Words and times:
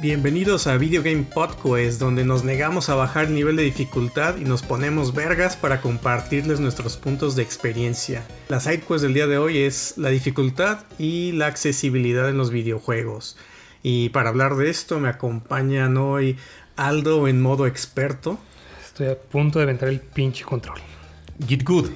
Bienvenidos 0.00 0.66
a 0.66 0.78
Video 0.78 1.02
Game 1.02 1.24
Podcast, 1.24 2.00
donde 2.00 2.24
nos 2.24 2.42
negamos 2.42 2.88
a 2.88 2.94
bajar 2.94 3.26
el 3.26 3.34
nivel 3.34 3.56
de 3.56 3.64
dificultad 3.64 4.38
y 4.38 4.44
nos 4.44 4.62
ponemos 4.62 5.12
vergas 5.12 5.56
para 5.56 5.82
compartirles 5.82 6.58
nuestros 6.58 6.96
puntos 6.96 7.36
de 7.36 7.42
experiencia. 7.42 8.24
La 8.48 8.60
sidequest 8.60 9.02
del 9.02 9.12
día 9.12 9.26
de 9.26 9.36
hoy 9.36 9.58
es 9.58 9.98
la 9.98 10.08
dificultad 10.08 10.86
y 10.98 11.32
la 11.32 11.48
accesibilidad 11.48 12.30
en 12.30 12.38
los 12.38 12.50
videojuegos. 12.50 13.36
Y 13.82 14.08
para 14.08 14.30
hablar 14.30 14.56
de 14.56 14.70
esto 14.70 15.00
me 15.00 15.10
acompañan 15.10 15.98
hoy 15.98 16.38
Aldo 16.76 17.28
en 17.28 17.42
modo 17.42 17.66
experto. 17.66 18.38
Estoy 18.82 19.08
a 19.08 19.18
punto 19.18 19.58
de 19.58 19.64
aventar 19.64 19.90
el 19.90 20.00
pinche 20.00 20.46
control. 20.46 20.78
Get 21.46 21.62
good. 21.62 21.90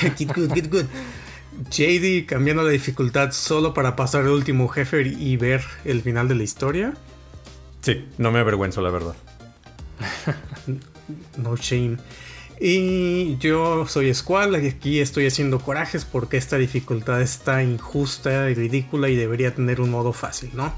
get 0.18 0.30
good, 0.34 0.52
get 0.52 0.70
good. 0.70 0.84
JD 1.70 2.26
cambiando 2.26 2.62
la 2.62 2.70
dificultad 2.70 3.32
solo 3.32 3.74
para 3.74 3.96
pasar 3.96 4.24
el 4.24 4.30
último 4.30 4.68
jefe 4.68 5.02
y 5.02 5.36
ver 5.36 5.62
el 5.84 6.02
final 6.02 6.28
de 6.28 6.34
la 6.34 6.42
historia. 6.42 6.94
Sí, 7.82 8.04
no 8.18 8.30
me 8.30 8.40
avergüenzo, 8.40 8.82
la 8.82 8.90
verdad. 8.90 9.14
no 11.36 11.56
shame. 11.56 11.96
Y 12.58 13.36
yo 13.38 13.86
soy 13.86 14.12
Squall 14.14 14.62
y 14.64 14.68
aquí 14.68 15.00
estoy 15.00 15.26
haciendo 15.26 15.58
corajes 15.58 16.04
porque 16.04 16.36
esta 16.36 16.56
dificultad 16.56 17.20
está 17.20 17.62
injusta 17.62 18.50
y 18.50 18.54
ridícula 18.54 19.08
y 19.08 19.16
debería 19.16 19.54
tener 19.54 19.80
un 19.80 19.90
modo 19.90 20.12
fácil, 20.12 20.50
¿no? 20.54 20.72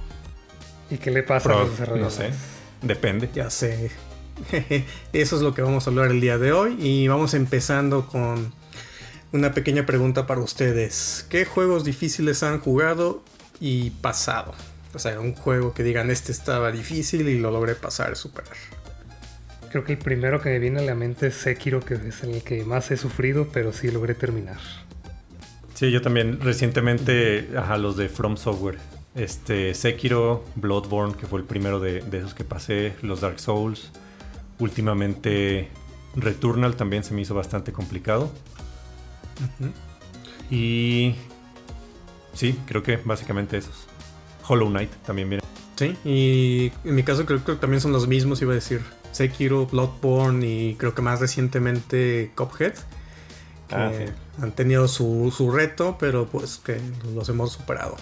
¿Y 0.90 0.96
qué 0.96 1.10
le 1.10 1.22
pasa 1.22 1.52
a 1.52 1.60
los 1.60 1.70
desarrolladores? 1.70 2.18
No 2.18 2.24
sé, 2.24 2.32
depende. 2.82 3.30
Ya 3.32 3.50
sé. 3.50 3.90
Eso 5.12 5.36
es 5.36 5.42
lo 5.42 5.54
que 5.54 5.62
vamos 5.62 5.86
a 5.86 5.90
hablar 5.90 6.10
el 6.10 6.20
día 6.20 6.38
de 6.38 6.52
hoy 6.52 6.76
y 6.80 7.06
vamos 7.08 7.34
empezando 7.34 8.06
con 8.06 8.52
una 9.32 9.52
pequeña 9.52 9.84
pregunta 9.86 10.26
para 10.26 10.40
ustedes. 10.40 11.26
¿Qué 11.28 11.44
juegos 11.44 11.84
difíciles 11.84 12.42
han 12.42 12.60
jugado 12.60 13.22
y 13.60 13.90
pasado? 13.90 14.54
O 14.94 14.98
sea, 14.98 15.20
un 15.20 15.34
juego 15.34 15.74
que 15.74 15.82
digan, 15.82 16.10
este 16.10 16.32
estaba 16.32 16.72
difícil 16.72 17.28
y 17.28 17.38
lo 17.38 17.50
logré 17.50 17.74
pasar, 17.74 18.16
superar. 18.16 18.56
Creo 19.70 19.84
que 19.84 19.92
el 19.92 19.98
primero 19.98 20.40
que 20.40 20.48
me 20.48 20.58
viene 20.58 20.80
a 20.80 20.82
la 20.82 20.94
mente 20.94 21.26
es 21.26 21.34
Sekiro, 21.34 21.80
que 21.80 21.94
es 21.94 22.22
el 22.22 22.42
que 22.42 22.64
más 22.64 22.90
he 22.90 22.96
sufrido, 22.96 23.48
pero 23.52 23.72
sí 23.72 23.90
logré 23.90 24.14
terminar. 24.14 24.58
Sí, 25.74 25.90
yo 25.90 26.00
también 26.00 26.40
recientemente, 26.40 27.50
ajá, 27.56 27.76
los 27.76 27.96
de 27.96 28.08
From 28.08 28.38
Software. 28.38 28.78
Este, 29.14 29.74
Sekiro, 29.74 30.44
Bloodborne, 30.54 31.14
que 31.14 31.26
fue 31.26 31.40
el 31.40 31.44
primero 31.44 31.80
de, 31.80 32.00
de 32.00 32.18
esos 32.18 32.34
que 32.34 32.44
pasé, 32.44 32.94
los 33.02 33.20
Dark 33.20 33.40
Souls. 33.40 33.90
Últimamente 34.58 35.68
Returnal 36.16 36.74
también 36.76 37.04
se 37.04 37.12
me 37.12 37.20
hizo 37.20 37.34
bastante 37.34 37.72
complicado. 37.72 38.32
Y 40.50 41.14
sí, 42.32 42.58
creo 42.66 42.82
que 42.82 42.96
básicamente 42.96 43.58
esos. 43.58 43.86
Hollow 44.46 44.68
Knight 44.68 44.90
también 45.04 45.28
viene. 45.28 45.44
Sí, 45.76 45.96
y 46.04 46.72
en 46.88 46.94
mi 46.94 47.02
caso 47.02 47.26
creo 47.26 47.44
que 47.44 47.54
también 47.54 47.80
son 47.80 47.92
los 47.92 48.08
mismos, 48.08 48.40
iba 48.42 48.52
a 48.52 48.54
decir. 48.54 48.82
Sekiro, 49.12 49.66
Bloodborne 49.66 50.46
y 50.46 50.74
creo 50.74 50.94
que 50.94 51.02
más 51.02 51.20
recientemente 51.20 52.32
Cuphead. 52.34 52.74
Que 53.68 53.74
ah, 53.74 53.92
han 54.40 54.52
tenido 54.52 54.88
su, 54.88 55.52
reto, 55.54 55.96
pero 56.00 56.26
pues 56.26 56.56
que 56.56 56.80
los 57.14 57.28
hemos 57.28 57.52
superado. 57.52 57.96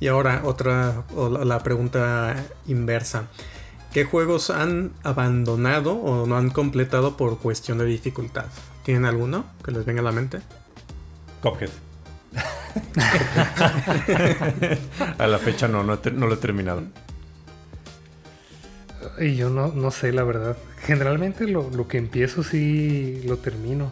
Y 0.00 0.08
ahora 0.08 0.42
otra, 0.44 1.04
la 1.44 1.62
pregunta 1.62 2.36
inversa. 2.66 3.28
¿Qué 3.92 4.04
juegos 4.04 4.50
han 4.50 4.92
abandonado 5.02 5.94
o 5.94 6.26
no 6.26 6.36
han 6.36 6.50
completado 6.50 7.16
por 7.16 7.38
cuestión 7.38 7.78
de 7.78 7.86
dificultad? 7.86 8.46
¿Tienen 8.84 9.06
alguno 9.06 9.46
que 9.64 9.70
les 9.70 9.84
venga 9.84 10.00
a 10.00 10.04
la 10.04 10.12
mente? 10.12 10.40
Cophead. 11.40 11.70
a 15.18 15.26
la 15.26 15.38
fecha 15.38 15.68
no, 15.68 15.82
no, 15.82 15.96
lo 15.96 16.34
he 16.34 16.36
terminado. 16.36 16.82
Y 19.18 19.36
yo 19.36 19.50
no, 19.50 19.68
no 19.68 19.90
sé, 19.90 20.12
la 20.12 20.24
verdad. 20.24 20.56
Generalmente 20.82 21.46
lo, 21.46 21.70
lo, 21.70 21.88
que 21.88 21.98
empiezo 21.98 22.42
sí 22.42 23.22
lo 23.26 23.38
termino. 23.38 23.90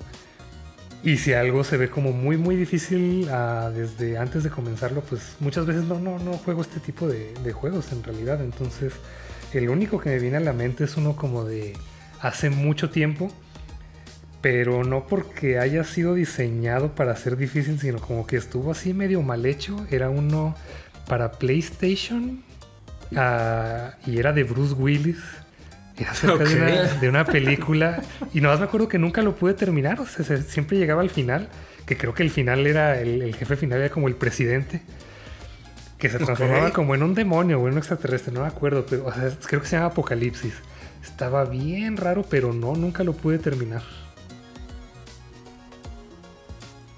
Y 1.02 1.18
si 1.18 1.32
algo 1.32 1.62
se 1.62 1.76
ve 1.76 1.88
como 1.88 2.12
muy, 2.12 2.36
muy 2.36 2.56
difícil 2.56 3.28
ah, 3.30 3.70
desde 3.74 4.18
antes 4.18 4.42
de 4.42 4.50
comenzarlo, 4.50 5.02
pues 5.02 5.36
muchas 5.40 5.66
veces 5.66 5.84
no, 5.84 6.00
no, 6.00 6.18
no 6.18 6.32
juego 6.32 6.62
este 6.62 6.80
tipo 6.80 7.08
de, 7.08 7.32
de 7.44 7.52
juegos 7.52 7.92
en 7.92 8.02
realidad. 8.02 8.42
Entonces, 8.42 8.92
el 9.52 9.68
único 9.68 10.00
que 10.00 10.10
me 10.10 10.18
viene 10.18 10.38
a 10.38 10.40
la 10.40 10.52
mente 10.52 10.84
es 10.84 10.96
uno 10.96 11.14
como 11.14 11.44
de 11.44 11.74
hace 12.20 12.50
mucho 12.50 12.90
tiempo 12.90 13.30
pero 14.46 14.84
no 14.84 15.08
porque 15.08 15.58
haya 15.58 15.82
sido 15.82 16.14
diseñado 16.14 16.94
para 16.94 17.16
ser 17.16 17.36
difícil, 17.36 17.80
sino 17.80 17.98
como 17.98 18.28
que 18.28 18.36
estuvo 18.36 18.70
así 18.70 18.94
medio 18.94 19.20
mal 19.20 19.44
hecho. 19.44 19.84
Era 19.90 20.08
uno 20.08 20.54
para 21.08 21.32
PlayStation 21.32 22.44
ah, 23.16 23.94
y 24.06 24.18
era 24.18 24.32
de 24.32 24.44
Bruce 24.44 24.74
Willis. 24.74 25.18
Era 25.98 26.12
acerca 26.12 26.44
de, 26.44 27.08
una, 27.08 27.24
película. 27.24 28.00
Y 28.32 28.40
no 28.40 28.56
me 28.56 28.64
acuerdo 28.64 28.86
que 28.86 29.00
nunca 29.00 29.20
lo 29.20 29.34
pude 29.34 29.54
terminar. 29.54 29.98
O 29.98 30.06
sea, 30.06 30.36
siempre 30.36 30.78
llegaba 30.78 31.02
al 31.02 31.10
final. 31.10 31.48
Que 31.84 31.96
creo 31.96 32.14
que 32.14 32.22
el 32.22 32.30
final 32.30 32.68
era. 32.68 33.00
El, 33.00 33.34
jefe 33.34 33.56
final 33.56 33.80
era 33.80 33.88
como 33.88 34.06
el 34.06 34.14
presidente. 34.14 34.80
Que 35.98 36.08
se 36.08 36.18
transformaba 36.18 36.70
como 36.70 36.94
en 36.94 37.02
un 37.02 37.14
demonio 37.14 37.60
o 37.60 37.66
en 37.66 37.72
un 37.72 37.78
extraterrestre. 37.78 38.32
No 38.32 38.42
me 38.42 38.46
acuerdo. 38.46 38.86
Pero 38.88 39.06
creo 39.44 39.60
que 39.60 39.66
se 39.66 39.74
llama 39.74 39.88
Apocalipsis. 39.88 40.54
Estaba 41.02 41.46
bien 41.46 41.96
raro, 41.96 42.24
pero 42.30 42.52
no, 42.52 42.76
nunca 42.76 43.02
lo 43.02 43.12
pude 43.12 43.40
terminar. 43.40 43.82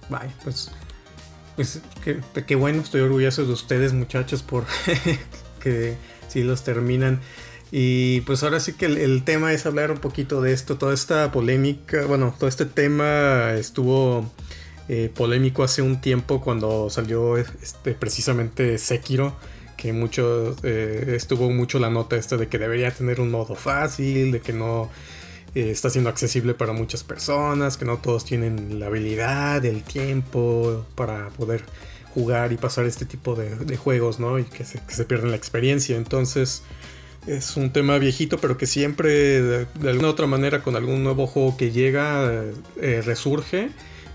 Vaya, 0.08 0.32
pues, 0.44 0.70
pues 1.56 1.80
qué, 2.46 2.54
bueno, 2.54 2.82
estoy 2.82 3.00
orgulloso 3.00 3.44
de 3.44 3.52
ustedes 3.52 3.92
muchachos 3.92 4.42
por 4.42 4.64
que 5.60 5.96
si 6.28 6.42
los 6.42 6.64
terminan. 6.64 7.20
Y 7.70 8.22
pues 8.22 8.42
ahora 8.42 8.60
sí 8.60 8.72
que 8.72 8.86
el, 8.86 9.24
tema 9.24 9.52
es 9.52 9.66
hablar 9.66 9.90
un 9.90 9.98
poquito 9.98 10.40
de 10.40 10.52
esto, 10.52 10.78
toda 10.78 10.94
esta 10.94 11.30
polémica, 11.30 12.06
bueno, 12.06 12.34
todo 12.38 12.48
este 12.48 12.64
tema 12.64 13.52
estuvo 13.54 14.30
eh, 14.88 15.10
polémico 15.14 15.62
hace 15.62 15.82
un 15.82 16.00
tiempo 16.00 16.40
cuando 16.40 16.88
salió 16.88 17.36
este, 17.36 17.92
precisamente 17.92 18.78
Sekiro, 18.78 19.36
que 19.76 19.92
mucho, 19.92 20.56
eh, 20.62 21.12
estuvo 21.14 21.50
mucho 21.50 21.78
la 21.78 21.90
nota 21.90 22.16
esta 22.16 22.38
de 22.38 22.48
que 22.48 22.58
debería 22.58 22.90
tener 22.90 23.20
un 23.20 23.30
modo 23.30 23.54
fácil, 23.54 24.32
de 24.32 24.40
que 24.40 24.54
no 24.54 24.90
eh, 25.54 25.70
está 25.70 25.90
siendo 25.90 26.10
accesible 26.10 26.54
para 26.54 26.72
muchas 26.72 27.04
personas, 27.04 27.76
que 27.76 27.84
no 27.84 27.98
todos 27.98 28.24
tienen 28.24 28.80
la 28.80 28.86
habilidad, 28.86 29.64
el 29.64 29.82
tiempo 29.82 30.84
para 30.94 31.28
poder 31.30 31.64
jugar 32.14 32.52
y 32.52 32.56
pasar 32.56 32.84
este 32.84 33.04
tipo 33.04 33.34
de, 33.34 33.76
juegos, 33.76 34.18
¿no? 34.20 34.38
Y 34.38 34.44
que 34.44 34.64
se, 34.64 34.80
que 34.80 35.04
pierden 35.04 35.30
la 35.30 35.36
experiencia. 35.36 35.96
Entonces 35.96 36.62
es 37.26 37.56
un 37.56 37.70
tema 37.70 37.98
viejito, 37.98 38.38
pero 38.38 38.56
que 38.56 38.66
siempre 38.66 39.42
de, 39.42 39.66
alguna 39.86 40.08
otra 40.08 40.26
manera 40.26 40.62
con 40.62 40.76
algún 40.76 41.04
nuevo 41.04 41.26
juego 41.26 41.56
que 41.56 41.70
llega 41.70 42.44
eh, 42.80 43.02
resurge. 43.04 43.70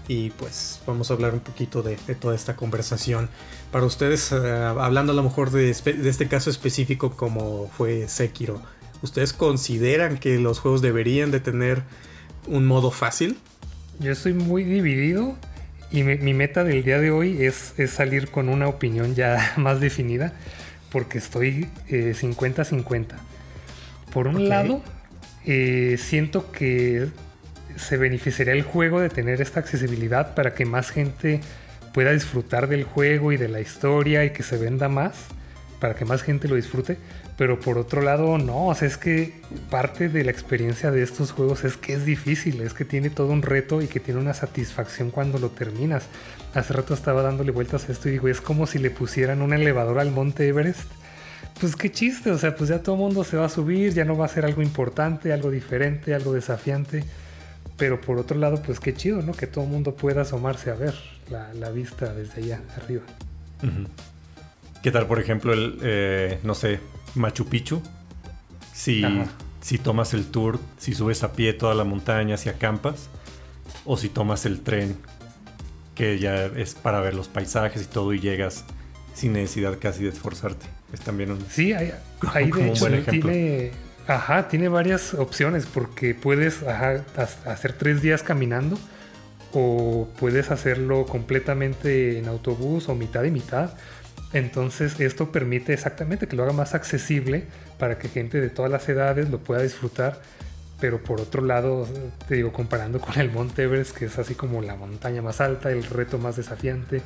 Y 0.07 0.31
pues 0.31 0.81
vamos 0.85 1.09
a 1.09 1.13
hablar 1.13 1.33
un 1.33 1.39
poquito 1.39 1.81
de, 1.81 1.95
toda 2.19 2.35
esta 2.35 2.55
conversación. 2.57 3.29
Para 3.71 3.85
ustedes, 3.85 4.33
eh, 4.33 4.35
hablando 4.35 5.13
a 5.13 5.15
lo 5.15 5.23
mejor 5.23 5.49
de, 5.49 5.73
de, 5.73 6.09
este 6.09 6.27
caso 6.27 6.49
específico 6.49 7.15
como 7.15 7.69
fue 7.69 8.09
Sekiro, 8.09 8.61
¿Ustedes 9.03 9.33
consideran 9.33 10.17
que 10.17 10.39
los 10.39 10.59
juegos 10.59 10.81
deberían 10.81 11.29
de 11.29 11.41
tener 11.41 11.83
un 12.47 12.65
modo 12.65 12.89
fácil? 12.89 13.37
Yo 13.99 14.13
estoy 14.13 14.33
muy 14.33 14.63
dividido 14.63 15.37
y 15.91 16.03
mi, 16.03 16.33
meta 16.33 16.63
del 16.63 16.85
día 16.85 16.99
de 16.99 17.11
hoy 17.11 17.43
es, 17.43 17.73
salir 17.89 18.29
con 18.29 18.47
una 18.47 18.69
opinión 18.69 19.13
ya 19.13 19.53
más 19.57 19.81
definida 19.81 20.31
porque 20.89 21.17
estoy 21.17 21.67
50-50. 21.89 23.01
Eh, 23.01 23.15
Por 24.13 24.27
un 24.27 24.47
lado, 24.47 24.81
eh, 25.45 25.97
siento 25.99 26.49
que 26.51 27.09
se 27.75 27.97
beneficiaría 27.97 28.53
el 28.53 28.63
juego 28.63 29.01
de 29.01 29.09
tener 29.09 29.41
esta 29.41 29.59
accesibilidad 29.59 30.33
para 30.33 30.53
que 30.53 30.65
más 30.65 30.91
gente 30.91 31.41
pueda 31.93 32.13
disfrutar 32.13 32.69
del 32.69 32.85
juego 32.85 33.33
y 33.33 33.37
de 33.37 33.49
la 33.49 33.59
historia 33.59 34.23
y 34.23 34.29
que 34.29 34.43
se 34.43 34.57
venda 34.57 34.87
más, 34.87 35.13
para 35.81 35.93
que 35.93 36.05
más 36.05 36.23
gente 36.23 36.47
lo 36.47 36.55
disfrute. 36.55 36.97
Pero 37.37 37.59
por 37.59 37.79
otro 37.79 38.01
lado, 38.01 38.37
no, 38.37 38.67
o 38.67 38.75
sea, 38.75 38.87
es 38.87 38.97
que 38.97 39.33
parte 39.71 40.07
de 40.07 40.23
la 40.23 40.29
experiencia 40.29 40.91
de 40.91 41.01
estos 41.01 41.31
juegos 41.31 41.63
es 41.63 41.77
que 41.77 41.93
es 41.93 42.05
difícil, 42.05 42.61
es 42.61 42.73
que 42.73 42.85
tiene 42.85 43.09
todo 43.09 43.29
un 43.29 43.41
reto 43.41 43.81
y 43.81 43.87
que 43.87 43.99
tiene 43.99 44.19
una 44.19 44.35
satisfacción 44.35 45.09
cuando 45.09 45.39
lo 45.39 45.49
terminas. 45.49 46.05
Hace 46.53 46.73
rato 46.73 46.93
estaba 46.93 47.23
dándole 47.23 47.51
vueltas 47.51 47.89
a 47.89 47.91
esto 47.91 48.07
y 48.07 48.13
digo, 48.13 48.27
es 48.27 48.39
como 48.39 48.67
si 48.67 48.77
le 48.77 48.91
pusieran 48.91 49.41
un 49.41 49.53
elevador 49.53 49.99
al 49.99 50.11
monte 50.11 50.47
Everest. 50.47 50.91
Pues 51.59 51.75
qué 51.75 51.91
chiste, 51.91 52.29
o 52.29 52.37
sea, 52.37 52.55
pues 52.55 52.69
ya 52.69 52.83
todo 52.83 52.95
el 52.95 53.01
mundo 53.01 53.23
se 53.23 53.37
va 53.37 53.45
a 53.45 53.49
subir, 53.49 53.93
ya 53.93 54.05
no 54.05 54.15
va 54.15 54.25
a 54.25 54.29
ser 54.29 54.45
algo 54.45 54.61
importante, 54.61 55.33
algo 55.33 55.49
diferente, 55.49 56.13
algo 56.13 56.33
desafiante. 56.33 57.03
Pero 57.77 57.99
por 57.99 58.19
otro 58.19 58.37
lado, 58.37 58.61
pues 58.61 58.79
qué 58.79 58.93
chido, 58.93 59.23
¿no? 59.23 59.33
Que 59.33 59.47
todo 59.47 59.63
el 59.63 59.71
mundo 59.71 59.95
pueda 59.95 60.21
asomarse 60.21 60.69
a 60.69 60.75
ver 60.75 60.93
la, 61.29 61.69
vista 61.71 62.13
desde 62.13 62.43
allá 62.43 62.61
arriba. 62.77 63.01
¿Qué 64.83 64.91
tal, 64.91 65.07
por 65.07 65.19
ejemplo, 65.19 65.53
el, 65.53 65.79
eh, 65.81 66.39
no 66.43 66.53
sé, 66.53 66.79
Machu 67.15 67.45
Picchu. 67.45 67.81
Si, 68.73 69.03
si 69.61 69.77
tomas 69.77 70.13
el 70.13 70.25
tour, 70.25 70.59
si 70.77 70.93
subes 70.93 71.23
a 71.23 71.33
pie 71.33 71.53
toda 71.53 71.75
la 71.75 71.83
montaña, 71.83 72.37
si 72.37 72.49
acampas, 72.49 73.09
o 73.85 73.97
si 73.97 74.09
tomas 74.09 74.45
el 74.45 74.61
tren, 74.61 74.97
que 75.95 76.19
ya 76.19 76.45
es 76.45 76.73
para 76.73 76.99
ver 77.01 77.13
los 77.13 77.27
paisajes 77.27 77.83
y 77.83 77.85
todo, 77.85 78.13
y 78.13 78.19
llegas 78.19 78.65
sin 79.13 79.33
necesidad 79.33 79.77
casi 79.79 80.03
de 80.03 80.09
esforzarte. 80.09 80.65
Es 80.91 81.01
también 81.01 81.31
un, 81.31 81.45
sí, 81.49 81.73
hay, 81.73 81.93
ahí 82.33 82.51
de 82.51 82.69
hecho 82.69 82.87
tiene, 83.09 83.71
ajá, 84.07 84.47
tiene 84.47 84.67
varias 84.69 85.13
opciones 85.13 85.65
porque 85.65 86.15
puedes 86.15 86.63
hacer 86.63 87.73
tres 87.73 88.01
días 88.01 88.23
caminando 88.23 88.77
o 89.53 90.07
puedes 90.19 90.51
hacerlo 90.51 91.05
completamente 91.05 92.17
en 92.17 92.27
autobús 92.27 92.89
o 92.89 92.95
mitad 92.95 93.23
y 93.23 93.31
mitad. 93.31 93.73
Entonces 94.33 94.99
esto 94.99 95.31
permite 95.31 95.73
exactamente 95.73 96.27
que 96.27 96.35
lo 96.35 96.43
haga 96.43 96.53
más 96.53 96.73
accesible 96.73 97.45
para 97.77 97.99
que 97.99 98.09
gente 98.09 98.41
de 98.41 98.49
todas 98.49 98.71
las 98.71 98.89
edades 98.89 99.29
lo 99.29 99.39
pueda 99.39 99.61
disfrutar. 99.61 100.19
Pero 100.79 101.01
por 101.01 101.21
otro 101.21 101.43
lado, 101.43 101.87
te 102.27 102.35
digo, 102.35 102.51
comparando 102.51 102.99
con 102.99 103.17
el 103.19 103.31
Monte 103.31 103.63
Everest, 103.63 103.95
que 103.95 104.05
es 104.05 104.17
así 104.17 104.35
como 104.35 104.61
la 104.61 104.75
montaña 104.75 105.21
más 105.21 105.39
alta, 105.39 105.71
el 105.71 105.83
reto 105.83 106.17
más 106.17 106.35
desafiante, 106.35 107.01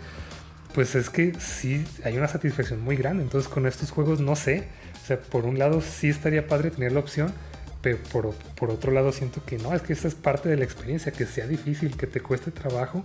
pues 0.73 0.95
es 0.95 1.09
que 1.09 1.33
sí 1.39 1.85
hay 2.03 2.17
una 2.17 2.27
satisfacción 2.27 2.81
muy 2.81 2.95
grande. 2.95 3.23
Entonces 3.23 3.49
con 3.49 3.67
estos 3.67 3.91
juegos 3.91 4.19
no 4.21 4.35
sé. 4.35 4.67
O 5.03 5.05
sea, 5.05 5.19
por 5.19 5.45
un 5.45 5.59
lado 5.59 5.81
sí 5.81 6.09
estaría 6.09 6.47
padre 6.47 6.71
tener 6.71 6.93
la 6.93 6.99
opción, 7.01 7.33
pero 7.81 7.97
por, 8.11 8.33
por 8.55 8.71
otro 8.71 8.91
lado 8.91 9.11
siento 9.11 9.43
que 9.45 9.57
no, 9.57 9.73
es 9.73 9.81
que 9.81 9.93
esa 9.93 10.07
es 10.07 10.15
parte 10.15 10.49
de 10.49 10.57
la 10.57 10.63
experiencia, 10.63 11.11
que 11.11 11.25
sea 11.25 11.45
difícil, 11.45 11.95
que 11.95 12.07
te 12.07 12.19
cueste 12.19 12.51
trabajo 12.51 13.03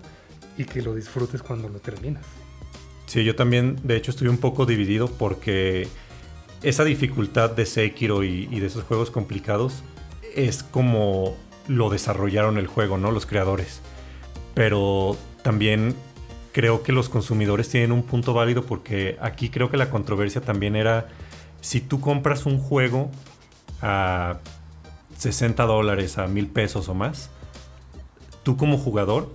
y 0.56 0.64
que 0.64 0.80
lo 0.80 0.94
disfrutes 0.94 1.42
cuando 1.42 1.68
lo 1.68 1.80
terminas. 1.80 2.25
Sí, 3.12 3.25
yo 3.25 3.37
también, 3.37 3.79
de 3.82 3.97
hecho, 3.97 4.11
estoy 4.11 4.29
un 4.29 4.38
poco 4.38 4.64
dividido 4.64 5.06
porque 5.06 5.87
esa 6.62 6.82
dificultad 6.82 7.50
de 7.50 7.67
Sekiro 7.67 8.25
y, 8.25 8.49
y, 8.50 8.59
de 8.59 8.69
esos 8.69 8.85
juegos 8.85 9.11
complicados 9.11 9.82
es 10.35 10.62
como 10.62 11.37
lo 11.69 11.91
desarrollaron 11.91 12.56
el 12.56 12.67
juego, 12.67 12.97
¿no? 12.97 13.11
Los 13.11 13.26
creadores. 13.26 13.82
Pero 14.55 15.19
también 15.43 15.94
creo 16.53 16.82
que 16.82 16.93
los 16.93 17.11
consumidores 17.11 17.69
tienen 17.69 17.93
un 17.93 18.03
punto 18.03 18.32
válido 18.32 18.64
porque 18.64 19.19
aquí 19.20 19.50
creo 19.50 19.70
que 19.70 19.76
la 19.76 19.91
controversia 19.91 20.41
también 20.41 20.75
era 20.75 21.09
si 21.61 21.82
tú 21.82 22.00
compras 22.00 22.47
un 22.47 22.56
juego 22.56 23.11
a 23.82 24.38
60 25.19 25.62
dólares, 25.67 26.17
a 26.17 26.29
mil 26.29 26.47
pesos 26.47 26.88
o 26.88 26.94
más, 26.94 27.29
tú 28.43 28.56
como 28.56 28.79
jugador 28.79 29.35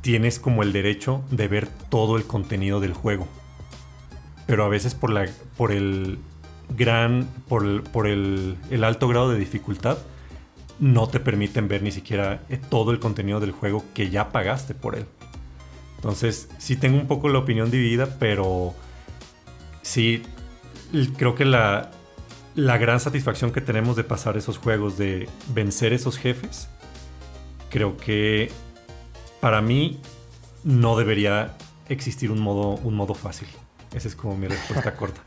tienes 0.00 0.38
como 0.38 0.62
el 0.62 0.72
derecho 0.72 1.22
de 1.30 1.48
ver 1.48 1.68
todo 1.88 2.16
el 2.16 2.24
contenido 2.24 2.80
del 2.80 2.92
juego. 2.92 3.28
Pero 4.46 4.64
a 4.64 4.68
veces 4.68 4.94
por, 4.94 5.10
la, 5.10 5.28
por 5.56 5.72
el 5.72 6.18
gran, 6.76 7.28
por, 7.48 7.64
el, 7.64 7.82
por 7.82 8.06
el, 8.06 8.56
el, 8.70 8.84
alto 8.84 9.08
grado 9.08 9.30
de 9.30 9.38
dificultad, 9.38 9.98
no 10.78 11.08
te 11.08 11.20
permiten 11.20 11.68
ver 11.68 11.82
ni 11.82 11.92
siquiera 11.92 12.42
eh, 12.48 12.58
todo 12.70 12.90
el 12.90 12.98
contenido 12.98 13.40
del 13.40 13.52
juego 13.52 13.84
que 13.94 14.10
ya 14.10 14.30
pagaste 14.30 14.74
por 14.74 14.96
él. 14.96 15.06
Entonces, 15.96 16.48
sí 16.58 16.76
tengo 16.76 16.98
un 16.98 17.06
poco 17.06 17.28
la 17.28 17.38
opinión 17.38 17.70
dividida, 17.70 18.16
pero 18.18 18.74
sí 19.82 20.22
creo 21.18 21.34
que 21.34 21.44
la, 21.44 21.90
la 22.54 22.78
gran 22.78 23.00
satisfacción 23.00 23.52
que 23.52 23.60
tenemos 23.60 23.96
de 23.96 24.04
pasar 24.04 24.36
esos 24.36 24.56
juegos, 24.56 24.96
de 24.96 25.28
vencer 25.54 25.92
esos 25.92 26.16
jefes, 26.16 26.68
creo 27.68 27.96
que 27.98 28.50
para 29.40 29.60
mí 29.60 30.00
no 30.64 30.96
debería 30.96 31.56
existir 31.88 32.30
un 32.30 32.40
modo, 32.40 32.74
un 32.82 32.94
modo 32.94 33.14
fácil. 33.14 33.48
Esa 33.94 34.08
es 34.08 34.14
como 34.14 34.36
mi 34.36 34.46
respuesta 34.46 34.94
corta. 34.96 35.20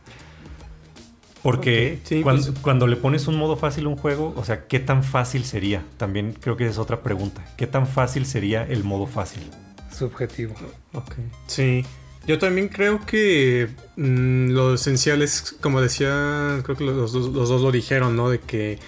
Porque 1.41 1.99
cuando, 2.23 2.45
pues 2.45 2.59
cuando, 2.61 2.87
le 2.87 2.95
pones 2.95 3.27
un 3.27 3.35
modo 3.35 3.57
fácil 3.57 3.85
a 3.85 3.89
un 3.89 3.97
juego, 3.97 4.33
o 4.37 4.45
sea, 4.45 4.65
¿qué 4.67 4.79
tan 4.79 5.03
fácil 5.03 5.43
sería? 5.43 5.83
También 5.97 6.33
creo 6.39 6.55
que 6.55 6.63
esa 6.63 6.71
es 6.71 6.77
otra 6.79 7.03
pregunta. 7.03 7.43
¿Qué 7.57 7.67
tan 7.67 7.85
fácil 7.85 8.25
sería 8.25 8.63
el 8.63 8.85
modo 8.85 9.07
fácil? 9.07 9.43
Subjetivo. 9.91 10.55
Ok. 10.93 11.15
Sí. 11.47 11.85
Yo 12.25 12.39
también 12.39 12.69
creo 12.69 13.05
que 13.05 13.67
mm, 13.97 14.51
lo 14.51 14.75
esencial 14.75 15.21
es, 15.21 15.57
como 15.59 15.81
decía, 15.81 16.61
creo 16.63 16.77
que 16.77 16.85
los, 16.85 17.13
los, 17.13 17.33
dos 17.33 17.61
lo 17.61 17.71
dijeron, 17.73 18.15
¿no? 18.15 18.29
De 18.29 18.39
que 18.39 18.79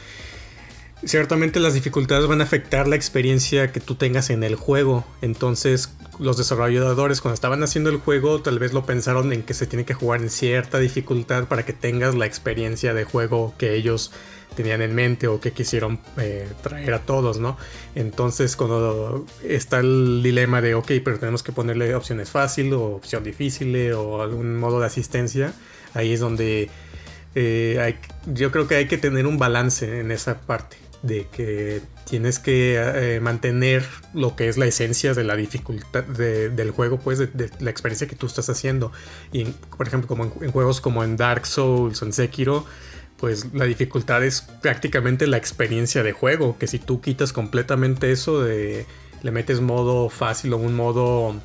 ciertamente 1.03 1.59
las 1.59 1.73
dificultades 1.73 2.27
van 2.27 2.41
a 2.41 2.45
afectar 2.45 2.87
la 2.87 2.95
experiencia 2.95 3.71
que 3.71 3.79
tú 3.79 3.95
tengas 3.95 4.29
en 4.29 4.43
el 4.43 4.55
juego. 4.55 5.05
Entonces, 5.21 5.93
los 6.19 6.37
desarrolladores 6.37 7.21
cuando 7.21 7.35
estaban 7.35 7.61
haciendo 7.63 7.89
el 7.89 7.97
juego 7.97 8.41
tal 8.41 8.59
vez 8.59 8.73
lo 8.73 8.85
pensaron 8.85 9.33
en 9.33 9.43
que 9.43 9.53
se 9.53 9.67
tiene 9.67 9.85
que 9.85 9.93
jugar 9.93 10.21
en 10.21 10.29
cierta 10.29 10.79
dificultad 10.79 11.45
para 11.45 11.65
que 11.65 11.73
tengas 11.73 12.15
la 12.15 12.25
experiencia 12.25 12.93
de 12.93 13.03
juego 13.03 13.53
que 13.57 13.75
ellos 13.75 14.11
tenían 14.55 14.81
en 14.81 14.95
mente 14.95 15.27
o 15.27 15.41
que 15.41 15.51
quisieron 15.51 15.99
eh, 16.17 16.47
traer 16.63 16.93
a 16.93 16.99
todos, 16.99 17.39
¿no? 17.39 17.57
Entonces 17.93 18.55
cuando 18.55 19.25
está 19.43 19.79
el 19.79 20.21
dilema 20.23 20.61
de, 20.61 20.75
ok, 20.75 20.91
pero 21.03 21.19
tenemos 21.19 21.43
que 21.43 21.51
ponerle 21.51 21.93
opciones 21.93 22.29
fácil 22.29 22.73
o 22.73 22.95
opción 22.95 23.23
difícil 23.25 23.91
o 23.91 24.21
algún 24.21 24.55
modo 24.55 24.79
de 24.79 24.85
asistencia, 24.85 25.53
ahí 25.93 26.13
es 26.13 26.21
donde 26.21 26.69
eh, 27.35 27.97
yo 28.27 28.49
creo 28.51 28.65
que 28.65 28.75
hay 28.75 28.87
que 28.87 28.97
tener 28.97 29.27
un 29.27 29.37
balance 29.37 29.99
en 29.99 30.11
esa 30.11 30.39
parte 30.39 30.77
de 31.05 31.27
que 31.27 31.81
tienes 32.05 32.39
que 32.39 32.75
eh, 32.77 33.19
mantener 33.19 33.85
lo 34.13 34.35
que 34.35 34.47
es 34.47 34.57
la 34.57 34.65
esencia 34.65 35.13
de 35.13 35.23
la 35.23 35.35
dificultad 35.35 36.03
del 36.03 36.71
juego, 36.71 36.99
pues 36.99 37.19
de, 37.19 37.49
la 37.59 37.69
experiencia 37.69 38.07
que 38.07 38.15
tú 38.15 38.25
estás 38.25 38.49
haciendo. 38.49 38.91
Y 39.31 39.45
por 39.45 39.87
ejemplo, 39.87 40.07
como 40.07 40.23
en, 40.23 40.51
juegos 40.51 40.81
como 40.81 41.03
en 41.03 41.17
Dark 41.17 41.45
Souls 41.45 42.01
o 42.01 42.05
en 42.05 42.13
Sekiro, 42.13 42.65
pues 43.17 43.53
la 43.53 43.65
dificultad 43.65 44.23
es 44.23 44.41
prácticamente 44.41 45.27
la 45.27 45.37
experiencia 45.37 46.03
de 46.03 46.11
juego, 46.11 46.57
que 46.57 46.67
si 46.67 46.79
tú 46.79 47.01
quitas 47.01 47.33
completamente 47.33 48.11
eso 48.11 48.41
de 48.41 48.85
le 49.21 49.31
metes 49.31 49.61
modo 49.61 50.09
fácil 50.09 50.53
o 50.53 50.57
un 50.57 50.75
modo 50.75 51.35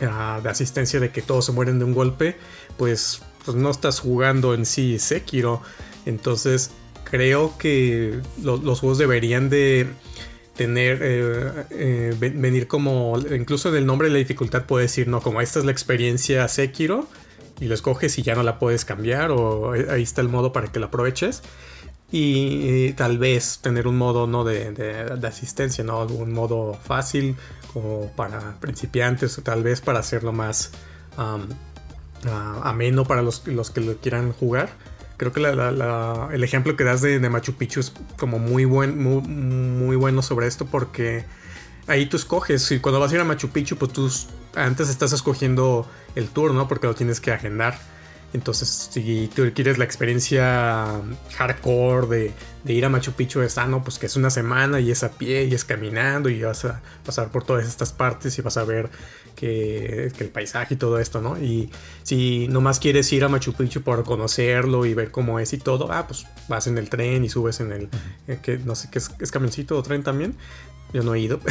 ah, 0.00 0.40
de 0.42 0.48
asistencia 0.48 0.98
de 0.98 1.10
que 1.10 1.22
todos 1.22 1.46
se 1.46 1.52
mueren 1.52 1.78
de 1.78 1.84
un 1.84 1.94
golpe, 1.94 2.36
pues, 2.76 3.22
pues 3.44 3.56
no 3.56 3.70
estás 3.70 4.00
jugando 4.00 4.54
en 4.54 4.66
sí 4.66 4.98
Sekiro. 4.98 5.62
Entonces 6.06 6.72
creo 7.14 7.56
que 7.58 8.18
los 8.42 8.80
juegos 8.80 8.98
deberían 8.98 9.48
de 9.48 9.86
tener, 10.56 10.98
eh, 11.00 11.64
eh, 11.70 12.16
venir 12.18 12.66
como, 12.66 13.16
incluso 13.30 13.68
en 13.68 13.76
el 13.76 13.86
nombre 13.86 14.08
de 14.08 14.14
la 14.14 14.18
dificultad 14.18 14.64
puede 14.64 14.86
decir, 14.86 15.06
no, 15.06 15.20
como 15.20 15.40
esta 15.40 15.60
es 15.60 15.64
la 15.64 15.70
experiencia 15.70 16.48
Sekiro 16.48 17.06
y 17.60 17.66
lo 17.66 17.74
escoges 17.74 18.18
y 18.18 18.22
ya 18.22 18.34
no 18.34 18.42
la 18.42 18.58
puedes 18.58 18.84
cambiar 18.84 19.30
o 19.30 19.74
ahí 19.74 20.02
está 20.02 20.22
el 20.22 20.28
modo 20.28 20.52
para 20.52 20.72
que 20.72 20.80
la 20.80 20.86
aproveches. 20.86 21.42
Y, 22.10 22.92
tal 22.94 23.18
vez 23.18 23.60
tener 23.60 23.86
un 23.86 23.96
modo 23.96 24.26
¿no? 24.26 24.42
de, 24.42 25.16
asistencia, 25.24 25.84
¿no? 25.84 26.04
un 26.06 26.32
modo 26.32 26.76
fácil 26.82 27.36
como 27.72 28.10
para 28.16 28.58
principiantes 28.58 29.38
o 29.38 29.42
tal 29.42 29.62
vez 29.62 29.80
para 29.80 30.00
hacerlo 30.00 30.32
más 30.32 30.72
ameno 32.24 33.04
para 33.04 33.22
los, 33.22 33.46
los, 33.46 33.70
que 33.70 33.80
lo 33.82 33.98
quieran 33.98 34.32
jugar. 34.32 34.70
Creo 35.16 35.32
que 35.32 35.40
el 35.40 36.44
ejemplo 36.44 36.76
que 36.76 36.84
das 36.84 37.00
de, 37.00 37.18
Machu 37.28 37.54
Picchu 37.54 37.80
es 37.80 37.92
como 38.16 38.38
muy, 38.38 38.64
buen, 38.64 39.00
muy, 39.00 39.96
bueno 39.96 40.22
sobre 40.22 40.46
esto 40.48 40.66
porque 40.66 41.24
ahí 41.86 42.06
tú 42.06 42.16
escoges. 42.16 42.70
Y 42.72 42.80
cuando 42.80 42.98
vas 42.98 43.12
a 43.12 43.14
ir 43.14 43.20
a 43.20 43.24
Machu 43.24 43.50
Picchu, 43.50 43.76
pues 43.76 43.92
tú 43.92 44.10
antes 44.56 44.88
estás 44.88 45.12
escogiendo 45.12 45.88
el 46.16 46.28
tour, 46.28 46.52
¿no? 46.52 46.66
Porque 46.66 46.86
lo 46.86 46.94
tienes 46.94 47.20
que 47.20 47.30
agendar. 47.32 47.78
Entonces, 48.34 48.90
si 48.90 49.30
tú 49.32 49.44
quieres 49.54 49.78
la 49.78 49.84
experiencia 49.84 51.00
hardcore 51.36 52.32
de, 52.64 52.72
ir 52.72 52.84
a 52.84 52.88
Machu 52.88 53.12
Picchu 53.12 53.42
es 53.42 53.56
ah, 53.58 53.68
pues 53.84 54.00
que 54.00 54.06
es 54.06 54.16
una 54.16 54.28
semana 54.28 54.80
y 54.80 54.90
es 54.90 55.04
a 55.04 55.12
pie 55.12 55.44
y 55.44 55.54
es 55.54 55.64
caminando 55.64 56.28
y 56.28 56.42
vas 56.42 56.64
a 56.64 56.82
pasar 57.06 57.28
por 57.28 57.44
todas 57.44 57.64
estas 57.64 57.92
partes 57.92 58.36
y 58.36 58.42
vas 58.42 58.56
a 58.56 58.64
ver 58.64 58.90
que, 59.34 60.12
el 60.18 60.28
paisaje 60.28 60.74
y 60.74 60.76
todo 60.76 60.98
esto, 60.98 61.20
¿no? 61.20 61.38
Y 61.38 61.70
si 62.02 62.48
nomás 62.48 62.78
quieres 62.78 63.12
ir 63.12 63.24
a 63.24 63.28
Machu 63.28 63.52
Picchu 63.52 63.82
por 63.82 64.04
conocerlo 64.04 64.86
y 64.86 64.94
ver 64.94 65.10
cómo 65.10 65.38
es 65.38 65.52
y 65.52 65.58
todo, 65.58 65.92
ah, 65.92 66.06
pues 66.06 66.26
vas 66.48 66.66
en 66.66 66.78
el 66.78 66.88
tren 66.88 67.24
y 67.24 67.28
subes 67.28 67.60
en 67.60 67.72
el, 67.72 67.88
eh, 68.28 68.38
que 68.42 68.58
no 68.58 68.74
sé 68.74 68.88
qué 68.90 68.98
es, 68.98 69.10
es 69.20 69.30
camioncito 69.30 69.76
o 69.76 69.82
tren 69.82 70.02
también. 70.02 70.34
Yo 70.92 71.02
no 71.02 71.14
he 71.14 71.20
ido. 71.20 71.40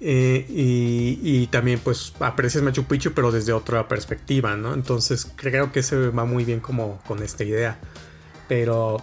Eh, 0.00 0.46
y, 0.48 1.48
también 1.48 1.80
pues 1.82 2.12
aprecias 2.20 2.62
Machu 2.62 2.84
Picchu 2.84 3.12
pero 3.14 3.32
desde 3.32 3.52
otra 3.52 3.88
perspectiva, 3.88 4.56
¿no? 4.56 4.74
Entonces 4.74 5.30
creo 5.34 5.72
que 5.72 5.82
se 5.82 6.10
va 6.10 6.24
muy 6.24 6.44
bien 6.44 6.60
como 6.60 7.00
con 7.06 7.22
esta 7.22 7.44
idea. 7.44 7.78
Pero 8.48 9.02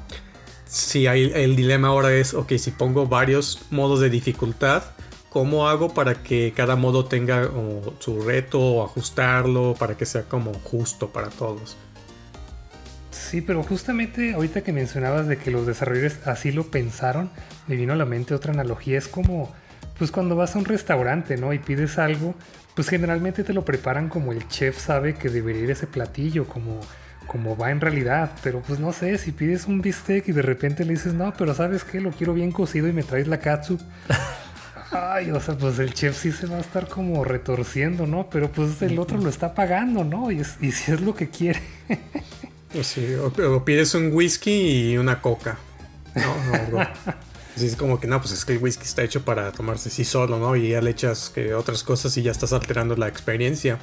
si 0.66 1.08
hay, 1.08 1.32
el 1.36 1.56
dilema 1.56 1.90
ahora 1.90 2.14
es, 2.14 2.34
ok, 2.34 2.54
si 2.58 2.72
pongo 2.72 3.08
varios 3.08 3.62
modos 3.72 4.00
de 4.00 4.10
dificultad, 4.10 4.84
¿cómo 5.36 5.68
hago 5.68 5.94
para 5.94 6.24
que 6.24 6.54
cada 6.56 6.78
modo 6.78 7.04
tenga 7.08 7.50
su 8.00 8.22
reto 8.22 8.58
o 8.58 8.86
ajustarlo 8.86 9.76
para 9.78 9.98
que 9.98 10.06
sea 10.06 10.24
como 10.24 10.54
justo 10.54 11.10
para 11.10 11.28
todos? 11.28 11.76
Sí, 13.12 13.42
pero 13.42 13.62
justamente 13.62 14.34
ahorita 14.34 14.62
que 14.62 14.72
mencionabas 14.72 15.28
de 15.28 15.36
que 15.36 15.52
los 15.52 15.68
desarrolladores 15.68 16.26
así 16.26 16.54
lo 16.54 16.72
pensaron, 16.72 17.30
me 17.68 17.76
vino 17.76 17.92
a 17.92 17.98
la 17.98 18.06
mente 18.06 18.34
otra 18.34 18.54
analogía, 18.54 18.98
es 18.98 19.10
como 19.10 19.54
pues 20.00 20.10
cuando 20.10 20.38
vas 20.38 20.56
a 20.56 20.60
un 20.60 20.64
restaurante, 20.64 21.36
¿no? 21.36 21.52
Y 21.52 21.60
pides 21.60 22.00
algo, 22.00 22.34
pues 22.74 22.88
generalmente 22.88 23.44
te 23.44 23.52
lo 23.52 23.66
preparan 23.66 24.08
como 24.08 24.32
el 24.32 24.48
chef 24.48 24.80
sabe 24.80 25.16
que 25.16 25.28
debería 25.28 25.64
ir 25.64 25.72
ese 25.72 25.86
platillo, 25.86 26.46
como, 26.48 26.80
como 27.28 27.58
va 27.58 27.72
en 27.72 27.82
realidad. 27.82 28.32
Pero 28.42 28.62
pues 28.62 28.80
no 28.80 28.94
sé, 28.94 29.18
si 29.18 29.34
pides 29.34 29.66
un 29.66 29.82
bistec 29.82 30.30
y 30.30 30.32
de 30.32 30.44
repente 30.44 30.86
le 30.86 30.94
dices, 30.94 31.14
no, 31.14 31.34
pero 31.38 31.54
¿sabes 31.54 31.84
qué? 31.84 32.00
Lo 32.00 32.12
quiero 32.12 32.34
bien 32.34 32.54
cocido 32.54 32.88
y 32.88 32.94
me 32.94 33.04
traes 33.04 33.28
la 33.28 33.40
katsu. 33.40 33.78
Ay, 34.96 35.32
o 35.32 35.42
sea, 35.42 35.58
pues 35.58 35.78
el 35.80 35.94
chef 35.94 36.18
sí 36.18 36.32
se 36.32 36.48
va 36.48 36.56
a 36.56 36.62
estar 36.62 36.88
como 36.88 37.26
retorciendo, 37.26 38.08
¿no? 38.08 38.30
Pero 38.30 38.50
pues 38.50 38.82
el 38.82 38.98
otro 38.98 39.18
lo 39.18 39.30
está 39.30 39.54
pagando, 39.54 40.06
¿no? 40.06 40.32
Y, 40.32 40.42
y 40.62 40.72
si 40.72 40.92
es 40.92 41.02
lo 41.02 41.14
que 41.14 41.30
quiere. 41.30 41.62
Pues 42.72 42.88
sí, 42.88 43.16
o, 43.16 43.64
pides 43.64 43.94
un 43.96 44.12
whisky 44.14 44.92
y 44.92 44.98
una 44.98 45.22
coca. 45.22 45.58
No, 46.16 46.72
no, 46.72 46.80
Así 47.56 47.68
es 47.68 47.76
como 47.76 48.00
que 48.00 48.08
no, 48.08 48.20
pues 48.20 48.34
es 48.34 48.44
que 48.44 48.54
el 48.54 48.60
whisky 48.60 48.84
está 48.84 49.02
hecho 49.04 49.24
para 49.24 49.52
tomarse 49.54 49.90
sí 49.90 50.04
solo, 50.04 50.40
¿no? 50.40 50.56
Y 50.58 50.70
ya 50.70 50.82
le 50.82 50.92
echas 50.92 51.30
que 51.30 51.54
otras 51.54 51.84
cosas 51.84 52.16
y 52.18 52.22
ya 52.22 52.32
estás 52.32 52.52
alterando 52.52 52.98
la 52.98 53.08
experiencia. 53.08 53.80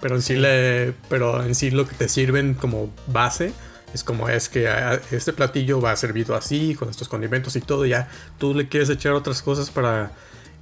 Pero 0.00 0.16
en 0.16 0.22
sí, 0.22 0.36
le, 0.36 0.92
pero 1.08 1.42
en 1.42 1.54
sí 1.54 1.70
lo 1.70 1.86
que 1.86 1.94
te 1.94 2.08
sirven 2.08 2.52
como 2.52 2.90
base 3.06 3.52
es 3.94 4.04
como 4.04 4.28
es 4.28 4.48
que 4.50 4.68
ah, 4.68 5.00
este 5.10 5.32
platillo 5.32 5.80
va 5.80 5.96
servido 5.96 6.34
así, 6.34 6.74
con 6.74 6.90
estos 6.90 7.08
condimentos 7.08 7.56
y 7.56 7.60
todo. 7.60 7.86
Ya 7.86 8.08
tú 8.38 8.52
le 8.52 8.68
quieres 8.68 8.90
echar 8.90 9.12
otras 9.12 9.40
cosas 9.40 9.70
para 9.70 10.10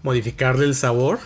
modificarle 0.02 0.64
el 0.64 0.74
sabor. 0.74 1.18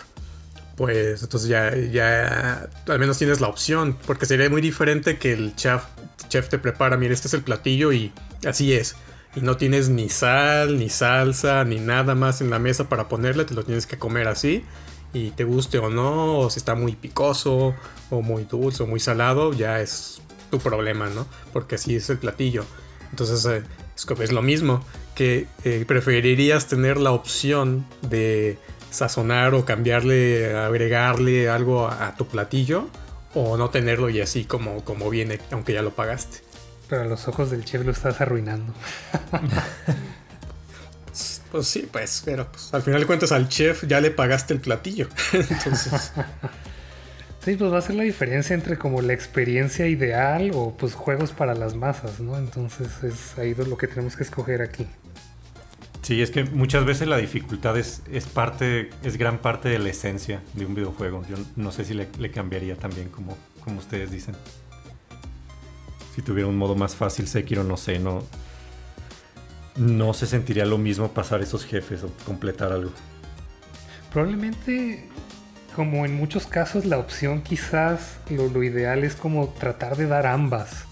Pues 0.75 1.23
entonces 1.23 1.49
ya, 1.49 1.75
ya 1.75 2.69
al 2.87 2.99
menos 2.99 3.17
tienes 3.17 3.41
la 3.41 3.47
opción. 3.47 3.97
Porque 4.05 4.25
sería 4.25 4.49
muy 4.49 4.61
diferente 4.61 5.17
que 5.17 5.33
el 5.33 5.55
chef, 5.55 5.83
chef 6.29 6.49
te 6.49 6.59
prepara, 6.59 6.97
mire, 6.97 7.13
este 7.13 7.27
es 7.27 7.33
el 7.33 7.41
platillo 7.41 7.91
y 7.91 8.11
así 8.45 8.73
es 8.73 8.95
y 9.37 9.41
no 9.41 9.55
tienes 9.55 9.89
ni 9.89 10.09
sal, 10.09 10.79
ni 10.79 10.89
salsa, 10.89 11.63
ni 11.63 11.79
nada 11.79 12.15
más 12.15 12.41
en 12.41 12.49
la 12.49 12.57
mesa 12.57 12.89
para 12.89 13.07
ponerle, 13.07 13.45
te 13.45 13.53
lo 13.53 13.63
tienes 13.63 13.85
que 13.85 13.99
comer 13.99 14.27
así. 14.27 14.63
Y 15.13 15.29
te 15.31 15.43
guste 15.43 15.77
o 15.77 15.89
no, 15.89 16.39
o 16.39 16.49
si 16.49 16.57
está 16.57 16.73
muy 16.73 16.95
picoso, 16.95 17.75
o 18.09 18.21
muy 18.23 18.45
dulce, 18.45 18.81
o 18.81 18.87
muy 18.87 18.99
salado, 18.99 19.53
ya 19.53 19.79
es 19.79 20.21
tu 20.49 20.57
problema, 20.57 21.09
¿no? 21.09 21.27
Porque 21.53 21.75
así 21.75 21.95
es 21.95 22.09
el 22.09 22.17
platillo. 22.17 22.65
Entonces 23.11 23.45
eh, 23.45 23.63
es, 23.95 24.31
lo 24.31 24.41
mismo, 24.41 24.83
que 25.17 25.47
eh, 25.63 25.83
preferirías 25.87 26.67
tener 26.67 26.97
la 26.97 27.11
opción 27.11 27.87
de 28.03 28.59
sazonar 28.91 29.55
o 29.55 29.65
cambiarle, 29.65 30.55
agregarle 30.55 31.49
algo 31.49 31.87
a, 31.87 32.13
tu 32.15 32.27
platillo, 32.27 32.87
o 33.33 33.57
no 33.57 33.71
tenerlo 33.71 34.11
y 34.11 34.21
así 34.21 34.45
como, 34.45 34.85
como 34.85 35.09
viene, 35.09 35.39
aunque 35.49 35.73
ya 35.73 35.81
lo 35.81 35.95
pagaste. 35.95 36.41
Pero 36.87 37.01
a 37.01 37.05
los 37.05 37.27
ojos 37.27 37.49
del 37.49 37.65
chef 37.65 37.83
lo 37.83 37.91
estás 37.91 38.21
arruinando. 38.21 38.75
pues 41.51 41.67
sí, 41.67 41.89
pues, 41.91 42.21
pero 42.23 42.51
pues, 42.51 42.71
al 42.71 42.83
final 42.83 42.99
de 42.99 43.07
cuentas 43.07 43.31
al 43.31 43.49
chef 43.49 43.85
ya 43.87 43.99
le 43.99 44.11
pagaste 44.11 44.53
el 44.53 44.59
platillo. 44.59 45.09
Entonces. 45.33 46.11
Sí, 47.43 47.55
pues 47.55 47.73
va 47.73 47.79
a 47.79 47.81
ser 47.81 47.95
la 47.95 48.03
diferencia 48.03 48.53
entre 48.53 48.77
como 48.77 49.01
la 49.01 49.13
experiencia 49.13 49.87
ideal 49.87 50.51
o 50.53 50.77
pues 50.77 50.93
juegos 50.93 51.31
para 51.31 51.55
las 51.55 51.73
masas, 51.73 52.19
¿no? 52.19 52.37
Entonces 52.37 53.03
es 53.03 53.37
ahí 53.39 53.55
lo 53.55 53.77
que 53.77 53.87
tenemos 53.87 54.15
que 54.15 54.23
escoger 54.23 54.61
aquí. 54.61 54.85
Sí, 56.07 56.21
es 56.21 56.31
que 56.31 56.45
muchas 56.45 56.85
veces 56.85 57.05
la 57.05 57.17
dificultad 57.17 57.77
es, 57.77 58.01
parte, 58.33 58.91
es 59.03 59.17
gran 59.17 59.39
parte 59.39 59.67
de 59.67 59.77
la 59.77 59.89
esencia 59.89 60.41
de 60.53 60.65
un 60.65 60.73
videojuego. 60.73 61.25
Yo 61.29 61.35
no 61.57 61.69
sé 61.73 61.83
si 61.83 61.93
le, 61.93 62.31
cambiaría 62.31 62.77
también 62.77 63.09
como, 63.09 63.37
como 63.61 63.79
ustedes 63.79 64.09
dicen 64.09 64.33
si 66.15 66.21
tuviera 66.21 66.47
un 66.47 66.55
modo 66.55 66.75
más 66.75 66.95
fácil 66.95 67.27
Sekiro, 67.27 67.65
no 67.65 67.75
sé, 67.75 67.99
no, 67.99 68.23
no 69.75 70.13
se 70.13 70.27
sentiría 70.27 70.65
lo 70.65 70.77
mismo 70.77 71.11
pasar 71.11 71.41
esos 71.41 71.65
jefes 71.65 72.05
o 72.05 72.13
completar 72.25 72.71
algo. 72.71 72.91
Probablemente, 74.13 75.09
como 75.75 76.05
en 76.05 76.15
muchos 76.15 76.47
casos, 76.47 76.85
la 76.85 76.99
opción 76.99 77.41
quizás 77.41 78.15
lo, 78.29 78.63
ideal 78.63 79.03
es 79.03 79.17
como 79.17 79.49
tratar 79.49 79.97
de 79.97 80.07
dar 80.07 80.25
ambas. 80.25 80.85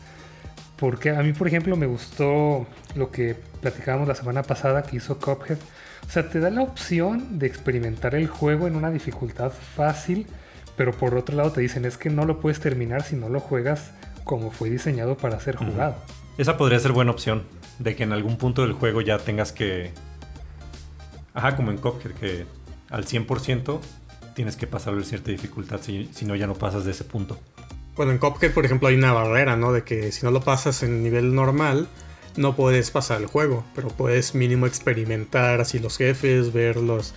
Porque 0.75 1.11
a 1.11 1.23
mí, 1.23 1.31
por 1.31 1.47
ejemplo, 1.47 1.77
me 1.77 1.85
gustó 1.85 2.67
lo 2.95 3.11
que 3.11 3.37
platicábamos 3.65 4.07
la 4.07 4.13
semana 4.13 4.43
pasada 4.43 4.83
que 4.83 4.97
hizo 4.97 5.17
Cuphead. 5.17 5.57
O 6.07 6.11
sea, 6.11 6.29
te 6.29 6.39
da 6.39 6.51
la 6.51 6.61
opción 6.61 7.39
de 7.39 7.47
experimentar 7.47 8.13
el 8.13 8.27
juego 8.27 8.67
en 8.67 8.75
una 8.75 8.91
dificultad 8.91 9.51
fácil, 9.51 10.27
pero 10.77 10.91
por 10.91 11.15
otro 11.15 11.35
lado 11.35 11.51
te 11.51 11.61
dicen 11.61 11.83
es 11.83 11.97
que 11.97 12.11
no 12.11 12.25
lo 12.25 12.39
puedes 12.39 12.59
terminar 12.59 13.01
si 13.01 13.15
no 13.15 13.27
lo 13.27 13.39
juegas 13.39 13.89
como 14.23 14.51
fue 14.51 14.69
diseñado 14.69 15.17
para 15.17 15.39
ser 15.39 15.55
jugado. 15.55 15.95
Esa 16.37 16.57
podría 16.57 16.77
ser 16.77 16.91
buena 16.91 17.09
opción, 17.09 17.41
de 17.79 17.95
que 17.95 18.03
en 18.03 18.11
algún 18.11 18.37
punto 18.37 18.61
del 18.61 18.73
juego 18.73 19.01
ya 19.01 19.17
tengas 19.17 19.51
que... 19.51 19.93
Ajá, 21.33 21.55
como 21.55 21.71
en 21.71 21.77
Cuphead, 21.77 22.11
que 22.11 22.45
al 22.91 23.05
100% 23.05 23.79
tienes 24.35 24.57
que 24.57 24.67
pasarlo 24.67 24.99
en 24.99 25.05
cierta 25.05 25.31
dificultad, 25.31 25.79
si, 25.81 26.07
no 26.23 26.35
ya 26.35 26.45
no 26.45 26.53
pasas 26.53 26.85
de 26.85 26.91
ese 26.91 27.03
punto. 27.03 27.39
Bueno, 27.95 28.11
en 28.11 28.19
Cuphead, 28.19 28.53
por 28.53 28.63
ejemplo, 28.63 28.89
hay 28.89 28.95
una 28.95 29.11
barrera, 29.11 29.55
¿no? 29.55 29.71
De 29.71 29.83
que 29.83 30.11
si 30.11 30.23
no 30.23 30.29
lo 30.29 30.41
pasas 30.41 30.83
en 30.83 31.01
nivel 31.01 31.33
normal, 31.33 31.87
no 32.37 32.55
puedes 32.55 32.91
pasar 32.91 33.21
el 33.21 33.27
juego, 33.27 33.63
pero 33.75 33.87
puedes 33.89 34.35
mínimo 34.35 34.65
experimentar 34.65 35.61
así 35.61 35.79
los 35.79 35.97
jefes, 35.97 36.53
verlos 36.53 37.13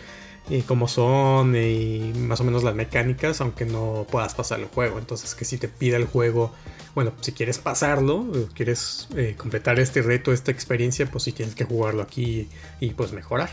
y 0.49 0.63
cómo 0.63 0.89
son 0.89 1.55
y 1.57 2.13
más 2.17 2.41
o 2.41 2.45
menos 2.45 2.63
las 2.63 2.75
mecánicas, 2.75 3.41
aunque 3.41 3.67
no 3.67 4.07
puedas 4.11 4.35
pasar 4.35 4.61
el 4.61 4.67
juego. 4.67 4.99
Entonces, 4.99 5.35
que 5.35 5.45
si 5.45 5.59
te 5.59 5.69
pide 5.69 5.97
el 5.97 6.07
juego 6.07 6.53
bueno, 6.99 7.13
si 7.21 7.31
quieres 7.31 7.59
pasarlo, 7.59 8.27
quieres 8.55 9.07
eh, 9.15 9.37
completar 9.39 9.79
este 9.79 10.03
reto, 10.03 10.33
esta 10.33 10.51
experiencia, 10.51 11.07
pues 11.07 11.23
si 11.23 11.31
tienes 11.31 11.55
que 11.55 11.63
jugarlo 11.63 12.03
aquí 12.03 12.49
y, 12.81 12.91
pues 12.91 13.13
mejorar. 13.13 13.51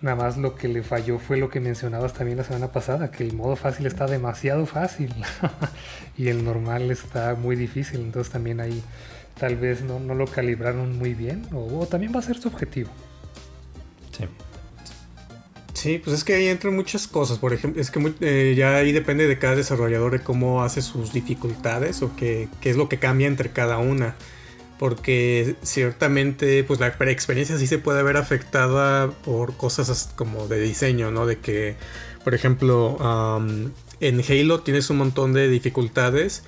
Nada 0.00 0.16
más 0.16 0.38
lo 0.38 0.54
que 0.54 0.66
le 0.68 0.82
falló 0.82 1.18
fue 1.18 1.36
lo 1.36 1.50
que 1.50 1.60
mencionabas 1.60 2.14
también 2.14 2.38
la 2.38 2.44
semana 2.44 2.72
pasada, 2.72 3.10
que 3.10 3.22
el 3.22 3.34
modo 3.34 3.54
fácil 3.54 3.84
está 3.84 4.06
demasiado 4.06 4.64
fácil 4.64 5.14
y 6.16 6.28
el 6.28 6.42
normal 6.42 6.90
está 6.90 7.34
muy 7.34 7.54
difícil, 7.54 8.00
entonces 8.00 8.32
también 8.32 8.60
ahí 8.60 8.82
tal 9.38 9.56
vez 9.56 9.82
no, 9.82 9.98
lo 9.98 10.26
calibraron 10.26 10.96
muy 10.98 11.14
bien 11.14 11.46
o 11.52 11.86
también 11.86 12.12
va 12.14 12.20
a 12.20 12.22
ser 12.22 12.38
su 12.38 12.48
objetivo. 12.48 12.90
Sí. 14.16 14.24
Sí, 15.72 16.00
pues 16.02 16.16
es 16.16 16.24
que 16.24 16.34
ahí 16.34 16.46
entran 16.46 16.74
muchas 16.74 17.06
cosas. 17.06 17.38
Por 17.38 17.52
ejemplo, 17.52 17.82
es 17.82 17.90
que 17.90 18.14
eh, 18.20 18.54
ya 18.56 18.76
ahí 18.76 18.92
depende 18.92 19.26
de 19.26 19.38
cada 19.38 19.56
desarrollador 19.56 20.12
de 20.12 20.20
cómo 20.20 20.62
hace 20.62 20.80
sus 20.80 21.12
dificultades 21.12 22.00
o 22.02 22.14
qué, 22.16 22.48
es 22.62 22.76
lo 22.76 22.88
que 22.88 22.98
cambia 22.98 23.26
entre 23.26 23.50
cada 23.50 23.78
una. 23.78 24.14
Porque 24.78 25.56
ciertamente, 25.62 26.64
pues 26.64 26.80
la 26.80 26.88
experiencia 26.88 27.58
sí 27.58 27.66
se 27.66 27.78
puede 27.78 28.02
ver 28.02 28.16
afectada 28.16 29.10
por 29.10 29.56
cosas 29.56 30.10
como 30.16 30.48
de 30.48 30.60
diseño, 30.60 31.10
¿no? 31.10 31.26
De 31.26 31.38
que, 31.38 31.76
por 32.24 32.34
ejemplo, 32.34 32.96
en 34.00 34.22
Halo 34.28 34.60
tienes 34.60 34.90
un 34.90 34.96
montón 34.98 35.32
de 35.32 35.48
dificultades 35.48 36.44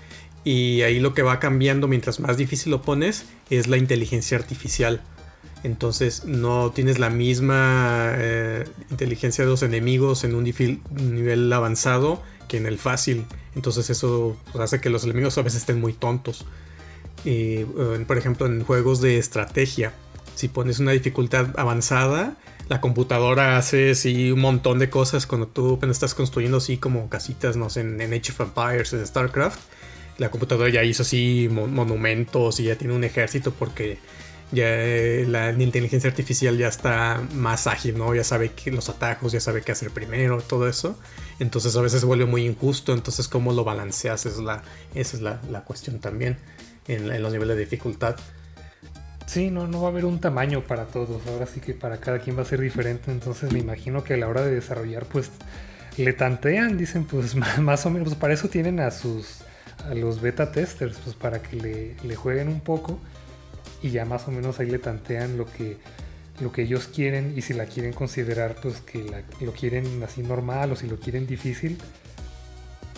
y 0.46 0.82
ahí 0.82 1.00
lo 1.00 1.12
que 1.12 1.22
va 1.22 1.40
cambiando 1.40 1.88
mientras 1.88 2.20
más 2.20 2.36
difícil 2.36 2.70
lo 2.70 2.80
pones 2.80 3.26
es 3.50 3.66
la 3.66 3.78
inteligencia 3.78 4.38
artificial. 4.38 5.02
Entonces 5.64 6.24
no 6.24 6.70
tienes 6.70 7.00
la 7.00 7.10
misma 7.10 8.12
eh, 8.14 8.64
inteligencia 8.88 9.42
de 9.42 9.50
los 9.50 9.64
enemigos 9.64 10.22
en 10.22 10.36
un 10.36 10.44
nivel 10.44 11.52
avanzado 11.52 12.22
que 12.46 12.58
en 12.58 12.66
el 12.66 12.78
fácil. 12.78 13.24
Entonces 13.56 13.90
eso 13.90 14.36
hace 14.56 14.80
que 14.80 14.88
los 14.88 15.02
enemigos 15.02 15.36
a 15.36 15.42
veces 15.42 15.62
estén 15.62 15.80
muy 15.80 15.94
tontos. 15.94 16.46
Y, 17.24 17.62
eh, 17.62 18.04
por 18.06 18.16
ejemplo, 18.16 18.46
en 18.46 18.62
juegos 18.62 19.00
de 19.00 19.18
estrategia, 19.18 19.94
si 20.36 20.46
pones 20.46 20.78
una 20.78 20.92
dificultad 20.92 21.58
avanzada, 21.58 22.36
la 22.68 22.80
computadora 22.80 23.58
hace 23.58 23.94
un 24.32 24.40
montón 24.40 24.78
de 24.78 24.90
cosas 24.90 25.26
cuando 25.26 25.48
tú 25.48 25.80
estás 25.90 26.14
construyendo 26.14 26.58
así 26.58 26.76
como 26.76 27.08
casitas, 27.08 27.56
no 27.56 27.68
sé, 27.68 27.80
en, 27.80 28.00
Age 28.00 28.30
of 28.30 28.40
Empires, 28.42 28.92
en 28.92 29.04
StarCraft. 29.04 29.58
La 30.18 30.30
computadora 30.30 30.70
ya 30.70 30.82
hizo 30.82 31.02
así 31.02 31.48
monumentos 31.50 32.60
y 32.60 32.64
ya 32.64 32.76
tiene 32.76 32.94
un 32.94 33.04
ejército 33.04 33.52
porque 33.52 33.98
ya 34.52 34.66
eh, 34.68 35.26
la 35.28 35.50
inteligencia 35.52 36.08
artificial 36.08 36.56
ya 36.56 36.68
está 36.68 37.20
más 37.34 37.66
ágil, 37.66 37.98
¿no? 37.98 38.14
Ya 38.14 38.22
sabe 38.22 38.52
los 38.66 38.88
atajos, 38.88 39.32
ya 39.32 39.40
sabe 39.40 39.62
qué 39.62 39.72
hacer 39.72 39.90
primero, 39.90 40.40
todo 40.40 40.68
eso. 40.68 40.98
Entonces 41.40 41.74
a 41.76 41.80
veces 41.80 42.04
vuelve 42.04 42.26
muy 42.26 42.46
injusto, 42.46 42.92
entonces 42.92 43.28
cómo 43.28 43.52
lo 43.52 43.64
balanceas 43.64 44.24
es 44.26 44.38
la, 44.38 44.62
esa 44.94 45.16
es 45.16 45.22
la, 45.22 45.64
cuestión 45.64 45.98
también 45.98 46.36
en, 46.86 47.22
los 47.22 47.32
niveles 47.32 47.56
de 47.56 47.64
dificultad. 47.64 48.16
Sí, 49.26 49.50
no, 49.50 49.66
no 49.66 49.82
va 49.82 49.88
a 49.88 49.90
haber 49.90 50.04
un 50.04 50.20
tamaño 50.20 50.62
para 50.62 50.84
todos, 50.84 51.26
ahora 51.26 51.46
sí 51.46 51.60
que 51.60 51.74
para 51.74 51.98
cada 51.98 52.20
quien 52.20 52.38
va 52.38 52.42
a 52.42 52.44
ser 52.44 52.60
diferente, 52.60 53.10
entonces 53.10 53.52
me 53.52 53.58
imagino 53.58 54.04
que 54.04 54.14
a 54.14 54.16
la 54.16 54.28
hora 54.28 54.42
de 54.42 54.54
desarrollar 54.54 55.04
pues 55.06 55.30
le 55.96 56.12
tantean, 56.12 56.78
dicen 56.78 57.04
pues 57.04 57.34
más 57.58 57.84
o 57.86 57.90
menos, 57.90 58.10
pues 58.10 58.20
para 58.20 58.34
eso 58.34 58.48
tienen 58.48 58.78
a 58.78 58.92
sus, 58.92 59.40
a 59.84 59.94
los 59.94 60.20
beta 60.20 60.52
testers, 60.52 60.98
pues 60.98 61.14
para 61.14 61.42
que 61.42 61.56
le, 61.56 61.96
le 62.02 62.16
jueguen 62.16 62.48
un 62.48 62.60
poco 62.60 62.98
y 63.82 63.90
ya 63.90 64.04
más 64.04 64.26
o 64.28 64.30
menos 64.30 64.58
ahí 64.60 64.70
le 64.70 64.78
tantean 64.78 65.36
lo 65.36 65.46
que, 65.46 65.76
lo 66.40 66.52
que 66.52 66.62
ellos 66.62 66.88
quieren 66.88 67.34
y 67.36 67.42
si 67.42 67.54
la 67.54 67.66
quieren 67.66 67.92
considerar 67.92 68.56
pues 68.62 68.80
que 68.80 69.04
lo 69.40 69.52
quieren 69.52 70.02
así 70.02 70.22
normal 70.22 70.72
o 70.72 70.76
si 70.76 70.86
lo 70.86 70.98
quieren 70.98 71.26
difícil, 71.26 71.78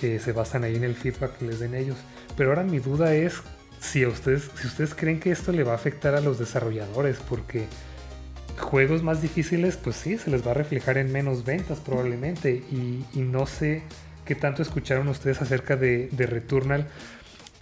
eh, 0.02 0.20
se 0.22 0.32
basan 0.32 0.64
ahí 0.64 0.76
en 0.76 0.84
el 0.84 0.94
feedback 0.94 1.38
que 1.38 1.46
les 1.46 1.58
den 1.58 1.74
ellos. 1.74 1.96
Pero 2.36 2.50
ahora 2.50 2.62
mi 2.62 2.78
duda 2.78 3.14
es 3.14 3.42
si 3.80 4.06
ustedes, 4.06 4.50
si 4.60 4.66
ustedes 4.66 4.94
creen 4.94 5.20
que 5.20 5.30
esto 5.30 5.52
le 5.52 5.64
va 5.64 5.72
a 5.72 5.76
afectar 5.76 6.14
a 6.14 6.20
los 6.20 6.38
desarrolladores, 6.38 7.18
porque 7.28 7.66
juegos 8.58 9.02
más 9.02 9.22
difíciles, 9.22 9.76
pues 9.76 9.96
sí, 9.96 10.18
se 10.18 10.30
les 10.30 10.46
va 10.46 10.52
a 10.52 10.54
reflejar 10.54 10.98
en 10.98 11.12
menos 11.12 11.44
ventas 11.44 11.78
probablemente. 11.78 12.52
Y, 12.70 13.04
no 13.14 13.46
sé 13.46 13.82
qué 14.28 14.34
tanto 14.34 14.60
escucharon 14.60 15.08
ustedes 15.08 15.40
acerca 15.40 15.74
de, 15.76 16.10
Returnal, 16.14 16.86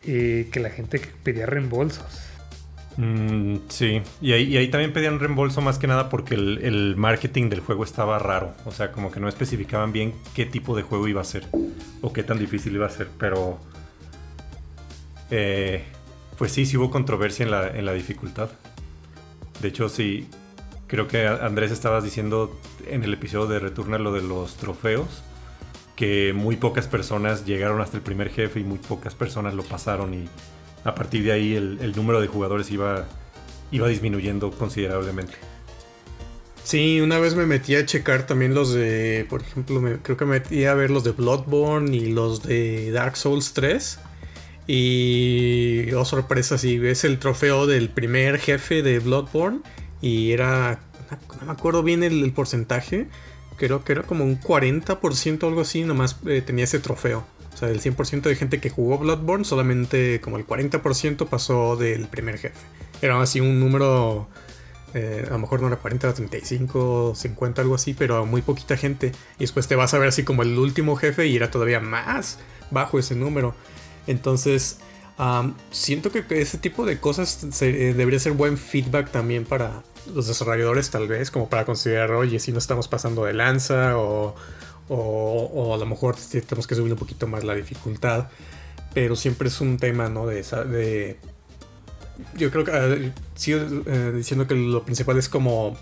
eh, 0.05 0.49
que 0.51 0.59
la 0.59 0.69
gente 0.69 1.01
pedía 1.23 1.47
reembolsos. 1.47 2.05
Mm, 2.97 3.59
sí, 3.69 4.03
y 4.21 4.33
ahí, 4.33 4.69
también 4.69 4.93
pedían 4.93 5.21
reembolso 5.21 5.61
más 5.61 5.79
que 5.79 5.87
nada 5.87 6.09
porque 6.09 6.35
el, 6.35 6.95
marketing 6.97 7.51
del 7.51 7.61
juego 7.61 7.85
estaba 7.85 8.19
raro. 8.19 8.53
O 8.65 8.73
sea, 8.73 8.91
como 8.91 9.13
que 9.13 9.21
no 9.21 9.29
especificaban 9.29 9.93
bien 9.93 10.13
qué 10.35 10.45
tipo 10.45 10.77
de 10.77 10.83
juego 10.83 11.07
iba 11.07 11.21
a 11.21 11.25
ser 11.25 11.47
o 12.03 12.13
qué 12.13 12.25
tan 12.25 12.41
difícil 12.41 12.75
iba 12.75 12.87
a 12.87 12.91
ser. 12.91 13.11
Pero, 13.17 13.61
eh, 15.31 15.85
pues 16.37 16.51
sí, 16.51 16.67
sí 16.67 16.77
hubo 16.77 16.91
controversia 16.91 17.45
en 17.45 17.85
la 17.85 17.93
dificultad. 17.93 18.51
De 19.63 19.69
hecho, 19.69 19.89
sí, 19.89 20.29
creo 20.89 21.07
que 21.07 21.29
Andrés 21.29 21.71
estabas 21.71 22.03
diciendo 22.03 22.59
en 22.89 23.05
el 23.05 23.15
episodio 23.15 23.47
de 23.47 23.61
Returnal 23.61 24.03
lo 24.03 24.13
de 24.13 24.23
los 24.23 24.57
trofeos, 24.57 25.23
que 25.97 26.33
muy 26.35 26.57
pocas 26.57 26.87
personas 26.87 27.45
llegaron 27.45 27.81
hasta 27.81 27.97
el 27.97 28.03
primer 28.03 28.31
jefe 28.31 28.61
y 28.61 28.65
muy 28.65 28.79
pocas 28.79 29.15
personas 29.15 29.55
lo 29.55 29.65
pasaron 29.65 30.15
y 30.15 30.29
a 30.85 30.95
partir 30.95 31.25
de 31.25 31.33
ahí 31.33 31.55
el, 31.55 31.93
número 31.97 32.21
de 32.21 32.29
jugadores 32.29 32.71
iba, 32.71 33.07
iba 33.73 33.89
disminuyendo 33.89 34.53
considerablemente. 34.53 35.35
Sí, 36.63 37.01
una 37.01 37.19
vez 37.19 37.35
me 37.35 37.47
metí 37.47 37.77
a 37.77 37.87
checar 37.87 38.27
también 38.27 38.55
los 38.55 38.73
de, 38.73 39.27
por 39.29 39.41
ejemplo, 39.41 39.81
creo 40.03 40.17
que 40.17 40.25
me 40.25 40.41
metí 40.41 40.65
a 40.65 40.75
ver 40.75 40.91
los 40.91 41.05
de 41.05 41.13
Bloodborne 41.13 41.97
y 41.97 42.13
los 42.13 42.43
de 42.43 42.91
Dark 42.91 43.17
Souls 43.17 43.53
3. 43.53 44.01
Y, 44.67 45.93
oh 45.93 46.05
sorpresa, 46.05 46.59
si 46.59 46.79
ves 46.79 47.05
el 47.05 47.19
trofeo 47.19 47.67
del 47.67 47.89
primer 47.89 48.39
jefe 48.39 48.83
de 48.83 48.99
Bloodborne 48.99 49.61
y 50.03 50.33
era, 50.33 50.81
no 51.41 51.47
me 51.47 51.53
acuerdo 51.53 51.83
bien 51.83 52.03
el, 52.03 52.33
porcentaje, 52.33 53.07
creo 53.57 53.85
que 53.85 53.93
era 53.93 54.03
como 54.03 54.25
un 54.25 54.41
40% 54.41 55.43
o 55.43 55.49
algo 55.49 55.61
así, 55.61 55.85
nomás 55.85 56.17
eh, 56.27 56.43
tenía 56.45 56.65
ese 56.65 56.79
trofeo. 56.79 57.25
O 57.53 57.57
sea, 57.57 57.69
del 57.69 57.81
100% 57.81 58.23
de 58.23 58.37
gente 58.37 58.61
que 58.61 58.69
jugó 58.69 58.99
Bloodborne, 58.99 59.45
solamente 59.45 60.21
como 60.21 60.37
el 60.37 60.47
40% 60.47 61.27
pasó 61.27 61.77
del 61.77 62.07
primer 62.07 62.39
jefe. 62.39 62.67
Era 63.01 63.21
así 63.21 63.41
un 63.41 63.59
número, 63.59 64.29
eh, 64.93 65.25
a 65.27 65.33
lo 65.33 65.39
mejor 65.39 65.63
no 65.63 65.69
era 65.69 65.77
40, 65.77 66.13
35, 66.13 67.15
50, 67.17 67.63
algo 67.63 67.75
así, 67.75 67.95
pero 67.95 68.27
muy 68.27 68.43
poquita 68.43 68.77
gente. 68.77 69.13
Y 69.39 69.41
después 69.41 69.69
te 69.69 69.75
vas 69.75 69.95
a 69.95 69.99
ver 69.99 70.09
así 70.09 70.23
como 70.23 70.43
el 70.43 70.59
último 70.59 70.97
jefe 70.97 71.27
y 71.27 71.37
era 71.37 71.51
todavía 71.51 71.81
más 71.81 72.39
bajo 72.71 72.99
ese 72.99 73.15
número. 73.15 73.55
Entonces, 74.07 74.79
siento 75.71 76.11
que 76.11 76.25
ese 76.29 76.59
tipo 76.59 76.85
de 76.85 76.99
cosas 77.01 77.63
eh, 77.63 77.95
debería 77.97 78.21
ser 78.21 78.33
buen 78.33 78.59
feedback 78.59 79.11
también 79.11 79.45
para 79.45 79.83
los 80.15 80.27
desarrolladores, 80.27 80.91
tal 80.91 81.09
vez, 81.09 81.31
como 81.31 81.49
para 81.49 81.65
considerar, 81.65 82.13
oye, 82.13 82.39
si 82.39 82.53
no 82.53 82.59
estamos 82.59 82.89
pasando 82.89 83.25
de 83.25 83.35
lanza 83.35 83.99
o 83.99 84.35
o, 84.89 85.75
a 85.75 85.79
lo 85.79 85.87
mejor 85.87 86.17
tenemos 86.17 86.67
que 86.67 86.75
subir 86.75 86.93
un 86.93 86.99
poquito 86.99 87.27
más 87.27 87.45
la 87.45 87.55
dificultad. 87.55 88.29
Pero 88.95 89.17
siempre 89.17 89.49
es 89.49 89.61
un 89.61 89.77
tema, 89.79 90.09
¿no? 90.09 90.27
De, 90.27 91.19
yo 92.35 92.51
creo 92.51 92.65
que 92.65 92.71
uh, 92.71 93.13
sigo 93.35 93.61
eh, 93.87 94.13
diciendo 94.15 94.47
que 94.47 94.55
lo 94.55 94.85
principal 94.85 95.19
es 95.19 95.29
como 95.29 95.77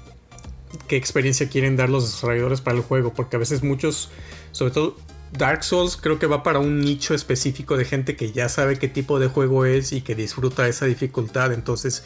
qué 0.89 0.97
experiencia 0.97 1.49
quieren 1.49 1.77
dar 1.77 1.89
los 1.89 2.11
desarrolladores 2.11 2.61
para 2.61 2.77
el 2.77 2.83
juego, 2.83 3.15
porque 3.15 3.37
a 3.37 3.39
veces 3.39 3.63
muchos, 3.63 4.11
sobre 4.51 4.73
todo 4.73 4.97
Dark 5.31 5.63
Souls, 5.63 5.97
creo 5.97 6.19
que 6.19 6.27
va 6.27 6.43
para 6.43 6.59
un 6.59 6.81
nicho 6.81 7.15
específico 7.15 7.77
de 7.77 7.85
gente 7.85 8.17
que 8.17 8.33
ya 8.33 8.49
sabe 8.49 8.81
qué 8.81 8.89
tipo 8.89 9.21
de 9.21 9.29
juego 9.29 9.65
es 9.65 9.93
y 9.93 10.01
que 10.01 10.17
disfruta 10.17 10.67
esa 10.67 10.87
dificultad. 10.87 11.53
Entonces, 11.53 12.03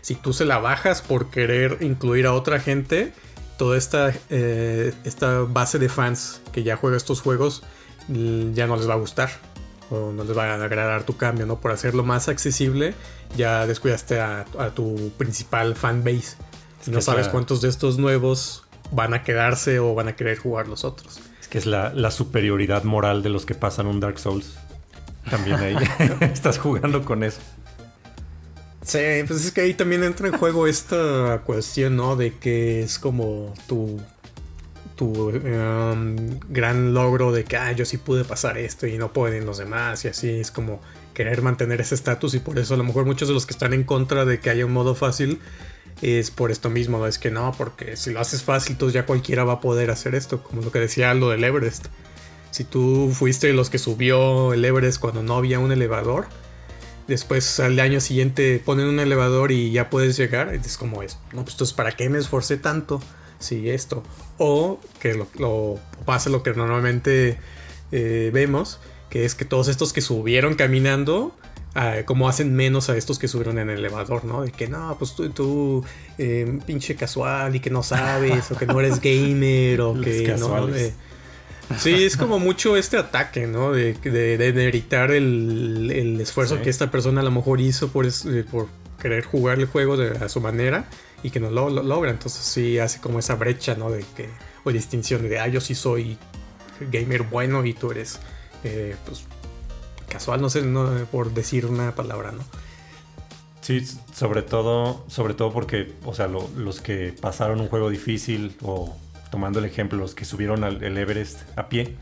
si 0.00 0.14
tú 0.14 0.32
se 0.32 0.44
la 0.44 0.58
bajas 0.58 1.02
por 1.02 1.30
querer 1.30 1.78
incluir 1.80 2.26
a 2.26 2.32
otra 2.32 2.60
gente, 2.60 3.12
toda 3.56 3.76
esta, 3.76 4.12
eh, 4.30 4.94
esta 5.04 5.40
base 5.40 5.78
de 5.78 5.88
fans 5.88 6.40
que 6.52 6.62
ya 6.62 6.76
juega 6.76 6.96
estos 6.96 7.20
juegos 7.20 7.62
mm, 8.08 8.52
ya 8.52 8.66
no 8.66 8.76
les 8.76 8.88
va 8.88 8.94
a 8.94 8.98
gustar 8.98 9.30
o 9.90 10.12
no 10.12 10.24
les 10.24 10.36
va 10.36 10.52
a 10.52 10.64
agradar 10.64 11.04
tu 11.04 11.16
cambio, 11.16 11.46
¿no? 11.46 11.60
Por 11.60 11.72
hacerlo 11.72 12.04
más 12.04 12.28
accesible, 12.28 12.94
ya 13.36 13.66
descuidaste 13.66 14.20
a, 14.20 14.44
tu 14.74 15.12
principal 15.16 15.74
fan 15.76 16.04
base. 16.04 16.36
Y 16.86 16.90
no 16.90 17.00
sabes 17.00 17.28
cuántos 17.28 17.60
de 17.60 17.68
estos 17.68 17.98
nuevos 17.98 18.64
van 18.92 19.14
a 19.14 19.22
quedarse 19.24 19.78
o 19.78 19.94
van 19.94 20.08
a 20.08 20.16
querer 20.16 20.38
jugar 20.38 20.68
los 20.68 20.84
otros. 20.84 21.20
Es 21.40 21.48
que 21.48 21.58
es 21.58 21.66
la, 21.66 21.92
la 21.94 22.10
superioridad 22.10 22.84
moral 22.84 23.22
de 23.22 23.30
los 23.30 23.46
que 23.46 23.54
pasan 23.54 23.86
un 23.86 24.00
Dark 24.00 24.18
Souls. 24.18 24.58
También 25.30 25.56
ahí 25.56 25.76
estás 26.20 26.58
jugando 26.58 27.04
con 27.04 27.24
eso. 27.24 27.40
Sí, 28.88 28.98
pues 29.26 29.44
es 29.44 29.52
que 29.52 29.60
ahí 29.60 29.74
también 29.74 30.02
entra 30.02 30.28
en 30.28 30.38
juego 30.38 30.66
esta 30.66 31.42
cuestión, 31.44 31.94
¿no? 31.94 32.16
De 32.16 32.38
que 32.38 32.80
es 32.82 32.98
como 32.98 33.52
tu, 33.66 34.00
tu 34.96 35.28
em, 35.28 36.40
gran 36.48 36.94
logro 36.94 37.30
de 37.30 37.44
que, 37.44 37.58
ah, 37.58 37.72
yo 37.72 37.84
sí 37.84 37.98
pude 37.98 38.24
pasar 38.24 38.56
esto 38.56 38.86
y 38.86 38.96
no 38.96 39.12
pueden 39.12 39.44
los 39.44 39.58
demás 39.58 40.06
y 40.06 40.08
así 40.08 40.30
es 40.30 40.50
como 40.50 40.80
querer 41.12 41.42
mantener 41.42 41.82
ese 41.82 41.94
estatus 41.96 42.32
y 42.32 42.38
por 42.38 42.58
eso 42.58 42.72
a 42.72 42.76
lo 42.78 42.84
mejor 42.84 43.04
muchos 43.04 43.28
de 43.28 43.34
los 43.34 43.44
que 43.44 43.52
están 43.52 43.74
en 43.74 43.84
contra 43.84 44.24
de 44.24 44.40
que 44.40 44.48
haya 44.48 44.64
un 44.64 44.72
modo 44.72 44.94
fácil 44.94 45.38
es 46.00 46.30
por 46.30 46.50
esto 46.50 46.70
mismo, 46.70 47.06
es 47.06 47.18
que 47.18 47.30
no, 47.30 47.54
porque 47.58 47.94
si 47.94 48.10
lo 48.10 48.20
haces 48.20 48.42
fácil, 48.42 48.72
entonces 48.72 48.94
ya 48.94 49.04
cualquiera 49.04 49.44
va 49.44 49.54
a 49.54 49.60
poder 49.60 49.90
hacer 49.90 50.14
esto, 50.14 50.42
como 50.42 50.62
lo 50.62 50.72
que 50.72 50.78
decía 50.78 51.12
lo 51.12 51.28
del 51.28 51.44
Everest. 51.44 51.88
Si 52.52 52.64
tú 52.64 53.12
fuiste 53.12 53.52
los 53.52 53.68
que 53.68 53.78
subió 53.78 54.54
el 54.54 54.64
Everest 54.64 54.98
cuando 54.98 55.22
no 55.22 55.36
había 55.36 55.58
un 55.58 55.72
elevador, 55.72 56.28
después 57.08 57.58
al 57.58 57.80
año 57.80 58.00
siguiente 58.00 58.62
ponen 58.64 58.86
un 58.86 59.00
elevador 59.00 59.50
y 59.50 59.72
ya 59.72 59.90
puedes 59.90 60.16
llegar, 60.16 60.54
es 60.54 60.76
como 60.76 61.02
es, 61.02 61.18
no, 61.32 61.42
pues 61.42 61.54
entonces 61.54 61.74
¿para 61.74 61.92
qué 61.92 62.08
me 62.08 62.18
esforcé 62.18 62.58
tanto? 62.58 63.02
Si 63.40 63.70
esto, 63.70 64.02
o 64.36 64.80
que 65.00 65.14
lo, 65.14 65.78
pasa 66.04 66.28
lo 66.28 66.42
que 66.42 66.52
normalmente 66.54 67.38
eh, 67.92 68.30
vemos, 68.32 68.80
que 69.10 69.24
es 69.24 69.34
que 69.34 69.44
todos 69.44 69.68
estos 69.68 69.92
que 69.92 70.00
subieron 70.00 70.54
caminando, 70.54 71.34
ah, 71.74 71.98
como 72.04 72.28
hacen 72.28 72.54
menos 72.54 72.90
a 72.90 72.96
estos 72.96 73.18
que 73.18 73.28
subieron 73.28 73.58
en 73.58 73.70
el 73.70 73.78
elevador, 73.78 74.24
¿no? 74.24 74.42
De 74.42 74.50
que 74.50 74.66
no, 74.66 74.96
pues 74.98 75.14
tú, 75.14 75.30
tú 75.30 75.84
eh, 76.18 76.58
pinche 76.66 76.96
casual 76.96 77.54
y 77.54 77.60
que 77.60 77.70
no 77.70 77.84
sabes, 77.84 78.50
o 78.50 78.56
que 78.56 78.66
no 78.66 78.80
eres 78.80 79.00
gamer, 79.00 79.80
o 79.80 79.94
que 80.00 80.34
no. 80.36 80.68
Eh, 80.68 80.92
Sí, 81.76 82.04
es 82.04 82.16
como 82.16 82.38
mucho 82.38 82.76
este 82.76 82.96
ataque, 82.96 83.46
¿no? 83.46 83.72
De, 83.72 83.92
de, 83.92 85.16
el, 85.16 86.20
esfuerzo 86.20 86.62
que 86.62 86.70
esta 86.70 86.90
persona 86.90 87.20
a 87.20 87.24
lo 87.24 87.30
mejor 87.30 87.60
hizo 87.60 87.88
por, 87.88 88.06
eh, 88.06 88.44
por 88.50 88.68
querer 89.00 89.24
jugar 89.24 89.58
el 89.58 89.66
juego 89.66 89.96
a 90.20 90.28
su 90.28 90.40
manera 90.40 90.86
y 91.22 91.30
que 91.30 91.40
no 91.40 91.50
lo, 91.50 91.68
logra. 91.68 92.10
Entonces 92.10 92.42
sí 92.42 92.78
hace 92.78 93.00
como 93.00 93.18
esa 93.18 93.34
brecha, 93.34 93.74
¿no? 93.74 93.90
De 93.90 94.04
que, 94.16 94.30
o 94.64 94.72
distinción 94.72 95.28
de, 95.28 95.38
ah, 95.38 95.48
yo 95.48 95.60
sí 95.60 95.74
soy 95.74 96.18
gamer 96.90 97.22
bueno 97.22 97.64
y 97.64 97.74
tú 97.74 97.90
eres, 97.90 98.18
eh, 98.64 98.96
pues, 99.04 99.24
casual, 100.08 100.40
no 100.40 100.48
sé, 100.48 100.62
por 101.10 101.32
decir 101.32 101.66
una 101.66 101.94
palabra, 101.94 102.32
¿no? 102.32 102.44
Sí, 103.60 103.84
sobre 104.14 104.40
todo, 104.42 105.04
sobre 105.08 105.34
todo 105.34 105.52
porque, 105.52 105.92
o 106.04 106.14
sea, 106.14 106.28
los 106.28 106.80
que 106.80 107.14
pasaron 107.20 107.60
un 107.60 107.68
juego 107.68 107.90
difícil 107.90 108.56
o 108.62 108.96
tomando 109.30 109.58
el 109.58 109.64
ejemplo, 109.64 109.98
los 109.98 110.14
que 110.14 110.24
subieron 110.24 110.64
al 110.64 110.82
Everest 110.82 111.40
a 111.56 111.68
pie, 111.68 111.96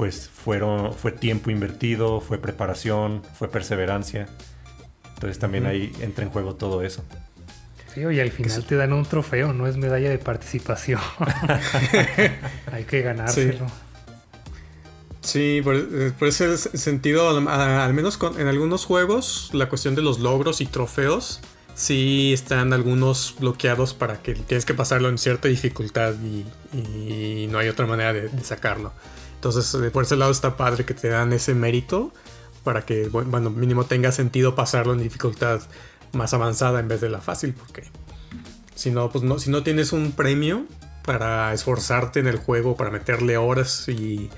pues 0.00 0.30
fueron, 0.30 0.94
fue 0.94 1.12
tiempo 1.12 1.50
invertido, 1.50 2.22
fue 2.22 2.38
preparación, 2.38 3.22
fue 3.34 3.50
perseverancia. 3.50 4.28
Entonces 5.14 5.38
también 5.38 5.66
ahí 5.66 5.92
entra 6.00 6.24
en 6.24 6.30
juego 6.30 6.54
todo 6.54 6.82
eso. 6.82 7.04
Sí, 7.92 8.00
y 8.00 8.18
al 8.18 8.30
final 8.30 8.64
te 8.64 8.76
dan 8.76 8.94
un 8.94 9.04
trofeo, 9.04 9.52
no 9.52 9.66
es 9.66 9.76
medalla 9.76 10.08
de 10.08 10.16
participación. 10.16 11.02
Hay 12.72 12.84
que 12.84 13.02
ganárselo. 13.02 13.66
Sí. 15.20 15.60
por, 15.62 15.76
eh, 15.76 16.12
ese 16.22 16.56
sentido, 16.56 17.28
al, 17.28 17.92
menos 17.92 18.18
en 18.38 18.46
algunos 18.46 18.86
juegos, 18.86 19.50
la 19.52 19.68
cuestión 19.68 19.94
de 19.94 20.00
los 20.00 20.18
logros 20.18 20.62
y 20.62 20.66
trofeos 20.66 21.42
sí 21.80 22.34
están 22.34 22.74
algunos 22.74 23.36
bloqueados 23.38 23.94
para 23.94 24.20
que 24.20 24.34
tienes 24.34 24.66
que 24.66 24.74
pasarlo 24.74 25.08
en 25.08 25.16
cierta 25.16 25.48
dificultad 25.48 26.12
y, 26.22 26.44
no 27.48 27.58
hay 27.58 27.68
otra 27.68 27.86
manera 27.86 28.12
de, 28.12 28.44
sacarlo. 28.44 28.92
Entonces, 29.36 29.74
eh, 29.74 29.90
por 29.90 30.04
ese 30.04 30.16
lado 30.16 30.30
está 30.30 30.56
padre 30.56 30.84
que 30.84 30.92
te 30.92 31.08
dan 31.08 31.32
ese 31.32 31.54
mérito 31.54 32.12
para 32.62 32.84
que, 32.84 33.08
bueno, 33.08 33.48
mínimo 33.48 33.84
tenga 33.84 34.12
sentido 34.12 34.54
pasarlo 34.54 34.92
en 34.92 35.02
dificultad 35.02 35.62
más 36.12 36.34
avanzada 36.34 36.80
en 36.80 36.88
vez 36.88 37.00
de 37.00 37.08
la 37.08 37.22
fácil, 37.22 37.54
porque 37.54 37.84
si 38.74 38.90
no, 38.90 39.10
pues 39.10 39.24
no, 39.24 39.38
si 39.38 39.50
no 39.50 39.62
tienes 39.62 39.92
un 39.92 40.12
premio 40.12 40.66
para 41.06 41.54
esforzarte 41.54 42.20
en 42.20 42.26
el 42.26 42.36
juego, 42.36 42.76
para 42.76 42.90
meterle 42.90 43.38
horas 43.38 43.88
y 43.88 44.28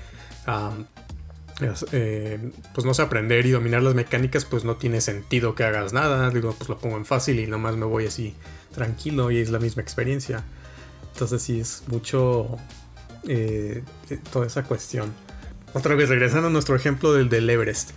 eh, 1.91 2.51
pues 2.73 2.85
no 2.85 2.93
sé, 2.93 3.01
aprender 3.01 3.45
y 3.45 3.51
dominar 3.51 3.83
las 3.83 3.93
mecánicas, 3.93 4.45
pues 4.45 4.63
no 4.63 4.75
tiene 4.75 5.01
sentido 5.01 5.55
que 5.55 5.63
hagas 5.63 5.93
nada. 5.93 6.29
Digo, 6.29 6.53
pues 6.57 6.69
lo 6.69 6.77
pongo 6.77 6.97
en 6.97 7.05
fácil 7.05 7.39
y 7.39 7.47
nomás 7.47 7.75
me 7.75 7.85
voy 7.85 8.07
así 8.07 8.35
tranquilo 8.73 9.31
y 9.31 9.39
es 9.39 9.49
la 9.49 9.59
misma 9.59 9.81
experiencia. 9.81 10.43
Entonces 11.13 11.41
sí 11.41 11.59
es 11.59 11.83
mucho 11.87 12.57
eh, 13.27 13.83
toda 14.31 14.47
esa 14.47 14.63
cuestión. 14.63 15.13
Otra 15.73 15.95
vez, 15.95 16.09
regresando 16.09 16.47
a 16.47 16.51
nuestro 16.51 16.75
ejemplo 16.75 17.13
del, 17.13 17.29
del 17.29 17.49
Everest. 17.49 17.91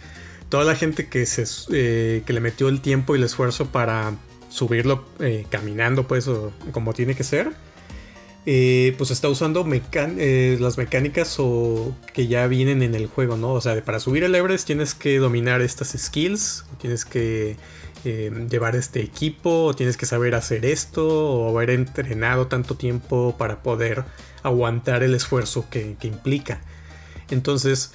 Toda 0.48 0.64
la 0.64 0.76
gente 0.76 1.08
que, 1.08 1.26
se, 1.26 1.44
eh, 1.72 2.22
que 2.24 2.32
le 2.32 2.40
metió 2.40 2.68
el 2.68 2.80
tiempo 2.80 3.14
y 3.14 3.18
el 3.18 3.24
esfuerzo 3.24 3.72
para 3.72 4.14
subirlo 4.48 5.04
caminando, 5.50 6.06
pues, 6.06 6.30
como 6.70 6.94
tiene 6.94 7.14
que 7.14 7.24
ser, 7.24 7.52
eh, 8.48 8.94
pues 8.96 9.10
está 9.10 9.28
usando 9.28 9.66
eh, 9.68 10.56
las 10.60 10.78
mecánicas 10.78 11.34
o 11.40 11.96
que 12.14 12.28
ya 12.28 12.46
vienen 12.46 12.80
en 12.82 12.94
el 12.94 13.08
juego, 13.08 13.36
¿no? 13.36 13.52
O 13.52 13.60
sea, 13.60 13.84
para 13.84 13.98
subir 13.98 14.22
el 14.22 14.36
Everest 14.36 14.68
tienes 14.68 14.94
que 14.94 15.18
dominar 15.18 15.62
estas 15.62 15.96
skills, 15.98 16.64
tienes 16.80 17.04
que 17.04 17.56
eh, 18.04 18.46
llevar 18.48 18.76
este 18.76 19.00
equipo, 19.00 19.64
o 19.64 19.74
tienes 19.74 19.96
que 19.96 20.06
saber 20.06 20.36
hacer 20.36 20.64
esto, 20.64 21.08
o 21.08 21.48
haber 21.48 21.70
entrenado 21.70 22.46
tanto 22.46 22.76
tiempo 22.76 23.34
para 23.36 23.64
poder 23.64 24.04
aguantar 24.44 25.02
el 25.02 25.14
esfuerzo 25.14 25.66
que, 25.68 25.96
que 25.98 26.06
implica. 26.06 26.60
Entonces, 27.30 27.90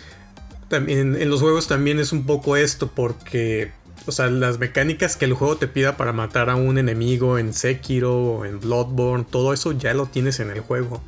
también 0.67 1.15
en 1.15 1.29
los 1.29 1.39
juegos 1.39 1.69
también 1.69 1.97
es 1.97 2.11
un 2.11 2.25
poco 2.25 2.57
esto, 2.57 2.91
porque 2.93 3.71
o 4.05 4.11
sea, 4.11 4.29
las 4.29 4.59
mecánicas 4.59 5.15
que 5.15 5.25
el 5.25 5.33
juego 5.33 5.57
te 5.57 5.67
pida 5.67 5.97
para 5.97 6.13
matar 6.13 6.49
a 6.49 6.55
un 6.55 6.77
enemigo 6.77 7.37
en 7.37 7.53
Sekiro 7.53 8.15
o 8.15 8.45
en 8.45 8.59
Bloodborne, 8.59 9.25
todo 9.29 9.53
eso 9.53 9.71
ya 9.71 9.93
lo 9.93 10.05
tienes 10.05 10.39
en 10.39 10.49
el 10.49 10.59
juego. 10.61 11.01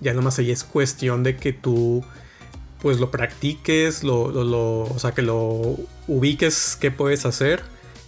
Ya 0.00 0.14
nomás 0.14 0.38
ahí 0.38 0.50
es 0.50 0.64
cuestión 0.64 1.22
de 1.22 1.36
que 1.36 1.52
tú 1.52 2.04
pues 2.80 2.98
lo 2.98 3.10
practiques, 3.10 4.02
lo, 4.02 4.84
o 4.84 4.98
sea, 4.98 5.12
que 5.12 5.22
lo 5.22 5.76
ubiques 6.08 6.78
qué 6.80 6.90
puedes 6.90 7.26
hacer, 7.26 7.62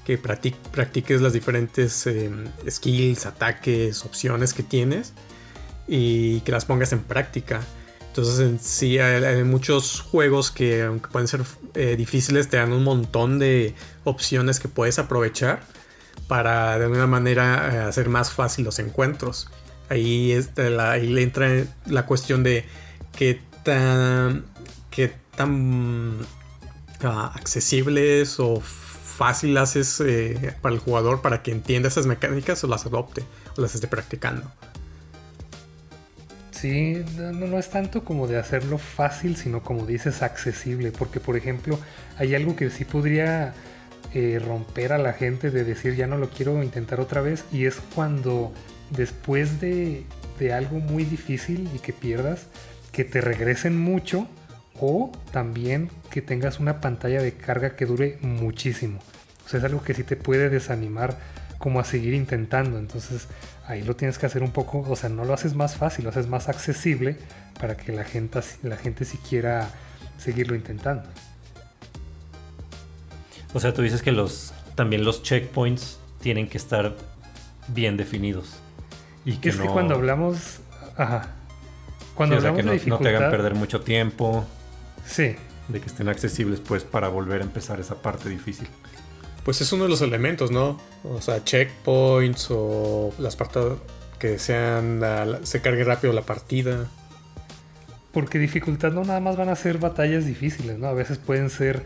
que 0.05 0.19
practiques 0.19 1.21
las 1.21 1.35
diferentes 1.35 2.07
em, 2.07 2.47
skills, 2.69 3.27
ataques, 3.27 4.05
opciones 4.05 4.55
que 4.55 4.63
tienes 4.63 5.13
y 5.87 6.41
que 6.41 6.53
las 6.53 6.65
pongas 6.65 6.93
en 6.93 7.01
práctica. 7.01 7.61
Entonces 8.13 8.41
en 8.41 8.61
sí 8.61 8.99
hay, 8.99 9.43
muchos 9.43 10.03
juegos 10.03 10.51
que 10.51 10.83
aunque 10.83 11.09
pueden 11.09 11.29
ser 11.29 11.45
eh, 11.73 11.97
difíciles 11.97 12.47
te 12.51 12.59
dan 12.59 12.75
un 12.75 12.85
montón 12.85 13.39
de 13.39 13.75
opciones 14.05 14.61
que 14.61 14.69
puedes 14.69 14.99
aprovechar 14.99 15.63
para 16.29 16.79
de 16.79 16.85
alguna 16.85 17.07
manera 17.07 17.71
eh, 17.73 17.79
hacer 17.79 18.11
más 18.11 18.31
fácil 18.31 18.67
los 18.67 18.79
encuentros. 18.81 19.49
Ahí, 19.89 20.39
le 20.57 21.23
entra 21.23 21.65
la 21.87 22.05
cuestión 22.05 22.43
de 22.43 22.67
qué 23.17 23.41
tan, 23.63 24.45
qué 24.91 25.15
tan 25.35 26.19
ah, 27.03 27.33
accesibles 27.35 28.39
o 28.41 28.61
fácil 28.61 29.57
haces 29.57 30.01
eh, 30.01 30.55
para 30.61 30.75
el 30.75 30.83
jugador 30.83 31.23
para 31.23 31.43
que 31.43 31.51
entienda 31.51 31.89
esas 31.89 32.05
mecánicas 32.05 32.63
o 32.63 32.67
las 32.67 32.85
adopte 32.85 33.25
o 33.57 33.63
las 33.63 33.75
esté 33.75 33.87
practicando. 33.87 34.53
Sí, 36.63 37.05
no, 37.17 37.59
es 37.59 37.71
tanto 37.71 38.05
como 38.05 38.29
de 38.29 38.39
hacerlo 38.39 38.79
fácil, 38.79 39.35
sino 39.35 39.65
como 39.65 39.85
dices, 39.85 40.23
accesible. 40.23 40.93
Porque, 40.93 41.19
por 41.19 41.37
ejemplo, 41.37 41.77
hay 42.19 42.37
algo 42.37 42.55
que 42.55 42.71
sí 42.71 42.85
podría 42.85 43.53
eh, 44.15 44.41
romper 44.41 44.93
a 44.93 44.99
la 44.99 45.13
gente 45.13 45.51
de 45.51 45.65
decir 45.65 45.97
ya 45.97 46.07
no 46.07 46.19
lo 46.19 46.31
quiero 46.31 46.63
intentar 46.63 47.01
otra 47.01 47.21
vez. 47.21 47.45
Y 47.51 47.65
es 47.65 47.81
cuando 47.97 48.53
después 48.91 49.61
de, 49.61 50.05
de 50.39 50.53
algo 50.53 50.79
muy 50.79 51.03
difícil 51.03 51.69
y 51.75 51.81
que 51.81 51.93
pierdas, 51.93 52.47
que 52.93 53.03
te 53.03 53.21
regresen 53.21 53.77
mucho 53.77 54.29
o 54.79 55.11
también 55.33 55.91
que 56.13 56.23
tengas 56.23 56.61
una 56.61 56.81
pantalla 56.81 57.21
de 57.21 57.33
carga 57.33 57.75
que 57.75 57.87
dure 57.87 58.19
muchísimo. 58.21 59.01
O 59.45 59.49
sea, 59.49 59.59
es 59.59 59.65
algo 59.65 59.83
que 59.83 59.95
sí 59.95 60.05
te 60.05 60.15
puede 60.15 60.49
desanimar 60.49 61.19
como 61.59 61.81
a 61.81 61.85
seguir 61.85 62.15
intentando. 62.15 62.79
Entonces, 62.79 63.27
ahí 63.67 63.83
lo 63.83 63.97
tienes 63.97 64.19
que 64.19 64.27
hacer 64.27 64.43
un 64.43 64.51
poco, 64.51 64.85
o 64.89 64.97
sea, 64.97 65.09
no 65.09 65.25
lo 65.25 65.35
haces 65.35 65.55
más 65.55 65.77
fácil, 65.77 66.05
lo 66.05 66.11
haces 66.11 66.27
más 66.27 66.49
accesible 66.49 67.19
para 67.61 67.77
que 67.77 67.93
la 67.93 68.05
gente, 68.05 68.41
la 68.63 68.77
gente 68.77 69.05
sí 69.05 69.19
quiera 69.19 69.71
seguirlo 70.19 70.55
intentando. 70.55 71.09
O 73.55 73.61
sea, 73.61 73.73
tú 73.75 73.83
dices 73.83 74.03
que 74.03 74.13
los 74.13 74.53
también 74.75 75.05
los 75.05 75.23
checkpoints 75.23 75.99
tienen 76.21 76.49
que 76.49 76.59
estar 76.59 76.97
bien 77.69 77.97
definidos. 77.97 78.55
Y 79.25 79.37
que 79.37 79.51
es 79.51 79.57
que 79.57 79.69
cuando 79.69 79.95
hablamos, 79.95 80.61
ajá, 80.97 81.29
cuando 82.15 82.37
hablamos 82.37 82.59
que 82.59 82.65
no, 82.65 82.71
de 82.71 82.79
dificultad, 82.79 83.05
no 83.05 83.11
te 83.11 83.17
hagan 83.17 83.31
perder 83.31 83.55
mucho 83.55 83.81
tiempo. 83.81 84.45
Sí. 85.05 85.37
De 85.69 85.81
que 85.81 85.87
estén 85.87 86.09
accesibles, 86.09 86.61
pues, 86.61 86.85
para 86.85 87.09
volver 87.09 87.41
a 87.41 87.45
empezar 87.45 87.79
esa 87.79 88.03
parte 88.03 88.29
difícil 88.29 88.69
pues 89.45 89.61
es 89.61 89.73
uno 89.73 89.85
de 89.85 89.91
los 89.91 90.03
elementos, 90.03 90.51
¿no? 90.51 90.79
O 91.05 91.21
sea, 91.21 91.43
checkpoints 91.45 92.49
o 92.51 93.13
las 93.19 93.37
partes 93.37 93.65
que 94.19 94.39
sean 94.39 95.03
se 95.43 95.61
cargue 95.61 95.85
rápido 95.85 96.13
la 96.13 96.23
partida. 96.23 96.89
Porque 98.13 98.39
dificultad 98.39 98.93
no 98.93 99.05
nada 99.05 99.21
más 99.21 99.37
van 99.37 99.49
a 99.49 99.57
ser 99.57 99.79
batallas 99.79 100.27
difíciles, 100.27 100.79
¿no? 100.79 100.87
A 100.87 100.93
veces 100.93 101.19
pueden 101.19 101.51
ser 101.51 101.83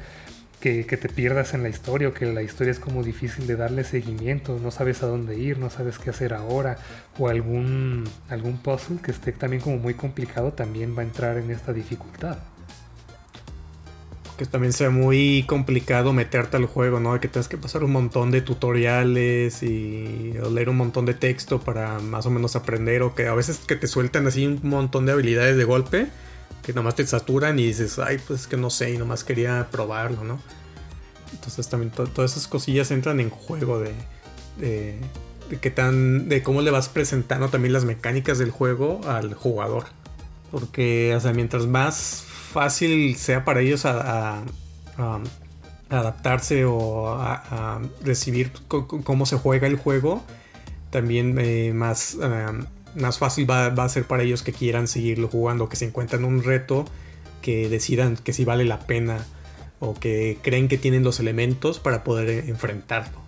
que, 0.61 0.85
te 0.85 1.09
pierdas 1.09 1.55
en 1.55 1.63
la 1.63 1.69
historia 1.69 2.09
o 2.09 2.15
que 2.15 2.27
la 2.27 2.43
historia 2.43 2.73
es 2.73 2.81
como 2.81 3.05
difícil 3.05 3.47
de 3.47 3.55
darle 3.55 3.85
seguimiento, 3.85 4.59
no 4.61 4.73
sabes 4.73 5.03
a 5.05 5.07
dónde 5.07 5.39
ir, 5.39 5.59
no 5.59 5.71
sabes 5.71 5.99
qué 5.99 6.11
hacer 6.11 6.35
ahora, 6.35 6.79
o 7.19 7.29
algún, 7.29 8.03
algún 8.29 8.59
puzzle 8.59 8.99
que 9.01 9.13
esté 9.13 9.31
también 9.31 9.63
como 9.63 9.77
muy 9.77 9.95
complicado 9.95 10.53
también 10.53 10.97
va 10.97 11.03
a 11.03 11.05
entrar 11.05 11.39
en 11.39 11.53
esta 11.53 11.73
dificultad 11.73 12.39
que 14.37 14.45
también 14.45 14.73
sea 14.73 14.91
muy 14.91 15.45
complicado 15.47 16.13
meterte 16.13 16.57
al 16.57 16.67
juego, 16.67 17.01
¿no? 17.01 17.19
Que 17.21 17.29
tengas 17.29 17.49
que 17.49 17.57
pasar 17.57 17.85
un 17.85 17.93
montón 17.93 18.31
de 18.31 18.43
tutoriales 18.43 19.63
y 19.63 20.35
leer 20.51 20.69
un 20.69 20.77
montón 20.77 21.07
de 21.07 21.15
texto 21.15 21.61
para 21.61 21.99
más 22.01 22.27
o 22.27 22.31
menos 22.31 22.55
aprender 22.55 23.03
o 23.03 23.15
que 23.15 23.29
a 23.29 23.35
veces 23.35 23.61
que 23.67 23.77
te 23.77 23.87
sueltan 23.87 24.27
así 24.27 24.47
un 24.47 24.61
montón 24.63 25.07
de 25.07 25.13
habilidades 25.13 25.57
de 25.57 25.65
golpe 25.65 26.09
que 26.63 26.73
nomás 26.73 26.97
te 26.97 27.07
saturan 27.07 27.59
y 27.59 27.67
dices, 27.67 27.99
ay, 27.99 28.19
pues 28.27 28.41
es 28.41 28.47
que 28.47 28.57
no 28.57 28.71
sé 28.71 28.91
y 28.91 28.99
nomás 28.99 29.25
quería 29.25 29.69
probarlo, 29.71 30.25
¿no? 30.25 30.41
Entonces 31.33 31.69
también 31.69 31.93
todas 31.93 32.33
esas 32.33 32.49
cosillas 32.49 32.91
entran 32.91 33.21
en 33.21 33.31
juego 33.31 33.79
de, 33.79 33.93
de, 34.59 34.99
de 35.49 35.59
qué 35.59 35.71
tan, 35.71 36.29
de 36.29 36.43
cómo 36.43 36.63
le 36.63 36.71
vas 36.71 36.89
presentando 36.89 37.49
también 37.49 37.73
las 37.73 37.85
mecánicas 37.85 38.39
del 38.39 38.51
juego 38.51 39.01
al 39.07 39.35
jugador. 39.35 39.85
Porque, 40.51 41.15
o 41.15 41.21
sea, 41.21 41.33
mientras 41.33 41.67
más 41.67 42.26
fácil 42.57 43.17
sea 43.17 43.45
para 43.45 43.61
ellos 43.61 43.85
a, 43.85 44.43
adaptarse 45.91 46.65
o 46.65 47.11
a, 47.11 47.83
recibir 48.03 48.51
cómo 48.67 49.27
se 49.27 49.37
juega 49.37 49.67
el 49.67 49.77
juego, 49.77 50.25
también 50.89 51.39
eh, 51.39 51.75
más, 51.75 52.17
más 52.95 53.19
fácil 53.19 53.49
va, 53.49 53.67
a 53.67 53.89
ser 53.91 54.05
para 54.05 54.23
ellos 54.23 54.43
que 54.43 54.55
quieran 54.55 54.89
seguirlo 54.89 55.29
jugando, 55.29 55.69
que 55.69 55.77
se 55.77 55.85
encuentran 55.85 56.25
un 56.25 56.43
reto, 56.43 56.87
que 57.43 57.69
decidan 57.69 58.17
que 58.17 58.33
si 58.33 58.47
vale 58.47 58.65
la 58.65 58.79
pena 58.81 59.19
o 59.79 59.93
que 59.93 60.39
creen 60.41 60.69
que 60.69 60.79
tienen 60.79 61.05
los 61.05 61.21
elementos 61.21 61.79
para 61.79 62.05
poder 62.05 62.49
enfrentarlo. 62.49 63.21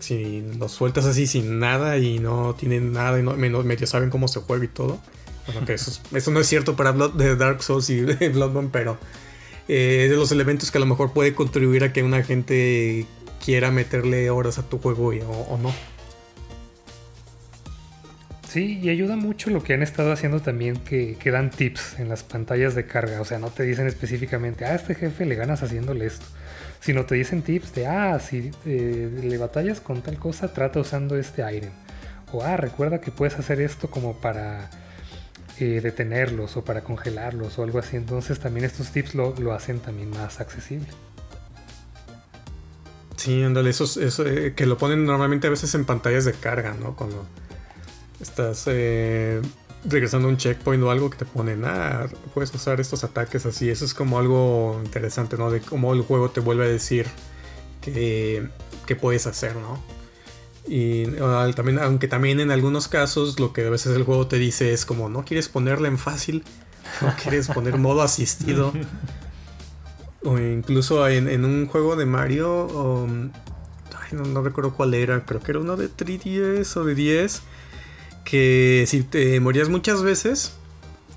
Si 0.00 0.42
los 0.58 0.72
sueltas 0.72 1.04
así 1.04 1.28
sin 1.28 1.60
nada 1.60 1.96
y 1.98 2.18
no 2.18 2.56
tienen 2.56 2.92
nada 2.92 3.20
y 3.20 3.22
no, 3.22 3.34
menos 3.36 3.64
medio 3.64 3.86
saben 3.86 4.10
cómo 4.10 4.26
se 4.26 4.40
juega 4.40 4.64
y 4.64 4.68
todo, 4.68 4.98
eso, 5.68 6.30
no 6.30 6.40
es 6.40 6.46
cierto 6.46 6.76
para 6.76 6.92
de 6.92 7.36
Dark 7.36 7.62
Souls 7.62 7.88
y 7.90 8.02
Bloodborne, 8.02 8.70
pero 8.72 8.98
eh, 9.68 10.06
de 10.08 10.16
los 10.16 10.32
elementos 10.32 10.70
que 10.70 10.78
a 10.78 10.80
lo 10.80 10.86
mejor 10.86 11.12
puede 11.12 11.34
contribuir 11.34 11.84
a 11.84 11.92
que 11.92 12.02
una 12.02 12.22
gente 12.22 13.04
quiera 13.44 13.70
meterle 13.70 14.30
horas 14.30 14.58
a 14.58 14.62
tu 14.62 14.78
juego 14.78 15.08
o, 15.08 15.58
no. 15.58 15.74
Sí, 18.48 18.78
y 18.82 18.88
ayuda 18.88 19.16
mucho 19.16 19.50
lo 19.50 19.62
que 19.62 19.74
han 19.74 19.82
estado 19.82 20.10
haciendo 20.10 20.40
también, 20.40 20.76
que, 20.78 21.16
que, 21.20 21.30
dan 21.30 21.50
tips 21.50 21.98
en 21.98 22.08
las 22.08 22.22
pantallas 22.22 22.74
de 22.74 22.86
carga. 22.86 23.20
O 23.20 23.26
sea, 23.26 23.38
no 23.38 23.50
te 23.50 23.62
dicen 23.64 23.86
específicamente, 23.86 24.64
a 24.64 24.74
este 24.74 24.94
jefe 24.94 25.26
le 25.26 25.34
ganas 25.34 25.62
haciéndole 25.62 26.06
esto. 26.06 26.24
Sino 26.80 27.04
te 27.04 27.16
dicen 27.16 27.42
tips 27.42 27.74
de, 27.74 27.86
ah, 27.86 28.18
si 28.20 28.50
eh, 28.64 29.20
le 29.22 29.36
batallas 29.36 29.80
con 29.80 30.00
tal 30.00 30.18
cosa, 30.18 30.54
trata 30.54 30.80
usando 30.80 31.18
este 31.18 31.42
item. 31.42 31.72
O, 32.32 32.42
ah, 32.42 32.56
recuerda 32.56 33.02
que 33.02 33.10
puedes 33.10 33.38
hacer 33.38 33.60
esto 33.60 33.90
como 33.90 34.18
para 34.18 34.70
eh, 35.60 35.80
detenerlos 35.80 36.56
o 36.56 36.64
para 36.64 36.82
congelarlos 36.82 37.58
o 37.58 37.62
algo 37.62 37.78
así. 37.78 37.96
Entonces 37.96 38.38
también 38.38 38.64
estos 38.64 38.90
tips 38.90 39.14
lo, 39.14 39.52
hacen 39.52 39.80
también 39.80 40.10
más 40.10 40.40
accesible. 40.40 40.88
Sí, 43.16 43.42
ándale, 43.42 43.70
eso, 43.70 43.84
eso 43.84 44.26
eh, 44.26 44.54
que 44.54 44.66
lo 44.66 44.78
ponen 44.78 45.04
normalmente 45.04 45.48
a 45.48 45.50
veces 45.50 45.74
en 45.74 45.84
pantallas 45.84 46.24
de 46.24 46.32
carga, 46.32 46.74
¿no? 46.74 46.94
Cuando 46.94 47.26
estás 48.20 48.64
eh, 48.66 49.42
regresando 49.84 50.28
a 50.28 50.30
un 50.30 50.36
checkpoint 50.36 50.82
o 50.84 50.90
algo 50.90 51.10
que 51.10 51.18
te 51.18 51.24
ponen, 51.24 51.64
ah, 51.64 52.06
puedes 52.32 52.54
usar 52.54 52.80
estos 52.80 53.02
ataques 53.04 53.44
así. 53.44 53.68
Eso 53.68 53.84
es 53.84 53.94
como 53.94 54.18
algo 54.18 54.80
interesante, 54.84 55.36
¿no? 55.36 55.50
De 55.50 55.60
cómo 55.60 55.92
el 55.94 56.02
juego 56.02 56.30
te 56.30 56.40
vuelve 56.40 56.66
a 56.66 56.68
decir 56.68 57.06
que, 57.80 58.48
que 58.86 58.96
puedes 58.96 59.26
hacer, 59.26 59.56
¿no? 59.56 59.97
Y 60.68 61.06
también, 61.56 61.78
aunque 61.78 62.08
también 62.08 62.40
en 62.40 62.50
algunos 62.50 62.88
casos 62.88 63.40
lo 63.40 63.54
que 63.54 63.66
a 63.66 63.70
veces 63.70 63.96
el 63.96 64.04
juego 64.04 64.26
te 64.26 64.38
dice 64.38 64.74
es 64.74 64.84
como 64.84 65.08
no 65.08 65.24
quieres 65.24 65.48
ponerle 65.48 65.88
en 65.88 65.96
fácil, 65.96 66.44
no 67.00 67.14
quieres 67.22 67.48
poner 67.48 67.78
modo 67.78 68.02
asistido. 68.02 68.72
o 70.24 70.38
incluso 70.38 71.08
en, 71.08 71.44
un 71.44 71.66
juego 71.66 71.96
de 71.96 72.04
Mario, 72.04 72.66
um, 72.66 73.30
no, 74.12 74.42
recuerdo 74.42 74.74
cuál 74.74 74.92
era, 74.92 75.24
creo 75.24 75.40
que 75.40 75.52
era 75.52 75.60
uno 75.60 75.76
de 75.76 75.88
3DS 75.88 76.76
o 76.76 76.84
de 76.84 76.94
10, 76.94 77.42
que 78.24 78.84
si 78.86 79.02
te 79.04 79.40
morías 79.40 79.70
muchas 79.70 80.02
veces, 80.02 80.52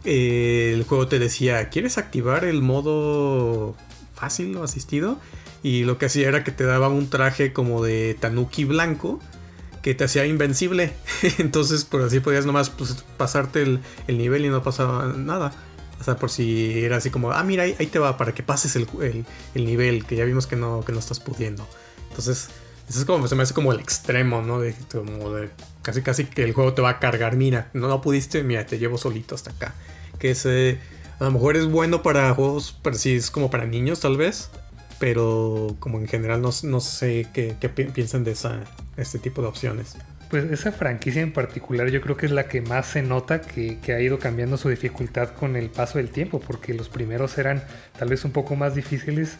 eh, 0.05 0.71
el 0.73 0.83
juego 0.83 1.07
te 1.07 1.19
decía, 1.19 1.67
¿quieres 1.67 1.97
activar 1.97 2.45
el 2.45 2.61
modo 2.61 3.75
fácil 4.13 4.55
o 4.55 4.63
asistido? 4.63 5.19
Y 5.61 5.83
lo 5.83 5.97
que 5.97 6.05
hacía 6.05 6.29
era 6.29 6.45
que 6.45 6.51
te 6.51 6.63
daba 6.63 6.87
un 6.87 7.09
traje 7.09 7.51
como 7.51 7.83
de 7.83 8.15
tanuki 8.19 8.63
blanco 8.63 9.19
que 9.81 9.95
te 9.95 10.03
hacía 10.03 10.25
invencible. 10.25 10.93
Entonces, 11.37 11.85
por 11.85 12.01
así 12.01 12.19
podías 12.19 12.45
nomás 12.45 12.69
pues, 12.69 13.03
pasarte 13.17 13.61
el, 13.63 13.81
nivel 14.07 14.45
y 14.45 14.49
no 14.49 14.63
pasaba 14.63 15.13
nada. 15.15 15.51
O 15.99 16.03
sea, 16.03 16.15
por 16.15 16.31
si 16.31 16.83
era 16.83 16.97
así 16.97 17.11
como, 17.11 17.31
ah, 17.31 17.43
mira, 17.43 17.63
ahí, 17.63 17.87
te 17.87 17.99
va, 17.99 18.17
para 18.17 18.33
que 18.33 18.41
pases 18.41 18.75
el, 18.75 18.87
nivel, 19.53 20.05
que 20.05 20.15
ya 20.15 20.25
vimos 20.25 20.47
que 20.47 20.55
no, 20.55 20.83
que 20.83 20.91
no 20.91 20.99
estás 20.99 21.19
pudiendo. 21.19 21.67
Entonces, 22.09 22.49
eso 22.89 22.99
es 22.99 23.05
como, 23.05 23.27
se 23.27 23.35
me 23.35 23.43
hace 23.43 23.53
como 23.53 23.71
el 23.71 23.79
extremo, 23.79 24.41
¿no? 24.41 24.59
De, 24.59 24.75
como 24.91 25.31
de 25.33 25.49
casi 25.83 26.01
casi 26.01 26.25
que 26.25 26.43
el 26.43 26.53
juego 26.53 26.73
te 26.73 26.81
va 26.81 26.89
a 26.89 26.99
cargar. 26.99 27.35
Mira, 27.35 27.69
no, 27.73 27.87
no 27.87 28.01
pudiste, 28.01 28.43
mira, 28.43 28.65
te 28.65 28.79
llevo 28.79 28.97
solito 28.97 29.35
hasta 29.35 29.51
acá. 29.51 29.75
Que 30.17 30.31
ese, 30.31 30.79
a 31.19 31.25
lo 31.25 31.31
mejor 31.31 31.55
es 31.55 31.67
bueno 31.67 32.01
para 32.01 32.33
juegos, 32.33 32.75
pero 32.81 32.97
sí 32.97 33.15
es 33.15 33.29
como 33.29 33.51
para 33.51 33.65
niños 33.65 33.99
tal 33.99 34.17
vez. 34.17 34.49
Pero 35.01 35.75
como 35.79 35.97
en 35.97 36.07
general 36.07 36.43
no, 36.43 36.51
sé 36.51 37.25
qué, 37.33 37.55
piensan 37.69 38.23
de 38.23 38.31
esa, 38.31 38.59
este 38.97 39.17
tipo 39.17 39.41
de 39.41 39.47
opciones. 39.47 39.97
Pues 40.29 40.49
esa 40.51 40.71
franquicia 40.71 41.23
en 41.23 41.33
particular 41.33 41.89
yo 41.89 42.01
creo 42.01 42.15
que 42.17 42.27
es 42.27 42.31
la 42.31 42.47
que 42.47 42.61
más 42.61 42.85
se 42.85 43.01
nota 43.01 43.41
que, 43.41 43.79
que, 43.79 43.93
ha 43.93 43.99
ido 43.99 44.19
cambiando 44.19 44.57
su 44.57 44.69
dificultad 44.69 45.31
con 45.31 45.55
el 45.55 45.71
paso 45.71 45.97
del 45.97 46.09
tiempo, 46.09 46.39
porque 46.39 46.75
los 46.75 46.87
primeros 46.87 47.35
eran 47.39 47.63
tal 47.97 48.09
vez 48.09 48.23
un 48.25 48.31
poco 48.31 48.55
más 48.55 48.75
difíciles 48.75 49.37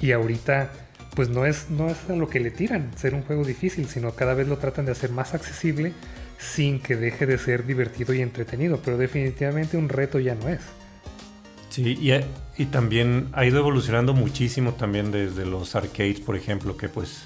y 0.00 0.12
ahorita 0.12 0.70
pues 1.14 1.28
no 1.28 1.44
es, 1.44 1.68
no 1.68 1.88
es 1.88 1.98
a 2.08 2.16
lo 2.16 2.28
que 2.28 2.40
le 2.40 2.50
tiran 2.50 2.90
ser 2.96 3.14
un 3.14 3.22
juego 3.22 3.44
difícil, 3.44 3.88
sino 3.88 4.12
cada 4.14 4.32
vez 4.32 4.48
lo 4.48 4.56
tratan 4.56 4.86
de 4.86 4.92
hacer 4.92 5.10
más 5.10 5.34
accesible 5.34 5.92
sin 6.38 6.80
que 6.80 6.96
deje 6.96 7.26
de 7.26 7.36
ser 7.36 7.66
divertido 7.66 8.14
y 8.14 8.22
entretenido, 8.22 8.80
pero 8.82 8.96
definitivamente 8.96 9.76
un 9.76 9.90
reto 9.90 10.20
ya 10.20 10.34
no 10.34 10.48
es. 10.48 10.60
Sí, 11.76 11.98
y, 12.00 12.62
y 12.62 12.66
también 12.66 13.28
ha 13.34 13.44
ido 13.44 13.58
evolucionando 13.58 14.14
muchísimo 14.14 14.72
también 14.72 15.12
desde 15.12 15.44
los 15.44 15.76
arcades, 15.76 16.20
por 16.20 16.34
ejemplo, 16.34 16.78
que 16.78 16.88
pues 16.88 17.24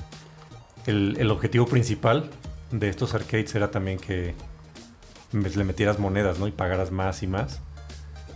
el, 0.86 1.16
el 1.20 1.30
objetivo 1.30 1.66
principal 1.66 2.28
de 2.72 2.88
estos 2.88 3.14
arcades 3.14 3.54
era 3.54 3.70
también 3.70 4.00
que 4.00 4.34
le 5.32 5.62
metieras 5.62 6.00
monedas, 6.00 6.40
¿no? 6.40 6.48
Y 6.48 6.50
pagaras 6.50 6.90
más 6.90 7.22
y 7.22 7.28
más. 7.28 7.60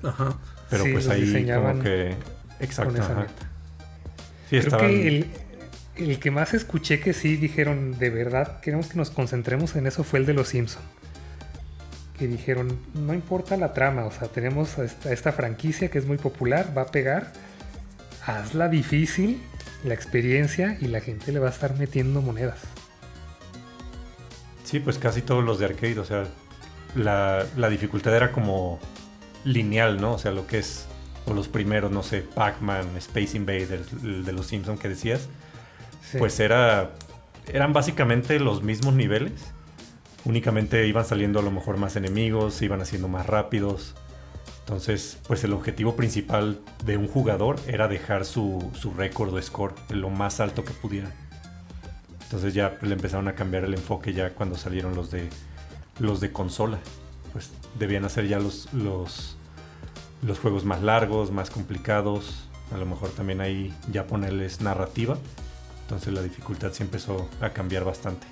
Ajá. 0.05 0.39
Pero 0.71 0.85
pues 0.93 1.09
ahí 1.09 1.51
como 1.53 1.83
que... 1.83 2.15
Exacto. 2.61 3.03
Sí, 4.49 4.61
Creo 4.61 4.79
que 4.79 5.09
el, 5.09 5.27
el 5.97 6.21
que 6.21 6.31
más 6.31 6.55
escuché 6.55 7.01
que 7.01 7.13
sí 7.13 7.35
dijeron, 7.35 7.99
de 7.99 8.11
verdad, 8.11 8.61
queremos 8.61 8.87
que 8.87 8.99
nos 8.99 9.11
concentremos 9.11 9.75
en 9.75 9.89
eso 9.89 10.05
fue 10.05 10.21
el 10.21 10.27
de 10.27 10.35
los 10.35 10.47
Simpson. 10.47 10.85
Que 12.19 12.27
dijeron, 12.27 12.79
no 12.95 13.13
importa 13.13 13.57
la 13.57 13.73
trama, 13.73 14.05
o 14.05 14.13
sea, 14.13 14.29
tenemos 14.29 14.79
esta, 14.79 15.13
esta 15.13 15.33
franquicia 15.33 15.91
que 15.91 15.99
es 15.99 16.07
muy 16.07 16.17
popular, 16.17 16.77
va 16.77 16.83
a 16.83 16.87
pegar, 16.87 17.33
hazla 18.25 18.69
difícil, 18.69 19.43
la 19.85 19.95
experiencia 19.95 20.79
y 20.81 20.87
la 20.87 21.01
gente 21.01 21.33
le 21.33 21.41
va 21.41 21.49
a 21.49 21.51
estar 21.51 21.77
metiendo 21.77 22.23
monedas. 22.23 22.61
Sí, 24.63 24.81
pues 24.81 24.99
casi 24.99 25.23
todos 25.23 25.45
los 25.45 25.59
de 25.59 25.67
arcade, 25.67 25.99
o 25.99 26.05
sea, 26.05 26.25
la, 26.95 27.45
la 27.57 27.69
dificultad 27.69 28.15
era 28.15 28.33
como 28.33 28.79
lineal, 29.45 30.01
¿no? 30.01 30.13
O 30.13 30.19
sea, 30.19 30.31
lo 30.31 30.47
que 30.47 30.59
es, 30.59 30.87
o 31.27 31.35
los 31.35 31.49
primeros, 31.49 31.91
no 31.91 32.03
sé, 32.03 32.23
Pac-Man, 32.23 32.97
Space 32.97 33.37
Invaders, 33.37 33.93
el 34.03 34.25
de 34.25 34.33
los 34.33 34.47
Simpson 34.47 34.79
que 34.79 34.89
decías 34.89 35.29
pues 36.19 36.41
era, 36.41 36.91
eran 37.53 37.73
básicamente 37.73 38.39
los 38.39 38.63
mismos 38.63 38.95
niveles. 38.95 39.33
Únicamente 40.25 40.87
iban 40.87 41.05
saliendo 41.05 41.41
a 41.41 41.43
lo 41.43 41.51
mejor 41.51 41.77
más 41.77 41.97
enemigos, 41.97 42.55
se 42.55 42.65
iban 42.65 42.81
haciendo 42.81 43.09
más 43.09 43.27
rápidos. 43.27 43.95
Entonces, 44.61 45.19
pues 45.27 45.45
el 45.45 45.53
objetivo 45.53 45.95
principal 45.95 46.61
de 46.85 46.97
un 46.97 47.09
jugador 47.09 47.57
era 47.67 47.87
dejar 47.89 48.25
su, 48.25 48.71
su 48.75 48.95
récord 48.95 49.35
o 49.35 49.43
score 49.43 49.75
lo 49.91 50.09
más 50.09 50.41
alto 50.41 50.65
que 50.65 50.73
pudiera. 50.73 51.11
Entonces 52.23 52.55
ya 52.55 52.79
le 52.81 52.95
empezaron 52.95 53.29
a 53.29 53.35
cambiar 53.35 53.65
el 53.65 53.75
enfoque 53.75 54.15
ya 54.15 54.31
cuando 54.31 54.57
salieron 54.57 54.95
los 54.95 55.11
de 55.11 55.29
los 55.99 56.21
de 56.21 56.33
consola. 56.33 56.79
Pues 57.33 57.51
debían 57.79 58.05
hacer 58.05 58.27
ya 58.27 58.39
los, 58.39 58.73
los, 58.73 59.37
los 60.23 60.39
juegos 60.39 60.65
más 60.65 60.83
largos, 60.83 61.31
más 61.31 61.51
complicados. 61.51 62.49
A 62.73 62.79
lo 62.79 62.87
mejor 62.87 63.11
también 63.11 63.41
ahí 63.43 63.75
ya 63.93 64.07
ponerles 64.07 64.63
narrativa 64.63 65.19
entonces 65.85 66.15
la 66.15 66.23
dificultad 66.23 66.73
sí 66.73 66.83
empezó 66.83 67.29
a 67.41 67.51
cambiar 67.51 67.85
bastante. 67.85 68.27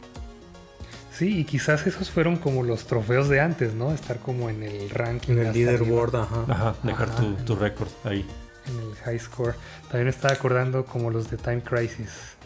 Sí, 1.13 1.41
y 1.41 1.45
quizás 1.45 1.87
esos 1.87 2.11
fueron 2.11 2.37
como 2.37 2.63
los 2.63 2.87
trofeos 2.87 3.29
de 3.29 3.41
antes, 3.41 3.75
¿no? 3.75 3.93
Estar 3.93 4.19
como 4.19 4.49
en 4.49 4.63
el 4.63 4.89
ranking. 4.91 5.33
En 5.35 5.47
el 5.47 5.53
leaderboard, 5.53 6.17
ajá. 6.17 6.45
Ajá, 6.49 6.75
dejar 6.83 7.15
tu, 7.15 7.35
tu 7.45 7.55
récord 7.55 7.89
ahí. 8.05 8.27
En 8.67 8.79
el 8.79 8.95
high 9.05 9.19
score. 9.19 9.55
También 9.91 10.09
estaba 10.09 10.33
acordando 10.33 10.87
como 10.87 11.11
los 11.11 11.31
de 11.31 11.37
Time 11.37 11.63
Crisis. 11.63 12.37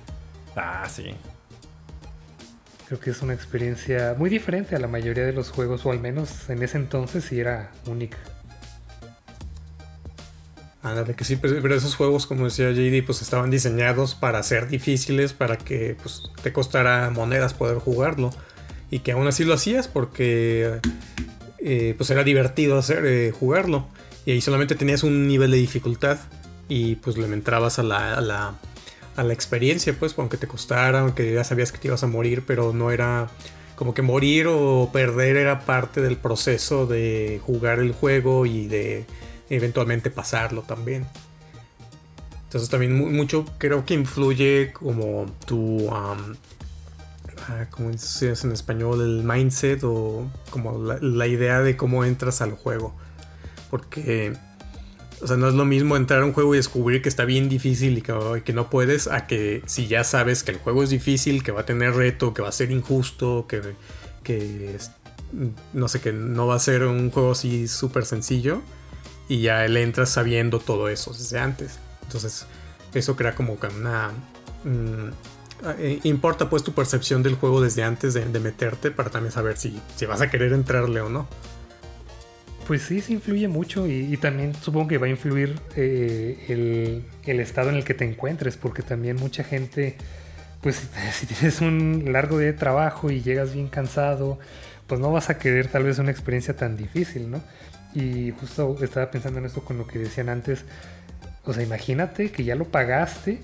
Ah, 0.56 0.86
sí. 0.88 1.14
Creo 2.88 2.98
que 2.98 3.10
es 3.10 3.22
una 3.22 3.34
experiencia 3.34 4.14
muy 4.18 4.30
diferente 4.30 4.74
a 4.74 4.78
la 4.78 4.88
mayoría 4.88 5.24
de 5.24 5.32
los 5.32 5.50
juegos, 5.50 5.86
o 5.86 5.92
al 5.92 6.00
menos 6.00 6.48
en 6.50 6.62
ese 6.62 6.78
entonces 6.78 7.24
sí 7.24 7.38
era 7.38 7.70
única 7.86 8.18
que 11.16 11.24
sí, 11.24 11.36
pues, 11.36 11.52
pero 11.60 11.74
esos 11.74 11.96
juegos, 11.96 12.26
como 12.26 12.44
decía 12.44 12.70
JD, 12.70 13.04
pues 13.04 13.22
estaban 13.22 13.50
diseñados 13.50 14.14
para 14.14 14.42
ser 14.42 14.68
difíciles, 14.68 15.32
para 15.32 15.56
que 15.56 15.96
pues, 16.00 16.22
te 16.42 16.52
costara 16.52 17.10
monedas 17.10 17.54
poder 17.54 17.78
jugarlo. 17.78 18.30
Y 18.90 19.00
que 19.00 19.12
aún 19.12 19.26
así 19.26 19.44
lo 19.44 19.54
hacías 19.54 19.88
porque 19.88 20.80
eh, 21.58 21.94
pues 21.96 22.10
era 22.10 22.22
divertido 22.22 22.78
hacer, 22.78 23.04
eh, 23.06 23.32
jugarlo. 23.32 23.86
Y 24.24 24.32
ahí 24.32 24.40
solamente 24.40 24.74
tenías 24.74 25.02
un 25.02 25.26
nivel 25.26 25.50
de 25.50 25.56
dificultad 25.58 26.18
y 26.68 26.96
pues 26.96 27.16
le 27.16 27.26
entrabas 27.26 27.78
a 27.78 27.82
la, 27.82 28.14
a 28.14 28.20
la, 28.20 28.54
a 29.16 29.22
la 29.24 29.32
experiencia, 29.32 29.94
pues, 29.98 30.14
aunque 30.18 30.36
te 30.36 30.46
costara, 30.46 31.00
aunque 31.00 31.32
ya 31.32 31.44
sabías 31.44 31.72
que 31.72 31.78
te 31.78 31.88
ibas 31.88 32.02
a 32.02 32.06
morir, 32.06 32.44
pero 32.46 32.72
no 32.72 32.90
era 32.90 33.28
como 33.76 33.94
que 33.94 34.02
morir 34.02 34.46
o 34.48 34.90
perder 34.92 35.36
era 35.36 35.60
parte 35.60 36.00
del 36.00 36.16
proceso 36.16 36.86
de 36.86 37.40
jugar 37.44 37.78
el 37.78 37.92
juego 37.92 38.46
y 38.46 38.66
de 38.66 39.04
eventualmente 39.50 40.10
pasarlo 40.10 40.62
también. 40.62 41.06
Entonces 42.44 42.70
también 42.70 42.94
mucho 43.14 43.44
creo 43.58 43.84
que 43.84 43.94
influye 43.94 44.72
como 44.72 45.26
tu, 45.46 45.90
como 47.70 47.90
en 47.90 48.52
español, 48.52 49.00
el 49.00 49.22
mindset 49.24 49.82
o 49.84 50.30
como 50.50 50.78
la, 50.78 51.26
idea 51.26 51.60
de 51.60 51.76
cómo 51.76 52.04
entras 52.04 52.40
al 52.40 52.52
juego. 52.52 52.94
Porque, 53.70 54.32
o 55.20 55.26
sea, 55.26 55.36
no 55.36 55.48
es 55.48 55.54
lo 55.54 55.64
mismo 55.64 55.96
entrar 55.96 56.22
a 56.22 56.24
un 56.24 56.32
juego 56.32 56.54
y 56.54 56.58
descubrir 56.58 57.02
que 57.02 57.08
está 57.08 57.24
bien 57.24 57.48
difícil 57.48 57.98
y 57.98 58.02
que, 58.02 58.52
no 58.52 58.70
puedes, 58.70 59.08
a 59.08 59.26
que 59.26 59.62
si 59.66 59.86
ya 59.86 60.04
sabes 60.04 60.42
que 60.42 60.52
el 60.52 60.58
juego 60.58 60.82
es 60.82 60.90
difícil, 60.90 61.42
que 61.42 61.52
va 61.52 61.62
a 61.62 61.66
tener 61.66 61.94
reto, 61.94 62.34
que 62.34 62.42
va 62.42 62.48
a 62.48 62.52
ser 62.52 62.70
injusto, 62.70 63.46
que, 63.48 63.62
que 64.22 64.78
no 65.72 65.88
sé, 65.88 66.00
que 66.00 66.12
no 66.12 66.46
va 66.46 66.56
a 66.56 66.58
ser 66.58 66.84
un 66.84 67.10
juego 67.10 67.32
así 67.32 67.68
súper 67.68 68.06
sencillo 68.06 68.62
y 69.28 69.40
ya 69.40 69.64
él 69.64 69.76
entra 69.76 70.06
sabiendo 70.06 70.58
todo 70.58 70.88
eso 70.88 71.12
desde 71.12 71.38
antes. 71.38 71.78
Entonces, 72.02 72.46
eso 72.94 73.16
crea 73.16 73.34
como 73.34 73.54
una. 73.54 74.10
Mm, 74.64 75.10
eh, 75.78 76.00
importa 76.04 76.50
pues 76.50 76.62
tu 76.62 76.72
percepción 76.72 77.22
del 77.22 77.34
juego 77.34 77.60
desde 77.60 77.82
antes 77.82 78.14
de, 78.14 78.26
meterte 78.40 78.90
para 78.90 79.10
también 79.10 79.32
saber 79.32 79.56
si, 79.56 79.80
si, 79.96 80.04
vas 80.06 80.20
a 80.20 80.30
querer 80.30 80.52
entrarle 80.52 81.00
o 81.00 81.08
no. 81.08 81.26
Pues 82.66 82.82
sí, 82.82 83.00
sí 83.00 83.14
influye 83.14 83.48
mucho 83.48 83.86
y, 83.86 84.16
también 84.16 84.54
supongo 84.54 84.88
que 84.88 84.98
va 84.98 85.06
a 85.06 85.10
influir 85.10 85.58
eh, 85.76 86.44
el, 86.48 87.04
el, 87.24 87.40
estado 87.40 87.70
en 87.70 87.76
el 87.76 87.84
que 87.84 87.94
te 87.94 88.04
encuentres, 88.04 88.56
porque 88.56 88.82
también 88.82 89.16
mucha 89.16 89.44
gente, 89.44 89.96
pues 90.60 90.82
si, 91.12 91.26
tienes 91.26 91.60
un 91.60 92.12
largo 92.12 92.38
día 92.38 92.48
de 92.48 92.52
trabajo 92.52 93.10
y 93.10 93.22
llegas 93.22 93.54
bien 93.54 93.68
cansado, 93.68 94.38
pues 94.86 95.00
no 95.00 95.12
vas 95.12 95.30
a 95.30 95.38
querer 95.38 95.68
tal 95.68 95.84
vez 95.84 95.98
una 95.98 96.10
experiencia 96.10 96.56
tan 96.56 96.76
difícil, 96.76 97.30
¿no? 97.30 97.42
Y 97.94 98.32
justo 98.38 98.76
estaba 98.82 99.10
pensando 99.10 99.38
en 99.38 99.46
esto 99.46 99.62
con 99.62 99.78
lo 99.78 99.86
que 99.86 99.98
decían 99.98 100.28
antes. 100.28 100.64
O 101.44 101.54
sea, 101.54 101.62
imagínate 101.62 102.30
que 102.30 102.44
ya 102.44 102.56
lo 102.56 102.66
pagaste 102.66 103.40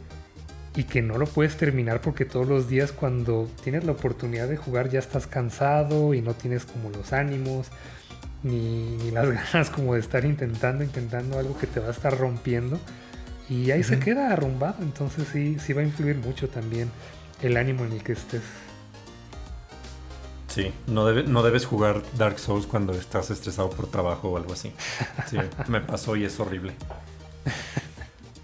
y 0.75 0.85
que 0.85 1.03
no 1.03 1.19
lo 1.19 1.27
puedes 1.27 1.57
terminar 1.57 2.01
porque 2.01 2.25
todos 2.25 2.49
los 2.49 2.69
días 2.69 2.93
cuando 2.93 3.49
tienes 3.63 3.85
la 3.85 3.93
oportunidad 3.93 4.49
de 4.49 4.57
jugar 4.57 4.89
ya 4.89 4.99
estás 4.99 5.27
cansado 5.27 6.15
y 6.15 6.23
no 6.23 6.35
tienes 6.35 6.65
como 6.65 6.91
los 6.91 7.13
ánimos 7.13 7.69
ni, 8.43 9.11
las 9.11 9.29
ganas 9.53 9.71
como 9.71 9.95
de 9.95 10.01
estar 10.01 10.25
intentando, 10.25 10.83
intentando 10.83 11.39
algo 11.39 11.59
que 11.59 11.67
te 11.67 11.81
va 11.81 11.89
a 11.89 11.91
estar 11.91 12.17
rompiendo. 12.17 12.79
Y 13.49 13.71
ahí 13.71 13.83
se 13.83 13.99
queda 13.99 14.33
arrumbado. 14.33 14.77
Entonces 14.81 15.29
sí, 15.31 15.59
sí 15.59 15.73
va 15.73 15.83
a 15.83 15.85
influir 15.85 16.17
mucho 16.17 16.49
también 16.49 16.91
el 17.43 17.57
ánimo 17.57 17.85
en 17.85 17.93
el 17.93 18.03
que 18.03 18.13
estés. 18.13 18.43
Sí, 20.49 20.73
no, 20.87 21.11
no 21.11 21.43
debes 21.43 21.65
jugar 21.65 22.03
Dark 22.17 22.39
Souls 22.39 22.67
cuando 22.67 22.93
estás 22.93 23.31
estresado 23.31 23.71
por 23.71 23.91
trabajo 23.91 24.31
o 24.31 24.37
algo 24.37 24.53
así. 24.53 24.73
Sí, 25.29 25.39
me 25.69 25.81
pasó 25.81 26.17
y 26.17 26.25
es 26.25 26.39
horrible. 26.41 26.75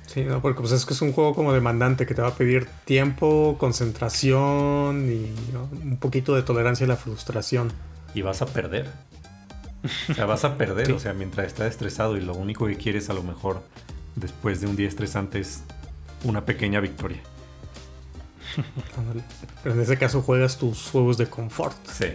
Sí, 0.09 0.25
no, 0.25 0.41
porque 0.41 0.61
pues 0.61 0.73
es 0.73 0.87
que 0.87 0.95
es 0.95 1.03
un 1.03 1.13
juego 1.13 1.35
como 1.35 1.53
demandante 1.53 2.07
que 2.07 2.15
te 2.15 2.23
va 2.23 2.29
a 2.29 2.35
pedir 2.35 2.67
tiempo, 2.87 3.57
concentración 3.59 5.07
y 5.13 5.35
un 5.85 5.99
poquito 5.99 6.35
de 6.35 6.43
tolerancia 6.43 6.87
a 6.87 6.89
la 6.89 6.97
frustración. 6.97 7.71
Y 8.15 8.23
vas 8.23 8.41
a 8.41 8.47
perder. 8.47 8.91
O 10.09 10.15
sea, 10.15 10.25
vas 10.25 10.45
a 10.45 10.57
perder, 10.57 10.91
o 10.93 10.99
sea, 10.99 11.13
mientras 11.13 11.47
estás 11.47 11.71
estresado 11.71 12.17
y 12.17 12.23
lo 12.23 12.35
único 12.35 12.67
que 12.67 12.77
quieres 12.77 13.11
a 13.11 13.13
lo 13.13 13.23
mejor 13.23 13.63
después 14.17 14.63
de 14.63 14.67
un 14.67 14.77
día 14.77 14.89
estresante 14.89 15.41
es 15.41 15.63
una 16.25 16.47
pequeña 16.47 16.81
victoria. 16.81 17.21
Pero 19.63 19.75
en 19.75 19.81
ese 19.83 19.99
caso 19.99 20.23
juegas 20.23 20.57
tus 20.57 20.91
juegos 20.91 21.19
de 21.19 21.27
confort. 21.27 21.77
Sí. 21.87 22.07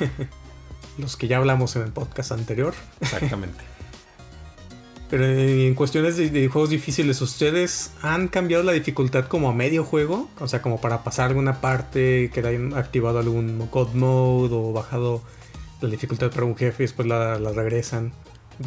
Los 0.98 1.16
que 1.18 1.28
ya 1.28 1.36
hablamos 1.36 1.76
en 1.76 1.82
el 1.82 1.92
podcast 1.92 2.32
anterior. 2.32 2.74
Exactamente. 3.00 3.75
Pero 5.08 5.24
en 5.24 5.74
cuestiones 5.74 6.16
de, 6.16 6.48
juegos 6.48 6.70
difíciles, 6.70 7.20
¿ustedes 7.22 7.92
han 8.02 8.26
cambiado 8.26 8.64
la 8.64 8.72
dificultad 8.72 9.26
como 9.26 9.48
a 9.48 9.52
medio 9.52 9.84
juego? 9.84 10.28
O 10.40 10.48
sea, 10.48 10.62
como 10.62 10.80
para 10.80 11.04
pasar 11.04 11.28
alguna 11.28 11.60
parte, 11.60 12.30
que 12.34 12.40
hayan 12.40 12.74
activado 12.74 13.20
algún 13.20 13.68
God 13.70 13.94
Mode 13.94 14.54
o 14.54 14.72
bajado 14.72 15.22
la 15.80 15.88
dificultad 15.88 16.30
para 16.30 16.44
un 16.44 16.56
jefe 16.56 16.82
y 16.82 16.86
después 16.86 17.06
la, 17.06 17.38
la 17.38 17.52
regresan. 17.52 18.12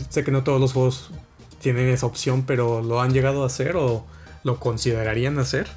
Sé 0.09 0.23
que 0.23 0.31
no 0.31 0.43
todos 0.43 0.61
los 0.61 0.71
juegos 0.71 1.11
tienen 1.59 1.89
esa 1.89 2.05
opción, 2.05 2.43
pero 2.43 2.81
¿lo 2.81 3.01
han 3.01 3.11
llegado 3.11 3.43
a 3.43 3.47
hacer 3.47 3.75
o 3.75 4.05
lo 4.43 4.59
considerarían 4.59 5.39
hacer? 5.39 5.67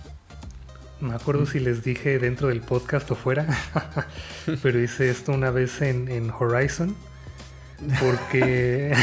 No 1.00 1.08
me 1.08 1.14
acuerdo 1.16 1.46
si 1.46 1.58
les 1.58 1.82
dije 1.82 2.20
dentro 2.20 2.48
del 2.48 2.60
podcast 2.60 3.10
o 3.10 3.16
fuera, 3.16 3.46
pero 4.62 4.80
hice 4.80 5.10
esto 5.10 5.32
una 5.32 5.50
vez 5.50 5.82
en, 5.82 6.08
en 6.08 6.30
Horizon, 6.30 6.94
porque 7.98 8.94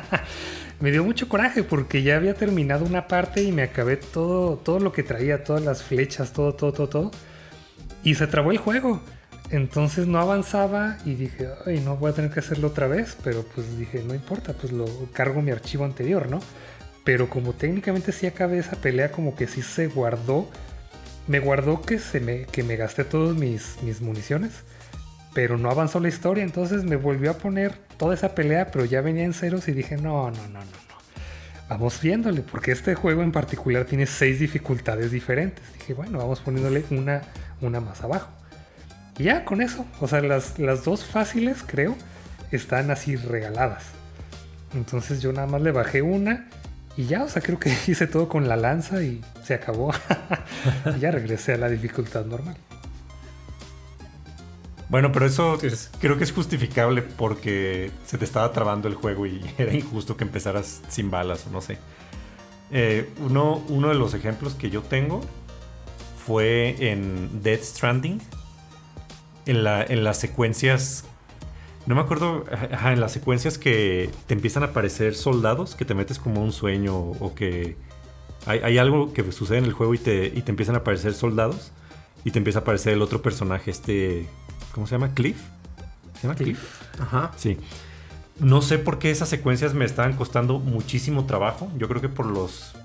me 0.80 0.90
dio 0.90 1.04
mucho 1.04 1.28
coraje, 1.28 1.62
porque 1.62 2.02
ya 2.02 2.16
había 2.16 2.34
terminado 2.34 2.84
una 2.84 3.08
parte 3.08 3.42
y 3.42 3.52
me 3.52 3.62
acabé 3.62 3.96
todo, 3.96 4.56
todo 4.56 4.78
lo 4.80 4.92
que 4.92 5.02
traía, 5.02 5.44
todas 5.44 5.62
las 5.62 5.82
flechas, 5.82 6.32
todo, 6.32 6.54
todo, 6.54 6.72
todo, 6.72 6.88
todo, 6.88 7.10
y 8.02 8.14
se 8.14 8.26
trabó 8.26 8.52
el 8.52 8.58
juego. 8.58 9.00
Entonces 9.50 10.08
no 10.08 10.18
avanzaba 10.18 10.98
y 11.04 11.14
dije, 11.14 11.48
ay, 11.66 11.80
no 11.80 11.96
voy 11.96 12.10
a 12.10 12.14
tener 12.14 12.32
que 12.32 12.40
hacerlo 12.40 12.68
otra 12.68 12.88
vez, 12.88 13.16
pero 13.22 13.44
pues 13.54 13.78
dije, 13.78 14.02
no 14.06 14.14
importa, 14.14 14.54
pues 14.54 14.72
lo 14.72 14.86
cargo 15.12 15.40
mi 15.40 15.52
archivo 15.52 15.84
anterior, 15.84 16.28
¿no? 16.28 16.40
Pero 17.04 17.30
como 17.30 17.52
técnicamente 17.52 18.10
sí 18.10 18.26
acabé 18.26 18.58
esa 18.58 18.76
pelea, 18.76 19.12
como 19.12 19.36
que 19.36 19.46
sí 19.46 19.62
se 19.62 19.86
guardó 19.86 20.48
me 21.26 21.40
guardó 21.40 21.82
que, 21.82 21.98
se 21.98 22.20
me, 22.20 22.44
que 22.44 22.62
me 22.62 22.76
gasté 22.76 23.04
todas 23.04 23.36
mis, 23.36 23.76
mis 23.82 24.00
municiones, 24.00 24.52
pero 25.36 25.58
no 25.58 25.70
avanzó 25.70 26.00
la 26.00 26.08
historia, 26.08 26.42
entonces 26.42 26.84
me 26.84 26.96
volvió 26.96 27.30
a 27.30 27.34
poner 27.34 27.74
toda 27.98 28.14
esa 28.14 28.34
pelea, 28.34 28.70
pero 28.70 28.86
ya 28.86 29.02
venía 29.02 29.22
en 29.22 29.34
ceros 29.34 29.68
y 29.68 29.72
dije, 29.72 29.98
no, 29.98 30.30
no, 30.30 30.42
no, 30.48 30.60
no, 30.60 30.60
no. 30.60 30.96
Vamos 31.68 32.00
viéndole, 32.00 32.40
porque 32.40 32.72
este 32.72 32.94
juego 32.94 33.22
en 33.22 33.32
particular 33.32 33.84
tiene 33.84 34.06
seis 34.06 34.40
dificultades 34.40 35.10
diferentes. 35.10 35.62
Dije, 35.74 35.92
bueno, 35.92 36.16
vamos 36.16 36.40
poniéndole 36.40 36.86
una, 36.90 37.20
una 37.60 37.80
más 37.80 38.02
abajo. 38.02 38.30
Y 39.18 39.24
ya 39.24 39.44
con 39.44 39.60
eso, 39.60 39.84
o 40.00 40.08
sea, 40.08 40.22
las, 40.22 40.58
las 40.58 40.84
dos 40.84 41.04
fáciles 41.04 41.62
creo 41.66 41.94
están 42.50 42.90
así 42.90 43.16
regaladas. 43.16 43.84
Entonces 44.74 45.20
yo 45.20 45.34
nada 45.34 45.46
más 45.46 45.60
le 45.60 45.70
bajé 45.70 46.00
una 46.00 46.48
y 46.96 47.04
ya, 47.04 47.24
o 47.24 47.28
sea, 47.28 47.42
creo 47.42 47.60
que 47.60 47.68
hice 47.86 48.06
todo 48.06 48.30
con 48.30 48.48
la 48.48 48.56
lanza 48.56 49.02
y 49.02 49.22
se 49.44 49.52
acabó. 49.52 49.92
ya 50.98 51.10
regresé 51.10 51.52
a 51.52 51.58
la 51.58 51.68
dificultad 51.68 52.24
normal. 52.24 52.56
Bueno, 54.88 55.10
pero 55.10 55.26
eso 55.26 55.58
creo 56.00 56.16
que 56.16 56.24
es 56.24 56.32
justificable 56.32 57.02
porque 57.02 57.90
se 58.04 58.18
te 58.18 58.24
estaba 58.24 58.52
trabando 58.52 58.88
el 58.88 58.94
juego 58.94 59.26
y 59.26 59.40
era 59.58 59.74
injusto 59.74 60.16
que 60.16 60.24
empezaras 60.24 60.82
sin 60.88 61.10
balas 61.10 61.46
o 61.46 61.50
no 61.50 61.60
sé. 61.60 61.78
Eh, 62.70 63.10
uno, 63.20 63.62
uno 63.68 63.88
de 63.88 63.94
los 63.94 64.14
ejemplos 64.14 64.54
que 64.54 64.70
yo 64.70 64.82
tengo 64.82 65.20
fue 66.24 66.76
en 66.90 67.42
Dead 67.42 67.60
Stranding. 67.60 68.20
En, 69.46 69.62
la, 69.62 69.84
en 69.84 70.02
las 70.02 70.18
secuencias 70.18 71.04
no 71.86 71.94
me 71.94 72.00
acuerdo, 72.00 72.44
en 72.84 73.00
las 73.00 73.12
secuencias 73.12 73.58
que 73.58 74.10
te 74.26 74.34
empiezan 74.34 74.64
a 74.64 74.66
aparecer 74.66 75.14
soldados, 75.14 75.76
que 75.76 75.84
te 75.84 75.94
metes 75.94 76.18
como 76.18 76.42
un 76.42 76.52
sueño 76.52 76.96
o 76.96 77.34
que 77.34 77.76
hay, 78.44 78.78
algo 78.78 79.12
que 79.12 79.30
sucede 79.32 79.58
en 79.58 79.64
el 79.64 79.72
juego 79.72 79.94
y 79.94 79.98
te, 79.98 80.26
y 80.26 80.42
te 80.42 80.50
empiezan 80.50 80.74
a 80.74 80.78
aparecer 80.78 81.14
soldados 81.14 81.72
y 82.24 82.32
te 82.32 82.38
empieza 82.38 82.60
a 82.60 82.62
aparecer 82.62 82.92
el 82.92 83.02
otro 83.02 83.22
personaje, 83.22 83.70
este, 83.70 84.28
¿cómo 84.76 84.86
se 84.86 84.94
llama? 84.94 85.12
Cliff. 85.14 85.40
¿Se 86.14 86.22
llama 86.28 86.36
Cliff? 86.36 86.60
Ajá. 87.00 87.32
Sí. 87.36 87.58
No 88.38 88.62
sé 88.62 88.78
por 88.78 88.98
qué 88.98 89.10
esas 89.10 89.28
secuencias 89.28 89.74
me 89.74 89.84
estaban 89.84 90.12
costando 90.12 90.60
muchísimo 90.60 91.24
trabajo. 91.24 91.68
Yo 91.78 91.88
creo 91.88 92.00
que 92.00 92.08
por 92.08 92.26
los 92.26 92.76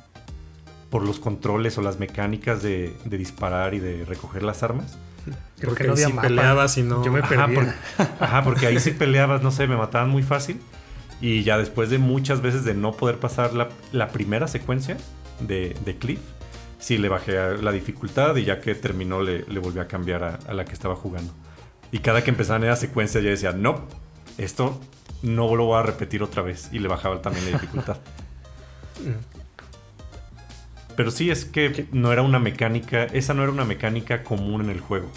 por 0.90 1.06
los 1.06 1.20
controles 1.20 1.78
o 1.78 1.82
las 1.82 2.00
mecánicas 2.00 2.64
de, 2.64 2.96
de 3.06 3.18
disparar 3.18 3.74
y 3.74 3.80
de 3.80 4.04
recoger 4.06 4.44
las 4.44 4.64
armas. 4.64 4.98
Creo 5.58 5.70
porque 5.70 5.84
que 5.84 5.88
no 5.88 5.94
había 5.94 6.08
si 6.08 6.14
peleabas 6.14 6.78
y 6.78 6.84
no. 6.84 7.04
Yo 7.04 7.12
me 7.12 7.20
ajá, 7.20 7.48
porque, 7.54 7.72
ajá, 8.20 8.44
porque 8.44 8.68
ahí 8.68 8.80
sí 8.80 8.92
peleabas, 8.92 9.44
no 9.44 9.52
sé, 9.52 9.68
me 9.68 9.78
mataban 9.78 10.10
muy 10.10 10.24
fácil. 10.24 10.60
Y 11.22 11.44
ya 11.44 11.58
después 11.58 11.90
de 11.90 11.98
muchas 11.98 12.42
veces 12.42 12.64
de 12.64 12.74
no 12.74 12.94
poder 12.94 13.20
pasar 13.20 13.52
la, 13.54 14.08
primera 14.08 14.48
secuencia 14.48 14.98
de, 15.40 15.76
Cliff, 16.00 16.22
sí 16.80 16.98
le 16.98 17.10
bajé 17.10 17.58
la 17.58 17.72
dificultad 17.72 18.36
y 18.38 18.46
ya 18.46 18.60
que 18.60 18.74
terminó 18.76 19.22
le, 19.22 19.46
le 19.46 19.60
volví 19.60 19.80
a 19.80 19.88
cambiar 19.88 20.24
a, 20.24 20.54
la 20.54 20.66
que 20.66 20.74
estaba 20.74 20.96
jugando. 20.96 21.32
Y 21.92 22.00
cada 22.00 22.24
que 22.24 22.30
empezaban 22.32 22.64
esa 22.64 22.76
secuencia 22.76 23.22
ya 23.22 23.30
decía, 23.30 23.52
no, 23.52 23.86
esto 24.38 24.80
no 25.22 25.56
lo 25.56 25.66
voy 25.66 25.80
a 25.80 25.84
repetir 25.84 26.24
otra 26.24 26.42
vez. 26.42 26.70
Y 26.72 26.80
le 26.80 26.88
bajaba 26.88 27.22
también 27.22 27.46
la 27.46 27.52
dificultad. 27.60 27.98
Pero 30.96 31.12
sí 31.12 31.32
es 31.32 31.46
que 31.46 31.88
no 31.92 32.12
era 32.12 32.22
una 32.22 32.40
mecánica, 32.40 33.06
esa 33.06 33.34
no 33.34 33.44
era 33.44 33.52
una 33.52 33.66
mecánica 33.66 34.24
común 34.24 34.62
en 34.62 34.70
el 34.70 34.80
juego. 34.80 35.10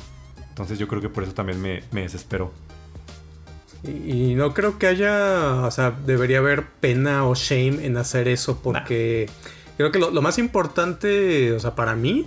Entonces 0.48 0.78
yo 0.78 0.87
creo 0.88 1.02
que 1.02 1.08
por 1.08 1.24
eso 1.24 1.34
también 1.34 1.60
me, 1.60 1.82
desesperó. 1.90 2.52
Y, 3.82 4.34
no 4.34 4.54
creo 4.54 4.78
que 4.78 4.87
haya, 4.87 5.62
o 5.66 5.70
sea, 5.70 5.90
debería 5.90 6.38
haber 6.38 6.64
pena 6.64 7.26
o 7.26 7.34
shame 7.34 7.84
en 7.84 7.98
hacer 7.98 8.28
eso 8.28 8.60
porque 8.62 9.28
creo 9.76 9.92
que 9.92 9.98
lo, 9.98 10.10
lo, 10.10 10.22
más 10.22 10.38
importante, 10.38 11.52
o 11.52 11.60
sea, 11.60 11.74
para 11.74 11.94
mí, 11.94 12.26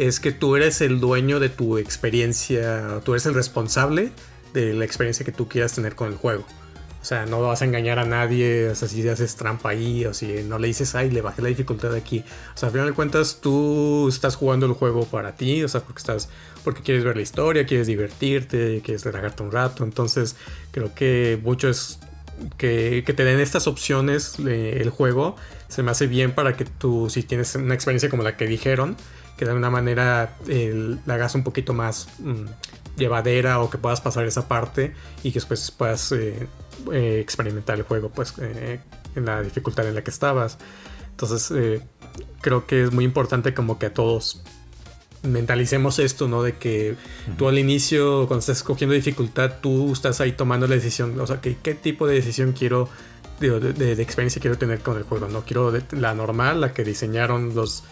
es 0.00 0.18
que 0.18 0.32
tú 0.32 0.56
eres 0.56 0.80
el 0.80 0.98
dueño 0.98 1.40
de 1.40 1.50
tu 1.50 1.76
experiencia, 1.76 3.00
tú 3.04 3.12
eres 3.12 3.26
el 3.26 3.34
responsable 3.34 4.12
de 4.54 4.72
la 4.72 4.86
experiencia 4.86 5.26
que 5.26 5.32
tú 5.32 5.46
quieras 5.46 5.74
tener 5.74 5.94
con 5.94 6.08
el 6.08 6.16
juego. 6.16 6.46
O 7.02 7.04
sea, 7.04 7.26
no 7.26 7.42
vas 7.42 7.60
a 7.60 7.66
engañar 7.66 7.98
a 7.98 8.06
nadie, 8.06 8.70
o 8.70 8.74
sea, 8.74 8.88
si 8.88 9.06
haces 9.06 9.36
trampa 9.36 9.68
ahí, 9.68 10.06
o 10.06 10.14
si 10.14 10.42
no 10.42 10.58
le 10.58 10.68
dices, 10.68 10.94
ay, 10.94 11.10
le 11.10 11.20
bajé 11.20 11.42
la 11.42 11.48
dificultad 11.48 11.94
aquí. 11.94 12.24
O 12.54 12.58
sea, 12.58 12.68
al 12.68 12.72
final 12.72 12.86
de 12.88 12.94
cuentas, 12.94 13.40
tú 13.42 14.08
estás 14.08 14.36
jugando 14.36 14.64
el 14.64 14.72
juego 14.72 15.04
para 15.04 15.36
ti, 15.36 15.62
o 15.64 15.68
sea, 15.68 15.82
porque 15.82 15.98
estás, 15.98 16.30
porque 16.64 16.80
quieres 16.80 17.04
ver 17.04 17.16
la 17.16 17.22
historia, 17.22 17.66
quieres 17.66 17.86
divertirte, 17.86 18.80
quieres 18.82 19.04
relajarte 19.04 19.42
un 19.42 19.52
rato. 19.52 19.84
Entonces, 19.84 20.34
creo 20.70 20.94
que 20.94 21.38
mucho 21.42 21.68
es 21.68 22.00
que, 22.56 23.02
te 23.06 23.24
den 23.24 23.38
estas 23.38 23.66
opciones 23.66 24.38
el 24.38 24.88
juego. 24.88 25.36
Se 25.68 25.82
me 25.82 25.90
hace 25.90 26.06
bien 26.06 26.34
para 26.34 26.56
que 26.56 26.64
tú, 26.64 27.10
si 27.10 27.22
tienes 27.22 27.54
una 27.54 27.74
experiencia 27.74 28.08
como 28.08 28.22
la 28.22 28.38
que 28.38 28.46
dijeron, 28.46 28.96
que 29.40 29.46
de 29.46 29.52
alguna 29.52 29.70
manera 29.70 30.36
la 31.06 31.14
hagas 31.14 31.34
un 31.34 31.42
poquito 31.42 31.72
más 31.72 32.08
mm, 32.18 32.44
llevadera 32.98 33.60
o 33.60 33.70
que 33.70 33.78
puedas 33.78 34.02
pasar 34.02 34.26
esa 34.26 34.46
parte 34.46 34.92
y 35.22 35.30
que 35.32 35.38
después 35.38 35.70
puedas 35.70 36.12
eh, 36.12 36.46
eh, 36.92 37.20
experimentar 37.22 37.78
el 37.78 37.84
juego 37.84 38.10
pues 38.10 38.34
eh, 38.38 38.80
en 39.16 39.24
la 39.24 39.40
dificultad 39.40 39.88
en 39.88 39.94
la 39.94 40.04
que 40.04 40.10
estabas. 40.10 40.58
Entonces 41.12 41.50
eh, 41.56 41.80
creo 42.42 42.66
que 42.66 42.82
es 42.82 42.92
muy 42.92 43.06
importante 43.06 43.54
como 43.54 43.78
que 43.78 43.86
a 43.86 43.94
todos 43.94 44.42
mentalicemos 45.22 45.98
esto, 46.00 46.28
¿no? 46.28 46.42
De 46.42 46.58
que 46.58 46.96
tú 47.38 47.48
al 47.48 47.58
inicio, 47.58 48.26
cuando 48.26 48.40
estás 48.40 48.58
escogiendo 48.58 48.92
dificultad, 48.94 49.52
tú 49.62 49.90
estás 49.90 50.20
ahí 50.20 50.32
tomando 50.32 50.66
la 50.66 50.74
decisión, 50.74 51.18
o 51.18 51.26
sea, 51.26 51.40
que, 51.40 51.56
qué 51.56 51.74
tipo 51.74 52.06
de 52.06 52.16
decisión 52.16 52.52
quiero, 52.52 52.90
de, 53.40 53.92
experiencia 54.02 54.38
quiero 54.38 54.58
tener 54.58 54.80
con 54.80 54.98
el 54.98 55.04
juego, 55.04 55.28
¿no? 55.28 55.46
Quiero 55.46 55.72
la 55.92 56.12
normal, 56.12 56.60
la 56.60 56.74
que 56.74 56.84
diseñaron 56.84 57.54
los 57.54 57.84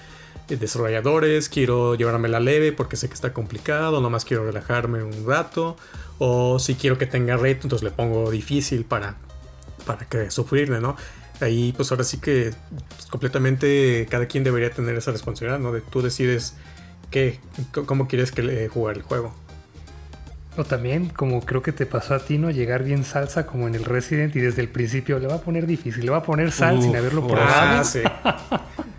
desarrolladores, 0.57 1.49
quiero 1.49 1.95
llevarme 1.95 2.29
la 2.29 2.41
leve 2.41 2.73
porque 2.73 2.97
sé 2.97 3.09
que 3.09 3.15
está 3.15 3.33
complicado, 3.33 4.01
nomás 4.01 4.25
quiero 4.25 4.45
relajarme 4.45 5.03
un 5.03 5.27
rato, 5.27 5.77
o 6.19 6.59
si 6.59 6.75
quiero 6.75 6.99
que 6.99 7.07
tenga 7.07 7.37
reto, 7.37 7.63
entonces 7.65 7.85
le 7.85 7.91
pongo 7.91 8.31
difícil 8.31 8.85
para, 8.85 9.17
para 9.87 10.07
que 10.07 10.31
sufrirle, 10.31 10.81
¿no? 10.81 10.97
Ahí 11.41 11.73
pues 11.77 11.91
ahora 11.93 12.05
sí 12.05 12.19
que 12.19 12.53
pues, 12.89 13.07
completamente 13.07 14.07
cada 14.11 14.27
quien 14.27 14.43
debería 14.43 14.71
tener 14.71 14.97
esa 14.97 15.13
responsabilidad, 15.13 15.59
¿no? 15.59 15.73
De 15.73 15.81
tú 15.81 16.03
decides 16.03 16.55
qué, 17.11 17.39
cómo 17.87 18.09
quieres 18.09 18.33
que 18.33 18.43
le 18.43 18.69
jugar 18.69 18.97
el 18.97 19.03
juego. 19.03 19.35
O 20.57 20.65
también, 20.65 21.09
como 21.11 21.41
creo 21.43 21.63
que 21.63 21.71
te 21.71 21.87
pasó 21.87 22.15
a 22.15 22.19
ti, 22.19 22.37
¿no? 22.37 22.51
Llegar 22.51 22.83
bien 22.83 23.05
salsa 23.05 23.47
como 23.47 23.69
en 23.69 23.77
el 23.77 23.85
Resident 23.85 24.35
y 24.35 24.41
desde 24.41 24.61
el 24.61 24.69
principio 24.69 25.21
le 25.21 25.29
va 25.29 25.37
a 25.37 25.41
poner 25.41 25.67
difícil, 25.67 26.05
le 26.05 26.11
va 26.11 26.17
a 26.17 26.23
poner 26.25 26.51
sal 26.51 26.83
sin 26.83 26.97
haberlo 26.97 27.25
probado. 27.25 27.81
Ah, 27.81 27.85
sí. 27.85 28.01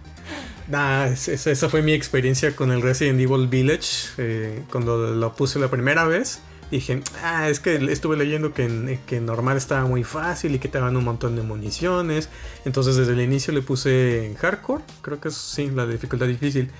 nah, 0.69 1.05
esa, 1.07 1.69
fue 1.69 1.81
mi 1.81 1.93
experiencia 1.93 2.55
con 2.55 2.71
el 2.71 2.81
Resident 2.81 3.19
Evil 3.19 3.47
Village. 3.47 4.09
Eh, 4.17 4.63
cuando 4.71 5.11
lo 5.13 5.35
puse 5.35 5.59
la 5.59 5.69
primera 5.69 6.05
vez, 6.05 6.41
dije, 6.71 7.01
ah, 7.23 7.49
es 7.49 7.59
que 7.59 7.75
estuve 7.91 8.15
leyendo 8.17 8.53
que, 8.53 8.99
que 9.05 9.19
normal 9.19 9.57
estaba 9.57 9.85
muy 9.85 10.03
fácil 10.03 10.55
y 10.55 10.59
que 10.59 10.67
te 10.67 10.77
daban 10.77 10.95
un 10.97 11.03
montón 11.03 11.35
de 11.35 11.41
municiones. 11.41 12.29
Entonces 12.65 12.95
desde 12.95 13.13
el 13.13 13.21
inicio 13.21 13.53
le 13.53 13.61
puse 13.61 14.27
en 14.27 14.35
hardcore, 14.35 14.83
creo 15.01 15.19
que 15.19 15.29
es 15.29 15.35
sí, 15.35 15.69
la 15.69 15.85
dificultad 15.85 16.27
difícil. 16.27 16.71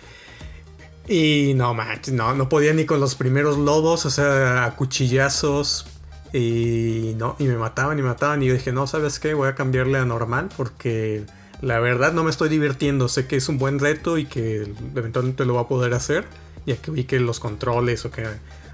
Y 1.08 1.54
no, 1.56 1.74
manches, 1.74 2.14
no, 2.14 2.36
no 2.36 2.50
podía 2.50 2.72
ni 2.74 2.86
con 2.86 3.00
los 3.00 3.16
primeros 3.16 3.58
lobos, 3.58 4.06
o 4.06 4.12
sea, 4.12 4.66
a 4.66 4.76
cuchillazos. 4.76 5.88
Y 6.32 7.16
no, 7.18 7.36
y 7.40 7.46
me 7.46 7.58
mataban 7.58 7.98
y 7.98 8.04
mataban. 8.04 8.44
Y 8.44 8.48
yo 8.48 8.54
dije, 8.54 8.72
no, 8.72 8.86
¿sabes 8.86 9.20
qué? 9.20 9.34
Voy 9.34 9.48
a 9.48 9.56
cambiarle 9.56 9.98
a 9.98 10.06
normal 10.06 10.50
porque 10.56 11.26
la 11.62 11.80
verdad 11.80 12.14
no 12.14 12.24
me 12.24 12.30
estoy 12.30 12.50
divirtiendo. 12.50 13.08
Sé 13.08 13.28
que 13.28 13.36
es 13.36 13.50
un 13.50 13.58
buen 13.58 13.80
reto 13.80 14.18
y 14.18 14.26
que 14.26 14.72
eventualmente 14.96 15.46
lo 15.46 15.56
va 15.56 15.62
a 15.62 15.68
poder 15.68 15.94
hacer 15.94 16.26
ya 16.66 16.78
que 16.78 16.92
ubique 16.92 17.20
los 17.20 17.40
controles 17.40 18.06
o 18.06 18.12
que 18.12 18.26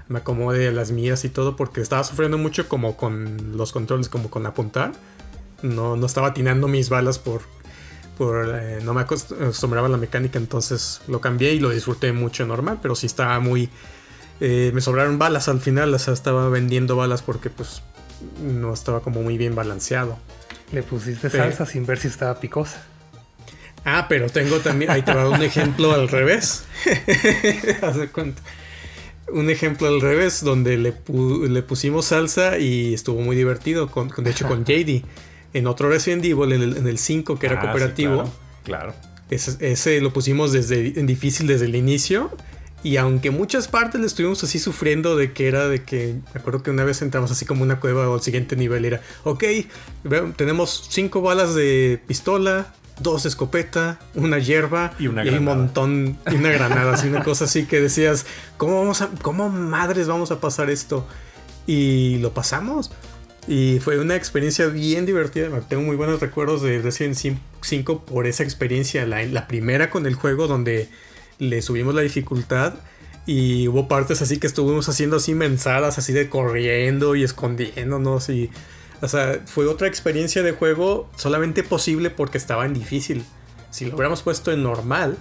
me 0.08 0.18
acomode 0.18 0.70
las 0.72 0.92
miras 0.92 1.24
y 1.24 1.28
todo, 1.28 1.56
porque 1.56 1.80
estaba 1.80 2.04
sufriendo 2.04 2.38
mucho 2.38 2.68
como 2.68 2.96
con 2.96 3.56
los 3.56 3.72
controles, 3.72 4.08
como 4.08 4.30
con 4.30 4.46
apuntar. 4.46 4.92
No, 5.62 5.96
no 5.96 6.06
estaba 6.06 6.28
atinando 6.28 6.68
mis 6.68 6.88
balas 6.88 7.18
por, 7.18 7.42
por 8.16 8.54
eh, 8.54 8.78
no 8.84 8.94
me 8.94 9.00
acostumbraba 9.00 9.88
a 9.88 9.90
la 9.90 9.96
mecánica, 9.96 10.38
entonces 10.38 11.00
lo 11.08 11.20
cambié 11.20 11.54
y 11.54 11.60
lo 11.60 11.70
disfruté 11.70 12.12
mucho 12.12 12.46
normal, 12.46 12.78
pero 12.80 12.94
sí 12.94 13.06
estaba 13.06 13.40
muy... 13.40 13.68
Eh, 14.38 14.70
me 14.74 14.82
sobraron 14.82 15.18
balas 15.18 15.48
al 15.48 15.60
final, 15.60 15.92
o 15.94 15.98
sea, 15.98 16.12
estaba 16.12 16.48
vendiendo 16.50 16.94
balas 16.94 17.22
porque 17.22 17.48
pues 17.48 17.82
no 18.42 18.72
estaba 18.72 19.00
como 19.00 19.22
muy 19.22 19.38
bien 19.38 19.54
balanceado. 19.54 20.18
Le 20.72 20.82
pusiste 20.82 21.30
salsa 21.30 21.66
sin 21.66 21.86
ver 21.86 21.98
si 21.98 22.08
estaba 22.08 22.38
picosa. 22.40 22.82
Ah, 23.84 24.06
pero 24.08 24.28
tengo 24.28 24.58
también, 24.58 24.90
ahí 24.90 25.02
te 25.02 25.14
va 25.14 25.28
un 25.28 25.42
ejemplo 25.42 25.92
al 25.92 26.08
revés. 26.08 26.64
Hace 27.82 28.08
cuenta. 28.08 28.42
Un 29.32 29.48
ejemplo 29.48 29.86
al 29.86 30.00
revés, 30.00 30.42
donde 30.42 30.76
le, 30.76 30.92
pusimos 31.62 32.06
salsa 32.06 32.58
y 32.58 32.94
estuvo 32.94 33.20
muy 33.20 33.36
divertido, 33.36 33.88
con, 33.88 34.08
de 34.08 34.30
hecho 34.30 34.48
con 34.48 34.64
JD. 34.66 35.04
En 35.54 35.66
otro 35.68 35.88
Resident 35.88 36.24
Evil, 36.24 36.52
en 36.52 36.86
el, 36.86 36.98
5, 36.98 37.38
que 37.38 37.46
era 37.46 37.60
ah, 37.60 37.62
cooperativo. 37.62 38.30
claro. 38.64 38.92
Ese, 39.30 40.00
lo 40.00 40.12
pusimos 40.12 40.52
desde, 40.52 40.98
en 41.00 41.06
difícil 41.06 41.46
desde 41.46 41.64
el 41.66 41.74
inicio. 41.74 42.30
Y 42.82 42.98
aunque 42.98 43.30
muchas 43.30 43.68
partes 43.68 44.00
le 44.00 44.06
estuvimos 44.06 44.44
así 44.44 44.58
sufriendo 44.58 45.16
de 45.16 45.32
que 45.32 45.48
era 45.48 45.68
de 45.68 45.82
que, 45.82 46.20
me 46.34 46.40
acuerdo 46.40 46.62
que 46.62 46.70
una 46.70 46.84
vez 46.84 47.02
entramos 47.02 47.30
así 47.30 47.44
como 47.44 47.62
una 47.62 47.80
cueva 47.80 48.08
o 48.08 48.14
el 48.14 48.22
siguiente 48.22 48.54
nivel 48.54 48.84
era, 48.84 49.00
ok, 49.24 49.44
tenemos 50.36 50.86
cinco 50.90 51.20
balas 51.20 51.54
de 51.54 52.00
pistola, 52.06 52.74
dos 53.00 53.26
escopeta, 53.26 53.98
una 54.14 54.38
hierba 54.38 54.94
y, 54.98 55.08
un 55.08 55.44
montón, 55.44 56.18
y 56.30 56.34
una 56.36 56.50
granada, 56.50 56.94
así 56.94 57.08
una 57.08 57.22
cosa 57.24 57.44
así 57.44 57.66
que 57.66 57.80
decías, 57.80 58.26
¿cómo, 58.56 58.78
vamos 58.80 59.02
a, 59.02 59.10
¿cómo 59.22 59.48
madres 59.48 60.06
vamos 60.06 60.30
a 60.30 60.40
pasar 60.40 60.70
esto? 60.70 61.06
Y 61.66 62.18
lo 62.18 62.32
pasamos. 62.32 62.92
Y 63.48 63.78
fue 63.80 63.98
una 64.00 64.16
experiencia 64.16 64.66
bien 64.66 65.06
divertida. 65.06 65.48
Tengo 65.68 65.82
muy 65.82 65.96
buenos 65.96 66.20
recuerdos 66.20 66.62
de 66.62 66.80
Resident 66.80 67.16
5 67.60 68.04
por 68.04 68.26
esa 68.26 68.42
experiencia. 68.42 69.06
La, 69.06 69.22
la 69.24 69.46
primera 69.46 69.88
con 69.88 70.06
el 70.06 70.14
juego 70.14 70.48
donde 70.48 70.88
le 71.38 71.62
subimos 71.62 71.94
la 71.94 72.02
dificultad. 72.02 72.74
Y 73.28 73.66
hubo 73.66 73.88
partes 73.88 74.22
así 74.22 74.38
que 74.38 74.46
estuvimos 74.46 74.88
haciendo 74.88 75.16
así 75.16 75.34
mensadas, 75.34 75.98
así 75.98 76.12
de 76.12 76.28
corriendo 76.28 77.16
y 77.16 77.24
escondiéndonos. 77.24 78.28
Y 78.28 78.50
o 79.02 79.08
sea, 79.08 79.40
fue 79.46 79.66
otra 79.66 79.88
experiencia 79.88 80.42
de 80.42 80.52
juego 80.52 81.08
solamente 81.16 81.62
posible 81.62 82.10
porque 82.10 82.38
estaba 82.38 82.64
en 82.66 82.74
difícil. 82.74 83.24
Si 83.70 83.84
lo 83.84 83.94
hubiéramos 83.94 84.22
puesto 84.22 84.52
en 84.52 84.62
normal, 84.62 85.18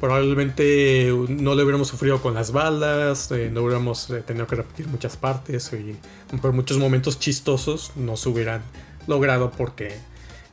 probablemente 0.00 1.12
no 1.28 1.54
lo 1.54 1.62
hubiéramos 1.62 1.88
sufrido 1.88 2.22
con 2.22 2.34
las 2.34 2.52
balas, 2.52 3.30
eh, 3.32 3.50
no 3.52 3.62
hubiéramos 3.62 4.08
eh, 4.10 4.22
tenido 4.22 4.46
que 4.46 4.56
repetir 4.56 4.86
muchas 4.86 5.16
partes 5.16 5.72
y 5.72 5.96
por 6.38 6.52
muchos 6.52 6.78
momentos 6.78 7.18
chistosos 7.18 7.92
no 7.96 8.16
se 8.16 8.28
hubieran 8.28 8.62
logrado 9.06 9.50
porque 9.50 9.96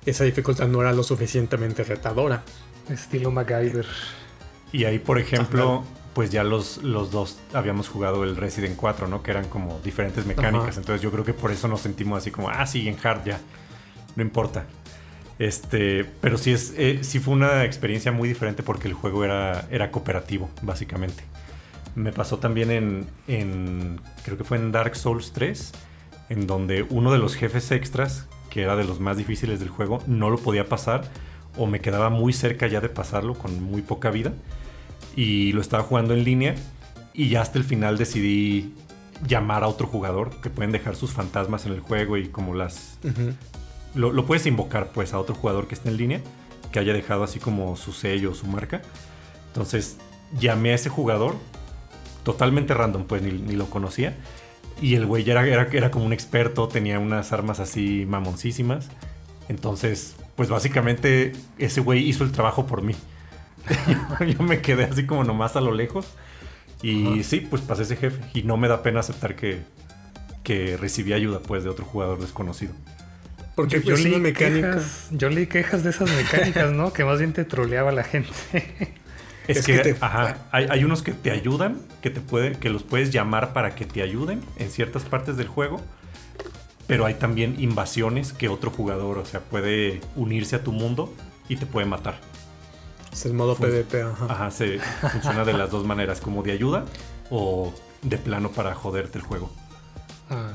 esa 0.05 0.23
dificultad 0.23 0.67
no 0.67 0.81
era 0.81 0.91
lo 0.91 1.03
suficientemente 1.03 1.83
retadora. 1.83 2.43
Estilo 2.89 3.31
MacGyver. 3.31 3.85
Y 4.75 4.83
ahí, 4.83 4.99
por 4.99 5.19
ejemplo, 5.19 5.85
pues 6.13 6.31
ya 6.31 6.43
los, 6.43 6.83
los 6.83 7.09
dos 7.09 7.39
habíamos 7.53 7.87
jugado 7.87 8.25
el 8.25 8.35
Resident 8.35 8.75
4, 8.75 9.07
¿no? 9.07 9.23
Que 9.23 9.31
eran 9.31 9.47
como 9.47 9.79
diferentes 9.79 10.25
mecánicas. 10.25 10.75
Entonces 10.75 11.01
yo 11.01 11.11
creo 11.11 11.23
que 11.23 11.31
por 11.31 11.49
eso 11.51 11.69
nos 11.69 11.79
sentimos 11.79 12.17
así 12.17 12.29
como, 12.29 12.49
ah, 12.49 12.67
sí, 12.67 12.89
en 12.89 12.97
hard 13.01 13.23
ya. 13.23 13.39
No 14.17 14.21
importa. 14.21 14.65
Este, 15.39 16.03
pero 16.19 16.37
sí, 16.37 16.51
es, 16.51 16.73
eh, 16.75 16.99
sí 17.03 17.19
fue 17.19 17.35
una 17.35 17.63
experiencia 17.63 18.11
muy 18.11 18.27
diferente 18.27 18.63
porque 18.63 18.89
el 18.89 18.93
juego 18.93 19.23
era, 19.23 19.65
era 19.71 19.91
cooperativo, 19.91 20.49
básicamente. 20.61 21.23
Me 21.95 22.11
pasó 22.11 22.39
también 22.39 22.69
en, 22.69 23.07
en, 23.29 24.01
creo 24.25 24.37
que 24.37 24.43
fue 24.43 24.57
en 24.57 24.73
Dark 24.73 24.97
Souls 24.97 25.31
3, 25.31 25.71
en 26.27 26.47
donde 26.47 26.83
uno 26.83 27.13
de 27.13 27.17
los 27.17 27.35
jefes 27.35 27.71
extras, 27.71 28.27
que 28.49 28.63
era 28.63 28.75
de 28.75 28.83
los 28.83 28.99
más 28.99 29.15
difíciles 29.15 29.61
del 29.61 29.69
juego, 29.69 30.03
no 30.05 30.29
lo 30.29 30.37
podía 30.37 30.67
pasar 30.67 31.05
o 31.55 31.65
me 31.65 31.79
quedaba 31.79 32.09
muy 32.09 32.33
cerca 32.33 32.67
ya 32.67 32.81
de 32.81 32.89
pasarlo 32.89 33.35
con 33.35 33.63
muy 33.63 33.81
poca 33.81 34.11
vida 34.11 34.33
y 35.15 35.51
lo 35.53 35.61
estaba 35.61 35.83
jugando 35.83 36.13
en 36.13 36.23
línea 36.23 36.55
y 37.13 37.29
ya 37.29 37.41
hasta 37.41 37.57
el 37.57 37.63
final 37.63 37.97
decidí 37.97 38.73
llamar 39.25 39.63
a 39.63 39.67
otro 39.67 39.87
jugador 39.87 40.41
que 40.41 40.49
pueden 40.49 40.71
dejar 40.71 40.95
sus 40.95 41.11
fantasmas 41.11 41.65
en 41.65 41.71
el 41.71 41.79
juego 41.79 42.17
y 42.17 42.27
como 42.27 42.53
las... 42.53 42.99
lo, 43.93 44.25
puedes 44.25 44.45
invocar 44.45 44.89
pues 44.93 45.13
a 45.13 45.19
otro 45.19 45.35
jugador 45.35 45.67
que 45.67 45.75
esté 45.75 45.89
en 45.89 45.97
línea, 45.97 46.21
que 46.71 46.79
haya 46.79 46.93
dejado 46.93 47.23
así 47.23 47.39
como 47.39 47.77
su 47.77 47.93
sello 47.93 48.33
su 48.33 48.47
marca. 48.47 48.81
Entonces 49.47 49.97
llamé 50.37 50.71
a 50.71 50.75
ese 50.75 50.89
jugador, 50.89 51.35
totalmente 52.23 52.73
random 52.73 53.05
pues 53.05 53.21
ni, 53.21 53.55
lo 53.55 53.69
conocía. 53.69 54.17
Y 54.81 54.95
el 54.95 55.05
güey 55.05 55.23
ya 55.23 55.31
era, 55.31 55.47
era, 55.47 55.69
era 55.71 55.91
como 55.91 56.05
un 56.05 56.11
experto, 56.11 56.67
tenía 56.67 56.99
unas 56.99 57.31
armas 57.31 57.61
así 57.61 58.05
mamoncísimas. 58.05 58.89
Entonces, 59.47 60.17
pues 60.35 60.49
básicamente 60.49 61.31
ese 61.57 61.79
güey 61.79 62.05
hizo 62.09 62.25
el 62.25 62.33
trabajo 62.33 62.67
por 62.67 62.81
mí. 62.81 62.93
yo 64.27 64.43
me 64.43 64.61
quedé 64.61 64.85
así 64.85 65.05
como 65.05 65.23
nomás 65.23 65.55
a 65.55 65.61
lo 65.61 65.71
lejos. 65.71 66.07
Y 66.81 67.23
sí, 67.23 67.39
pues 67.39 67.61
pasé 67.61 67.83
ese 67.83 67.95
jefe. 67.95 68.21
Y 68.33 68.43
no 68.43 68.57
me 68.57 68.67
da 68.67 68.83
pena 68.83 68.99
aceptar 68.99 69.35
que, 69.35 69.63
que 70.43 70.77
recibí 70.77 71.13
ayuda 71.13 71.39
pues 71.39 71.63
de 71.63 71.69
otro 71.69 71.85
jugador 71.85 72.19
desconocido. 72.19 72.73
Porque 73.55 73.81
yo, 73.81 73.95
leí 73.95 74.33
quejas, 74.33 75.07
yo 75.11 75.29
leí 75.29 75.47
quejas 75.47 75.83
de 75.83 75.89
esas 75.89 76.11
mecánicas, 76.13 76.73
¿no? 76.73 76.91
que 76.91 77.05
más 77.05 77.19
bien 77.19 77.31
te 77.31 77.45
troleaba 77.45 77.91
la 77.91 78.03
gente. 78.03 78.31
Es, 79.47 79.63
que, 79.63 79.95
ajá, 80.01 80.37
hay, 80.51 80.65
hay, 80.71 80.83
unos 80.83 81.03
que 81.03 81.11
te 81.11 81.29
ayudan, 81.29 81.77
que 82.01 82.09
te 82.09 82.19
pueden, 82.19 82.55
que 82.55 82.71
los 82.71 82.81
puedes 82.81 83.11
llamar 83.11 83.53
para 83.53 83.75
que 83.75 83.85
te 83.85 84.01
ayuden 84.01 84.41
en 84.57 84.71
ciertas 84.71 85.03
partes 85.03 85.37
del 85.37 85.47
juego. 85.47 85.79
Pero 86.87 87.05
hay 87.05 87.13
también 87.13 87.55
invasiones 87.59 88.33
que 88.33 88.49
otro 88.49 88.71
jugador, 88.71 89.19
o 89.19 89.25
sea, 89.25 89.41
puede 89.41 90.01
unirse 90.15 90.55
a 90.55 90.63
tu 90.63 90.71
mundo 90.71 91.13
y 91.47 91.57
te 91.57 91.67
puede 91.67 91.85
matar. 91.85 92.19
Es 93.15 93.25
el 93.25 93.33
modo 93.33 93.55
PvP, 93.55 94.01
ajá. 94.01 94.25
Ajá, 94.27 94.51
se 94.51 94.77
funciona 95.09 95.45
de 95.45 95.53
las 95.53 95.71
dos 95.71 95.85
maneras, 95.85 96.19
como 96.19 96.43
de 96.43 96.51
ayuda 96.51 96.83
o 97.29 97.73
de 98.01 98.17
plano 98.17 98.51
para 98.51 98.75
joderte 98.75 99.19
el 99.19 99.23
juego. 99.23 99.49
Ah. 100.29 100.51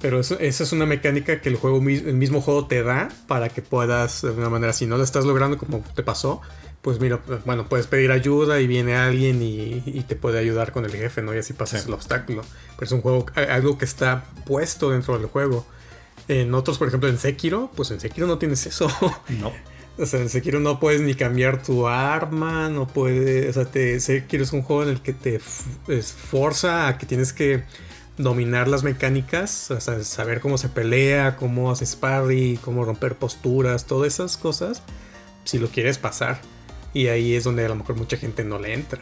Pero 0.00 0.18
eso, 0.18 0.38
esa 0.40 0.64
es 0.64 0.72
una 0.72 0.86
mecánica 0.86 1.42
que 1.42 1.50
el 1.50 1.56
juego 1.56 1.76
el 1.76 2.14
mismo 2.14 2.40
juego 2.40 2.66
te 2.66 2.82
da 2.82 3.10
para 3.28 3.50
que 3.50 3.60
puedas, 3.60 4.22
de 4.22 4.28
alguna 4.28 4.48
manera, 4.48 4.72
si 4.72 4.86
no 4.86 4.96
lo 4.96 5.04
estás 5.04 5.26
logrando 5.26 5.58
como 5.58 5.84
te 5.94 6.02
pasó, 6.02 6.40
pues 6.80 7.00
mira, 7.00 7.20
bueno, 7.44 7.68
puedes 7.68 7.86
pedir 7.86 8.10
ayuda 8.12 8.58
y 8.58 8.66
viene 8.66 8.96
alguien 8.96 9.42
y, 9.42 10.02
te 10.08 10.16
puede 10.16 10.38
ayudar 10.38 10.72
con 10.72 10.86
el 10.86 10.92
jefe, 10.92 11.20
¿no? 11.20 11.34
Y 11.34 11.38
así 11.38 11.52
pasas 11.52 11.84
el 11.86 11.92
obstáculo. 11.92 12.42
Pero 12.76 12.86
es 12.86 12.92
un 12.92 13.02
juego, 13.02 13.26
algo 13.34 13.76
que 13.76 13.84
está 13.84 14.24
puesto 14.46 14.88
dentro 14.88 15.18
del 15.18 15.26
juego. 15.26 15.66
En 16.28 16.54
otros, 16.54 16.78
por 16.78 16.88
ejemplo, 16.88 17.10
en 17.10 17.18
Sekiro, 17.18 17.70
pues 17.76 17.90
en 17.90 18.00
Sekiro 18.00 18.26
no 18.26 18.38
tienes 18.38 18.64
eso. 18.64 18.88
No. 19.28 19.52
O 19.98 20.06
sea, 20.06 20.20
en 20.20 20.28
Sekiro 20.30 20.58
no 20.58 20.80
puedes 20.80 21.02
ni 21.02 21.14
cambiar 21.14 21.62
tu 21.62 21.86
arma, 21.86 22.68
no 22.68 22.86
puedes. 22.86 23.50
O 23.50 23.52
sea, 23.52 23.70
te, 23.70 24.00
Sekiro 24.00 24.42
es 24.42 24.52
un 24.52 24.62
juego 24.62 24.84
en 24.84 24.88
el 24.88 25.02
que 25.02 25.12
te 25.12 25.40
esforza 25.88 26.88
a 26.88 26.98
que 26.98 27.06
tienes 27.06 27.32
que 27.32 27.62
dominar 28.16 28.68
las 28.68 28.82
mecánicas, 28.82 29.70
o 29.70 29.80
sea, 29.80 30.02
saber 30.04 30.40
cómo 30.40 30.58
se 30.58 30.68
pelea, 30.68 31.36
cómo 31.36 31.70
hace 31.70 31.86
sparring, 31.86 32.56
cómo 32.56 32.84
romper 32.84 33.16
posturas, 33.16 33.86
todas 33.86 34.14
esas 34.14 34.36
cosas, 34.36 34.82
si 35.44 35.58
lo 35.58 35.68
quieres 35.68 35.98
pasar. 35.98 36.40
Y 36.94 37.08
ahí 37.08 37.34
es 37.34 37.44
donde 37.44 37.64
a 37.64 37.68
lo 37.68 37.76
mejor 37.76 37.96
mucha 37.96 38.16
gente 38.16 38.44
no 38.44 38.58
le 38.58 38.74
entra. 38.74 39.00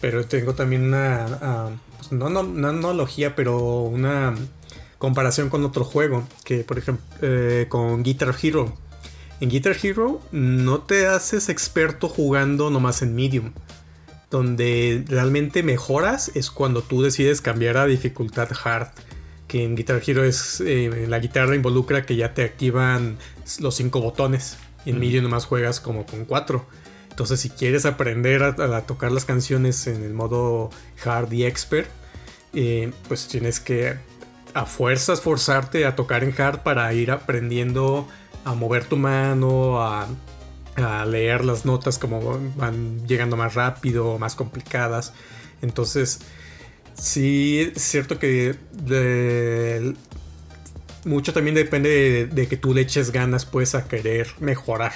Pero 0.00 0.26
tengo 0.26 0.54
también 0.54 0.84
una. 0.84 1.26
Ah, 1.40 1.70
pues 1.96 2.12
no, 2.12 2.28
no, 2.28 2.40
una 2.40 2.68
analogía, 2.70 3.34
pero 3.34 3.82
una 3.82 4.34
comparación 4.98 5.48
con 5.48 5.64
otro 5.64 5.84
juego. 5.84 6.26
Que 6.44 6.64
por 6.64 6.78
ejemplo, 6.78 7.04
eh, 7.22 7.66
con 7.68 8.02
Guitar 8.02 8.34
Hero 8.42 8.74
en 9.40 9.48
Guitar 9.48 9.76
Hero 9.82 10.20
no 10.32 10.80
te 10.82 11.06
haces 11.06 11.48
experto 11.48 12.08
jugando 12.08 12.70
nomás 12.70 13.02
en 13.02 13.14
medium. 13.14 13.52
Donde 14.30 15.04
realmente 15.06 15.62
mejoras 15.62 16.32
es 16.34 16.50
cuando 16.50 16.82
tú 16.82 17.02
decides 17.02 17.40
cambiar 17.40 17.76
a 17.76 17.86
dificultad 17.86 18.48
hard. 18.64 18.88
Que 19.48 19.64
en 19.64 19.76
Guitar 19.76 20.02
Hero 20.04 20.24
es 20.24 20.60
eh, 20.60 21.06
la 21.08 21.18
guitarra 21.18 21.54
involucra 21.54 22.06
que 22.06 22.16
ya 22.16 22.34
te 22.34 22.42
activan 22.42 23.18
los 23.60 23.76
cinco 23.76 24.00
botones. 24.00 24.56
Y 24.84 24.90
en 24.90 24.98
medium 24.98 25.24
nomás 25.24 25.46
juegas 25.46 25.80
como 25.80 26.06
con 26.06 26.24
cuatro. 26.24 26.66
Entonces 27.10 27.38
si 27.38 27.50
quieres 27.50 27.86
aprender 27.86 28.42
a, 28.42 28.80
tocar 28.82 29.12
las 29.12 29.24
canciones 29.24 29.86
en 29.86 30.02
el 30.02 30.14
modo 30.14 30.70
hard 31.04 31.32
y 31.32 31.44
expert, 31.44 31.88
eh, 32.54 32.92
pues 33.06 33.28
tienes 33.28 33.60
que 33.60 33.94
a 34.52 34.66
fuerzas 34.66 35.20
forzarte 35.20 35.86
a 35.86 35.94
tocar 35.94 36.24
en 36.24 36.34
hard 36.36 36.62
para 36.64 36.92
ir 36.92 37.12
aprendiendo 37.12 38.08
a 38.44 38.54
mover 38.54 38.84
tu 38.84 38.96
mano, 38.96 39.82
a, 39.82 40.06
leer 41.06 41.44
las 41.44 41.64
notas 41.64 41.98
como 41.98 42.40
van 42.56 43.06
llegando 43.06 43.36
más 43.36 43.54
rápido, 43.54 44.18
más 44.18 44.34
complicadas. 44.34 45.12
Entonces, 45.62 46.20
sí 46.94 47.72
es 47.74 47.82
cierto 47.82 48.18
que 48.18 48.56
mucho 51.04 51.32
también 51.32 51.54
depende 51.54 52.26
de, 52.26 52.48
que 52.48 52.56
tú 52.56 52.74
le 52.74 52.80
eches 52.80 53.12
ganas 53.12 53.44
pues 53.44 53.74
a 53.74 53.86
querer 53.86 54.28
mejorar 54.40 54.92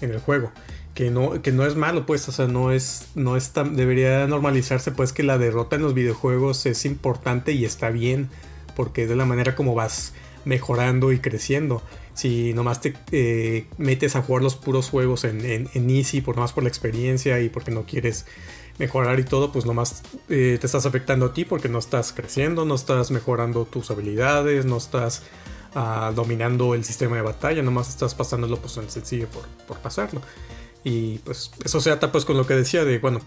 en 0.00 0.10
el 0.12 0.18
juego. 0.18 0.52
que 0.94 1.10
no, 1.10 1.40
que 1.40 1.52
no 1.52 1.64
es 1.64 1.74
malo, 1.74 2.04
pues, 2.04 2.28
o 2.28 2.32
sea, 2.32 2.46
no 2.46 2.70
es, 2.70 3.08
no 3.14 3.38
tan, 3.40 3.76
debería 3.76 4.26
normalizarse, 4.26 4.92
pues, 4.92 5.12
que 5.12 5.22
la 5.22 5.38
derrota 5.38 5.76
en 5.76 5.82
los 5.82 5.94
videojuegos 5.94 6.66
es 6.66 6.84
importante 6.84 7.52
y 7.52 7.64
está 7.64 7.88
bien, 7.88 8.28
porque 8.76 9.04
es 9.04 9.08
de 9.08 9.16
la 9.16 9.24
manera 9.24 9.54
como 9.54 9.74
vas 9.74 10.12
mejorando 10.44 11.10
y 11.12 11.18
creciendo. 11.18 11.82
Si 12.14 12.52
nomás 12.52 12.80
te 12.80 12.94
eh, 13.10 13.66
metes 13.78 14.16
a 14.16 14.22
jugar 14.22 14.42
los 14.42 14.54
puros 14.54 14.90
juegos 14.90 15.24
en, 15.24 15.68
en, 15.72 15.90
Easy, 15.90 16.20
por 16.20 16.36
más 16.36 16.52
por 16.52 16.62
la 16.62 16.68
experiencia 16.68 17.40
y 17.40 17.48
porque 17.48 17.70
no 17.70 17.84
quieres 17.84 18.26
mejorar 18.78 19.18
y 19.18 19.24
todo, 19.24 19.52
pues 19.52 19.64
nomás 19.64 20.02
eh, 20.28 20.58
te 20.60 20.66
estás 20.66 20.86
afectando 20.86 21.26
a 21.26 21.34
ti 21.34 21.44
porque 21.44 21.68
no 21.68 21.78
estás 21.78 22.12
creciendo, 22.12 22.64
no 22.64 22.74
estás 22.74 23.10
mejorando 23.10 23.64
tus 23.64 23.90
habilidades, 23.90 24.66
no 24.66 24.76
estás 24.76 25.22
ah, 25.74 26.12
dominando 26.14 26.74
el 26.74 26.84
sistema 26.84 27.16
de 27.16 27.22
batalla, 27.22 27.62
nomás 27.62 27.88
estás 27.88 28.14
pasándolo 28.14 28.58
pues 28.58 28.76
en 28.76 28.90
sencillo 28.90 29.28
por, 29.28 29.46
por 29.66 29.78
pasarlo. 29.78 30.20
Y 30.84 31.18
pues 31.18 31.52
eso 31.64 31.80
se 31.80 31.90
ata 31.90 32.12
pues 32.12 32.24
con 32.24 32.36
lo 32.36 32.46
que 32.46 32.54
decía 32.54 32.84
de, 32.84 32.98
bueno, 32.98 33.20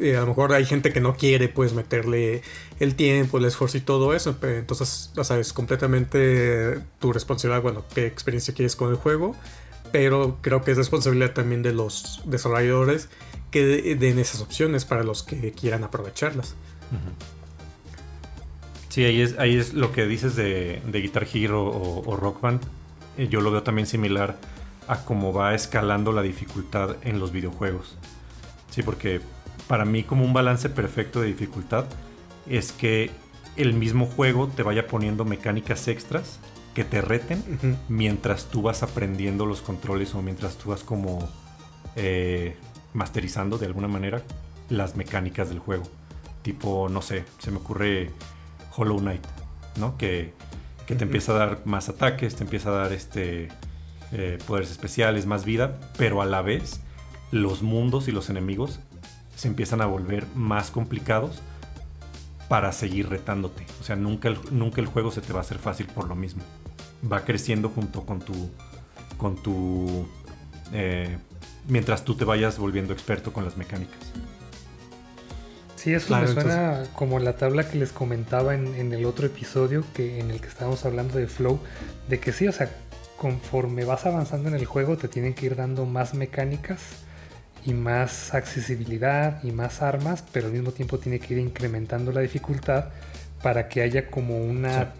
eh, 0.00 0.16
a 0.16 0.20
lo 0.20 0.28
mejor 0.28 0.52
hay 0.52 0.64
gente 0.64 0.92
que 0.92 1.00
no 1.00 1.16
quiere 1.16 1.48
pues 1.48 1.72
meterle 1.72 2.42
el 2.80 2.94
tiempo, 2.94 3.38
el 3.38 3.44
esfuerzo 3.44 3.78
y 3.78 3.80
todo 3.80 4.14
eso. 4.14 4.36
Pero 4.40 4.58
entonces, 4.58 5.10
ya 5.14 5.24
sabes, 5.24 5.52
completamente 5.52 6.80
tu 6.98 7.12
responsabilidad, 7.12 7.62
bueno, 7.62 7.84
qué 7.94 8.06
experiencia 8.06 8.54
quieres 8.54 8.76
con 8.76 8.90
el 8.90 8.96
juego. 8.96 9.34
Pero 9.92 10.38
creo 10.42 10.62
que 10.62 10.72
es 10.72 10.76
responsabilidad 10.76 11.32
también 11.32 11.62
de 11.62 11.72
los 11.72 12.22
desarrolladores 12.26 13.08
que 13.50 13.94
den 13.94 14.18
esas 14.18 14.40
opciones 14.40 14.84
para 14.84 15.02
los 15.02 15.22
que 15.22 15.52
quieran 15.52 15.84
aprovecharlas. 15.84 16.54
Sí, 18.88 19.04
ahí 19.04 19.20
es, 19.20 19.38
ahí 19.38 19.56
es 19.56 19.74
lo 19.74 19.92
que 19.92 20.06
dices 20.06 20.34
de, 20.36 20.82
Guitar 20.92 21.26
Hero 21.32 21.64
o, 21.64 22.16
Rock 22.16 22.40
Band. 22.40 22.60
Eh, 23.16 23.28
yo 23.28 23.40
lo 23.40 23.50
veo 23.50 23.62
también 23.62 23.86
similar 23.86 24.36
a 24.86 25.04
cómo 25.04 25.32
va 25.32 25.54
escalando 25.54 26.12
la 26.12 26.22
dificultad 26.22 26.96
en 27.02 27.18
los 27.18 27.32
videojuegos. 27.32 27.96
Sí, 28.70 28.82
porque 28.82 29.20
para 29.68 29.84
mí 29.84 30.02
como 30.02 30.24
un 30.24 30.32
balance 30.32 30.68
perfecto 30.70 31.20
de 31.20 31.28
dificultad 31.28 31.84
es 32.48 32.72
que 32.72 33.10
el 33.56 33.74
mismo 33.74 34.06
juego 34.06 34.48
te 34.48 34.62
vaya 34.62 34.86
poniendo 34.86 35.24
mecánicas 35.24 35.86
extras 35.88 36.40
que 36.74 36.84
te 36.84 37.00
reten 37.00 37.78
mientras 37.88 38.46
tú 38.46 38.62
vas 38.62 38.82
aprendiendo 38.82 39.46
los 39.46 39.60
controles 39.60 40.14
o 40.14 40.22
mientras 40.22 40.56
tú 40.56 40.70
vas 40.70 40.82
como 40.82 41.28
eh, 41.96 42.56
masterizando 42.94 43.58
de 43.58 43.66
alguna 43.66 43.88
manera 43.88 44.22
las 44.68 44.96
mecánicas 44.96 45.48
del 45.48 45.58
juego. 45.58 45.84
Tipo, 46.42 46.88
no 46.88 47.02
sé, 47.02 47.24
se 47.38 47.50
me 47.50 47.58
ocurre 47.58 48.10
Hollow 48.76 48.98
Knight, 48.98 49.26
¿no? 49.76 49.98
Que, 49.98 50.32
que 50.86 50.94
te 50.94 51.04
empieza 51.04 51.32
a 51.32 51.38
dar 51.38 51.60
más 51.64 51.88
ataques, 51.88 52.36
te 52.36 52.44
empieza 52.44 52.70
a 52.70 52.72
dar 52.72 52.92
este 52.92 53.48
eh, 54.12 54.38
poderes 54.46 54.70
especiales, 54.70 55.26
más 55.26 55.44
vida, 55.44 55.78
pero 55.98 56.22
a 56.22 56.26
la 56.26 56.42
vez 56.42 56.80
los 57.30 57.62
mundos 57.62 58.08
y 58.08 58.12
los 58.12 58.30
enemigos 58.30 58.80
se 59.38 59.46
empiezan 59.46 59.80
a 59.80 59.86
volver 59.86 60.26
más 60.34 60.72
complicados 60.72 61.40
para 62.48 62.72
seguir 62.72 63.08
retándote. 63.08 63.64
O 63.80 63.84
sea, 63.84 63.94
nunca 63.94 64.28
el, 64.28 64.38
nunca 64.50 64.80
el 64.80 64.88
juego 64.88 65.12
se 65.12 65.20
te 65.20 65.32
va 65.32 65.38
a 65.38 65.42
hacer 65.42 65.58
fácil 65.58 65.86
por 65.86 66.08
lo 66.08 66.16
mismo. 66.16 66.42
Va 67.10 67.24
creciendo 67.24 67.68
junto 67.68 68.04
con 68.04 68.18
tu. 68.18 68.50
con 69.16 69.36
tu. 69.36 70.08
Eh, 70.72 71.16
mientras 71.68 72.04
tú 72.04 72.16
te 72.16 72.24
vayas 72.24 72.58
volviendo 72.58 72.92
experto 72.92 73.32
con 73.32 73.44
las 73.44 73.56
mecánicas. 73.56 74.00
Sí, 75.76 75.94
eso 75.94 76.18
me 76.18 76.26
suena 76.26 76.82
como 76.96 77.20
la 77.20 77.36
tabla 77.36 77.70
que 77.70 77.78
les 77.78 77.92
comentaba 77.92 78.56
en, 78.56 78.74
en, 78.74 78.92
el 78.92 79.06
otro 79.06 79.26
episodio 79.26 79.84
que, 79.94 80.18
en 80.18 80.32
el 80.32 80.40
que 80.40 80.48
estábamos 80.48 80.84
hablando 80.84 81.16
de 81.16 81.28
flow, 81.28 81.60
de 82.08 82.18
que 82.18 82.32
sí, 82.32 82.48
o 82.48 82.52
sea, 82.52 82.68
conforme 83.16 83.84
vas 83.84 84.04
avanzando 84.04 84.48
en 84.48 84.56
el 84.56 84.66
juego 84.66 84.96
te 84.96 85.06
tienen 85.06 85.34
que 85.34 85.46
ir 85.46 85.54
dando 85.54 85.86
más 85.86 86.14
mecánicas 86.14 86.80
y 87.68 87.74
más 87.74 88.32
accesibilidad 88.32 89.44
y 89.44 89.52
más 89.52 89.82
armas, 89.82 90.24
pero 90.32 90.46
al 90.46 90.54
mismo 90.54 90.72
tiempo 90.72 90.98
tiene 90.98 91.18
que 91.18 91.34
ir 91.34 91.40
incrementando 91.40 92.12
la 92.12 92.22
dificultad 92.22 92.86
para 93.42 93.68
que 93.68 93.82
haya 93.82 94.10
como 94.10 94.38
una 94.38 94.94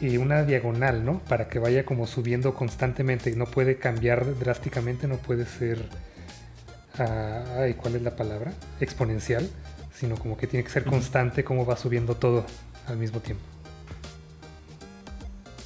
y 0.00 0.16
una 0.16 0.42
diagonal, 0.42 1.04
¿no? 1.04 1.20
Para 1.28 1.48
que 1.48 1.60
vaya 1.60 1.84
como 1.84 2.08
subiendo 2.08 2.54
constantemente. 2.54 3.30
No 3.36 3.46
puede 3.46 3.76
cambiar 3.76 4.36
drásticamente, 4.36 5.06
no 5.06 5.16
puede 5.18 5.46
ser 5.46 5.88
ay, 7.56 7.74
¿cuál 7.74 7.94
es 7.94 8.02
la 8.02 8.16
palabra? 8.16 8.52
exponencial, 8.80 9.48
sino 9.94 10.16
como 10.16 10.36
que 10.36 10.48
tiene 10.48 10.64
que 10.64 10.70
ser 10.70 10.84
constante 10.84 11.44
como 11.44 11.64
va 11.64 11.76
subiendo 11.76 12.16
todo 12.16 12.44
al 12.88 12.96
mismo 12.96 13.20
tiempo. 13.20 13.53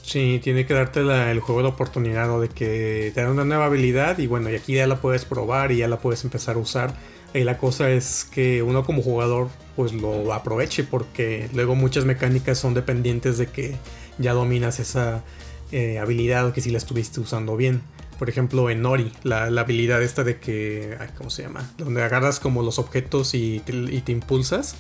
Sí, 0.09 0.41
tiene 0.43 0.65
que 0.65 0.73
darte 0.73 1.01
el 1.01 1.41
juego 1.41 1.61
la 1.61 1.69
oportunidad 1.69 2.41
de 2.41 2.49
que 2.49 3.13
te 3.15 3.21
da 3.21 3.31
una 3.31 3.45
nueva 3.45 3.67
habilidad 3.67 4.17
y 4.17 4.27
bueno, 4.27 4.49
y 4.49 4.55
aquí 4.55 4.73
ya 4.73 4.87
la 4.87 5.03
puedes 5.03 5.27
probar 5.27 5.71
y 5.71 5.77
ya 5.77 5.89
la 5.89 5.99
puedes 5.99 6.25
empezar 6.25 6.57
a 6.57 6.61
usar. 6.61 6.95
Y 7.35 7.45
la 7.45 7.59
cosa 7.59 7.91
es 7.91 8.25
que 8.25 8.63
uno 8.63 8.85
como 8.85 9.03
jugador 9.03 9.51
pues 9.77 9.93
lo 9.93 10.33
aproveche 10.33 10.83
porque 10.83 11.51
luego 11.53 11.75
muchas 11.75 12.07
mecánicas 12.07 12.57
son 12.59 12.73
dependientes 12.73 13.37
de 13.37 13.49
que 13.49 13.77
ya 14.17 14.33
dominas 14.33 14.81
esa 14.81 15.25
eh, 15.73 15.99
habilidad 15.99 16.47
o 16.47 16.55
que 16.55 16.63
si 16.63 16.71
la 16.71 16.79
estuviste 16.79 17.21
usando 17.21 17.55
bien. 17.59 17.83
Por 18.19 18.31
ejemplo, 18.31 18.71
en 18.71 18.87
Ori, 18.87 19.13
la, 19.25 19.45
habilidad 19.45 20.03
esta 20.03 20.25
de 20.25 20.41
que, 20.41 20.97
¿cómo 21.19 21.29
se 21.29 21.43
llama? 21.43 21.71
Donde 21.77 22.03
agarras 22.03 22.41
como 22.41 22.63
los 22.63 22.79
objetos 22.79 23.35
y 23.35 23.61
te 23.61 24.13
impulsas 24.13 24.75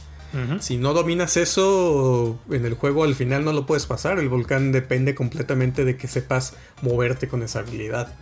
si 0.60 0.76
no 0.76 0.92
dominas 0.92 1.36
eso 1.36 2.38
en 2.50 2.66
el 2.66 2.74
juego, 2.74 3.04
al 3.04 3.14
final 3.14 3.44
no 3.44 3.52
lo 3.52 3.66
puedes 3.66 3.86
pasar. 3.86 4.18
El 4.18 4.28
volcán 4.28 4.72
depende 4.72 5.14
completamente 5.14 5.84
de 5.84 5.96
que 5.96 6.06
sepas 6.06 6.54
moverte 6.82 7.28
con 7.28 7.42
esa 7.42 7.60
habilidad. 7.60 8.14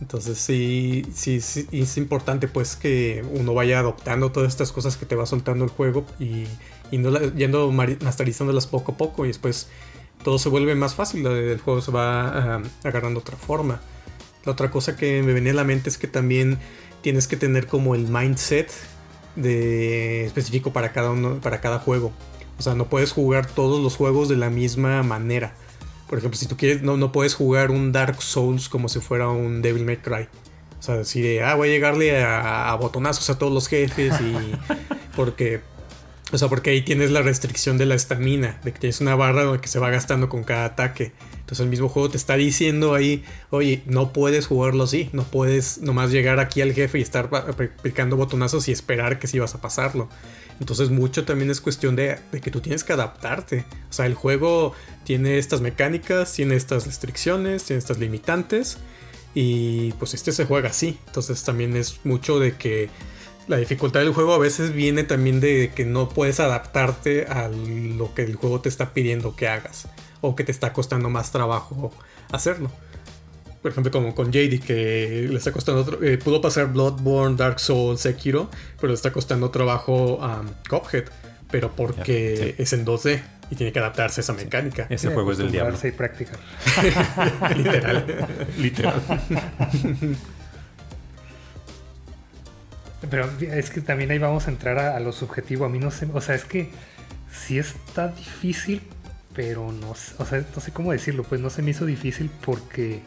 Entonces 0.00 0.36
sí, 0.38 1.06
sí, 1.14 1.40
es 1.70 1.96
importante 1.96 2.48
pues 2.48 2.74
que 2.74 3.24
uno 3.30 3.54
vaya 3.54 3.78
adoptando 3.78 4.32
todas 4.32 4.48
estas 4.48 4.72
cosas 4.72 4.96
que 4.96 5.06
te 5.06 5.14
va 5.14 5.26
soltando 5.26 5.64
el 5.64 5.70
juego 5.70 6.04
y, 6.18 6.46
no 6.90 7.16
yendo 7.34 7.70
masterizándolas 7.70 8.66
poco 8.66 8.92
a 8.92 8.96
poco 8.96 9.24
y 9.24 9.28
después 9.28 9.68
todo 10.24 10.40
se 10.40 10.48
vuelve 10.48 10.74
más 10.74 10.96
fácil, 10.96 11.24
el 11.24 11.60
juego 11.60 11.80
se 11.80 11.92
va 11.92 12.56
ah, 12.56 12.62
agarrando 12.82 13.20
otra 13.20 13.36
forma. 13.36 13.80
La 14.44 14.52
otra 14.52 14.72
cosa 14.72 14.96
que 14.96 15.22
me 15.22 15.32
venía 15.32 15.52
a 15.52 15.54
la 15.54 15.64
mente 15.64 15.88
es 15.88 15.98
que 15.98 16.08
también 16.08 16.58
tienes 17.00 17.28
que 17.28 17.36
tener 17.36 17.68
como 17.68 17.94
el 17.94 18.08
mindset 18.08 18.72
de 19.36 20.24
específico 20.24 20.72
para 20.72 20.92
cada 20.92 21.10
uno, 21.10 21.40
para 21.40 21.60
cada 21.60 21.78
juego. 21.78 22.12
O 22.58 22.62
sea, 22.62 22.74
no 22.74 22.86
puedes 22.86 23.12
jugar 23.12 23.46
todos 23.46 23.82
los 23.82 23.96
juegos 23.96 24.28
de 24.28 24.36
la 24.36 24.50
misma 24.50 25.02
manera. 25.02 25.54
Por 26.08 26.18
ejemplo, 26.18 26.38
si 26.38 26.46
tú 26.46 26.56
quieres, 26.56 26.82
no, 26.82 26.96
no 26.96 27.10
puedes 27.10 27.34
jugar 27.34 27.70
un 27.70 27.90
Dark 27.90 28.22
Souls 28.22 28.68
como 28.68 28.88
si 28.88 29.00
fuera 29.00 29.28
un 29.28 29.62
Devil 29.62 29.84
May 29.84 29.96
Cry. 29.96 30.28
O 30.78 30.82
sea, 30.82 30.96
decir, 30.96 31.42
ah, 31.42 31.54
voy 31.54 31.68
a 31.68 31.70
llegarle 31.70 32.22
a, 32.22 32.74
botonazos 32.74 33.30
a 33.30 33.38
todos 33.38 33.52
los 33.52 33.68
jefes 33.68 34.14
y. 34.20 34.34
porque. 35.16 35.60
O 36.32 36.38
sea, 36.38 36.48
porque 36.48 36.70
ahí 36.70 36.80
tienes 36.80 37.10
la 37.10 37.20
restricción 37.20 37.76
de 37.76 37.84
la 37.84 37.94
estamina, 37.94 38.58
de 38.64 38.72
que 38.72 38.78
tienes 38.78 39.02
una 39.02 39.14
barra 39.14 39.60
que 39.60 39.68
se 39.68 39.78
va 39.78 39.90
gastando 39.90 40.30
con 40.30 40.44
cada 40.44 40.64
ataque. 40.64 41.12
Entonces 41.40 41.60
el 41.60 41.68
mismo 41.68 41.90
juego 41.90 42.08
te 42.08 42.16
está 42.16 42.36
diciendo 42.36 42.94
ahí, 42.94 43.22
oye, 43.50 43.82
no 43.84 44.14
puedes 44.14 44.46
jugarlo 44.46 44.84
así, 44.84 45.10
no 45.12 45.24
puedes 45.24 45.82
nomás 45.82 46.10
llegar 46.10 46.40
aquí 46.40 46.62
al 46.62 46.72
jefe 46.72 46.98
y 46.98 47.02
estar 47.02 47.28
picando 47.82 48.16
botonazos 48.16 48.66
y 48.68 48.72
esperar 48.72 49.18
que 49.18 49.26
sí 49.26 49.38
vas 49.38 49.54
a 49.54 49.60
pasarlo. 49.60 50.08
Entonces 50.58 50.88
mucho 50.88 51.26
también 51.26 51.50
es 51.50 51.60
cuestión 51.60 51.96
de, 51.96 52.18
que 52.42 52.50
tú 52.50 52.60
tienes 52.60 52.82
que 52.82 52.94
adaptarte. 52.94 53.66
O 53.90 53.92
sea, 53.92 54.06
el 54.06 54.14
juego 54.14 54.72
tiene 55.04 55.36
estas 55.36 55.60
mecánicas, 55.60 56.32
tiene 56.32 56.54
estas 56.54 56.86
restricciones, 56.86 57.64
tiene 57.64 57.78
estas 57.78 57.98
limitantes 57.98 58.78
y 59.34 59.92
pues 59.94 60.14
este 60.14 60.32
se 60.32 60.46
juega 60.46 60.70
así. 60.70 60.98
Entonces 61.08 61.44
también 61.44 61.76
es 61.76 62.00
mucho 62.04 62.38
de 62.38 62.56
que 62.56 62.88
la 63.48 63.56
dificultad 63.56 64.00
del 64.00 64.12
juego 64.12 64.34
a 64.34 64.38
veces 64.38 64.72
viene 64.72 65.02
también 65.02 65.40
de 65.40 65.72
que 65.74 65.84
no 65.84 66.08
puedes 66.08 66.40
adaptarte 66.40 67.26
a 67.26 67.48
lo 67.48 68.14
que 68.14 68.22
el 68.22 68.36
juego 68.36 68.60
te 68.60 68.68
está 68.68 68.94
pidiendo 68.94 69.34
que 69.34 69.48
hagas 69.48 69.88
o 70.20 70.36
que 70.36 70.44
te 70.44 70.52
está 70.52 70.72
costando 70.72 71.10
más 71.10 71.32
trabajo 71.32 71.92
hacerlo. 72.30 72.70
Por 73.60 73.70
ejemplo, 73.70 73.92
como 73.92 74.14
con 74.14 74.32
JD, 74.32 74.60
que 74.60 75.28
le 75.30 75.36
está 75.36 75.52
costando. 75.52 76.02
Eh, 76.02 76.18
pudo 76.18 76.40
pasar 76.40 76.72
Bloodborne, 76.72 77.36
Dark 77.36 77.60
Souls, 77.60 78.00
Sekiro, 78.00 78.50
pero 78.80 78.88
le 78.88 78.94
está 78.94 79.12
costando 79.12 79.50
trabajo 79.50 80.20
a 80.20 80.40
um, 80.40 80.48
Cuphead. 80.68 81.04
Pero 81.50 81.70
porque 81.76 82.54
es 82.58 82.72
en 82.72 82.84
2D 82.84 83.22
y 83.50 83.56
tiene 83.56 83.72
que 83.72 83.78
adaptarse 83.78 84.20
a 84.20 84.22
esa 84.22 84.32
mecánica. 84.32 84.86
Ese 84.88 85.10
juego 85.10 85.30
es 85.32 85.38
del 85.38 85.52
diablo. 85.52 85.78
y 85.82 85.92
practicar. 85.92 86.38
Literal. 87.56 88.28
Literal. 88.58 89.02
Pero 93.10 93.28
es 93.40 93.70
que 93.70 93.80
también 93.80 94.10
ahí 94.10 94.18
vamos 94.18 94.46
a 94.46 94.50
entrar 94.50 94.78
a, 94.78 94.96
a, 94.96 95.00
lo 95.00 95.12
subjetivo. 95.12 95.64
A 95.64 95.68
mí 95.68 95.78
no 95.78 95.90
sé. 95.90 96.08
O 96.12 96.20
sea, 96.20 96.34
es 96.34 96.44
que 96.44 96.70
sí 97.32 97.58
está 97.58 98.08
difícil 98.08 98.82
pero 99.34 99.72
no, 99.72 99.90
o 99.90 100.24
sea, 100.24 100.44
no 100.54 100.60
sé 100.60 100.72
cómo 100.72 100.92
decirlo, 100.92 101.24
pues 101.24 101.40
no 101.40 101.50
se 101.50 101.62
me 101.62 101.70
hizo 101.70 101.86
difícil 101.86 102.30
porque 102.44 103.00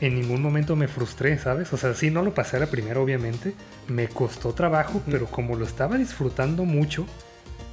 en 0.00 0.14
ningún 0.14 0.42
momento 0.42 0.76
me 0.76 0.88
frustré, 0.88 1.38
¿sabes? 1.38 1.72
O 1.72 1.76
sea, 1.76 1.94
sí, 1.94 2.10
no 2.10 2.22
lo 2.22 2.34
pasé 2.34 2.56
a 2.56 2.60
la 2.60 2.66
primera, 2.66 3.00
obviamente, 3.00 3.54
me 3.88 4.08
costó 4.08 4.52
trabajo, 4.52 5.02
pero 5.10 5.26
como 5.26 5.56
lo 5.56 5.64
estaba 5.64 5.96
disfrutando 5.96 6.64
mucho, 6.64 7.06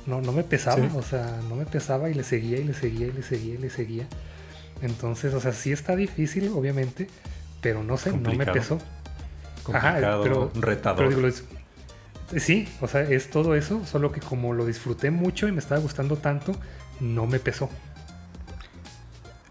no, 0.05 0.21
no 0.21 0.31
me 0.31 0.43
pesaba, 0.43 0.89
o 0.95 1.01
sea, 1.01 1.39
no 1.49 1.55
me 1.55 1.65
pesaba 1.65 2.09
y 2.09 2.13
le 2.13 2.23
seguía 2.23 2.57
y 2.59 2.63
le 2.63 2.73
seguía 2.73 3.07
y 3.07 3.11
le 3.11 3.23
seguía 3.23 3.55
y 3.55 3.57
le 3.57 3.69
seguía. 3.69 4.07
Entonces, 4.81 5.33
o 5.33 5.39
sea, 5.39 5.51
sí 5.51 5.71
está 5.71 5.95
difícil, 5.95 6.49
obviamente, 6.49 7.07
pero 7.61 7.83
no 7.83 7.97
sé, 7.97 8.11
no 8.15 8.33
me 8.33 8.45
pesó. 8.45 8.79
Complicado, 9.65 10.23
pero, 10.23 10.51
retador. 10.55 10.97
pero 11.09 11.09
digo, 11.15 11.27
es- 11.27 11.43
sí, 12.37 12.67
o 12.81 12.87
sea, 12.87 13.01
es 13.01 13.29
todo 13.29 13.55
eso, 13.55 13.85
solo 13.85 14.11
que 14.11 14.19
como 14.21 14.53
lo 14.53 14.65
disfruté 14.65 15.11
mucho 15.11 15.47
y 15.47 15.51
me 15.51 15.59
estaba 15.59 15.81
gustando 15.81 16.15
tanto, 16.17 16.53
no 16.99 17.25
me 17.27 17.39
pesó. 17.39 17.69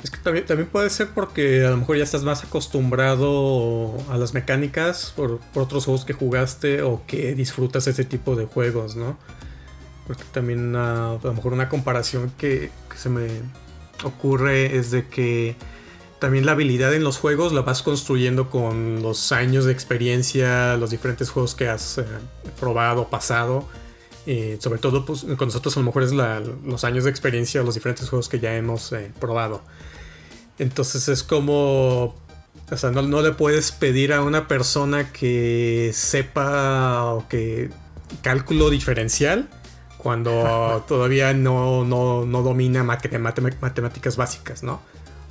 Es 0.02 0.10
que 0.10 0.18
también, 0.18 0.44
también 0.44 0.68
puede 0.68 0.90
ser 0.90 1.08
porque 1.14 1.64
a 1.64 1.70
lo 1.70 1.78
mejor 1.78 1.96
ya 1.96 2.04
estás 2.04 2.24
más 2.24 2.44
acostumbrado 2.44 3.96
a 4.10 4.18
las 4.18 4.34
mecánicas 4.34 5.12
por, 5.16 5.38
por 5.38 5.62
otros 5.62 5.86
juegos 5.86 6.04
que 6.04 6.12
jugaste 6.12 6.82
o 6.82 7.02
que 7.06 7.34
disfrutas 7.34 7.86
ese 7.86 8.04
tipo 8.04 8.36
de 8.36 8.44
juegos, 8.44 8.96
¿no? 8.96 9.16
Porque 10.06 10.24
también 10.30 10.76
a 10.76 11.16
lo 11.22 11.32
mejor 11.32 11.54
una 11.54 11.70
comparación 11.70 12.30
que, 12.36 12.70
que 12.90 12.98
se 12.98 13.08
me 13.08 13.28
ocurre 14.02 14.76
es 14.76 14.90
de 14.90 15.06
que 15.08 15.56
también 16.24 16.46
la 16.46 16.52
habilidad 16.52 16.94
en 16.94 17.04
los 17.04 17.18
juegos 17.18 17.52
la 17.52 17.60
vas 17.60 17.82
construyendo 17.82 18.48
con 18.48 19.02
los 19.02 19.30
años 19.30 19.66
de 19.66 19.72
experiencia, 19.72 20.74
los 20.78 20.88
diferentes 20.88 21.28
juegos 21.28 21.54
que 21.54 21.68
has 21.68 21.98
eh, 21.98 22.04
probado, 22.58 23.10
pasado. 23.10 23.68
Eh, 24.26 24.56
sobre 24.58 24.78
todo 24.78 25.04
pues, 25.04 25.24
con 25.36 25.48
nosotros 25.48 25.76
a 25.76 25.80
lo 25.80 25.84
mejor 25.86 26.02
es 26.02 26.12
la- 26.14 26.40
los 26.40 26.82
años 26.84 27.04
de 27.04 27.10
experiencia, 27.10 27.62
los 27.62 27.74
diferentes 27.74 28.08
juegos 28.08 28.30
que 28.30 28.40
ya 28.40 28.56
hemos 28.56 28.90
eh, 28.92 29.12
probado. 29.20 29.60
Entonces 30.58 31.08
es 31.08 31.22
como... 31.22 32.14
O 32.70 32.76
sea, 32.78 32.90
no, 32.90 33.02
no 33.02 33.20
le 33.20 33.32
puedes 33.32 33.70
pedir 33.70 34.14
a 34.14 34.22
una 34.22 34.48
persona 34.48 35.12
que 35.12 35.90
sepa 35.92 37.12
o 37.12 37.28
que 37.28 37.68
cálculo 38.22 38.70
diferencial 38.70 39.50
cuando 39.98 40.82
todavía 40.88 41.34
no, 41.34 41.84
no, 41.84 42.24
no 42.24 42.42
domina 42.42 42.82
mate- 42.82 43.18
mate- 43.18 43.42
matemáticas 43.60 44.16
básicas, 44.16 44.62
¿no? 44.62 44.80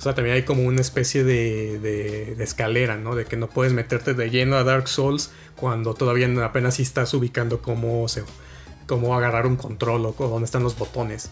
Sea, 0.04 0.14
también 0.14 0.36
hay 0.36 0.42
como 0.42 0.62
una 0.64 0.80
especie 0.80 1.24
de, 1.24 1.78
de- 1.78 2.42
escalera, 2.44 2.96
¿no? 2.96 3.14
De 3.14 3.24
que 3.24 3.36
no 3.36 3.48
puedes 3.48 3.72
meterte 3.72 4.14
de 4.14 4.30
lleno 4.30 4.56
a 4.56 4.64
Dark 4.64 4.86
Souls 4.86 5.30
cuando 5.56 5.94
todavía 5.94 6.28
apenas 6.44 6.78
estás 6.78 7.14
ubicando 7.14 7.62
cómo, 7.62 8.06
cómo 8.86 9.16
agarrar 9.16 9.46
un 9.46 9.56
control 9.56 10.06
o 10.06 10.12
dónde 10.28 10.44
están 10.44 10.62
los 10.62 10.76
botones. 10.76 11.30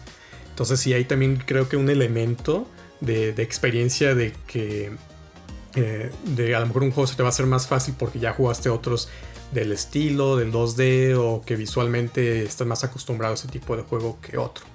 Entonces 0.49 0.79
sí 0.79 0.93
hay 0.93 1.05
también 1.05 1.41
creo 1.45 1.69
que 1.69 1.77
un 1.77 1.89
elemento 1.89 2.67
de, 2.99 3.33
de 3.33 3.43
experiencia 3.43 4.15
de 4.15 4.33
que 4.47 4.91
eh, 5.75 6.11
de 6.23 6.55
a 6.55 6.59
lo 6.59 6.67
mejor 6.67 6.83
un 6.83 6.91
juego 6.91 7.07
se 7.07 7.15
te 7.15 7.23
va 7.23 7.29
a 7.29 7.31
hacer 7.31 7.45
más 7.45 7.67
fácil 7.67 7.95
porque 7.97 8.19
ya 8.19 8.33
jugaste 8.33 8.69
otros 8.69 9.09
del 9.51 9.71
estilo, 9.71 10.35
del 10.35 10.51
2D 10.51 11.15
o 11.17 11.41
que 11.45 11.55
visualmente 11.55 12.43
estás 12.43 12.65
más 12.65 12.83
acostumbrado 12.83 13.33
a 13.33 13.35
ese 13.35 13.47
tipo 13.47 13.75
de 13.77 13.83
juego 13.83 14.17
que 14.21 14.37
otro. 14.37 14.65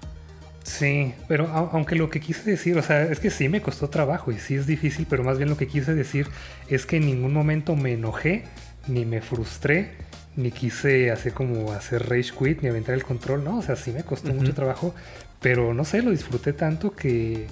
Sí, 0.69 1.15
pero 1.29 1.47
au- 1.49 1.71
aunque 1.73 1.95
lo 1.97 2.11
que 2.11 2.21
quise 2.21 2.51
decir, 2.51 2.77
o 2.77 2.83
sea, 2.83 3.05
es 3.05 3.21
que 3.21 3.31
sí 3.31 3.49
me 3.49 3.63
costó 3.63 3.89
trabajo 3.89 4.33
y 4.33 4.39
sí 4.39 4.55
es 4.55 4.67
difícil, 4.67 5.07
pero 5.09 5.25
más 5.25 5.39
bien 5.39 5.49
lo 5.49 5.57
que 5.57 5.67
quise 5.67 5.95
decir 5.95 6.29
es 6.69 6.85
que 6.85 6.97
en 6.99 7.07
ningún 7.07 7.33
momento 7.33 7.75
me 7.75 7.93
enojé, 7.95 8.45
ni 8.87 9.05
me 9.07 9.23
frustré, 9.23 9.93
ni 10.37 10.51
quise 10.51 11.11
hacer 11.11 11.33
como 11.33 11.73
hacer 11.73 12.09
rage 12.09 12.33
quit, 12.39 12.61
ni 12.63 12.69
aventar 12.69 12.95
el 12.95 13.03
control, 13.05 13.45
no, 13.45 13.59
o 13.59 13.63
sea, 13.63 13.77
sí 13.77 13.93
me 13.93 14.03
costó 14.05 14.33
mucho 14.35 14.53
trabajo, 14.55 14.95
pero 15.41 15.73
no 15.75 15.85
sé, 15.85 16.03
lo 16.03 16.11
disfruté 16.11 16.53
tanto 16.53 16.93
que 16.95 17.47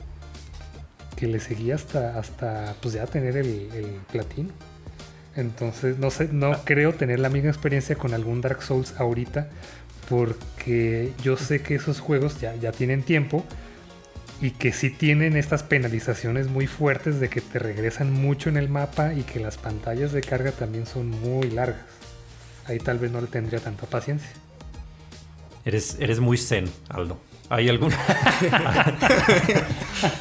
que 1.16 1.26
le 1.26 1.40
seguí 1.40 1.70
hasta 1.72 2.18
hasta 2.18 2.74
pues 2.82 2.94
ya 2.94 3.06
tener 3.06 3.36
el, 3.38 3.70
el 3.74 3.86
platino. 4.12 4.50
Entonces, 5.34 5.98
no 5.98 6.10
sé, 6.10 6.28
no 6.32 6.52
creo 6.64 6.94
tener 6.94 7.18
la 7.20 7.28
misma 7.28 7.50
experiencia 7.50 7.96
con 7.96 8.14
algún 8.14 8.40
Dark 8.40 8.62
Souls 8.62 8.94
ahorita, 8.98 9.48
porque 10.09 11.12
yo 11.22 11.36
sé 11.36 11.62
que 11.62 11.74
esos 11.74 12.00
juegos 12.00 12.40
ya, 12.40 12.54
ya 12.57 12.72
tienen 12.72 13.02
tiempo 13.02 13.44
y 14.40 14.50
que 14.50 14.72
sí 14.72 14.90
tienen 14.90 15.36
estas 15.36 15.62
penalizaciones 15.62 16.48
muy 16.48 16.66
fuertes 16.66 17.20
de 17.20 17.28
que 17.28 17.40
te 17.40 17.59
regresan 17.59 18.12
mucho 18.12 18.48
en 18.48 18.57
el 18.57 18.68
mapa 18.68 19.14
y 19.14 19.22
que 19.22 19.40
las 19.40 19.57
pantallas 19.57 20.12
de 20.12 20.20
carga 20.20 20.52
también 20.52 20.86
son 20.86 21.11
muy 21.11 21.50
largas. 21.50 21.86
Ahí 22.66 22.78
tal 22.78 22.98
vez 22.98 23.11
no 23.11 23.20
le 23.20 23.28
tendría 23.28 23.61
tanta 23.61 23.86
paciencia. 23.86 24.30
Eres, 25.64 25.96
eres 26.00 26.20
muy 26.20 26.36
zen, 26.36 26.66
Aldo. 26.88 27.18
¿Hay 27.48 27.68
algún, 27.68 27.92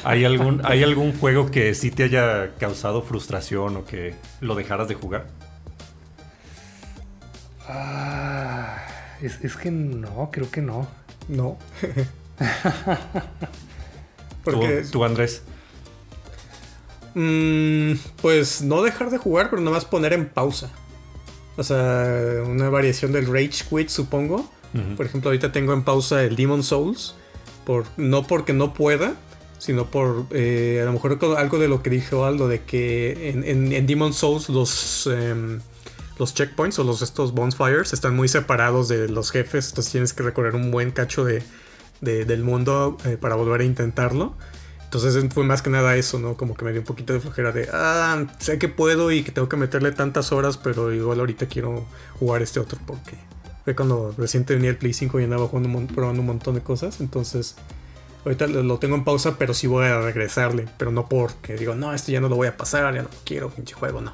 ¿Hay 0.04 0.24
algún 0.24 0.60
¿Hay 0.64 0.84
algún 0.84 1.18
juego 1.18 1.50
que 1.50 1.74
sí 1.74 1.90
te 1.90 2.04
haya 2.04 2.54
causado 2.54 3.02
frustración 3.02 3.76
o 3.76 3.84
que 3.84 4.14
lo 4.40 4.54
dejaras 4.54 4.86
de 4.86 4.94
jugar? 4.94 5.26
Ah, 7.68 8.25
es, 9.22 9.42
es 9.44 9.56
que 9.56 9.70
no, 9.70 10.30
creo 10.32 10.50
que 10.50 10.62
no. 10.62 10.86
No. 11.28 11.58
¿Tú, 14.44 14.52
Porque 14.52 14.84
tú, 14.90 15.04
Andrés? 15.04 15.42
Mm, 17.14 17.92
pues 18.20 18.62
no 18.62 18.82
dejar 18.82 19.10
de 19.10 19.18
jugar, 19.18 19.48
pero 19.50 19.62
nada 19.62 19.76
más 19.76 19.84
poner 19.84 20.12
en 20.12 20.28
pausa. 20.28 20.70
O 21.56 21.62
sea, 21.62 22.42
una 22.46 22.68
variación 22.68 23.12
del 23.12 23.26
Rage 23.26 23.64
Quit, 23.68 23.88
supongo. 23.88 24.50
Por 24.98 25.06
ejemplo, 25.06 25.30
ahorita 25.30 25.52
tengo 25.52 25.72
en 25.72 25.84
pausa 25.84 26.22
el 26.22 26.36
Demon 26.36 26.62
Souls. 26.62 27.14
Por, 27.64 27.86
no 27.96 28.26
porque 28.26 28.52
no 28.52 28.74
pueda, 28.74 29.14
sino 29.58 29.90
por 29.90 30.26
eh, 30.30 30.80
a 30.82 30.84
lo 30.84 30.92
mejor 30.92 31.18
algo 31.38 31.58
de 31.58 31.66
lo 31.66 31.82
que 31.82 31.88
dijo 31.88 32.26
Aldo, 32.26 32.46
de 32.46 32.62
que 32.62 33.30
en, 33.30 33.42
en, 33.42 33.72
en 33.72 33.86
Demon 33.86 34.12
Souls 34.12 34.50
los, 34.50 35.06
em, 35.06 35.60
los 36.18 36.34
checkpoints 36.34 36.78
o 36.78 36.84
los, 36.84 37.02
estos 37.02 37.32
bonfires 37.32 37.92
están 37.92 38.16
muy 38.16 38.28
separados 38.28 38.88
de 38.88 39.08
los 39.08 39.30
jefes. 39.30 39.68
Entonces 39.70 39.92
tienes 39.92 40.12
que 40.12 40.22
recorrer 40.22 40.54
un 40.54 40.70
buen 40.70 40.90
cacho 40.90 41.24
de, 41.24 41.42
de- 42.00 42.24
del 42.24 42.42
mundo 42.44 42.96
eh, 43.04 43.16
para 43.20 43.34
volver 43.34 43.60
a 43.60 43.64
intentarlo. 43.64 44.34
Entonces 44.84 45.22
fue 45.34 45.44
más 45.44 45.62
que 45.62 45.68
nada 45.70 45.96
eso, 45.96 46.18
¿no? 46.18 46.36
Como 46.36 46.54
que 46.54 46.64
me 46.64 46.70
dio 46.72 46.80
un 46.80 46.86
poquito 46.86 47.12
de 47.12 47.20
flojera 47.20 47.52
de, 47.52 47.68
ah, 47.72 48.24
sé 48.38 48.58
que 48.58 48.68
puedo 48.68 49.10
y 49.10 49.24
que 49.24 49.32
tengo 49.32 49.48
que 49.48 49.56
meterle 49.56 49.92
tantas 49.92 50.32
horas, 50.32 50.56
pero 50.58 50.92
igual 50.92 51.18
ahorita 51.20 51.46
quiero 51.46 51.84
jugar 52.20 52.40
este 52.40 52.60
otro 52.60 52.78
porque 52.86 53.16
fue 53.64 53.74
cuando 53.74 54.14
recién 54.16 54.44
tenía 54.44 54.70
el 54.70 54.76
Play 54.76 54.92
5 54.94 55.18
y 55.20 55.24
andaba 55.24 55.48
jugando, 55.48 55.92
probando 55.92 56.20
un 56.20 56.26
montón 56.28 56.54
de 56.54 56.62
cosas. 56.62 57.00
Entonces, 57.00 57.56
ahorita 58.24 58.46
lo, 58.46 58.78
tengo 58.78 58.94
en 58.94 59.04
pausa, 59.04 59.36
pero 59.38 59.54
sí 59.54 59.66
voy 59.66 59.86
a 59.86 60.00
regresarle. 60.00 60.66
Pero 60.78 60.92
no 60.92 61.08
porque 61.08 61.56
digo, 61.56 61.74
no, 61.74 61.92
esto 61.92 62.12
ya 62.12 62.20
no 62.20 62.28
lo 62.28 62.36
voy 62.36 62.46
a 62.46 62.56
pasar, 62.56 62.94
ya 62.94 63.02
no 63.02 63.08
quiero, 63.24 63.50
pinche 63.50 63.74
juego, 63.74 64.00
no. 64.00 64.12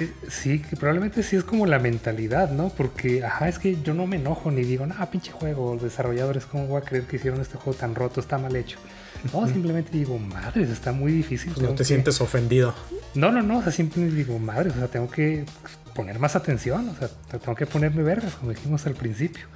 Eh, 0.00 0.12
Sí, 0.28 0.60
que 0.60 0.76
probablemente 0.76 1.22
sí 1.22 1.36
es 1.36 1.44
como 1.44 1.66
la 1.66 1.78
mentalidad, 1.78 2.50
¿no? 2.50 2.68
Porque, 2.70 3.24
ajá, 3.24 3.48
es 3.48 3.58
que 3.58 3.80
yo 3.82 3.94
no 3.94 4.06
me 4.06 4.16
enojo 4.16 4.50
ni 4.50 4.62
digo, 4.62 4.86
ah, 4.98 5.10
pinche 5.10 5.32
juego, 5.32 5.74
los 5.74 5.82
desarrolladores, 5.82 6.44
¿cómo 6.46 6.66
voy 6.66 6.80
a 6.80 6.84
creer 6.84 7.04
que 7.04 7.16
hicieron 7.16 7.40
este 7.40 7.56
juego 7.56 7.78
tan 7.78 7.94
roto, 7.94 8.20
está 8.20 8.38
mal 8.38 8.54
hecho? 8.56 8.78
No, 9.32 9.46
simplemente 9.48 9.90
digo, 9.92 10.16
madres, 10.18 10.68
está 10.70 10.92
muy 10.92 11.10
difícil. 11.12 11.52
Pues 11.52 11.62
no 11.62 11.70
te 11.72 11.78
que- 11.78 11.84
sientes 11.84 12.20
ofendido. 12.20 12.74
No, 13.14 13.32
no, 13.32 13.42
no, 13.42 13.58
o 13.58 13.62
sea, 13.62 13.72
simplemente 13.72 14.16
digo, 14.16 14.38
madre, 14.38 14.70
o 14.70 14.74
sea, 14.74 14.86
tengo 14.86 15.10
que 15.10 15.44
poner 15.94 16.18
más 16.20 16.36
atención, 16.36 16.88
o 16.90 16.94
sea, 16.94 17.08
te- 17.08 17.38
tengo 17.38 17.56
que 17.56 17.66
ponerme 17.66 18.02
vergas, 18.04 18.34
como 18.34 18.50
dijimos 18.52 18.86
al 18.86 18.94
principio. 18.94 19.46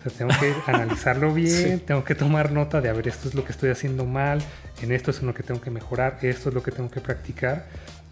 O 0.00 0.02
sea, 0.10 0.12
tengo 0.18 0.30
que 0.38 0.52
analizarlo 0.70 1.32
bien, 1.32 1.78
Sí. 1.78 1.84
tengo 1.86 2.04
que 2.04 2.14
tomar 2.14 2.52
nota 2.52 2.80
de, 2.82 2.90
a 2.90 2.92
ver, 2.92 3.08
esto 3.08 3.28
es 3.28 3.34
lo 3.34 3.44
que 3.44 3.52
estoy 3.52 3.70
haciendo 3.70 4.04
mal, 4.04 4.40
en 4.82 4.92
esto 4.92 5.10
es 5.10 5.20
en 5.20 5.26
lo 5.28 5.34
que 5.34 5.42
tengo 5.42 5.60
que 5.62 5.70
mejorar, 5.70 6.18
esto 6.20 6.50
es 6.50 6.54
lo 6.54 6.62
que 6.62 6.70
tengo 6.72 6.90
que 6.90 7.00
practicar. 7.00 7.64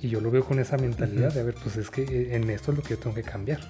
Y 0.05 0.11
yo 0.11 0.21
lo 0.21 0.31
veo 0.31 0.45
con 0.45 0.59
esa 0.59 0.77
mentalidad 0.77 1.33
de, 1.33 1.41
a 1.41 1.45
ver, 1.45 1.55
pues 1.55 1.77
es 1.77 1.89
que 1.89 2.03
eh, 2.03 2.37
en 2.37 2.51
esto 2.51 2.73
es 2.73 2.77
lo 2.77 2.83
que 2.83 2.91
yo 2.91 2.99
tengo 2.99 3.15
que 3.17 3.23
cambiar. 3.23 3.61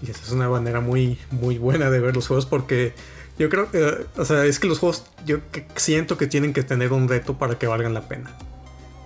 Y 0.00 0.10
esa 0.10 0.22
es 0.22 0.30
una 0.30 0.48
manera 0.48 0.80
muy, 0.80 1.18
muy 1.32 1.58
buena 1.58 1.90
de 1.90 1.98
ver 1.98 2.14
los 2.14 2.28
juegos 2.28 2.46
porque 2.46 2.92
yo 3.40 3.48
creo 3.48 3.70
que, 3.72 4.06
o 4.16 4.24
sea, 4.24 4.44
es 4.44 4.60
que 4.60 4.68
los 4.68 4.78
juegos, 4.78 5.04
yo 5.26 5.38
que- 5.50 5.66
siento 5.74 6.16
que 6.16 6.28
tienen 6.28 6.52
que 6.52 6.62
tener 6.62 6.92
un 6.92 7.08
reto 7.08 7.38
para 7.38 7.58
que 7.58 7.66
valgan 7.66 7.92
la 7.92 8.02
pena. 8.02 8.30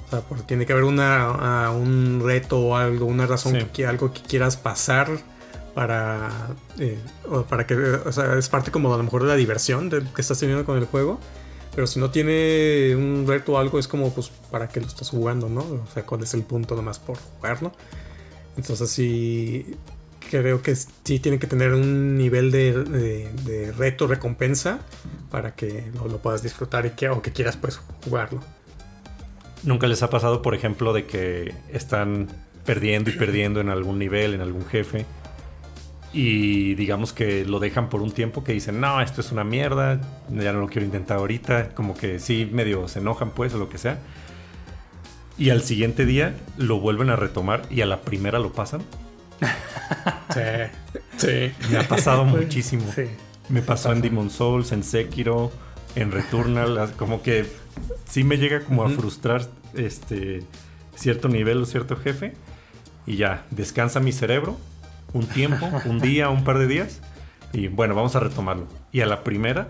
O 0.06 0.10
sea, 0.10 0.20
porque 0.20 0.44
tiene 0.44 0.66
que 0.66 0.74
haber 0.74 0.84
una, 0.84 1.70
un 1.70 2.20
reto 2.22 2.58
o 2.60 2.76
algo, 2.76 3.06
una 3.06 3.26
razón, 3.26 3.54
Sí. 3.58 3.66
que, 3.72 3.86
algo 3.86 4.12
que 4.12 4.20
quieras 4.20 4.58
pasar 4.58 5.08
para, 5.74 6.28
eh, 6.78 6.98
o 7.30 7.44
para 7.44 7.66
que, 7.66 7.74
o 7.76 8.12
sea, 8.12 8.36
es 8.36 8.50
parte 8.50 8.70
como 8.70 8.92
a 8.92 8.98
lo 8.98 9.02
mejor 9.04 9.22
de 9.22 9.28
la 9.28 9.36
diversión 9.36 9.88
del 9.88 10.06
que 10.12 10.20
estás 10.20 10.38
teniendo 10.38 10.66
con 10.66 10.76
el 10.76 10.84
juego. 10.84 11.18
Pero 11.74 11.86
si 11.86 11.98
no 11.98 12.10
tiene 12.10 12.94
un 12.96 13.24
reto 13.26 13.52
o 13.52 13.58
algo, 13.58 13.78
es 13.78 13.88
como, 13.88 14.12
pues, 14.12 14.30
¿para 14.50 14.68
qué 14.68 14.80
lo 14.80 14.86
estás 14.86 15.08
jugando, 15.10 15.48
no? 15.48 15.60
O 15.60 15.86
sea, 15.92 16.04
¿cuál 16.04 16.22
es 16.22 16.34
el 16.34 16.42
punto 16.42 16.76
nomás 16.76 16.98
por 16.98 17.16
jugarlo? 17.16 17.72
Entonces 18.58 18.90
sí, 18.90 19.74
creo 20.30 20.60
que 20.62 20.74
sí 20.76 21.18
tiene 21.18 21.38
que 21.38 21.46
tener 21.46 21.72
un 21.72 22.18
nivel 22.18 22.50
de, 22.50 22.84
de- 22.84 23.72
reto, 23.72 24.06
recompensa, 24.06 24.80
para 25.30 25.54
que 25.54 25.90
lo, 25.94 26.08
lo 26.08 26.18
puedas 26.18 26.42
disfrutar 26.42 26.84
y 26.84 26.90
que, 26.90 27.08
o 27.08 27.22
que 27.22 27.32
quieras 27.32 27.56
pues 27.56 27.80
jugarlo. 28.04 28.40
¿Nunca 29.62 29.86
les 29.86 30.02
ha 30.02 30.10
pasado, 30.10 30.42
por 30.42 30.54
ejemplo, 30.54 30.92
de 30.92 31.06
que 31.06 31.54
están 31.72 32.28
perdiendo 32.66 33.10
y 33.10 33.14
perdiendo 33.14 33.60
en 33.60 33.70
algún 33.70 33.98
nivel, 33.98 34.34
en 34.34 34.40
algún 34.42 34.66
jefe? 34.66 35.06
Y 36.12 36.74
digamos 36.74 37.12
que 37.12 37.44
lo 37.46 37.58
dejan 37.58 37.88
por 37.88 38.02
un 38.02 38.12
tiempo, 38.12 38.44
que 38.44 38.52
dicen, 38.52 38.80
no, 38.80 39.00
esto 39.00 39.22
es 39.22 39.32
una 39.32 39.44
mierda, 39.44 40.00
ya 40.30 40.52
no 40.52 40.60
lo 40.60 40.68
quiero 40.68 40.84
intentar 40.84 41.18
ahorita. 41.18 41.70
Como 41.74 41.96
que 41.96 42.18
sí, 42.18 42.48
medio 42.52 42.86
se 42.88 42.98
enojan 42.98 43.30
pues 43.30 43.54
o 43.54 43.58
lo 43.58 43.68
que 43.68 43.78
sea. 43.78 43.98
Y 45.38 45.50
al 45.50 45.62
siguiente 45.62 46.04
día 46.04 46.34
lo 46.58 46.80
vuelven 46.80 47.08
a 47.08 47.16
retomar 47.16 47.62
y 47.70 47.80
a 47.80 47.86
la 47.86 48.02
primera 48.02 48.38
lo 48.38 48.52
pasan. 48.52 48.82
Sí, 50.32 50.40
sí. 51.18 51.52
Me 51.70 51.76
ha 51.76 51.86
pasado 51.86 52.26
Pues, 52.30 52.44
muchísimo. 52.44 52.90
Sí. 52.94 53.02
Me 53.50 53.60
pasó 53.60 53.92
en. 53.92 54.00
Demon 54.00 54.30
Souls, 54.30 54.72
en 54.72 54.82
Sekiro, 54.82 55.52
en 55.94 56.10
Returnal, 56.10 56.92
como 56.96 57.20
que 57.20 57.44
sí 58.08 58.24
me 58.24 58.38
llega 58.38 58.60
como 58.60 58.82
a 58.82 58.88
frustrar 58.88 59.46
este 59.74 60.42
cierto 60.94 61.28
nivel 61.28 61.58
o 61.58 61.66
cierto 61.66 61.96
jefe 61.96 62.32
y 63.06 63.16
ya, 63.16 63.44
descansa 63.50 64.00
mi 64.00 64.12
cerebro 64.12 64.56
un 65.12 65.26
tiempo, 65.26 65.68
un 65.84 66.00
día, 66.00 66.28
un 66.28 66.44
par 66.44 66.58
de 66.58 66.66
días. 66.66 67.00
Y 67.52 67.68
bueno, 67.68 67.94
vamos 67.94 68.16
a 68.16 68.20
retomarlo. 68.20 68.66
Y 68.92 69.00
a 69.00 69.06
la 69.06 69.24
primera, 69.24 69.68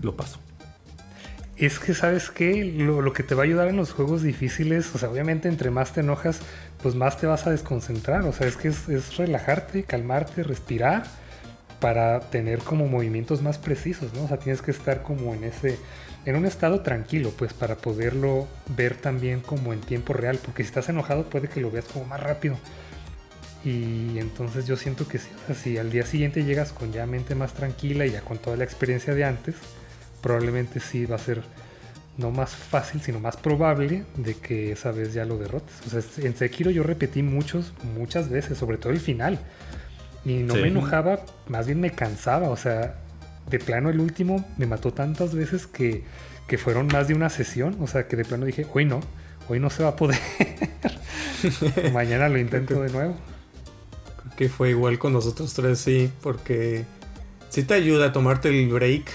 lo 0.00 0.16
paso. 0.16 0.38
Es 1.56 1.78
que, 1.78 1.94
¿sabes 1.94 2.30
qué? 2.30 2.64
Lo, 2.64 3.12
que 3.12 3.22
te 3.22 3.34
va 3.34 3.42
a 3.42 3.44
ayudar 3.44 3.68
en 3.68 3.76
los 3.76 3.92
juegos 3.92 4.22
difíciles, 4.22 4.92
o 4.94 4.98
sea, 4.98 5.10
obviamente 5.10 5.48
entre 5.48 5.70
más 5.70 5.92
te 5.92 6.00
enojas, 6.00 6.40
pues 6.82 6.94
más 6.94 7.18
te 7.18 7.26
vas 7.26 7.46
a 7.46 7.50
desconcentrar. 7.50 8.22
O 8.22 8.32
sea, 8.32 8.46
es 8.46 8.56
que 8.56 8.68
es, 8.68 8.88
es 8.88 9.16
relajarte, 9.16 9.84
calmarte, 9.84 10.42
respirar 10.42 11.04
para 11.78 12.20
tener 12.20 12.60
como 12.60 12.86
movimientos 12.86 13.42
más 13.42 13.58
precisos, 13.58 14.14
¿no? 14.14 14.24
O 14.24 14.28
sea, 14.28 14.38
tienes 14.38 14.62
que 14.62 14.70
estar 14.70 15.02
como 15.02 15.34
en 15.34 15.44
ese, 15.44 15.78
en 16.24 16.36
un 16.36 16.46
estado 16.46 16.80
tranquilo, 16.80 17.32
pues 17.36 17.52
para 17.52 17.76
poderlo 17.76 18.46
ver 18.76 18.94
también 18.94 19.40
como 19.40 19.72
en 19.72 19.80
tiempo 19.80 20.12
real, 20.12 20.38
porque 20.42 20.62
si 20.62 20.68
estás 20.68 20.88
enojado 20.88 21.24
puede 21.24 21.48
que 21.48 21.60
lo 21.60 21.70
veas 21.70 21.84
como 21.86 22.04
más 22.04 22.20
rápido. 22.20 22.56
Y 23.64 24.18
entonces 24.18 24.66
yo 24.66 24.76
siento 24.76 25.06
que 25.06 25.18
sí, 25.18 25.28
o 25.44 25.46
sea, 25.46 25.54
si 25.54 25.78
al 25.78 25.90
día 25.90 26.04
siguiente 26.04 26.44
llegas 26.44 26.72
con 26.72 26.92
ya 26.92 27.06
mente 27.06 27.34
más 27.34 27.54
tranquila 27.54 28.04
y 28.06 28.10
ya 28.10 28.20
con 28.20 28.38
toda 28.38 28.56
la 28.56 28.64
experiencia 28.64 29.14
de 29.14 29.24
antes, 29.24 29.54
probablemente 30.20 30.80
sí 30.80 31.06
va 31.06 31.16
a 31.16 31.18
ser 31.20 31.42
no 32.18 32.30
más 32.30 32.50
fácil, 32.50 33.00
sino 33.00 33.20
más 33.20 33.36
probable 33.36 34.04
de 34.16 34.34
que 34.34 34.72
esa 34.72 34.90
vez 34.90 35.14
ya 35.14 35.24
lo 35.24 35.38
derrotes. 35.38 35.74
O 35.86 35.90
sea, 35.90 36.24
en 36.24 36.36
Sekiro 36.36 36.70
yo 36.70 36.82
repetí 36.82 37.22
muchos, 37.22 37.72
muchas 37.96 38.28
veces, 38.28 38.58
sobre 38.58 38.78
todo 38.78 38.92
el 38.92 39.00
final. 39.00 39.38
Y 40.24 40.34
no 40.34 40.54
me 40.54 40.68
enojaba, 40.68 41.20
más 41.48 41.66
bien 41.66 41.80
me 41.80 41.90
cansaba. 41.90 42.50
O 42.50 42.56
sea, 42.56 42.96
de 43.48 43.58
plano 43.58 43.90
el 43.90 44.00
último 44.00 44.44
me 44.58 44.66
mató 44.66 44.92
tantas 44.92 45.34
veces 45.34 45.66
que, 45.66 46.04
que 46.48 46.58
fueron 46.58 46.88
más 46.88 47.08
de 47.08 47.14
una 47.14 47.30
sesión. 47.30 47.76
O 47.80 47.86
sea, 47.86 48.06
que 48.08 48.16
de 48.16 48.24
plano 48.24 48.44
dije, 48.44 48.66
hoy 48.74 48.84
no, 48.84 49.00
hoy 49.48 49.58
no 49.58 49.70
se 49.70 49.82
va 49.82 49.90
a 49.90 49.96
poder. 49.96 50.18
Mañana 51.92 52.28
lo 52.28 52.38
intento 52.38 52.82
de 52.82 52.90
nuevo 52.90 53.16
fue 54.48 54.70
igual 54.70 54.98
con 54.98 55.12
nosotros 55.12 55.52
tres, 55.54 55.78
sí, 55.78 56.10
porque 56.22 56.84
sí 57.48 57.62
te 57.62 57.74
ayuda 57.74 58.06
a 58.06 58.12
tomarte 58.12 58.48
el 58.48 58.68
break 58.68 59.10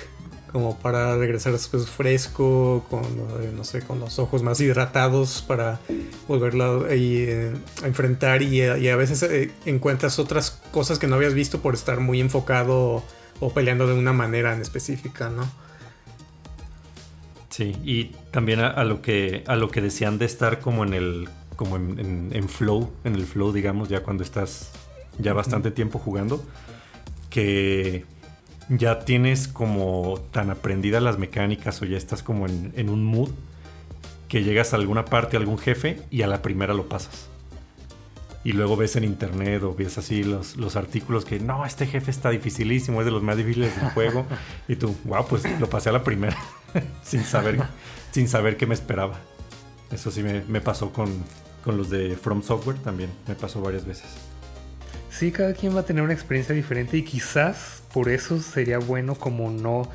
como 0.52 0.78
para 0.78 1.16
regresar 1.18 1.54
después 1.54 1.90
fresco, 1.90 2.86
con, 2.90 3.04
eh, 3.04 3.52
no 3.56 3.64
sé, 3.64 3.82
con 3.82 4.00
los 4.00 4.18
ojos 4.20 4.44
más 4.44 4.60
hidratados 4.60 5.44
para 5.46 5.80
volverlo 6.28 6.88
eh, 6.90 7.54
a 7.84 7.88
enfrentar 7.88 8.42
y, 8.42 8.62
a 8.64 8.96
veces 8.96 9.24
eh, 9.24 9.52
encuentras 9.66 10.20
otras 10.20 10.62
cosas 10.72 11.00
que 11.00 11.08
no 11.08 11.16
habías 11.16 11.34
visto 11.34 11.60
por 11.62 11.74
estar 11.74 12.00
muy 12.00 12.22
enfocado 12.22 13.04
o 13.40 13.54
peleando 13.54 13.88
de 13.88 13.94
una 13.94 14.14
manera 14.14 14.54
en 14.54 14.62
específica, 14.62 15.30
¿no? 15.30 15.48
Sí, 17.50 17.76
y 17.84 18.06
también 18.32 18.60
a, 18.60 18.84
lo 18.84 19.02
que 19.02 19.44
a 19.48 19.56
lo 19.56 19.70
que 19.70 19.82
decían 19.82 20.20
de 20.20 20.26
estar 20.26 20.60
como 20.60 20.84
en 20.84 20.94
el 20.94 21.30
como 21.56 21.76
en 21.76 22.50
flow, 22.50 22.92
en 23.04 23.16
el 23.16 23.26
flow, 23.26 23.52
digamos, 23.52 23.90
ya 23.90 24.04
cuando 24.04 24.24
estás 24.24 24.72
ya 25.20 25.34
bastante 25.34 25.72
tiempo 25.72 26.00
jugando, 26.00 26.44
que 27.30 28.06
ya 28.70 29.00
tienes 29.00 29.48
como 29.48 30.20
tan 30.32 30.50
aprendidas 30.50 31.02
las 31.02 31.18
mecánicas 31.18 31.82
o 31.82 31.86
ya 31.86 31.98
estás 31.98 32.24
como 32.24 32.48
en, 32.48 32.90
un 32.90 33.04
mood 33.06 33.30
que 34.28 34.44
llegas 34.44 34.74
a 34.74 34.78
alguna 34.78 35.06
parte, 35.06 35.38
a 35.38 35.40
algún 35.40 35.58
jefe 35.58 36.02
y 36.12 36.22
a 36.22 36.28
la 36.28 36.42
primera 36.42 36.74
lo 36.74 36.90
pasas. 36.90 37.30
Y 38.44 38.54
luego 38.54 38.78
ves 38.78 38.96
en 38.96 39.04
internet 39.04 39.64
o 39.64 39.74
ves 39.74 39.98
así 39.98 40.24
los, 40.24 40.58
los 40.58 40.76
artículos 40.76 41.26
que 41.26 41.40
no, 41.40 41.66
este 41.66 41.86
jefe 41.86 42.12
está 42.12 42.30
dificilísimo, 42.30 43.02
es 43.02 43.06
de 43.06 43.12
los 43.12 43.24
más 43.24 43.38
difíciles 43.38 43.76
del 43.80 43.90
juego. 43.92 44.26
y 44.68 44.76
tú, 44.76 44.96
wow, 45.06 45.26
pues 45.28 45.44
lo 45.60 45.70
pasé 45.70 45.90
a 45.90 45.94
la 45.94 46.04
primera 46.04 46.38
sin, 47.04 47.24
saber, 47.24 47.62
sin 48.12 48.28
saber 48.28 48.58
qué 48.58 48.66
me 48.66 48.74
esperaba. 48.74 49.20
Eso 49.92 50.12
sí 50.12 50.24
me, 50.24 50.44
me 50.44 50.60
pasó 50.60 50.92
con, 50.92 51.10
con 51.64 51.78
los 51.78 51.90
de 51.90 52.16
From 52.16 52.44
Software 52.44 52.78
también, 52.80 53.10
me 53.28 53.36
pasó 53.36 53.62
varias 53.62 53.86
veces. 53.86 54.06
Sí, 55.18 55.32
cada 55.32 55.54
quien 55.54 55.76
va 55.76 55.80
a 55.80 55.84
tener 55.84 56.04
una 56.04 56.14
experiencia 56.14 56.54
diferente 56.54 56.96
y 56.96 57.02
quizás 57.02 57.82
por 57.92 58.08
eso 58.08 58.40
sería 58.40 58.78
bueno 58.78 59.16
como 59.16 59.50
no, 59.50 59.90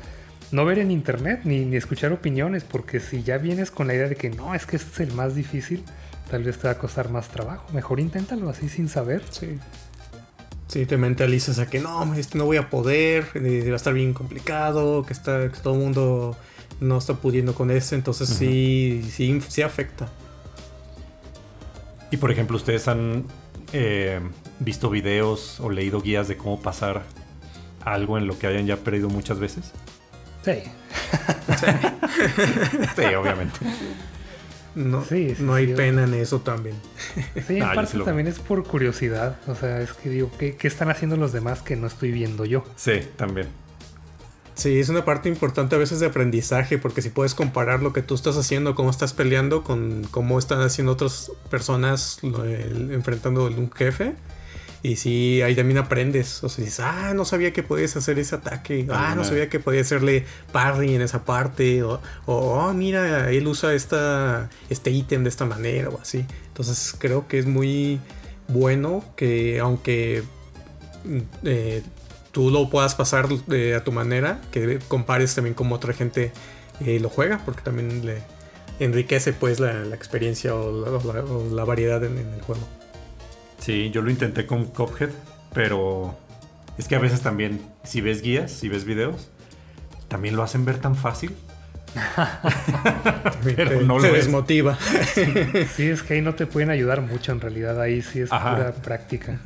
no 0.51 0.65
ver 0.65 0.79
en 0.79 0.91
internet 0.91 1.41
ni, 1.45 1.63
ni 1.63 1.77
escuchar 1.77 2.11
opiniones, 2.11 2.65
porque 2.65 2.99
si 2.99 3.23
ya 3.23 3.37
vienes 3.37 3.71
con 3.71 3.87
la 3.87 3.93
idea 3.93 4.09
de 4.09 4.17
que 4.17 4.29
no, 4.29 4.53
es 4.53 4.65
que 4.65 4.75
este 4.75 4.91
es 4.91 5.09
el 5.09 5.15
más 5.15 5.33
difícil, 5.33 5.81
tal 6.29 6.43
vez 6.43 6.57
te 6.57 6.67
va 6.67 6.73
a 6.73 6.77
costar 6.77 7.09
más 7.09 7.29
trabajo. 7.29 7.65
Mejor 7.71 8.01
inténtalo 8.01 8.49
así 8.49 8.67
sin 8.67 8.89
saber. 8.89 9.23
Sí. 9.29 9.59
Sí, 10.67 10.85
te 10.85 10.97
mentalizas 10.97 11.57
a 11.57 11.69
que 11.69 11.79
no, 11.79 12.13
este 12.15 12.37
no 12.37 12.43
voy 12.43 12.57
a 12.57 12.69
poder, 12.69 13.27
eh, 13.35 13.63
va 13.67 13.73
a 13.73 13.75
estar 13.77 13.93
bien 13.93 14.13
complicado, 14.13 15.05
que, 15.05 15.13
está, 15.13 15.49
que 15.49 15.57
todo 15.61 15.75
el 15.75 15.79
mundo 15.79 16.35
no 16.81 16.97
está 16.97 17.13
pudiendo 17.13 17.55
con 17.55 17.71
eso, 17.71 17.95
entonces 17.95 18.27
sí, 18.27 19.07
sí, 19.09 19.39
sí 19.47 19.61
afecta. 19.61 20.09
Y 22.11 22.17
por 22.17 22.29
ejemplo, 22.29 22.57
ustedes 22.57 22.89
han 22.89 23.25
eh, 23.71 24.19
visto 24.63 24.89
videos 24.89 25.59
o 25.59 25.69
leído 25.69 26.01
guías 26.01 26.27
de 26.27 26.37
cómo 26.37 26.61
pasar 26.61 27.03
algo 27.83 28.17
en 28.17 28.27
lo 28.27 28.37
que 28.37 28.47
hayan 28.47 28.65
ya 28.65 28.77
perdido 28.77 29.09
muchas 29.09 29.39
veces? 29.39 29.71
Sí. 30.43 30.51
sí, 32.95 33.05
obviamente. 33.15 33.59
No, 34.75 35.03
no 35.39 35.53
hay 35.53 35.73
pena 35.73 36.03
en 36.03 36.13
eso 36.15 36.41
también. 36.41 36.75
Sí, 37.47 37.57
en 37.57 37.63
ah, 37.63 37.73
parte 37.75 37.99
también 37.99 38.27
es 38.27 38.39
por 38.39 38.63
curiosidad. 38.63 39.37
O 39.47 39.55
sea, 39.55 39.81
es 39.81 39.93
que 39.93 40.09
digo, 40.09 40.31
¿qué, 40.37 40.55
¿qué, 40.55 40.67
están 40.67 40.89
haciendo 40.89 41.15
los 41.15 41.31
demás 41.31 41.61
que 41.61 41.75
no 41.75 41.87
estoy 41.87 42.11
viendo 42.11 42.45
yo? 42.45 42.63
Sí, 42.75 43.01
también. 43.15 43.47
Sí, 44.55 44.79
es 44.79 44.89
una 44.89 45.03
parte 45.03 45.29
importante 45.29 45.75
a 45.75 45.79
veces 45.79 45.99
de 45.99 46.07
aprendizaje, 46.07 46.77
porque 46.77 47.01
si 47.01 47.09
puedes 47.09 47.33
comparar 47.33 47.81
lo 47.81 47.91
que 47.91 48.01
tú 48.01 48.13
estás 48.13 48.37
haciendo, 48.37 48.75
cómo 48.75 48.91
estás 48.91 49.13
peleando, 49.13 49.63
con 49.63 50.03
cómo 50.11 50.37
están 50.37 50.61
haciendo 50.61 50.93
otras 50.93 51.31
personas 51.49 52.19
enfrentando 52.21 53.47
a 53.47 53.49
un 53.49 53.71
jefe. 53.71 54.15
Y 54.83 54.97
si 54.97 55.41
ahí 55.41 55.55
también 55.55 55.77
aprendes. 55.77 56.43
O 56.43 56.49
sea, 56.49 56.63
dices, 56.63 56.81
ah, 56.81 57.13
no 57.15 57.23
sabía 57.23 57.53
que 57.53 57.63
podías 57.63 57.95
hacer 57.95 58.19
ese 58.19 58.35
ataque. 58.35 58.85
Ah, 58.89 59.15
no 59.15 59.23
sabía 59.23 59.49
que 59.49 59.59
podía 59.61 59.79
hacerle 59.79 60.25
parry 60.51 60.93
en 60.93 61.01
esa 61.01 61.23
parte. 61.23 61.83
O, 61.83 62.01
oh, 62.25 62.73
mira, 62.73 63.31
él 63.31 63.47
usa 63.47 63.73
esta, 63.73 64.49
este 64.69 64.91
ítem 64.91 65.23
de 65.23 65.29
esta 65.29 65.45
manera 65.45 65.87
o 65.87 65.99
así. 66.01 66.25
Entonces 66.47 66.95
creo 66.99 67.29
que 67.29 67.39
es 67.39 67.45
muy 67.45 68.01
bueno 68.49 69.05
que 69.15 69.61
aunque 69.61 70.23
mm, 71.05 71.19
eh, 71.45 71.81
tú 72.33 72.49
lo 72.49 72.69
puedas 72.69 72.93
pasar 72.93 73.29
a 73.75 73.83
tu 73.85 73.91
manera, 73.93 74.41
que 74.51 74.79
compares 74.89 75.33
también 75.33 75.53
como 75.53 75.75
otra 75.75 75.93
gente 75.93 76.33
eh, 76.85 76.99
lo 76.99 77.07
juega, 77.07 77.39
porque 77.45 77.61
también 77.61 78.05
le 78.05 78.21
enriquece 78.79 79.31
pues 79.31 79.61
la, 79.61 79.85
experiencia 79.95 80.53
o 80.55 81.51
la, 81.51 81.63
variedad 81.63 82.03
en, 82.03 82.17
el 82.17 82.41
juego. 82.41 82.67
Sí, 83.63 83.91
yo 83.91 84.01
lo 84.01 84.11
intenté 84.11 84.45
con 84.45 84.65
Cuphead, 84.65 85.11
pero 85.53 86.17
es 86.77 86.89
que 86.89 86.97
a 86.97 86.99
veces 86.99 87.21
también, 87.21 87.61
si 87.85 88.01
ves 88.01 88.21
guías, 88.21 88.51
si 88.51 88.67
ves 88.67 88.83
videos, 88.83 89.29
también 90.09 90.35
lo 90.35 90.43
hacen 90.43 90.65
ver 90.65 90.79
tan 90.79 90.97
fácil. 90.97 91.33
pero 93.55 93.81
no 93.83 94.01
se 94.01 94.11
desmotiva. 94.11 94.77
sí, 94.77 95.87
es 95.87 96.03
que 96.03 96.15
ahí 96.15 96.21
no 96.21 96.35
te 96.35 96.45
pueden 96.45 96.71
ayudar 96.71 96.99
mucho 96.99 97.31
en 97.31 97.39
realidad, 97.39 97.79
ahí 97.79 98.01
sí 98.01 98.19
es 98.19 98.31
pura 98.31 98.73
práctica. 98.83 99.39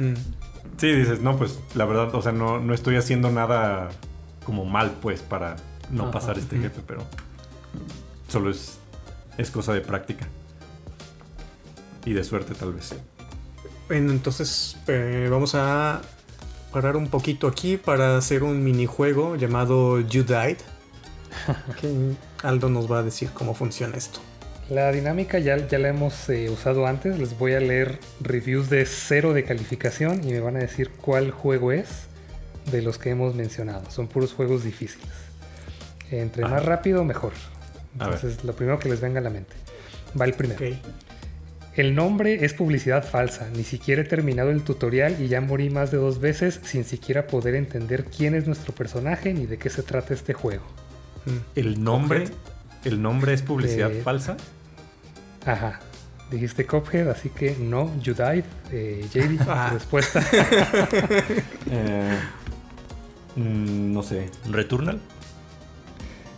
Sí, 0.77 0.91
dices, 0.93 1.21
no, 1.21 1.37
pues 1.37 1.59
la 1.75 1.85
verdad, 1.85 2.15
o 2.15 2.21
sea, 2.23 2.31
no, 2.31 2.59
no 2.59 2.73
estoy 2.73 2.95
haciendo 2.95 3.29
nada 3.29 3.89
como 4.45 4.65
mal, 4.65 4.95
pues, 4.99 5.21
para 5.21 5.57
no 5.91 6.09
pasar 6.09 6.39
este 6.39 6.57
jefe, 6.57 6.81
pero 6.87 7.03
solo 8.29 8.49
es, 8.49 8.79
es 9.37 9.51
cosa 9.51 9.73
de 9.73 9.81
práctica. 9.81 10.25
Y 12.03 12.13
de 12.13 12.23
suerte, 12.23 12.55
tal 12.55 12.73
vez. 12.73 12.95
Bueno, 13.87 14.11
entonces 14.11 14.75
eh, 14.87 15.27
vamos 15.31 15.55
a 15.55 16.01
parar 16.73 16.97
un 16.97 17.07
poquito 17.07 17.47
aquí 17.47 17.77
para 17.77 18.17
hacer 18.17 18.43
un 18.43 18.63
minijuego 18.63 19.35
llamado 19.35 20.01
You 20.01 20.23
Died. 20.23 20.57
que 21.81 22.15
Aldo 22.43 22.69
nos 22.69 22.91
va 22.91 22.99
a 22.99 23.03
decir 23.03 23.29
cómo 23.33 23.53
funciona 23.53 23.95
esto. 23.95 24.19
La 24.69 24.91
dinámica 24.91 25.39
ya, 25.39 25.65
ya 25.65 25.79
la 25.79 25.87
hemos 25.87 26.27
eh, 26.29 26.49
usado 26.49 26.87
antes. 26.87 27.17
Les 27.17 27.37
voy 27.37 27.53
a 27.53 27.61
leer 27.61 27.99
reviews 28.19 28.69
de 28.69 28.85
cero 28.85 29.33
de 29.33 29.45
calificación 29.45 30.27
y 30.27 30.33
me 30.33 30.41
van 30.41 30.57
a 30.57 30.59
decir 30.59 30.89
cuál 30.89 31.31
juego 31.31 31.71
es 31.71 32.07
de 32.69 32.81
los 32.81 32.97
que 32.97 33.11
hemos 33.11 33.35
mencionado. 33.35 33.89
Son 33.89 34.07
puros 34.07 34.33
juegos 34.33 34.65
difíciles. 34.65 35.07
Entre 36.11 36.43
más 36.43 36.65
rápido, 36.65 37.05
mejor. 37.05 37.31
Entonces, 37.93 38.43
lo 38.43 38.53
primero 38.53 38.79
que 38.79 38.89
les 38.89 38.99
venga 38.99 39.19
a 39.19 39.23
la 39.23 39.29
mente. 39.29 39.53
Va 40.19 40.25
el 40.25 40.33
primero. 40.33 40.59
El 41.77 41.93
nombre 41.93 42.43
es 42.43 42.55
publicidad 42.55 43.07
falsa. 43.07 43.51
Ni 43.55 43.63
siquiera 43.63 44.01
he 44.01 44.05
terminado 44.05 44.49
el 44.49 44.63
tutorial 44.63 45.21
y 45.21 45.27
ya 45.27 45.41
morí 45.41 45.69
más 45.69 45.91
de 45.91 45.97
dos 45.97 46.19
veces 46.19 46.59
sin 46.63 46.83
siquiera 46.83 47.27
poder 47.27 47.53
entender 47.53 48.05
quién 48.05 48.33
es 48.33 48.47
nuestro 48.47 48.73
personaje 48.73 49.31
ni 49.31 49.45
de 49.45 49.59
qué 49.59 49.69
se 49.69 49.83
trata 49.83 50.15
este 50.15 50.33
juego. 50.33 50.63
El 51.53 51.83
nombre, 51.83 52.29
el 52.83 52.99
nombre 52.99 53.33
es 53.33 53.43
publicidad 53.43 53.91
eh, 53.91 54.01
falsa. 54.01 54.37
Ajá. 55.45 55.79
Dijiste 56.31 56.65
Cophead, 56.65 57.09
así 57.09 57.29
que 57.29 57.55
no, 57.59 57.91
you 58.01 58.15
died. 58.15 58.43
Eh, 58.71 59.05
JD, 59.13 59.39
ah. 59.47 59.69
respuesta. 59.71 60.25
Eh, 61.69 62.17
mm, 63.35 63.93
no 63.93 64.01
sé, 64.01 64.31
¿Returnal? 64.49 64.99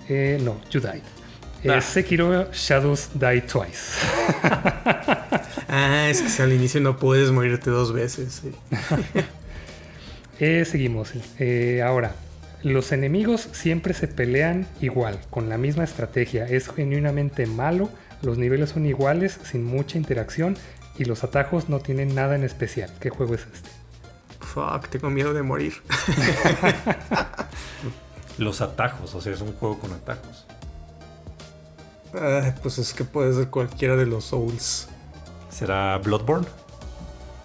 Eh, 0.09 0.39
no, 0.43 0.59
you 0.71 0.81
died. 0.81 1.03
Ah. 1.68 1.82
Sekiro 1.82 2.51
Shadows 2.53 3.10
Die 3.14 3.41
Twice. 3.41 3.97
ah, 5.68 6.07
es 6.10 6.22
que 6.22 6.30
si 6.30 6.41
al 6.41 6.53
inicio 6.53 6.80
no 6.80 6.97
puedes 6.97 7.32
morirte 7.32 7.70
dos 7.70 7.93
veces. 7.93 8.41
Eh, 10.41 10.64
seguimos. 10.64 11.12
Eh, 11.38 11.82
ahora, 11.86 12.16
los 12.64 12.93
enemigos 12.93 13.49
siempre 13.51 13.93
se 13.93 14.07
pelean 14.07 14.68
igual, 14.80 15.20
con 15.30 15.49
la 15.49 15.57
misma 15.57 15.84
estrategia. 15.84 16.45
Es 16.45 16.70
genuinamente 16.70 17.45
malo, 17.45 17.89
los 18.22 18.38
niveles 18.38 18.70
son 18.70 18.86
iguales, 18.86 19.38
sin 19.43 19.66
mucha 19.66 19.97
interacción 19.97 20.57
y 20.97 21.03
los 21.03 21.26
atajos 21.26 21.68
no 21.68 21.80
tienen 21.80 22.16
nada 22.16 22.36
en 22.36 22.45
especial. 22.45 22.89
¿Qué 23.01 23.10
juego 23.10 23.36
es 23.36 23.47
este? 23.53 23.70
Fuck, 24.39 24.88
tengo 24.88 25.10
miedo 25.10 25.34
de 25.34 25.43
morir. 25.43 25.74
los 28.38 28.62
atajos, 28.62 29.14
o 29.16 29.22
sea, 29.22 29.34
es 29.34 29.41
un 29.41 29.53
juego 29.53 29.80
con 29.80 29.91
atajos. 29.91 30.45
Ah, 32.14 32.53
pues 32.62 32.78
es 32.78 32.93
que 32.93 33.03
puede 33.03 33.34
ser 33.34 33.49
cualquiera 33.49 33.95
de 33.95 34.05
los 34.05 34.26
Souls. 34.26 34.88
¿Será 35.49 35.97
Bloodborne? 35.97 36.47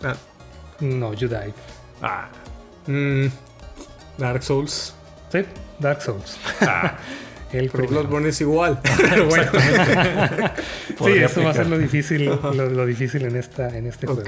Ah. 0.03 0.15
No, 0.81 1.15
You 1.15 1.29
Die. 1.29 1.53
Ah. 2.03 2.29
Mm, 2.87 3.27
Dark 4.19 4.43
Souls. 4.43 4.95
Sí, 5.31 5.45
Dark 5.79 6.03
Souls. 6.03 6.39
Ah. 6.61 6.97
El 7.53 7.71
Pero 7.71 7.87
Bloodborne 7.87 8.31
es 8.31 8.41
igual. 8.41 8.81
bueno. 9.29 9.53
sí, 11.05 11.13
eso 11.19 11.45
va 11.45 11.51
a 11.51 11.55
ser 11.55 11.69
lo 11.69 11.79
difícil, 11.79 12.25
lo, 12.25 12.85
difícil 12.85 13.23
en, 13.23 13.37
esta, 13.37 13.69
en 13.69 13.87
este 13.87 14.09
juego. 14.09 14.25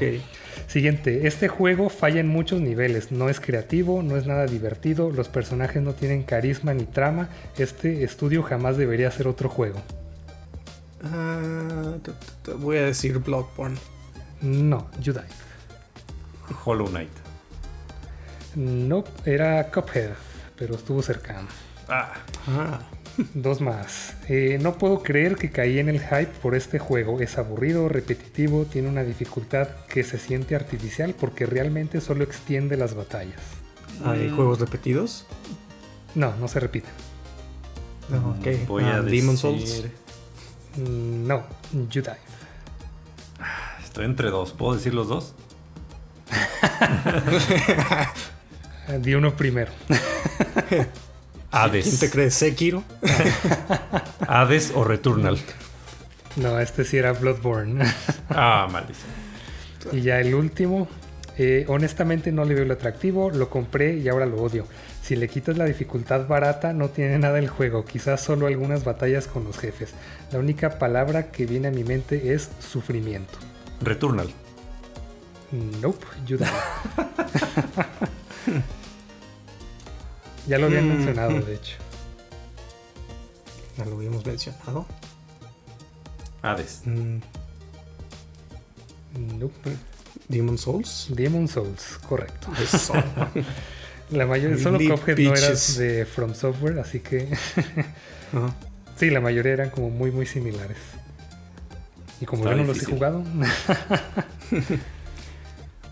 Siguiente, 0.68 1.26
este 1.26 1.48
juego 1.48 1.88
falla 1.88 2.20
en 2.20 2.28
muchos 2.28 2.60
niveles. 2.60 3.10
No 3.10 3.28
es 3.28 3.40
creativo, 3.40 4.04
no 4.04 4.16
es 4.16 4.26
nada 4.26 4.46
divertido, 4.46 5.10
los 5.10 5.28
personajes 5.28 5.82
no 5.82 5.92
tienen 5.92 6.22
carisma 6.22 6.72
ni 6.72 6.84
trama. 6.84 7.28
Este 7.58 8.04
estudio 8.04 8.44
jamás 8.44 8.76
debería 8.76 9.10
ser 9.10 9.26
otro 9.26 9.48
juego. 9.48 9.82
Ah, 11.12 11.96
voy 12.58 12.76
a 12.78 12.86
decir 12.86 13.18
Bloodborne. 13.18 13.76
No, 14.40 14.90
You 15.00 15.14
Hollow 16.64 16.88
Knight. 16.88 17.10
No, 18.54 19.04
era 19.24 19.70
Cuphead, 19.70 20.10
pero 20.56 20.74
estuvo 20.74 21.02
cercano. 21.02 21.48
Ah. 21.88 22.12
ah. 22.48 22.80
Dos 23.34 23.60
más. 23.60 24.14
Eh, 24.28 24.58
no 24.60 24.76
puedo 24.76 25.02
creer 25.02 25.36
que 25.36 25.50
caí 25.50 25.78
en 25.78 25.88
el 25.88 26.00
hype 26.00 26.32
por 26.42 26.54
este 26.54 26.78
juego. 26.78 27.20
Es 27.20 27.38
aburrido, 27.38 27.88
repetitivo, 27.88 28.64
tiene 28.64 28.88
una 28.88 29.04
dificultad 29.04 29.68
que 29.88 30.04
se 30.04 30.18
siente 30.18 30.54
artificial 30.54 31.14
porque 31.18 31.46
realmente 31.46 32.00
solo 32.00 32.24
extiende 32.24 32.76
las 32.76 32.94
batallas. 32.94 33.40
¿Hay 34.04 34.28
mm. 34.28 34.36
juegos 34.36 34.60
repetidos? 34.60 35.26
No, 36.14 36.36
no 36.36 36.48
se 36.48 36.60
repiten. 36.60 36.90
No, 38.10 38.30
ok. 38.30 38.66
Voy 38.66 38.84
a 38.84 38.96
ah, 38.96 39.02
Demon 39.02 39.36
Souls. 39.36 39.84
Mm, 40.76 41.26
no, 41.26 41.44
You 41.90 42.02
Estoy 43.82 44.04
entre 44.04 44.30
dos. 44.30 44.52
¿Puedo 44.52 44.74
decir 44.74 44.94
los 44.94 45.08
dos? 45.08 45.34
Di 49.00 49.14
uno 49.14 49.34
primero. 49.36 49.72
Hades. 51.50 51.84
¿Quién 51.84 51.98
te 51.98 52.10
crees? 52.10 52.34
¿Sekiro? 52.34 52.84
Hades 54.28 54.72
o 54.74 54.84
Returnal. 54.84 55.38
No, 56.36 56.60
este 56.60 56.84
sí 56.84 56.98
era 56.98 57.12
Bloodborne. 57.12 57.84
ah, 58.30 58.68
maldición. 58.70 59.08
Y 59.92 60.02
ya 60.02 60.20
el 60.20 60.34
último. 60.34 60.88
Eh, 61.38 61.66
honestamente 61.68 62.32
no 62.32 62.44
le 62.44 62.54
veo 62.54 62.64
el 62.64 62.70
atractivo, 62.70 63.30
lo 63.30 63.50
compré 63.50 63.96
y 63.98 64.08
ahora 64.08 64.24
lo 64.26 64.36
odio. 64.42 64.66
Si 65.06 65.14
le 65.14 65.28
quitas 65.28 65.56
la 65.56 65.66
dificultad 65.66 66.26
barata, 66.26 66.72
no 66.72 66.88
tiene 66.88 67.16
nada 67.20 67.38
el 67.38 67.48
juego, 67.48 67.84
quizás 67.84 68.20
solo 68.20 68.48
algunas 68.48 68.82
batallas 68.82 69.28
con 69.28 69.44
los 69.44 69.56
jefes. 69.56 69.90
La 70.32 70.40
única 70.40 70.80
palabra 70.80 71.30
que 71.30 71.46
viene 71.46 71.68
a 71.68 71.70
mi 71.70 71.84
mente 71.84 72.34
es 72.34 72.50
sufrimiento. 72.58 73.38
Returnal. 73.80 74.28
Nope, 75.80 76.04
ayuda. 76.20 76.50
ya 80.48 80.58
lo 80.58 80.66
habían 80.66 80.86
mm. 80.86 80.96
mencionado, 80.96 81.40
de 81.40 81.54
hecho. 81.54 81.76
Ya 83.78 83.84
lo 83.84 83.94
habíamos 83.94 84.26
mencionado. 84.26 84.86
Hades. 86.42 86.80
Mm. 86.84 87.18
Nope. 89.38 89.70
Demon 90.26 90.58
Souls. 90.58 91.06
Demon 91.10 91.46
Souls, 91.46 91.96
correcto. 92.08 92.48
La 94.10 94.26
mayoría, 94.26 94.58
solo 94.58 94.78
Cuphead 94.78 95.18
no 95.18 95.34
era 95.34 95.50
de 95.50 96.06
From 96.06 96.34
Software, 96.34 96.78
así 96.78 97.00
que. 97.00 97.28
Sí, 98.96 99.10
la 99.10 99.20
mayoría 99.20 99.52
eran 99.52 99.70
como 99.70 99.90
muy, 99.90 100.10
muy 100.10 100.24
similares. 100.24 100.78
Y 102.20 102.24
como 102.24 102.44
yo 102.44 102.54
no 102.54 102.64
los 102.64 102.82
he 102.82 102.86
jugado. 102.86 103.18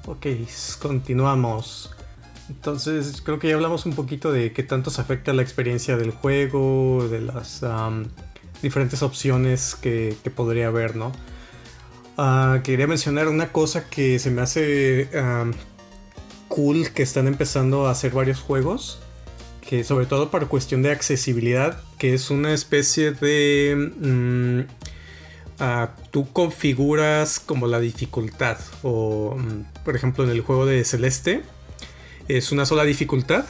ok, 0.06 0.26
continuamos. 0.80 1.94
Entonces, 2.48 3.20
creo 3.22 3.38
que 3.38 3.48
ya 3.48 3.56
hablamos 3.56 3.84
un 3.84 3.94
poquito 3.94 4.32
de 4.32 4.52
qué 4.52 4.62
tanto 4.62 4.90
se 4.90 5.02
afecta 5.02 5.34
la 5.34 5.42
experiencia 5.42 5.98
del 5.98 6.12
juego, 6.12 7.06
de 7.10 7.20
las 7.20 7.62
diferentes 8.62 9.02
opciones 9.02 9.74
que, 9.74 10.16
podría 10.34 10.68
haber, 10.68 10.96
¿no? 10.96 11.12
Ah, 12.16 12.60
quería 12.64 12.86
mencionar 12.86 13.28
una 13.28 13.52
cosa 13.52 13.90
que 13.90 14.18
se 14.18 14.30
me 14.30 14.40
hace 14.40 15.10
cool 16.54 16.92
que 16.92 17.02
están 17.02 17.26
empezando 17.26 17.88
a 17.88 17.90
hacer 17.90 18.12
varios 18.12 18.40
juegos. 18.40 19.00
Que 19.60 19.82
sobre 19.82 20.06
todo 20.06 20.30
para 20.30 20.46
cuestión 20.46 20.82
de 20.82 20.92
accesibilidad, 20.92 21.80
que 21.98 22.14
es 22.14 22.30
una 22.30 22.52
especie 22.52 23.10
de... 23.10 23.74
Mm, 23.98 24.60
ah, 25.58 25.90
tú 26.12 26.30
configuras 26.32 27.40
como 27.40 27.66
la 27.66 27.80
dificultad. 27.80 28.58
O, 28.82 29.36
mm, 29.36 29.82
por 29.84 29.96
ejemplo, 29.96 30.22
en 30.22 30.30
el 30.30 30.42
juego 30.42 30.64
de 30.64 30.84
Celeste, 30.84 31.42
es 32.28 32.52
una 32.52 32.66
sola 32.66 32.84
dificultad. 32.84 33.46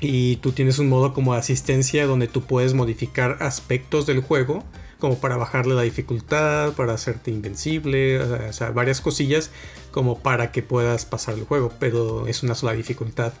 Y 0.00 0.36
tú 0.36 0.52
tienes 0.52 0.78
un 0.78 0.88
modo 0.88 1.12
como 1.12 1.34
asistencia 1.34 2.06
donde 2.06 2.26
tú 2.26 2.42
puedes 2.42 2.74
modificar 2.74 3.36
aspectos 3.40 4.06
del 4.06 4.20
juego 4.20 4.64
como 5.00 5.18
para 5.18 5.36
bajarle 5.36 5.74
la 5.74 5.82
dificultad, 5.82 6.72
para 6.74 6.92
hacerte 6.92 7.32
invencible, 7.32 8.20
o 8.20 8.52
sea, 8.52 8.70
varias 8.70 9.00
cosillas 9.00 9.50
como 9.90 10.20
para 10.20 10.52
que 10.52 10.62
puedas 10.62 11.04
pasar 11.04 11.34
el 11.34 11.44
juego, 11.44 11.72
pero 11.80 12.28
es 12.28 12.42
una 12.44 12.54
sola 12.54 12.72
dificultad. 12.72 13.32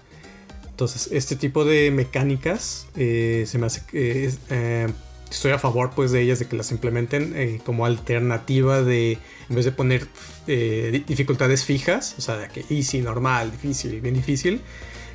Entonces, 0.80 1.10
este 1.12 1.36
tipo 1.36 1.64
de 1.64 1.90
mecánicas 1.90 2.88
eh, 2.96 3.44
se 3.46 3.58
me 3.58 3.66
hace 3.66 3.82
eh, 3.92 4.88
estoy 5.30 5.52
a 5.52 5.58
favor 5.58 5.90
pues 5.94 6.10
de 6.10 6.22
ellas 6.22 6.38
de 6.38 6.46
que 6.46 6.56
las 6.56 6.72
implementen 6.72 7.34
eh, 7.36 7.60
como 7.64 7.84
alternativa 7.84 8.82
de 8.82 9.18
en 9.48 9.56
vez 9.56 9.66
de 9.66 9.72
poner 9.72 10.08
dificultades 10.46 11.64
fijas, 11.64 12.14
o 12.18 12.20
sea, 12.22 12.48
que 12.48 12.64
easy, 12.70 13.02
normal, 13.02 13.52
difícil, 13.52 14.00
bien 14.00 14.14
difícil, 14.14 14.62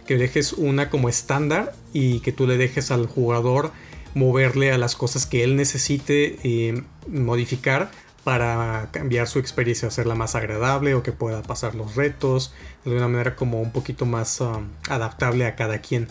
que 0.06 0.18
dejes 0.18 0.54
una 0.54 0.90
como 0.90 1.10
estándar 1.10 1.74
y 1.92 2.20
que 2.20 2.32
tú 2.32 2.48
le 2.48 2.58
dejes 2.58 2.92
al 2.92 3.08
jugador 3.08 3.72
moverle 4.16 4.72
a 4.72 4.80
las 4.80 4.96
cosas 4.96 5.28
que 5.28 5.44
él 5.44 5.56
necesite 5.56 6.40
eh, 6.44 6.82
modificar 7.08 7.92
para 8.24 8.90
cambiar 8.92 9.28
su 9.28 9.38
experiencia, 9.38 9.88
hacerla 9.88 10.16
más 10.16 10.34
agradable 10.34 10.96
o 10.96 11.04
que 11.04 11.12
pueda 11.12 11.44
pasar 11.44 11.76
los 11.76 11.96
retos 11.96 12.56
de 12.84 12.96
una 12.96 13.08
manera 13.08 13.36
como 13.36 13.62
un 13.62 13.72
poquito 13.72 14.08
más 14.08 14.42
um, 14.42 14.70
adaptable 14.90 15.46
a 15.46 15.56
cada 15.56 15.80
quien. 15.80 16.08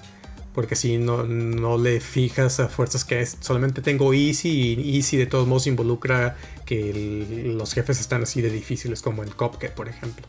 Porque 0.55 0.77
si 0.77 0.99
no, 0.99 1.25
no 1.25 1.77
le 1.77 1.99
fijas 1.99 2.61
a 2.61 2.69
fuerzas 2.69 3.05
que 3.05 3.21
es, 3.21 3.39
solamente 3.41 3.83
tengo 3.83 4.15
easy 4.15 4.77
y 4.79 4.97
easy 4.97 5.17
de 5.17 5.27
todos 5.27 5.49
modos 5.49 5.67
involucra 5.67 6.37
que 6.65 7.43
los 7.57 7.75
jefes 7.75 7.99
están 7.99 8.23
así 8.23 8.41
de 8.41 8.51
difíciles 8.51 9.03
como 9.03 9.25
el 9.25 9.35
Cuphead 9.35 9.73
por 9.73 9.89
ejemplo. 9.89 10.25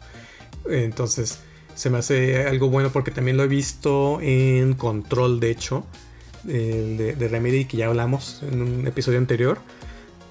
Entonces 0.67 1.37
se 1.75 1.91
me 1.91 1.99
hace 1.99 2.47
algo 2.47 2.69
bueno 2.69 2.91
porque 2.91 3.11
también 3.11 3.37
lo 3.37 3.43
he 3.43 3.47
visto 3.47 4.19
en 4.21 4.73
Control 4.73 5.39
de 5.39 5.51
hecho 5.51 5.85
de, 6.45 7.27
Remedy 7.29 7.65
que 7.65 7.77
ya 7.77 7.87
hablamos 7.87 8.41
en 8.49 8.61
un 8.61 8.87
episodio 8.87 9.17
anterior, 9.17 9.59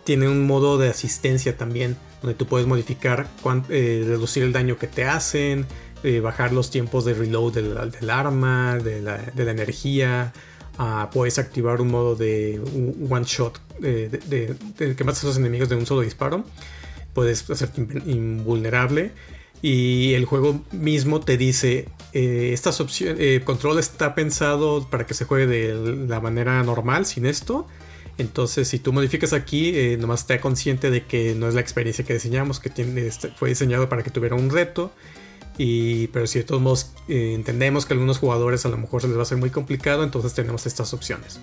tiene 0.04 0.28
un 0.28 0.46
modo 0.46 0.78
de 0.78 0.90
asistencia 0.90 1.56
también, 1.56 1.96
donde 2.22 2.34
tú 2.34 2.46
puedes 2.46 2.66
modificar, 2.66 3.26
eh, 3.68 4.04
reducir 4.06 4.42
el 4.42 4.52
daño 4.52 4.78
que 4.78 4.86
te 4.86 5.04
hacen, 5.04 5.66
eh, 6.02 6.20
bajar 6.20 6.52
los 6.52 6.70
tiempos 6.70 7.04
de 7.04 7.14
reload 7.14 7.54
del, 7.54 8.10
arma, 8.10 8.78
de 8.78 9.00
la, 9.00 9.50
energía. 9.50 10.32
Ah, 10.76 11.08
puedes 11.12 11.38
activar 11.38 11.80
un 11.80 11.88
modo 11.88 12.16
de 12.16 12.60
one 13.08 13.24
shot 13.24 13.60
de, 13.78 14.56
que 14.78 15.04
matas 15.04 15.24
a 15.24 15.28
los 15.28 15.36
enemigos 15.36 15.68
de 15.68 15.76
un 15.76 15.86
solo 15.86 16.02
disparo. 16.02 16.44
Puedes 17.14 17.48
hacerte 17.48 17.86
invulnerable 18.06 19.12
y 19.66 20.12
el 20.12 20.26
juego 20.26 20.60
mismo 20.72 21.20
te 21.20 21.38
dice 21.38 21.88
eh, 22.12 22.50
estas 22.52 22.82
opciones 22.82 23.16
eh, 23.18 23.40
control 23.42 23.78
está 23.78 24.14
pensado 24.14 24.86
para 24.90 25.06
que 25.06 25.14
se 25.14 25.24
juegue 25.24 25.46
de 25.46 26.06
la 26.06 26.20
manera 26.20 26.62
normal 26.62 27.06
sin 27.06 27.24
esto 27.24 27.66
entonces 28.18 28.68
si 28.68 28.78
tú 28.78 28.92
modificas 28.92 29.32
aquí 29.32 29.70
eh, 29.74 29.96
nomás 29.98 30.20
esté 30.20 30.38
consciente 30.38 30.90
de 30.90 31.06
que 31.06 31.34
no 31.34 31.48
es 31.48 31.54
la 31.54 31.62
experiencia 31.62 32.04
que 32.04 32.12
diseñamos 32.12 32.60
que 32.60 32.68
tiene, 32.68 33.06
este, 33.06 33.28
fue 33.28 33.48
diseñado 33.48 33.88
para 33.88 34.02
que 34.02 34.10
tuviera 34.10 34.36
un 34.36 34.50
reto 34.50 34.92
y 35.56 36.08
pero 36.08 36.26
si 36.26 36.40
de 36.40 36.44
todos 36.44 36.60
modos 36.60 36.90
entendemos 37.08 37.86
que 37.86 37.94
a 37.94 37.96
algunos 37.96 38.18
jugadores 38.18 38.66
a 38.66 38.68
lo 38.68 38.76
mejor 38.76 39.00
se 39.00 39.08
les 39.08 39.16
va 39.16 39.22
a 39.22 39.24
ser 39.24 39.38
muy 39.38 39.48
complicado 39.48 40.04
entonces 40.04 40.34
tenemos 40.34 40.66
estas 40.66 40.92
opciones 40.92 41.40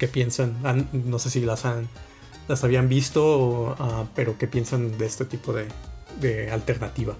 ¿qué 0.00 0.08
piensan? 0.08 0.56
no 0.92 1.20
sé 1.20 1.30
si 1.30 1.38
las 1.38 1.64
han 1.66 1.88
las 2.48 2.64
habían 2.64 2.88
visto 2.88 3.76
ah, 3.78 4.06
pero 4.16 4.36
¿qué 4.38 4.48
piensan 4.48 4.98
de 4.98 5.06
este 5.06 5.24
tipo 5.24 5.52
de 5.52 6.50
alternativa. 6.50 7.16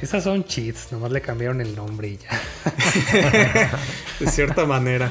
Esas 0.00 0.24
son 0.24 0.44
cheats, 0.44 0.92
nomás 0.92 1.10
le 1.10 1.20
cambiaron 1.20 1.60
el 1.60 1.74
nombre 1.74 2.08
y 2.08 2.18
ya. 2.18 2.30
de 4.20 4.26
cierta 4.28 4.64
manera. 4.64 5.10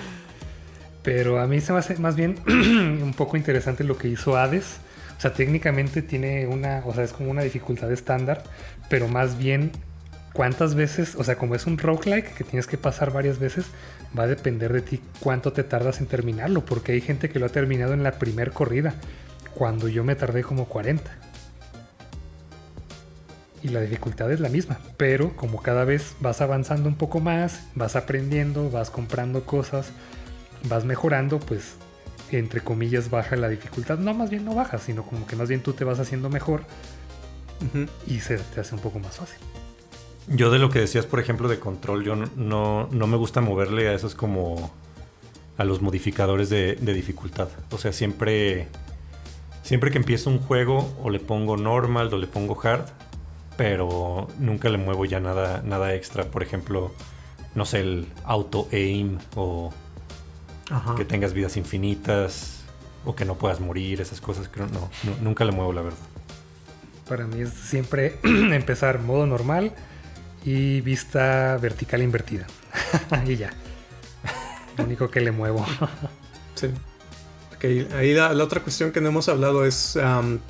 Pero 1.03 1.39
a 1.39 1.47
mí 1.47 1.61
se 1.61 1.73
me 1.73 1.79
hace 1.79 1.95
más 1.97 2.15
bien 2.15 2.39
un 2.47 3.13
poco 3.15 3.37
interesante 3.37 3.83
lo 3.83 3.97
que 3.97 4.07
hizo 4.07 4.37
Hades. 4.37 4.77
O 5.17 5.21
sea, 5.21 5.33
técnicamente 5.33 6.01
tiene 6.01 6.47
una, 6.47 6.83
o 6.85 6.93
sea, 6.93 7.03
es 7.03 7.11
como 7.11 7.31
una 7.31 7.41
dificultad 7.41 7.91
estándar, 7.91 8.43
pero 8.89 9.07
más 9.07 9.37
bien 9.37 9.71
cuántas 10.31 10.75
veces, 10.75 11.15
o 11.15 11.23
sea, 11.23 11.35
como 11.35 11.55
es 11.55 11.65
un 11.65 11.79
roguelike 11.79 12.35
que 12.35 12.43
tienes 12.43 12.67
que 12.67 12.77
pasar 12.77 13.11
varias 13.11 13.39
veces, 13.39 13.65
va 14.17 14.23
a 14.23 14.27
depender 14.27 14.71
de 14.71 14.81
ti 14.81 15.01
cuánto 15.19 15.51
te 15.51 15.63
tardas 15.63 15.99
en 15.99 16.05
terminarlo, 16.05 16.63
porque 16.63 16.91
hay 16.91 17.01
gente 17.01 17.29
que 17.29 17.39
lo 17.39 17.47
ha 17.47 17.49
terminado 17.49 17.93
en 17.93 18.03
la 18.03 18.13
primera 18.13 18.51
corrida, 18.51 18.93
cuando 19.55 19.87
yo 19.87 20.03
me 20.03 20.15
tardé 20.15 20.43
como 20.43 20.65
40. 20.65 21.09
Y 23.67 23.69
la 23.69 23.81
dificultad 23.81 24.31
es 24.31 24.39
la 24.39 24.47
misma, 24.47 24.79
pero 24.95 25.35
como 25.35 25.61
cada 25.61 25.83
vez 25.83 26.15
vas 26.21 26.39
avanzando 26.39 26.87
un 26.87 26.95
poco 26.95 27.19
más, 27.19 27.63
vas 27.75 27.97
aprendiendo, 27.97 28.71
vas 28.71 28.89
comprando 28.89 29.43
cosas, 29.43 29.91
vas 30.69 30.85
mejorando, 30.85 31.39
pues 31.41 31.75
entre 32.31 32.61
comillas 32.61 33.09
baja 33.09 33.35
la 33.35 33.49
dificultad. 33.49 33.97
No, 33.97 34.13
más 34.13 34.29
bien 34.29 34.45
no 34.45 34.55
baja, 34.55 34.77
sino 34.77 35.03
como 35.03 35.27
que 35.27 35.35
más 35.35 35.49
bien 35.49 35.61
tú 35.61 35.73
te 35.73 35.83
vas 35.83 35.99
haciendo 35.99 36.29
mejor 36.29 36.61
y 38.07 38.21
se 38.21 38.37
te 38.37 38.61
hace 38.61 38.73
un 38.73 38.79
poco 38.79 38.99
más 38.99 39.17
fácil. 39.17 39.39
Yo 40.27 40.49
de 40.49 40.59
lo 40.59 40.69
que 40.69 40.79
decías, 40.79 41.05
por 41.05 41.19
ejemplo, 41.19 41.49
de 41.49 41.59
control, 41.59 42.05
yo 42.05 42.15
no, 42.15 42.87
no 42.89 43.07
me 43.07 43.17
gusta 43.17 43.41
moverle 43.41 43.89
a 43.89 43.93
esos 43.93 44.15
como 44.15 44.71
a 45.57 45.65
los 45.65 45.81
modificadores 45.81 46.49
de, 46.49 46.75
dificultad. 46.75 47.49
O 47.71 47.77
sea, 47.77 47.91
siempre, 47.91 48.69
siempre 49.61 49.91
que 49.91 49.97
empiezo 49.97 50.29
un 50.29 50.39
juego 50.39 50.89
o 51.03 51.09
le 51.09 51.19
pongo 51.19 51.57
normal 51.57 52.13
o 52.13 52.17
le 52.17 52.27
pongo 52.27 52.57
hard, 52.63 52.85
pero 53.57 54.27
nunca 54.39 54.69
le 54.69 54.77
muevo 54.77 55.05
ya 55.05 55.19
nada, 55.19 55.61
nada 55.65 55.93
extra. 55.95 56.25
Por 56.25 56.43
ejemplo, 56.43 56.93
no 57.55 57.65
sé, 57.65 57.81
el 57.81 58.07
auto 58.23 58.69
aim 58.71 59.17
o 59.35 59.73
que 60.95 61.05
tengas 61.05 61.33
vidas 61.33 61.57
infinitas 61.57 62.61
o 63.03 63.15
que 63.15 63.25
no 63.25 63.35
puedas 63.35 63.59
morir, 63.59 63.99
esas 63.99 64.21
cosas. 64.21 64.47
que 64.47 64.59
no, 64.59 64.89
nunca 65.21 65.43
le 65.43 65.51
muevo 65.51 65.73
la 65.73 65.81
verdad. 65.81 65.99
Para 67.09 67.25
mí 67.25 67.41
es 67.41 67.49
siempre 67.53 68.19
empezar 68.23 68.99
modo 68.99 69.25
normal 69.25 69.73
y 70.45 70.81
vista 70.81 71.57
vertical 71.57 72.01
invertida. 72.01 72.45
y 73.25 73.37
ya. 73.37 73.51
Lo 74.77 74.83
único 74.83 75.09
que 75.09 75.21
le 75.21 75.31
muevo. 75.31 75.65
sí. 76.55 76.69
Ahí 77.61 78.13
la, 78.13 78.31
otra 78.43 78.61
cuestión 78.61 78.91
que 78.91 79.01
no 79.01 79.09
hemos 79.09 79.29
hablado 79.29 79.65
es 79.65 79.97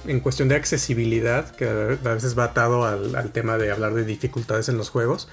en 0.05 0.19
cuestión 0.19 0.49
de 0.49 0.55
accesibilidad, 0.55 1.55
que 1.55 1.65
a 1.65 2.13
veces 2.13 2.37
va 2.37 2.45
atado 2.45 2.85
al, 2.85 3.31
tema 3.31 3.57
de 3.57 3.71
hablar 3.71 3.93
de 3.93 4.03
dificultades 4.03 4.69
en 4.69 4.77
los 4.77 4.89
juegos. 4.89 5.29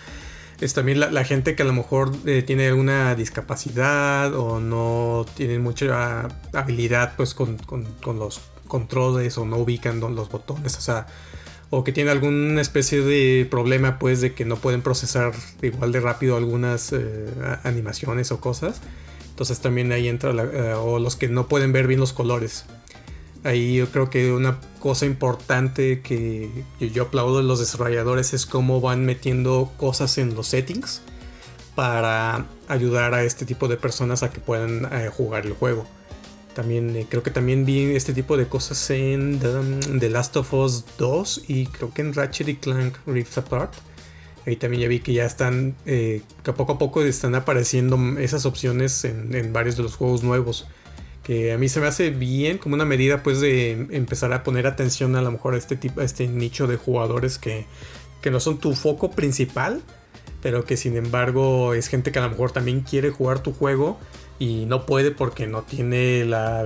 Es 0.61 0.73
también 0.73 1.01
la, 1.01 1.25
gente 1.25 1.57
que 1.57 1.63
a 1.63 1.67
lo 1.67 1.73
mejor 1.73 2.13
eh, 2.27 2.43
tiene 2.43 2.69
alguna 2.69 3.15
discapacidad 3.17 4.35
o 4.35 4.61
no 4.61 5.27
tiene 5.35 5.59
mucha 5.59 6.29
habilidad 6.53 7.15
pues 7.17 7.35
con, 7.35 7.57
con 7.59 8.19
los 8.19 8.41
controles 8.69 9.37
o 9.37 9.45
no 9.45 9.59
ubican 9.59 10.01
los 10.01 10.31
botones. 10.31 10.77
O 10.77 10.81
sea, 10.81 11.07
o 11.71 11.83
que 11.83 11.93
tiene 11.93 12.11
alguna 12.11 12.61
especie 12.61 13.01
de 13.01 13.47
problema 13.51 13.99
pues 13.99 14.21
de 14.21 14.33
que 14.33 14.45
no 14.45 14.57
pueden 14.57 14.83
procesar 14.83 15.33
igual 15.63 15.93
de 15.93 16.01
rápido 16.01 16.37
algunas 16.37 16.93
eh, 16.93 17.27
animaciones 17.65 18.31
o 18.31 18.41
cosas. 18.41 18.81
Entonces 19.35 19.59
también 19.59 19.91
ahí 19.91 20.07
entra, 20.07 20.31
eh, 20.31 20.75
o 20.75 21.01
los 21.01 21.17
que 21.17 21.27
no 21.27 21.49
pueden 21.49 21.73
ver 21.73 21.89
bien 21.89 21.99
los 21.99 22.13
colores. 22.13 22.67
Ahí 23.43 23.75
yo 23.75 23.89
creo 23.91 24.09
que 24.09 24.33
una 24.33 24.61
cosa 24.79 25.07
importante 25.07 26.03
que 26.03 26.49
yo 26.79 27.03
aplaudo 27.03 27.39
de 27.39 27.43
los 27.43 27.59
desarrolladores 27.59 28.33
es 28.33 28.47
cómo 28.47 28.81
van 28.81 29.05
metiendo 29.05 29.73
cosas 29.77 30.19
en 30.19 30.37
los 30.37 30.47
settings 30.47 31.03
para 31.75 32.47
ayudar 32.69 33.13
a 33.13 33.25
este 33.25 33.45
tipo 33.45 33.67
de 33.67 33.77
personas 33.77 34.23
a 34.23 34.31
que 34.31 34.39
puedan 34.39 34.85
eh, 34.93 35.11
jugar 35.13 35.47
el 35.47 35.55
juego. 35.55 35.85
También 36.55 36.95
eh, 36.95 37.07
creo 37.11 37.25
que 37.25 37.33
también 37.33 37.65
vi 37.65 37.97
este 37.97 38.15
tipo 38.15 38.37
de 38.37 38.47
cosas 38.47 38.89
en 38.91 39.41
The, 39.41 40.11
Last 40.11 40.37
of 40.37 40.55
Us 40.55 40.85
2 40.97 41.43
y 41.49 41.67
creo 41.67 41.93
que 41.93 42.03
en 42.03 42.15
Ratchet 42.15 42.49
y 42.49 42.55
Clank 42.55 42.99
Rift 43.07 43.37
Apart. 43.39 43.75
Ahí 44.47 44.57
también 44.57 44.83
ya 44.83 44.89
vi 44.89 45.01
que 45.01 45.13
ya 45.13 45.25
están, 45.25 45.75
eh, 45.87 46.23
que 46.43 46.53
poco 46.53 46.73
a 46.73 46.79
poco 46.79 47.03
están 47.03 47.35
apareciendo 47.35 47.97
esas 48.19 48.45
opciones 48.45 49.05
en, 49.05 49.53
varios 49.53 49.77
de 49.77 49.83
los 49.83 49.97
juegos 49.97 50.23
nuevos. 50.23 50.67
Que 51.23 51.53
a 51.53 51.59
mí 51.59 51.71
se 51.71 51.81
me 51.81 51.87
hace 51.87 52.11
bien 52.11 52.59
como 52.59 52.75
una 52.75 52.85
medida 52.85 53.23
pues 53.23 53.41
de 53.41 53.73
empezar 53.91 54.33
a 54.35 54.43
poner 54.43 54.67
atención 54.67 55.17
a 55.17 55.23
lo 55.23 55.31
mejor 55.33 55.55
a 55.55 55.57
este 55.57 55.77
tipo, 55.77 56.03
a 56.03 56.05
este 56.05 56.29
nicho 56.29 56.67
de 56.67 56.77
jugadores 56.77 57.39
que, 57.39 57.65
que 58.21 58.31
no 58.31 58.41
son 58.41 58.59
tu 58.59 58.75
foco 58.75 59.11
principal, 59.11 59.83
pero 60.43 60.67
que 60.67 60.77
sin 60.77 60.99
embargo 60.99 61.73
es 61.73 61.89
gente 61.89 62.13
que 62.13 62.19
a 62.19 62.23
lo 62.23 62.29
mejor 62.29 62.53
también 62.53 62.83
quiere 62.83 63.11
jugar 63.11 63.43
tu 63.43 63.55
juego 63.55 63.99
y 64.39 64.67
no 64.67 64.85
puede 64.85 65.11
porque 65.11 65.47
no 65.47 65.63
tiene 65.63 66.25
la, 66.27 66.61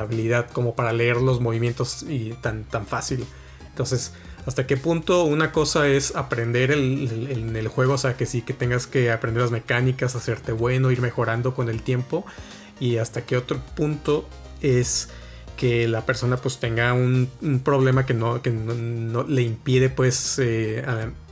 habilidad 0.00 0.50
como 0.50 0.74
para 0.74 0.92
leer 0.92 1.16
los 1.16 1.40
movimientos 1.40 2.02
y 2.02 2.30
tan, 2.42 2.64
tan 2.64 2.86
fácil. 2.86 3.24
Entonces, 3.68 4.12
¿hasta 4.46 4.66
qué 4.66 4.76
punto 4.76 5.24
una 5.24 5.52
cosa 5.52 5.88
es 5.88 6.14
aprender 6.16 6.70
el, 6.70 7.28
en 7.30 7.56
el 7.56 7.68
juego? 7.68 7.94
O 7.94 7.98
sea, 7.98 8.16
que 8.16 8.26
sí, 8.26 8.42
que 8.42 8.52
tengas 8.52 8.86
que 8.86 9.10
aprender 9.10 9.42
las 9.42 9.50
mecánicas, 9.50 10.14
hacerte 10.14 10.52
bueno, 10.52 10.90
ir 10.90 11.00
mejorando 11.00 11.54
con 11.54 11.68
el 11.68 11.82
tiempo. 11.82 12.24
Y 12.80 12.96
hasta 12.96 13.22
qué 13.22 13.36
otro 13.36 13.60
punto 13.76 14.28
es 14.60 15.08
que 15.56 15.86
la 15.86 16.04
persona 16.04 16.36
pues 16.38 16.58
tenga 16.58 16.92
un, 16.92 17.28
problema 17.64 18.04
que 18.04 18.14
no, 18.14 18.42
que 18.42 18.50
no, 18.50 19.22
le 19.22 19.42
impide 19.42 19.90
pues 19.90 20.38
eh, 20.40 20.84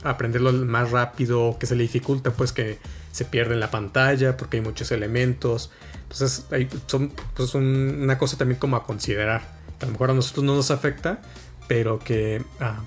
aprenderlo 0.03 0.53
más 0.53 0.91
rápido, 0.91 1.57
que 1.59 1.65
se 1.65 1.75
le 1.75 1.83
dificulta 1.83 2.31
pues 2.31 2.53
que 2.53 2.79
se 3.11 3.25
pierde 3.25 3.55
en 3.55 3.59
la 3.59 3.71
pantalla 3.71 4.37
porque 4.37 4.57
hay 4.57 4.63
muchos 4.63 4.91
elementos. 4.91 5.71
Entonces, 6.03 6.45
hay, 6.51 6.69
son 6.87 7.11
pues, 7.35 7.53
una 7.55 8.17
cosa 8.17 8.37
también 8.37 8.59
como 8.59 8.75
a 8.77 8.85
considerar. 8.85 9.41
A 9.81 9.85
lo 9.85 9.91
mejor 9.91 10.11
a 10.11 10.13
nosotros 10.13 10.45
no 10.45 10.55
nos 10.55 10.71
afecta, 10.71 11.21
pero 11.67 11.99
que 11.99 12.43
ah, 12.59 12.81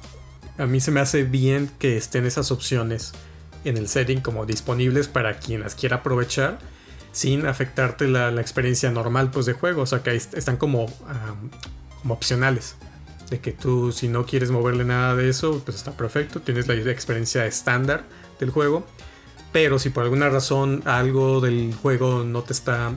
a 0.59 0.67
mí 0.67 0.81
se 0.81 0.91
me 0.91 1.01
hace 1.01 1.25
bien 1.25 1.71
que 1.79 1.97
estén 1.97 2.27
esas 2.27 2.51
opciones 2.51 3.13
en 3.65 3.77
el 3.77 3.89
setting 3.89 4.21
como 4.21 4.47
disponibles 4.47 5.09
para 5.09 5.39
quien 5.39 5.61
las 5.61 5.75
quiera 5.75 5.97
aprovechar 5.97 6.59
sin 7.13 7.47
afectarte 7.47 8.09
la, 8.09 8.29
experiencia 8.41 8.91
normal 8.91 9.31
pues 9.31 9.47
de 9.47 9.55
juego. 9.55 9.83
O 9.83 9.87
sea 9.87 10.03
que 10.03 10.15
están 10.15 10.57
como, 10.57 10.87
como 12.03 12.15
opcionales. 12.15 12.77
De 13.31 13.41
que 13.41 13.53
tú 13.53 13.91
si 13.91 14.09
no 14.09 14.27
quieres 14.27 14.51
moverle 14.51 14.85
nada 14.85 15.17
de 15.17 15.29
eso, 15.31 15.63
pues 15.65 15.77
está 15.77 15.93
perfecto. 15.93 16.41
Tienes 16.41 16.69
la 16.69 16.75
experiencia 16.75 17.47
estándar 17.47 18.05
del 18.39 18.51
juego. 18.51 18.85
Pero 19.53 19.79
si 19.79 19.91
por 19.91 20.03
alguna 20.03 20.29
razón 20.29 20.83
algo 20.85 21.41
del 21.41 21.73
juego 21.75 22.25
no 22.25 22.43
te 22.43 22.53
está, 22.53 22.93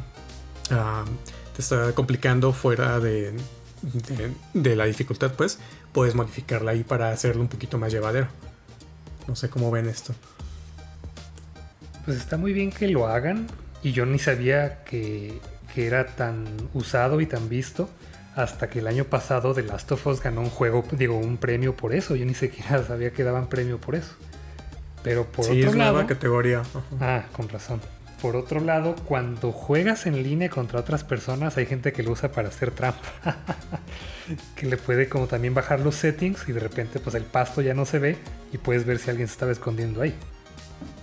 te 0.68 1.62
está 1.62 1.94
complicando 1.94 2.52
fuera 2.52 3.00
de, 3.00 3.36
de, 4.54 4.76
la 4.76 4.86
dificultad, 4.86 5.34
pues 5.34 5.60
puedes 5.98 6.14
modificarla 6.14 6.74
ahí 6.74 6.84
para 6.84 7.10
hacerlo 7.10 7.42
un 7.42 7.48
poquito 7.48 7.80
más 7.80 7.92
llevadero. 7.92 8.28
No 9.28 9.36
sé 9.36 9.50
cómo 9.50 9.72
ven 9.72 9.88
esto. 9.88 10.14
Pues 12.06 12.18
está 12.18 12.38
muy 12.38 12.54
bien 12.54 12.72
que 12.72 12.88
lo 12.88 13.08
hagan 13.08 13.48
y 13.82 13.94
yo 13.94 14.06
ni 14.06 14.20
sabía 14.20 14.84
que, 14.84 15.40
que 15.74 15.88
era 15.88 16.06
tan 16.06 16.46
usado 16.76 17.20
y 17.20 17.26
tan 17.26 17.50
visto 17.50 17.90
hasta 18.36 18.70
que 18.70 18.78
el 18.78 18.86
año 18.86 19.06
pasado 19.06 19.56
The 19.56 19.64
Last 19.64 19.92
of 19.92 20.06
Us 20.06 20.22
ganó 20.22 20.42
un 20.42 20.52
juego, 20.52 20.84
digo, 20.92 21.18
un 21.18 21.38
premio 21.38 21.76
por 21.76 21.96
eso. 21.96 22.16
Yo 22.16 22.28
ni 22.28 22.36
siquiera 22.36 22.84
sabía 22.88 23.12
que 23.12 23.24
daban 23.24 23.50
premio 23.50 23.82
por 23.82 23.96
eso. 23.96 24.14
Pero 25.02 25.26
por 25.26 25.46
sí, 25.46 25.62
otro 25.62 25.72
es 25.72 25.76
lado. 25.78 25.94
Nueva 25.94 26.08
categoría. 26.08 26.62
Ah, 27.02 27.24
con 27.32 27.50
razón. 27.50 27.82
Por 28.22 28.36
otro 28.36 28.60
lado, 28.60 28.96
cuando 29.06 29.52
juegas 29.52 30.08
en 30.08 30.24
línea 30.24 30.50
contra 30.50 30.80
otras 30.80 31.04
personas, 31.04 31.58
hay 31.58 31.66
gente 31.68 31.94
que 31.94 32.02
lo 32.02 32.12
usa 32.12 32.32
para 32.32 32.48
hacer 32.48 32.72
trampa. 32.72 33.00
que 34.56 34.66
le 34.66 34.78
puede 34.78 35.08
como 35.08 35.28
también 35.28 35.54
bajar 35.54 35.80
los 35.80 35.96
settings 35.96 36.50
y 36.50 36.52
de 36.52 36.60
repente 36.60 37.00
pues 37.00 37.16
el 37.16 37.24
pasto 37.24 37.62
ya 37.62 37.74
no 37.74 37.86
se 37.86 38.00
ve 38.00 38.18
y 38.52 38.58
puedes 38.58 38.86
ver 38.86 39.00
si 39.00 39.10
alguien 39.10 39.28
se 39.28 39.34
estaba 39.34 39.52
escondiendo 39.52 40.02
ahí. 40.02 40.16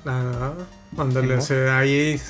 Ah, 0.04 0.52
ándale, 0.98 1.38
ahí 1.70 2.20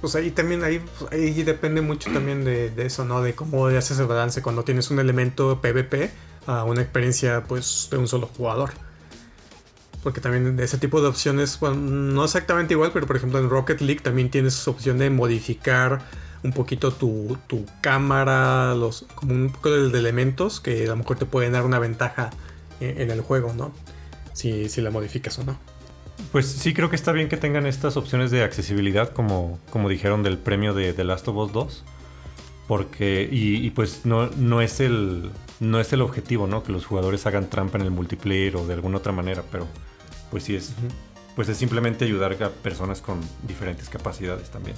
pues 0.00 0.16
ahí 0.16 0.32
también 0.32 0.64
ahí, 0.64 0.82
pues, 0.98 1.12
ahí 1.12 1.42
depende 1.44 1.80
mucho 1.80 2.10
también 2.12 2.44
de, 2.44 2.70
de, 2.70 2.86
eso, 2.86 3.04
¿no? 3.04 3.22
De 3.22 3.34
cómo 3.34 3.68
haces 3.68 3.98
el 4.00 4.06
balance 4.06 4.42
cuando 4.42 4.64
tienes 4.64 4.90
un 4.90 4.98
elemento 4.98 5.60
PvP 5.60 6.10
a 6.46 6.64
una 6.64 6.82
experiencia 6.82 7.44
pues 7.44 7.88
de 7.90 7.98
un 7.98 8.08
solo 8.08 8.28
jugador. 8.36 8.72
Porque 10.02 10.20
también 10.20 10.58
ese 10.58 10.78
tipo 10.78 11.00
de 11.00 11.08
opciones, 11.08 11.58
bueno, 11.60 11.76
no 11.76 12.24
exactamente 12.24 12.74
igual, 12.74 12.90
pero 12.92 13.06
por 13.06 13.16
ejemplo 13.16 13.38
en 13.38 13.48
Rocket 13.48 13.80
League 13.80 14.00
también 14.00 14.30
tienes 14.30 14.66
opción 14.66 14.98
de 14.98 15.10
modificar 15.10 16.00
un 16.42 16.52
poquito 16.52 16.90
tu, 16.92 17.38
cámara, 17.80 18.74
los, 18.74 19.06
como 19.14 19.32
un 19.32 19.52
poco 19.52 19.70
de, 19.70 19.96
elementos 19.96 20.60
que 20.60 20.84
a 20.84 20.88
lo 20.88 20.96
mejor 20.96 21.18
te 21.18 21.26
pueden 21.26 21.52
dar 21.52 21.64
una 21.64 21.78
ventaja 21.78 22.30
en, 22.80 23.10
el 23.10 23.20
juego, 23.20 23.54
¿no? 23.54 23.72
Si, 24.32 24.68
si, 24.68 24.80
la 24.80 24.90
modificas 24.90 25.38
o 25.38 25.44
no. 25.44 25.56
Pues 26.32 26.46
sí, 26.46 26.74
creo 26.74 26.90
que 26.90 26.96
está 26.96 27.12
bien 27.12 27.28
que 27.28 27.36
tengan 27.36 27.66
estas 27.66 27.96
opciones 27.96 28.32
de 28.32 28.42
accesibilidad, 28.42 29.12
como, 29.12 29.60
como 29.70 29.88
dijeron 29.88 30.24
del 30.24 30.36
premio 30.36 30.74
de 30.74 30.92
The 30.92 31.04
Last 31.04 31.28
of 31.28 31.36
Us 31.36 31.52
2. 31.52 31.84
Porque, 32.66 33.28
y, 33.30 33.64
y 33.64 33.70
pues 33.70 34.04
no, 34.04 34.28
no 34.30 34.60
es 34.60 34.80
el, 34.80 35.30
no 35.60 35.78
es 35.78 35.92
el 35.92 36.00
objetivo, 36.00 36.46
¿no? 36.46 36.64
Que 36.64 36.72
los 36.72 36.86
jugadores 36.86 37.26
hagan 37.26 37.48
trampa 37.48 37.78
en 37.78 37.84
el 37.84 37.90
multiplayer 37.90 38.56
o 38.56 38.66
de 38.66 38.74
alguna 38.74 38.98
otra 38.98 39.12
manera, 39.12 39.44
pero 39.52 39.68
pues 40.32 40.44
sí 40.44 40.56
es, 40.56 40.72
pues 41.36 41.48
es 41.50 41.58
simplemente 41.58 42.06
ayudar 42.06 42.42
a 42.42 42.48
personas 42.48 43.02
con 43.02 43.20
diferentes 43.46 43.90
capacidades 43.90 44.50
también. 44.50 44.74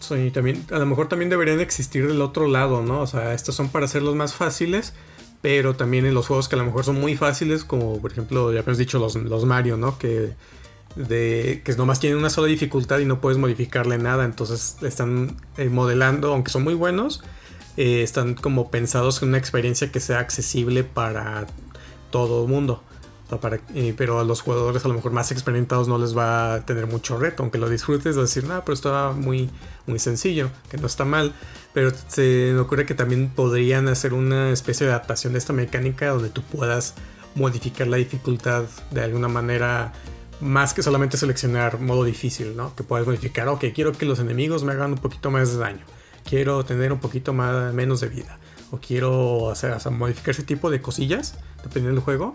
Sí, 0.00 0.30
también, 0.30 0.66
a 0.70 0.78
lo 0.78 0.86
mejor 0.86 1.08
también 1.08 1.30
deberían 1.30 1.60
existir 1.60 2.06
del 2.06 2.20
otro 2.20 2.46
lado, 2.46 2.82
¿no? 2.82 3.00
O 3.00 3.06
sea, 3.06 3.32
estos 3.32 3.54
son 3.54 3.70
para 3.70 3.86
hacerlos 3.86 4.14
más 4.16 4.34
fáciles, 4.34 4.92
pero 5.40 5.74
también 5.76 6.04
en 6.04 6.12
los 6.12 6.26
juegos 6.26 6.48
que 6.48 6.56
a 6.56 6.58
lo 6.58 6.66
mejor 6.66 6.84
son 6.84 7.00
muy 7.00 7.16
fáciles, 7.16 7.64
como 7.64 7.98
por 8.02 8.12
ejemplo, 8.12 8.52
ya 8.52 8.60
habíamos 8.60 8.76
dicho 8.76 8.98
los, 8.98 9.14
los 9.14 9.46
Mario, 9.46 9.78
¿no? 9.78 9.98
Que 9.98 10.34
de 10.96 11.62
que 11.64 11.72
nomás 11.74 12.00
tienen 12.00 12.18
una 12.18 12.30
sola 12.30 12.48
dificultad 12.48 12.98
y 12.98 13.06
no 13.06 13.20
puedes 13.22 13.38
modificarle 13.38 13.96
nada. 13.96 14.26
Entonces 14.26 14.76
están 14.82 15.38
eh, 15.56 15.70
modelando, 15.70 16.34
aunque 16.34 16.50
son 16.50 16.64
muy 16.64 16.74
buenos, 16.74 17.22
eh, 17.78 18.02
están 18.02 18.34
como 18.34 18.70
pensados 18.70 19.22
en 19.22 19.30
una 19.30 19.38
experiencia 19.38 19.90
que 19.90 20.00
sea 20.00 20.18
accesible 20.18 20.84
para 20.84 21.46
todo 22.10 22.44
el 22.44 22.50
mundo. 22.50 22.82
Pero 23.96 24.18
a 24.18 24.24
los 24.24 24.40
jugadores 24.40 24.84
a 24.84 24.88
lo 24.88 24.94
mejor 24.94 25.12
más 25.12 25.30
experimentados 25.30 25.88
no 25.88 25.98
les 25.98 26.16
va 26.16 26.54
a 26.54 26.66
tener 26.66 26.86
mucho 26.86 27.18
reto, 27.18 27.42
aunque 27.42 27.58
lo 27.58 27.68
disfrutes, 27.68 28.16
de 28.16 28.22
decir, 28.22 28.44
no, 28.44 28.60
pero 28.64 28.74
está 28.74 29.12
muy, 29.12 29.50
muy 29.86 29.98
sencillo, 29.98 30.50
que 30.70 30.78
no 30.78 30.86
está 30.86 31.04
mal. 31.04 31.32
Pero 31.72 31.92
se 32.08 32.50
me 32.54 32.60
ocurre 32.60 32.86
que 32.86 32.94
también 32.94 33.30
podrían 33.30 33.88
hacer 33.88 34.14
una 34.14 34.50
especie 34.50 34.86
de 34.86 34.92
adaptación 34.92 35.34
de 35.34 35.38
esta 35.38 35.52
mecánica 35.52 36.08
donde 36.08 36.30
tú 36.30 36.42
puedas 36.42 36.94
modificar 37.34 37.86
la 37.86 37.96
dificultad 37.96 38.64
de 38.90 39.02
alguna 39.02 39.28
manera 39.28 39.92
más 40.40 40.74
que 40.74 40.82
solamente 40.82 41.16
seleccionar 41.16 41.80
modo 41.80 42.04
difícil, 42.04 42.56
¿no? 42.56 42.74
Que 42.74 42.82
puedes 42.82 43.06
modificar, 43.06 43.48
ok, 43.48 43.66
quiero 43.74 43.92
que 43.92 44.06
los 44.06 44.18
enemigos 44.18 44.64
me 44.64 44.72
hagan 44.72 44.92
un 44.92 44.98
poquito 44.98 45.30
más 45.30 45.52
de 45.52 45.58
daño, 45.58 45.84
quiero 46.24 46.64
tener 46.64 46.92
un 46.92 46.98
poquito 46.98 47.32
más, 47.32 47.72
menos 47.74 48.00
de 48.00 48.08
vida, 48.08 48.38
o 48.70 48.78
quiero 48.78 49.50
hacer, 49.50 49.76
modificar 49.90 50.30
ese 50.30 50.42
tipo 50.42 50.70
de 50.70 50.80
cosillas, 50.80 51.34
dependiendo 51.62 52.00
del 52.00 52.04
juego, 52.04 52.34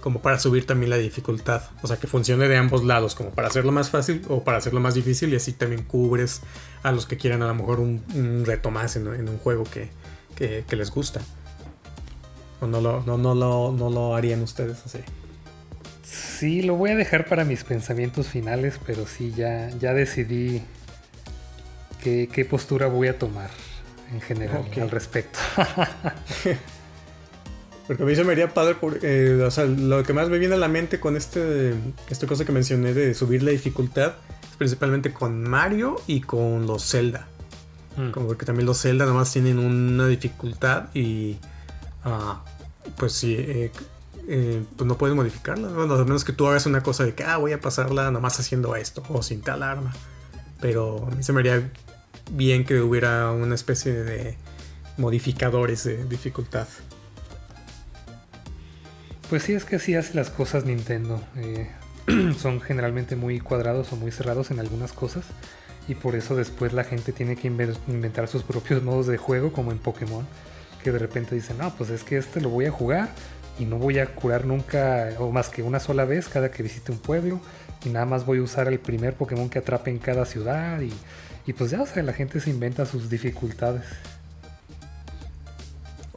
como 0.00 0.20
para 0.20 0.38
subir 0.38 0.66
también 0.66 0.90
la 0.90 0.96
dificultad, 0.96 1.62
o 1.82 1.86
sea, 1.86 1.96
que 1.96 2.06
funcione 2.06 2.48
de 2.48 2.56
ambos 2.56 2.84
lados, 2.84 3.14
como 3.14 3.30
para 3.30 3.48
hacerlo 3.48 3.72
más 3.72 3.90
fácil 3.90 4.22
o 4.28 4.42
para 4.44 4.58
hacerlo 4.58 4.80
más 4.80 4.94
difícil, 4.94 5.32
y 5.32 5.36
así 5.36 5.52
también 5.52 5.82
cubres 5.82 6.42
a 6.82 6.92
los 6.92 7.06
que 7.06 7.16
quieran 7.16 7.42
a 7.42 7.46
lo 7.46 7.54
mejor 7.54 7.80
un, 7.80 8.44
reto 8.44 8.70
más 8.70 8.96
en, 8.96 9.06
un 9.06 9.38
juego 9.38 9.64
que, 9.64 9.90
que, 10.36 10.76
les 10.76 10.90
gusta. 10.90 11.20
¿O 12.60 12.66
no 12.66 12.80
lo, 12.80 13.02
no, 13.02 13.16
no, 13.16 13.34
lo, 13.34 13.72
no 13.72 13.90
lo 13.90 14.14
harían 14.14 14.42
ustedes 14.42 14.84
así? 14.84 14.98
Sí, 16.02 16.62
lo 16.62 16.74
voy 16.74 16.90
a 16.90 16.96
dejar 16.96 17.26
para 17.26 17.44
mis 17.44 17.64
pensamientos 17.64 18.28
finales, 18.28 18.80
pero 18.86 19.06
sí, 19.06 19.32
ya, 19.36 19.68
ya 19.78 19.92
decidí 19.92 20.62
qué, 22.02 22.46
postura 22.48 22.86
voy 22.86 23.08
a 23.08 23.18
tomar 23.18 23.50
en 24.12 24.20
general 24.20 24.64
al 24.80 24.90
respecto. 24.90 25.38
Porque 27.86 28.02
a 28.02 28.06
mí 28.06 28.14
se 28.14 28.24
me 28.24 28.32
haría 28.32 28.54
padre, 28.54 28.76
por, 28.76 28.98
eh, 29.02 29.42
o 29.44 29.50
sea, 29.50 29.64
lo 29.64 30.02
que 30.02 30.12
más 30.12 30.28
me 30.28 30.38
viene 30.38 30.54
a 30.54 30.58
la 30.58 30.68
mente 30.68 31.00
con 31.00 31.16
este, 31.16 31.74
esta 32.08 32.26
cosa 32.26 32.44
que 32.44 32.52
mencioné 32.52 32.94
de 32.94 33.14
subir 33.14 33.42
la 33.42 33.50
dificultad, 33.50 34.14
es 34.48 34.56
principalmente 34.56 35.12
con 35.12 35.42
Mario 35.42 35.96
y 36.06 36.20
con 36.20 36.66
los 36.66 36.88
Zelda. 36.88 37.26
Mm. 37.96 38.10
Como 38.10 38.28
porque 38.28 38.46
también 38.46 38.66
los 38.66 38.80
Zelda 38.80 39.06
nomás 39.06 39.32
tienen 39.32 39.58
una 39.58 40.06
dificultad 40.06 40.94
y, 40.94 41.38
ah, 42.04 42.44
pues 42.96 43.12
sí, 43.12 43.34
eh, 43.36 43.72
eh, 44.28 44.62
pues 44.76 44.86
no 44.86 44.96
puedes 44.96 45.16
modificarla. 45.16 45.68
Bueno, 45.68 45.94
a 45.94 46.04
menos 46.04 46.24
que 46.24 46.32
tú 46.32 46.46
hagas 46.46 46.66
una 46.66 46.82
cosa 46.82 47.04
de 47.04 47.14
que, 47.14 47.24
ah, 47.24 47.38
voy 47.38 47.52
a 47.52 47.60
pasarla 47.60 48.10
nomás 48.12 48.38
haciendo 48.38 48.76
esto 48.76 49.02
o 49.08 49.22
sin 49.22 49.40
tal 49.40 49.64
arma. 49.64 49.92
Pero 50.60 51.08
a 51.10 51.14
mí 51.14 51.22
se 51.22 51.32
me 51.32 51.40
haría 51.40 51.68
bien 52.30 52.64
que 52.64 52.80
hubiera 52.80 53.32
una 53.32 53.54
especie 53.54 53.92
de 53.92 54.36
modificadores 54.96 55.84
de 55.84 56.04
dificultad. 56.04 56.68
Pues 59.30 59.44
sí, 59.44 59.52
es 59.52 59.64
que 59.64 59.76
así 59.76 59.94
hace 59.94 60.14
las 60.14 60.28
cosas 60.28 60.64
Nintendo. 60.64 61.22
Eh, 61.36 61.68
son 62.36 62.60
generalmente 62.60 63.14
muy 63.14 63.38
cuadrados 63.38 63.92
o 63.92 63.96
muy 63.96 64.10
cerrados 64.10 64.50
en 64.50 64.58
algunas 64.58 64.92
cosas. 64.92 65.24
Y 65.86 65.94
por 65.94 66.16
eso 66.16 66.34
después 66.34 66.72
la 66.72 66.82
gente 66.82 67.12
tiene 67.12 67.36
que 67.36 67.46
inventar 67.46 68.26
sus 68.26 68.42
propios 68.42 68.82
modos 68.82 69.06
de 69.06 69.18
juego, 69.18 69.52
como 69.52 69.70
en 69.70 69.78
Pokémon. 69.78 70.26
Que 70.82 70.90
de 70.90 70.98
repente 70.98 71.36
dicen, 71.36 71.58
no, 71.58 71.72
pues 71.76 71.90
es 71.90 72.02
que 72.02 72.16
este 72.16 72.40
lo 72.40 72.48
voy 72.48 72.66
a 72.66 72.72
jugar 72.72 73.10
y 73.56 73.66
no 73.66 73.78
voy 73.78 74.00
a 74.00 74.06
curar 74.06 74.46
nunca 74.46 75.10
o 75.20 75.30
más 75.30 75.48
que 75.48 75.62
una 75.62 75.78
sola 75.78 76.04
vez 76.04 76.28
cada 76.28 76.50
que 76.50 76.64
visite 76.64 76.90
un 76.90 76.98
pueblo 76.98 77.40
y 77.84 77.90
nada 77.90 78.06
más 78.06 78.26
voy 78.26 78.38
a 78.38 78.42
usar 78.42 78.66
el 78.66 78.80
primer 78.80 79.14
Pokémon 79.14 79.48
que 79.48 79.60
atrape 79.60 79.90
en 79.90 79.98
cada 79.98 80.24
ciudad 80.24 80.80
y, 80.80 81.52
pues 81.52 81.70
ya, 81.70 81.82
o 81.82 81.86
sea, 81.86 82.02
la 82.02 82.12
gente 82.14 82.40
se 82.40 82.50
inventa 82.50 82.84
sus 82.84 83.08
dificultades. 83.08 83.84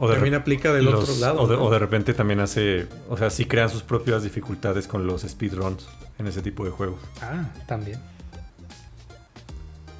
O 0.03 0.11
también 0.11 0.33
aplica 0.33 0.73
del 0.73 0.87
otro 0.87 1.15
lado. 1.15 1.41
O 1.41 1.71
de, 1.71 1.79
repente 1.79 2.13
también 2.13 2.39
hace, 2.39 2.87
o 3.09 3.17
sea, 3.17 3.29
sí 3.29 3.45
crean 3.45 3.69
sus 3.69 3.83
propias 3.83 4.23
dificultades 4.23 4.87
con 4.87 5.07
los 5.07 5.21
speedruns 5.21 5.87
en 6.19 6.27
ese 6.27 6.41
tipo 6.41 6.65
de 6.65 6.71
juegos. 6.71 6.99
Ah, 7.21 7.49
también. 7.67 7.99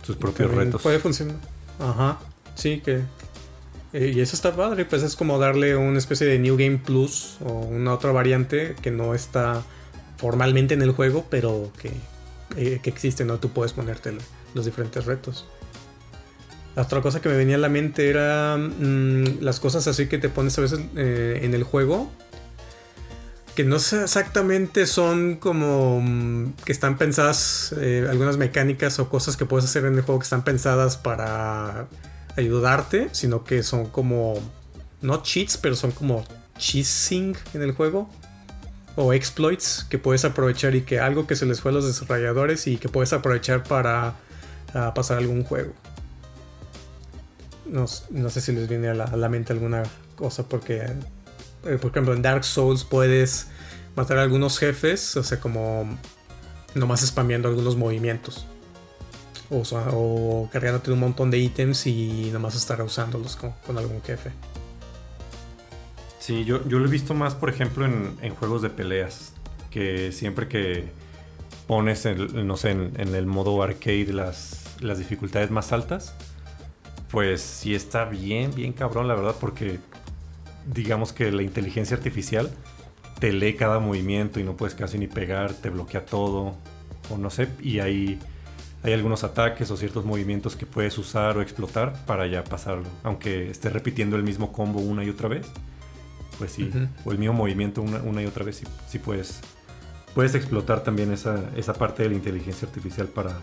Sus 0.06 0.18
propios 0.18 0.51
retos. 0.51 0.82
Puede 0.82 0.99
funcionar. 0.99 1.38
Ajá. 1.80 2.20
Sí, 2.56 2.82
que 2.82 3.04
eh, 3.93 4.12
y 4.14 4.20
eso 4.22 4.36
está 4.36 4.56
padre, 4.56 4.86
pues 4.86 5.04
es 5.04 5.16
como 5.16 5.38
darle 5.38 5.76
una 5.76 5.99
especie 5.99 6.26
de 6.26 6.39
New 6.39 6.58
Game 6.58 6.80
Plus 6.80 7.38
o 7.45 7.54
una 7.54 7.93
otra 7.93 8.12
variante 8.12 8.76
que 8.82 8.89
no 8.89 9.14
está 9.14 9.64
formalmente 10.18 10.74
en 10.74 10.82
el 10.82 10.91
juego, 10.91 11.26
pero 11.30 11.72
que, 11.80 11.91
eh, 12.58 12.82
existe, 12.84 13.24
¿no? 13.24 13.38
Tú 13.38 13.49
puedes 13.49 13.72
ponerte 13.74 14.12
los 14.56 14.66
diferentes 14.66 15.06
retos. 15.06 15.45
La 16.76 16.84
otra 16.84 17.01
cosa 17.01 17.21
que 17.21 17.30
me 17.30 17.36
venía 17.36 17.55
a 17.55 17.59
la 17.59 17.69
mente 17.69 18.09
era 18.09 18.57
mm, 18.57 19.41
las 19.41 19.59
cosas 19.59 19.88
así 19.88 20.07
que 20.07 20.17
te 20.17 20.30
pones 20.30 20.57
a 20.57 20.61
veces 20.61 20.80
eh, 20.95 21.39
en 21.43 21.53
el 21.53 21.63
juego. 21.63 22.11
Que 23.55 23.63
no 23.63 23.76
exactamente 23.76 24.88
son 24.88 25.36
como 25.36 26.01
mm, 26.01 26.53
que 26.65 26.71
están 26.71 26.97
pensadas 26.97 27.76
algunas 28.09 28.38
mecánicas 28.38 28.97
o 28.99 29.09
cosas 29.09 29.38
que 29.38 29.45
puedes 29.45 29.65
hacer 29.65 29.86
en 29.86 29.95
el 29.95 30.01
juego 30.01 30.19
que 30.19 30.24
están 30.24 30.43
pensadas 30.43 30.97
para 30.97 31.88
ayudarte, 32.36 33.09
sino 33.11 33.43
que 33.43 33.63
son 33.63 33.88
como, 33.88 34.34
no 35.01 35.21
cheats, 35.21 35.57
pero 35.57 35.76
son 35.76 35.91
como 35.91 36.24
cheesing 36.57 37.36
en 37.53 37.61
el 37.61 37.74
juego. 37.74 38.09
O 38.95 39.11
exploits 39.13 39.86
que 39.89 39.97
puedes 39.97 40.24
aprovechar 40.24 40.76
y 40.76 40.82
que 40.82 40.99
algo 40.99 41.26
que 41.26 41.36
se 41.36 41.45
les 41.45 41.61
fue 41.61 41.71
a 41.71 41.74
los 41.74 41.86
desarrolladores 41.86 42.67
y 42.67 42.78
que 42.78 42.89
puedes 42.89 43.11
aprovechar 43.11 43.63
para 43.63 44.15
ah, 44.74 44.93
pasar 44.93 45.17
algún 45.17 45.43
juego. 45.43 45.74
No, 47.66 47.88
sé 47.88 48.41
si 48.41 48.51
les 48.51 48.68
viene 48.68 48.89
a 48.89 48.93
la, 48.93 49.30
mente 49.30 49.53
alguna 49.53 49.84
cosa 50.16 50.47
porque, 50.47 50.82
eh, 51.66 51.78
por 51.82 51.91
ejemplo, 51.91 52.14
en 52.14 52.22
Dark 52.22 52.43
Souls 52.43 52.84
puedes 52.84 53.47
matar 53.95 54.18
a 54.18 54.24
algunos 54.24 54.59
jefes, 54.59 55.16
o 55.16 55.24
sea, 55.24 55.39
como 55.39 55.97
nomás 56.76 57.01
spameando 57.01 57.47
algunos 57.47 57.76
movimientos. 57.76 58.45
O, 59.49 60.49
cargándote 60.51 60.91
un 60.91 60.99
montón 60.99 61.30
de 61.30 61.38
ítems 61.38 61.86
y 61.86 62.26
nada 62.28 62.39
más 62.39 62.55
estar 62.55 62.82
usándolos 62.82 63.36
con, 63.36 63.78
algún 63.78 64.01
jefe. 64.01 64.32
Sí, 66.20 66.43
yo, 66.43 66.68
yo, 66.68 66.80
lo 66.80 66.88
he 66.88 66.89
visto 66.89 67.14
más, 67.14 67.36
por 67.36 67.49
ejemplo, 67.49 67.86
en, 67.86 68.36
juegos 68.36 68.61
de 68.61 68.70
peleas. 68.70 69.34
Que 69.70 70.11
siempre 70.11 70.47
que 70.47 70.91
pones, 71.67 72.05
no 72.05 72.58
sé, 72.58 72.71
en, 72.71 73.16
el 73.16 73.25
modo 73.25 73.62
arcade 73.62 74.12
las, 74.12 74.63
las 74.79 74.97
dificultades 74.97 75.51
más 75.51 75.71
altas, 75.71 76.16
pues 77.13 77.41
sí 77.41 77.75
está 77.75 78.05
bien, 78.05 78.55
bien 78.55 78.73
cabrón, 78.73 79.07
la 79.07 79.13
verdad, 79.13 79.35
porque 79.39 79.79
digamos 80.65 81.13
que 81.13 81.31
la 81.31 81.43
inteligencia 81.43 81.95
artificial 81.95 82.49
te 83.19 83.31
lee 83.31 83.53
cada 83.53 83.77
movimiento 83.77 84.39
y 84.39 84.43
no 84.43 84.57
puedes 84.57 84.73
casi 84.73 84.97
ni 84.97 85.05
pegar, 85.05 85.53
te 85.53 85.69
bloquea 85.69 86.07
todo, 86.07 86.55
o 87.11 87.17
no 87.19 87.29
sé, 87.29 87.49
y 87.61 87.77
ahí 87.77 88.17
hay 88.81 88.93
algunos 88.93 89.23
ataques 89.23 89.69
o 89.69 89.77
ciertos 89.77 90.05
movimientos 90.05 90.55
que 90.55 90.65
puedes 90.65 90.97
usar 90.97 91.37
o 91.37 91.43
explotar 91.43 92.03
para 92.07 92.25
ya 92.25 92.43
pasarlo. 92.43 92.87
Aunque 93.03 93.51
estés 93.51 93.71
repitiendo 93.71 94.15
el 94.15 94.23
mismo 94.23 94.51
combo 94.51 94.79
una 94.79 95.03
y 95.03 95.11
otra 95.11 95.29
vez, 95.29 95.45
pues 96.39 96.51
sí, 96.51 96.71
o 97.05 97.11
el 97.11 97.19
mismo 97.19 97.35
movimiento 97.35 97.83
una, 97.83 98.23
y 98.23 98.25
otra 98.25 98.43
vez, 98.43 98.63
sí, 98.87 98.97
puedes, 98.97 99.39
puedes 100.15 100.33
explotar 100.33 100.83
también 100.83 101.13
esa, 101.13 101.51
esa 101.55 101.75
parte 101.75 102.01
de 102.01 102.09
la 102.09 102.15
inteligencia 102.15 102.67
artificial 102.67 103.05
para, 103.05 103.39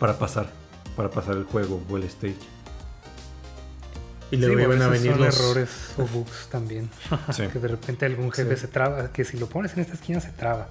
para 0.00 0.18
pasar, 0.18 0.50
para 0.96 1.10
pasar 1.10 1.36
el 1.36 1.44
juego 1.44 1.80
o 1.88 1.96
el 1.96 2.02
stage. 2.02 2.63
Y 4.34 4.36
luego 4.36 4.68
van 4.68 4.82
a 4.82 4.88
venir 4.88 5.16
los 5.16 5.40
errores 5.40 5.68
o 5.96 6.04
bugs 6.06 6.48
también. 6.50 6.90
que 7.52 7.58
de 7.58 7.68
repente 7.68 8.06
algún 8.06 8.32
jefe 8.32 8.56
se 8.56 8.68
traba, 8.68 9.12
que 9.12 9.24
si 9.24 9.38
lo 9.38 9.48
pones 9.48 9.74
en 9.74 9.80
esta 9.80 9.94
esquina 9.94 10.20
se 10.20 10.30
traba. 10.30 10.68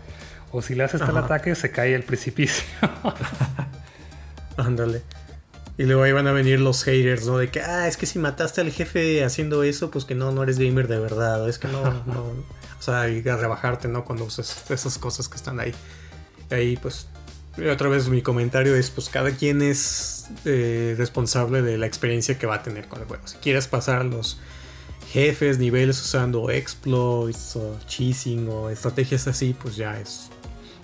O 0.52 0.62
si 0.62 0.76
le 0.76 0.84
haces 0.84 1.02
tal 1.02 1.18
ataque 1.18 1.56
se 1.56 1.72
cae 1.72 1.96
el 1.96 2.04
precipicio. 2.04 2.64
Ándale. 4.58 5.02
Y 5.78 5.84
luego 5.86 6.04
ahí 6.04 6.12
van 6.12 6.28
a 6.28 6.32
venir 6.32 6.60
los 6.60 6.84
haters, 6.84 7.26
¿no? 7.26 7.40
De 7.40 7.50
que, 7.50 7.62
ah, 7.62 7.88
es 7.88 7.98
que 7.98 8.06
si 8.06 8.20
mataste 8.20 8.62
al 8.62 8.72
jefe 8.72 9.24
haciendo 9.24 9.64
eso, 9.64 9.90
pues 9.90 10.06
que 10.06 10.14
no, 10.14 10.32
no 10.32 10.44
eres 10.44 10.60
gamer 10.60 10.88
de 10.88 11.00
verdad. 11.00 11.50
Es 11.50 11.58
que 11.58 11.68
no, 11.68 11.84
no. 12.06 12.34
O 12.80 12.86
sea, 12.86 13.08
y 13.08 13.26
a 13.30 13.38
rebajarte, 13.38 13.88
¿no? 13.88 14.04
Cuando 14.04 14.26
usas 14.26 14.70
esas 14.70 14.98
cosas 14.98 15.30
que 15.30 15.38
están 15.38 15.58
ahí. 15.62 15.74
ahí, 16.52 16.76
pues, 16.76 17.08
otra 17.72 17.88
vez 17.88 18.10
mi 18.10 18.22
comentario 18.22 18.76
es, 18.76 18.90
pues 18.90 19.08
cada 19.08 19.32
quien 19.32 19.62
es 19.62 20.13
eh, 20.46 20.96
responsable 20.98 21.62
de 21.62 21.78
la 21.78 21.86
experiencia 21.86 22.38
que 22.38 22.46
va 22.46 22.56
a 22.56 22.64
tener 22.64 22.88
con 22.88 23.02
el 23.02 23.08
juego. 23.08 23.28
Si 23.28 23.38
quieres 23.38 23.68
pasar 23.68 24.06
los 24.06 24.40
jefes, 25.12 25.60
niveles 25.60 26.02
usando 26.02 26.50
exploits 26.50 27.56
o 27.56 27.80
cheesing 27.88 28.48
o 28.50 28.70
estrategias 28.70 29.28
así, 29.28 29.56
pues 29.60 29.76
ya 29.76 30.00
es 30.00 30.30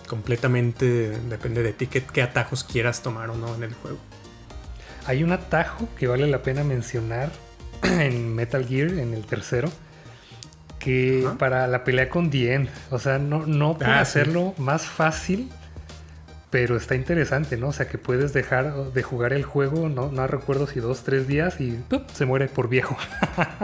completamente 0.09 1.11
depende 1.29 1.61
de 1.61 1.71
ti 1.71 1.87
qué, 1.87 2.21
atajos 2.21 2.63
quieras 2.63 3.01
tomar 3.01 3.29
o 3.29 3.35
no 3.35 3.55
en 3.55 3.63
el 3.63 3.73
juego. 3.73 3.99
Hay 5.05 5.23
un 5.23 5.31
atajo 5.31 5.87
que 5.97 6.07
vale 6.07 6.27
la 6.27 6.41
pena 6.41 6.63
mencionar 6.63 7.31
en 7.83 8.35
Metal 8.35 8.67
Gear, 8.67 8.89
en 8.89 9.13
el 9.13 9.23
tercero, 9.25 9.71
que 10.79 11.27
para 11.37 11.67
la 11.67 11.83
pelea 11.83 12.09
con 12.09 12.29
Dien, 12.29 12.69
o 12.89 12.99
sea, 12.99 13.19
no, 13.19 13.45
no 13.45 13.77
ah, 13.85 13.99
hacerlo 13.99 14.53
más 14.57 14.83
fácil, 14.83 15.49
pero 16.49 16.77
está 16.77 16.95
interesante, 16.95 17.57
¿no? 17.57 17.67
O 17.69 17.73
sea, 17.73 17.87
que 17.87 17.97
puedes 17.97 18.33
dejar 18.33 18.91
de 18.91 19.03
jugar 19.03 19.33
el 19.33 19.43
juego, 19.43 19.87
no, 19.89 20.11
no 20.11 20.27
recuerdo 20.27 20.67
si 20.67 20.79
dos, 20.79 21.03
tres 21.03 21.27
días 21.27 21.61
y 21.61 21.79
se 22.13 22.25
muere 22.25 22.47
por 22.47 22.69
viejo. 22.69 22.97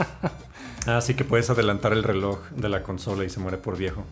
ah, 0.86 1.00
sí 1.00 1.14
que 1.14 1.24
puedes 1.24 1.50
adelantar 1.50 1.92
el 1.92 2.04
reloj 2.04 2.38
de 2.50 2.68
la 2.68 2.82
consola 2.82 3.24
y 3.24 3.30
se 3.30 3.40
muere 3.40 3.58
por 3.58 3.76
viejo. 3.76 4.04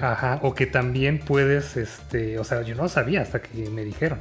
Ajá, 0.00 0.38
o 0.42 0.54
que 0.54 0.66
también 0.66 1.18
puedes, 1.18 1.76
este, 1.76 2.38
o 2.38 2.44
sea, 2.44 2.62
yo 2.62 2.74
no 2.74 2.88
sabía 2.88 3.22
hasta 3.22 3.42
que 3.42 3.68
me 3.70 3.84
dijeron 3.84 4.20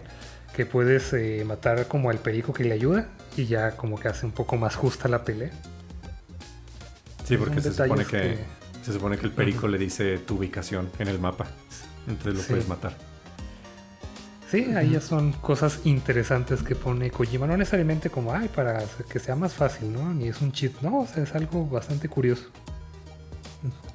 que 0.56 0.66
puedes 0.66 1.14
eh, 1.14 1.44
matar 1.46 1.88
como 1.88 2.10
al 2.10 2.18
perico 2.18 2.54
que 2.54 2.64
le 2.64 2.74
ayuda 2.74 3.08
y 3.38 3.46
ya 3.46 3.78
como 3.78 4.00
que 4.00 4.08
hace 4.08 4.26
un 4.26 4.32
poco 4.32 4.58
más 4.58 4.76
justa 4.76 5.08
la 5.08 5.24
pelea. 5.24 5.52
Sí, 7.24 7.38
porque 7.38 7.62
se 7.62 7.72
supone 7.72 8.04
que, 8.06 8.40
se 8.84 8.94
supone 8.94 9.18
que 9.18 9.28
el 9.28 9.32
perico 9.32 9.68
le 9.68 9.78
dice 9.78 10.18
tu 10.18 10.38
ubicación 10.38 10.90
en 10.98 11.08
el 11.08 11.20
mapa, 11.20 11.46
entonces 12.08 12.42
lo 12.42 12.48
puedes 12.48 12.68
matar. 12.68 13.09
Sí, 14.50 14.66
ahí 14.76 14.92
ya 14.92 15.02
son 15.02 15.32
cosas 15.34 15.82
interesantes 15.84 16.64
que 16.64 16.76
pone 16.76 17.12
Kojima, 17.12 17.46
no 17.46 17.56
necesariamente 17.56 18.10
como, 18.10 18.34
ay, 18.34 18.48
para 18.48 18.84
que 19.08 19.20
sea 19.20 19.36
más 19.36 19.54
fácil, 19.54 19.94
¿no? 19.94 20.12
Ni 20.14 20.28
es 20.28 20.42
un 20.42 20.52
cheat, 20.52 20.82
no, 20.82 21.02
o 21.02 21.08
sea, 21.08 21.22
es 21.22 21.36
algo 21.36 21.68
bastante 21.68 22.10
curioso. 22.10 22.46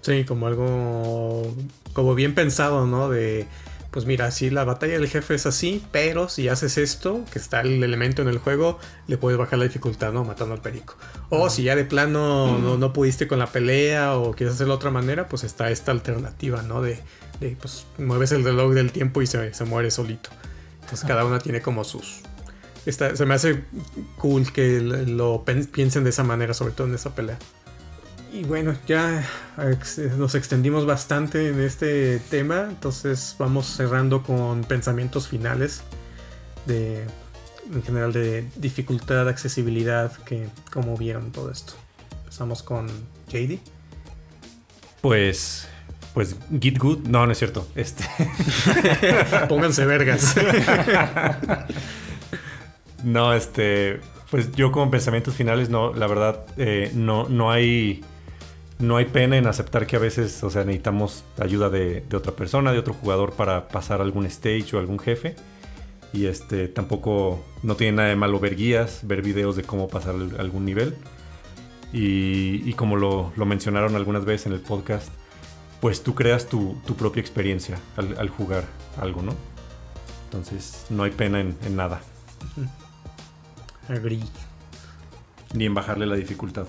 Sí, 0.03 0.25
como 0.25 0.47
algo 0.47 1.43
como 1.93 2.15
bien 2.15 2.35
pensado, 2.35 2.87
¿no? 2.87 3.09
De 3.09 3.47
pues 3.95 4.07
mira, 4.07 4.33
si 4.33 4.51
la 4.51 4.65
batalla 4.65 4.95
del 4.95 5.07
jefe 5.07 5.37
es 5.37 5.47
así, 5.47 5.81
pero 5.93 6.29
si 6.29 6.49
haces 6.49 6.79
esto, 6.79 7.25
que 7.33 7.39
está 7.39 7.61
el 7.61 7.81
elemento 7.81 8.23
en 8.23 8.29
el 8.29 8.39
juego, 8.39 8.81
le 9.07 9.19
puedes 9.19 9.39
bajar 9.39 9.61
la 9.61 9.67
dificultad, 9.67 10.13
¿no? 10.13 10.25
Matando 10.25 10.53
al 10.53 10.61
perico. 10.61 10.97
O 11.31 11.49
si 11.49 11.63
ya 11.63 11.77
de 11.77 11.85
plano 11.85 12.59
no, 12.59 12.93
pudiste 12.93 13.29
con 13.29 13.39
la 13.39 13.47
pelea 13.47 14.17
o 14.17 14.33
quieres 14.33 14.57
hacerlo 14.57 14.73
de 14.73 14.79
otra 14.79 14.91
manera, 14.91 15.29
pues 15.29 15.45
está 15.45 15.71
esta 15.71 15.93
alternativa, 15.93 16.63
¿no? 16.63 16.83
De, 16.83 16.99
pues 17.51 17.87
mueves 17.99 18.33
el 18.33 18.45
reloj 18.45 18.73
del 18.75 18.93
tiempo 18.93 19.23
y 19.23 19.27
se, 19.27 19.53
se 19.55 19.65
muere 19.65 19.91
solito. 19.91 20.31
Entonces 20.83 21.07
cada 21.07 21.25
una 21.25 21.39
tiene 21.39 21.61
como 21.63 21.85
sus... 21.85 22.21
se 22.85 23.27
me 23.27 23.35
hace 23.35 23.65
cool 24.19 24.53
que 24.53 24.81
lo 24.81 25.45
piensen 25.45 26.05
de 26.05 26.11
esa 26.11 26.25
manera, 26.25 26.55
sobre 26.55 26.73
todo 26.73 26.87
en 26.87 26.95
esa 26.95 27.15
pelea. 27.15 27.39
Y 28.33 28.43
bueno, 28.45 28.75
ya 28.89 29.25
nos 30.19 30.35
extendimos 30.35 30.87
bastante 30.87 31.51
en 31.51 31.61
este 31.61 32.19
tema, 32.19 32.67
entonces 32.69 33.37
vamos 33.39 33.67
cerrando 33.67 34.23
con 34.25 34.65
pensamientos 34.65 35.29
finales 35.29 35.83
de 36.67 37.05
en 37.73 37.83
general 37.83 38.13
de 38.13 38.47
dificultad, 38.57 39.29
accesibilidad, 39.29 40.13
que 40.25 40.49
cómo 40.73 40.97
vieron 40.97 41.33
todo 41.33 41.51
esto. 41.51 41.75
Empezamos 42.25 42.63
con 42.63 42.89
JD. 43.29 43.59
Pues 45.01 45.69
pues 46.15 46.37
Git 46.61 46.79
Good, 46.79 47.09
no, 47.09 47.27
no 47.27 47.33
es 47.33 47.39
cierto. 47.39 47.69
Este 47.75 48.05
Pónganse 49.49 49.85
vergas. 49.85 50.37
no, 53.03 53.35
este, 53.35 54.01
pues 54.31 54.53
yo 54.53 54.73
como 54.73 54.91
pensamientos 54.91 55.35
finales, 55.35 55.69
no, 55.69 55.93
la 55.93 56.07
verdad, 56.07 56.47
eh, 56.57 56.91
no, 56.95 57.29
no 57.29 57.51
hay 57.51 58.03
no 58.79 58.97
hay 58.97 59.07
pena 59.07 59.37
en 59.37 59.47
aceptar 59.47 59.87
que 59.87 59.97
a 59.97 59.99
veces, 59.99 60.43
o 60.43 60.51
sea, 60.51 60.65
necesitamos 60.65 61.25
ayuda 61.39 61.71
de, 61.71 62.05
otra 62.13 62.33
persona, 62.33 62.73
de 62.73 62.79
otro 62.79 62.95
jugador 62.95 63.33
para 63.33 63.69
pasar 63.69 64.01
algún 64.01 64.27
stage 64.27 64.75
o 64.75 64.79
algún 64.79 64.99
jefe. 64.99 65.35
Y 66.13 66.27
este 66.27 66.69
tampoco 66.69 67.45
no 67.63 67.75
tiene 67.77 67.97
nada 67.97 68.09
de 68.09 68.17
malo 68.17 68.39
ver 68.39 68.57
guías, 68.57 69.01
ver 69.03 69.23
videos 69.23 69.57
de 69.57 69.65
cómo 69.65 69.89
pasar 69.89 70.15
algún 70.39 70.65
nivel. 70.65 70.95
Y, 71.93 72.73
como 72.73 72.97
lo, 72.97 73.33
mencionaron 73.37 73.95
algunas 73.95 74.25
veces 74.25 74.49
en 74.49 74.53
el 74.53 74.61
podcast, 74.61 75.09
pues 75.85 76.03
tú 76.03 76.15
creas 76.15 76.47
tu, 76.47 76.81
propia 76.97 77.21
experiencia 77.21 77.77
al, 77.99 78.31
jugar 78.31 78.65
algo, 78.99 79.21
¿no? 79.21 79.35
Entonces 80.25 80.87
no 80.89 81.03
hay 81.03 81.11
pena 81.11 81.43
en, 81.43 81.55
en 81.67 81.77
nada. 81.77 82.01
Agree. 83.91 84.23
Ni 85.53 85.67
en 85.67 85.75
bajarle 85.75 86.07
la 86.07 86.17
dificultad. 86.17 86.69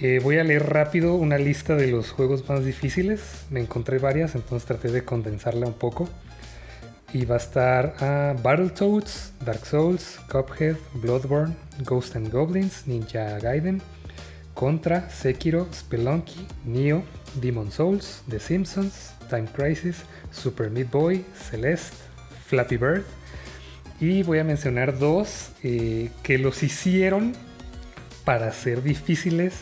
Eh, 0.00 0.20
voy 0.22 0.38
a 0.38 0.44
leer 0.44 0.68
rápido 0.68 1.16
una 1.16 1.36
lista 1.36 1.74
de 1.74 1.88
los 1.88 2.12
juegos 2.12 2.48
más 2.48 2.64
difíciles. 2.64 3.44
Me 3.50 3.58
encontré 3.58 3.98
varias, 3.98 4.36
entonces 4.36 4.68
traté 4.68 4.92
de 4.92 5.04
condensarla 5.04 5.66
un 5.66 5.74
poco. 5.74 6.08
Y 7.12 7.24
va 7.24 7.34
a 7.34 7.38
estar 7.38 7.96
uh, 7.96 8.40
Battletoads, 8.40 9.32
Dark 9.44 9.66
Souls, 9.66 10.20
Cuphead, 10.30 10.76
Bloodborne, 10.94 11.56
Ghost 11.84 12.14
and 12.14 12.30
Goblins, 12.30 12.86
Ninja 12.86 13.40
Gaiden, 13.40 13.82
Contra, 14.54 15.10
Sekiro, 15.10 15.66
Spelunky, 15.72 16.46
Neo, 16.64 17.02
Demon 17.40 17.70
Souls, 17.70 18.22
The 18.28 18.38
Simpsons, 18.38 19.14
Time 19.28 19.46
Crisis, 19.52 20.02
Super 20.30 20.70
Meat 20.70 20.90
Boy, 20.90 21.24
Celeste, 21.34 21.96
Flappy 22.46 22.76
Bird. 22.76 23.04
Y 24.00 24.22
voy 24.22 24.38
a 24.38 24.44
mencionar 24.44 24.98
dos 24.98 25.50
eh, 25.62 26.10
que 26.22 26.38
los 26.38 26.62
hicieron 26.62 27.34
para 28.24 28.52
ser 28.52 28.82
difíciles 28.82 29.54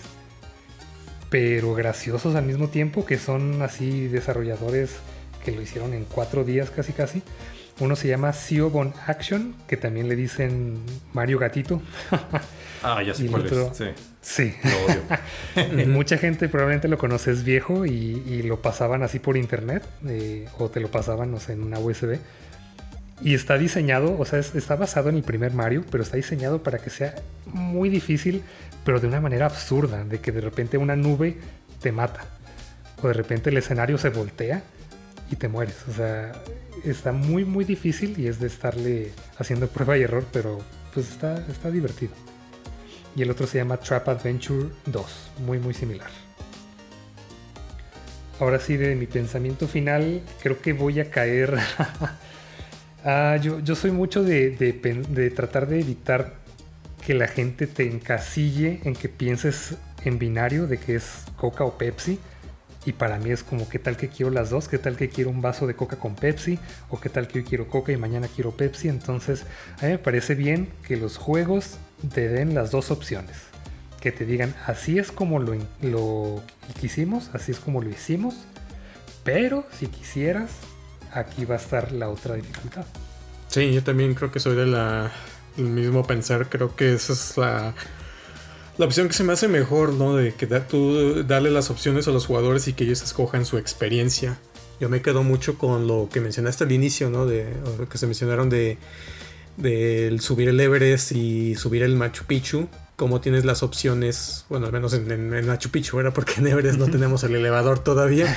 pero 1.30 1.74
graciosos 1.74 2.34
al 2.34 2.44
mismo 2.44 2.68
tiempo, 2.68 3.06
que 3.06 3.16
son 3.16 3.62
así 3.62 4.08
desarrolladores 4.08 4.96
que 5.44 5.52
lo 5.52 5.62
hicieron 5.62 5.94
en 5.94 6.04
cuatro 6.04 6.44
días 6.44 6.70
casi 6.70 6.92
casi. 6.92 7.22
Uno 7.78 7.96
se 7.96 8.08
llama 8.08 8.34
Bon 8.70 8.92
Action, 9.06 9.54
que 9.66 9.78
también 9.78 10.08
le 10.08 10.16
dicen 10.16 10.80
Mario 11.14 11.38
Gatito. 11.38 11.80
ah, 12.82 13.02
ya 13.02 13.14
sé 13.14 13.26
cuál 13.26 13.46
es. 13.46 13.76
Sí. 13.76 13.84
Sí. 14.22 14.54
Lo 15.72 15.86
Mucha 15.88 16.18
gente 16.18 16.48
probablemente 16.48 16.88
lo 16.88 16.98
conoce, 16.98 17.30
es 17.30 17.44
viejo 17.44 17.86
y, 17.86 18.42
lo 18.42 18.60
pasaban 18.60 19.02
así 19.02 19.18
por 19.18 19.36
internet 19.36 19.84
eh, 20.06 20.46
o 20.58 20.68
te 20.68 20.80
lo 20.80 20.90
pasaban, 20.90 21.30
no 21.30 21.40
sé, 21.40 21.52
en 21.52 21.62
una 21.62 21.78
USB. 21.78 22.18
Y 23.22 23.34
está 23.34 23.58
diseñado, 23.58 24.18
o 24.18 24.24
sea, 24.24 24.38
está 24.38 24.76
basado 24.76 25.10
en 25.10 25.16
el 25.16 25.22
primer 25.22 25.52
Mario, 25.52 25.84
pero 25.90 26.02
está 26.02 26.16
diseñado 26.16 26.62
para 26.62 26.78
que 26.78 26.88
sea 26.88 27.14
muy 27.52 27.90
difícil 27.90 28.42
pero 28.84 29.00
de 29.00 29.06
una 29.06 29.20
manera 29.20 29.46
absurda, 29.46 30.04
de 30.04 30.20
que 30.20 30.32
de 30.32 30.40
repente 30.40 30.78
una 30.78 30.96
nube 30.96 31.36
te 31.80 31.92
mata, 31.92 32.24
o 33.02 33.08
de 33.08 33.12
repente 33.12 33.50
el 33.50 33.56
escenario 33.56 33.98
se 33.98 34.10
voltea 34.10 34.62
y 35.30 35.36
te 35.36 35.48
mueres. 35.48 35.76
O 35.88 35.92
sea, 35.92 36.32
está 36.84 37.12
muy, 37.12 37.44
muy 37.44 37.64
difícil 37.64 38.18
y 38.18 38.26
es 38.26 38.40
de 38.40 38.46
estarle 38.46 39.12
haciendo 39.38 39.68
prueba 39.68 39.96
y 39.98 40.02
error, 40.02 40.24
pero 40.32 40.58
pues 40.94 41.10
está, 41.10 41.46
está 41.48 41.70
divertido. 41.70 42.12
Y 43.16 43.22
el 43.22 43.30
otro 43.30 43.46
se 43.46 43.58
llama 43.58 43.76
Trap 43.76 44.08
Adventure 44.08 44.68
2, 44.86 45.30
muy, 45.44 45.58
muy 45.58 45.74
similar. 45.74 46.10
Ahora 48.38 48.58
sí, 48.58 48.76
de 48.76 48.94
mi 48.94 49.06
pensamiento 49.06 49.68
final, 49.68 50.22
creo 50.42 50.60
que 50.60 50.72
voy 50.72 51.00
a 51.00 51.10
caer. 51.10 51.58
ah, 53.04 53.36
yo, 53.42 53.60
yo, 53.60 53.74
soy 53.74 53.90
mucho 53.90 54.22
de, 54.22 54.50
de, 54.50 54.72
de 54.72 55.30
tratar 55.30 55.66
de 55.66 55.80
evitar 55.80 56.34
que 57.04 57.14
la 57.14 57.28
gente 57.28 57.66
te 57.66 57.86
encasille 57.86 58.80
en 58.84 58.94
que 58.94 59.08
pienses 59.08 59.74
en 60.04 60.18
binario 60.18 60.66
de 60.66 60.78
que 60.78 60.94
es 60.94 61.24
Coca 61.36 61.64
o 61.64 61.76
Pepsi. 61.76 62.18
Y 62.86 62.92
para 62.92 63.18
mí 63.18 63.30
es 63.30 63.42
como, 63.42 63.68
¿qué 63.68 63.78
tal 63.78 63.96
que 63.96 64.08
quiero 64.08 64.30
las 64.30 64.48
dos? 64.48 64.68
¿Qué 64.68 64.78
tal 64.78 64.96
que 64.96 65.10
quiero 65.10 65.28
un 65.28 65.42
vaso 65.42 65.66
de 65.66 65.74
Coca 65.74 65.96
con 65.96 66.14
Pepsi? 66.14 66.58
¿O 66.88 66.98
qué 66.98 67.10
tal 67.10 67.28
que 67.28 67.40
hoy 67.40 67.44
quiero 67.44 67.68
Coca 67.68 67.92
y 67.92 67.98
mañana 67.98 68.26
quiero 68.34 68.52
Pepsi? 68.52 68.88
Entonces, 68.88 69.44
a 69.80 69.84
mí 69.84 69.92
me 69.92 69.98
parece 69.98 70.34
bien 70.34 70.70
que 70.86 70.96
los 70.96 71.18
juegos 71.18 71.76
te 72.12 72.28
den 72.28 72.54
las 72.54 72.70
dos 72.70 72.90
opciones. 72.90 73.36
Que 74.00 74.12
te 74.12 74.24
digan, 74.24 74.54
así 74.66 74.98
es 74.98 75.12
como 75.12 75.38
lo, 75.40 75.54
lo 75.82 76.42
quisimos, 76.80 77.30
así 77.34 77.52
es 77.52 77.60
como 77.60 77.82
lo 77.82 77.90
hicimos. 77.90 78.34
Pero 79.24 79.66
si 79.78 79.88
quisieras, 79.88 80.50
aquí 81.12 81.44
va 81.44 81.56
a 81.56 81.58
estar 81.58 81.92
la 81.92 82.08
otra 82.08 82.36
dificultad. 82.36 82.86
Sí, 83.48 83.72
yo 83.72 83.82
también 83.82 84.14
creo 84.14 84.30
que 84.30 84.40
soy 84.40 84.56
de 84.56 84.66
la 84.66 85.12
el 85.58 85.64
mismo 85.64 86.06
pensar. 86.06 86.48
Creo 86.48 86.74
que 86.76 86.94
esa 86.94 87.12
es 87.12 87.36
la, 87.36 87.74
la 88.78 88.86
opción 88.86 89.08
que 89.08 89.14
se 89.14 89.24
me 89.24 89.32
hace 89.32 89.48
mejor, 89.48 89.92
¿no? 89.92 90.16
De 90.16 90.34
que 90.34 90.46
tú 90.46 91.24
darle 91.24 91.50
las 91.50 91.70
opciones 91.70 92.08
a 92.08 92.10
los 92.10 92.26
jugadores 92.26 92.68
y 92.68 92.72
que 92.72 92.84
ellos 92.84 93.02
escojan 93.02 93.44
su 93.44 93.58
experiencia. 93.58 94.38
Yo 94.80 94.88
me 94.88 95.02
quedo 95.02 95.22
mucho 95.22 95.58
con 95.58 95.86
lo 95.86 96.08
que 96.10 96.20
mencionaste 96.20 96.64
al 96.64 96.72
inicio, 96.72 97.10
¿no? 97.10 97.26
De 97.26 97.52
lo 97.78 97.88
que 97.88 97.98
se 97.98 98.06
mencionaron 98.06 98.48
de, 98.48 98.78
de 99.56 100.16
subir 100.20 100.48
el 100.48 100.60
Everest 100.60 101.12
y 101.12 101.54
subir 101.54 101.82
el 101.82 101.96
Machu 101.96 102.24
Picchu. 102.24 102.68
Cómo 102.96 103.20
tienes 103.20 103.44
las 103.44 103.62
opciones, 103.62 104.44
bueno, 104.48 104.66
al 104.66 104.72
menos 104.72 104.92
en, 104.92 105.46
Machu 105.46 105.70
Picchu, 105.70 105.96
¿verdad? 105.96 106.12
Porque 106.14 106.34
en 106.38 106.46
Everest 106.46 106.78
no 106.78 106.90
tenemos 106.90 107.24
el 107.24 107.34
elevador 107.34 107.78
todavía 107.78 108.36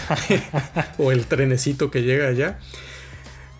o 0.97 1.11
el 1.11 1.25
trenecito 1.25 1.91
que 1.91 2.03
llega 2.03 2.27
allá. 2.27 2.59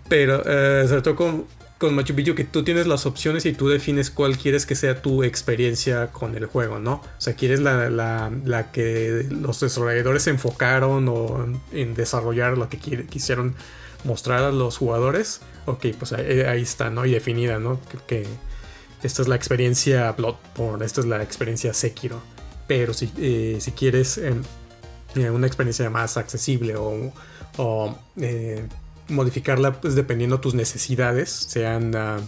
Pero 0.08 0.42
eh, 0.46 0.86
sobre 0.88 1.02
todo 1.02 1.16
con, 1.16 1.46
con 1.78 1.94
Machu 1.94 2.14
Picchu 2.14 2.34
que 2.34 2.44
tú 2.44 2.64
tienes 2.64 2.86
las 2.86 3.04
opciones 3.04 3.44
y 3.46 3.52
tú 3.52 3.68
defines 3.68 4.10
cuál 4.10 4.38
quieres 4.38 4.64
que 4.64 4.74
sea 4.74 5.02
tu 5.02 5.22
experiencia 5.22 6.08
con 6.08 6.34
el 6.36 6.46
juego, 6.46 6.78
¿no? 6.78 6.94
O 6.94 7.20
sea, 7.20 7.34
quieres 7.34 7.60
la, 7.60 7.90
la, 7.90 8.72
que 8.72 9.26
los 9.30 9.60
desarrolladores 9.60 10.22
se 10.22 10.30
enfocaron 10.30 11.08
o 11.08 11.46
en 11.72 11.94
desarrollar 11.94 12.56
lo 12.56 12.68
que 12.68 12.78
quisieron 12.78 13.54
mostrar 14.04 14.44
a 14.44 14.52
los 14.52 14.78
jugadores. 14.78 15.40
Ok, 15.66 15.86
pues 15.98 16.12
ahí, 16.12 16.62
está, 16.62 16.90
¿no? 16.90 17.06
Y 17.06 17.12
definida, 17.12 17.58
¿no? 17.58 17.80
Que, 18.06 18.26
esta 19.02 19.20
es 19.20 19.28
la 19.28 19.36
experiencia 19.36 20.12
Bloodborne, 20.12 20.84
esta 20.84 21.02
es 21.02 21.06
la 21.06 21.22
experiencia 21.22 21.74
Sekiro. 21.74 22.22
Pero 22.66 22.94
si, 22.94 23.12
eh, 23.18 23.58
si 23.60 23.72
quieres 23.72 24.16
em, 24.16 24.42
eh, 25.14 25.30
una 25.30 25.46
experiencia 25.46 25.90
más 25.90 26.16
accesible 26.16 26.76
o, 26.76 27.12
o 27.58 27.98
eh, 28.16 28.66
modificarla 29.08 29.80
pues 29.80 29.94
dependiendo 29.94 30.40
tus 30.40 30.54
necesidades, 30.54 31.30
sean 31.30 31.94
ah, 31.94 32.18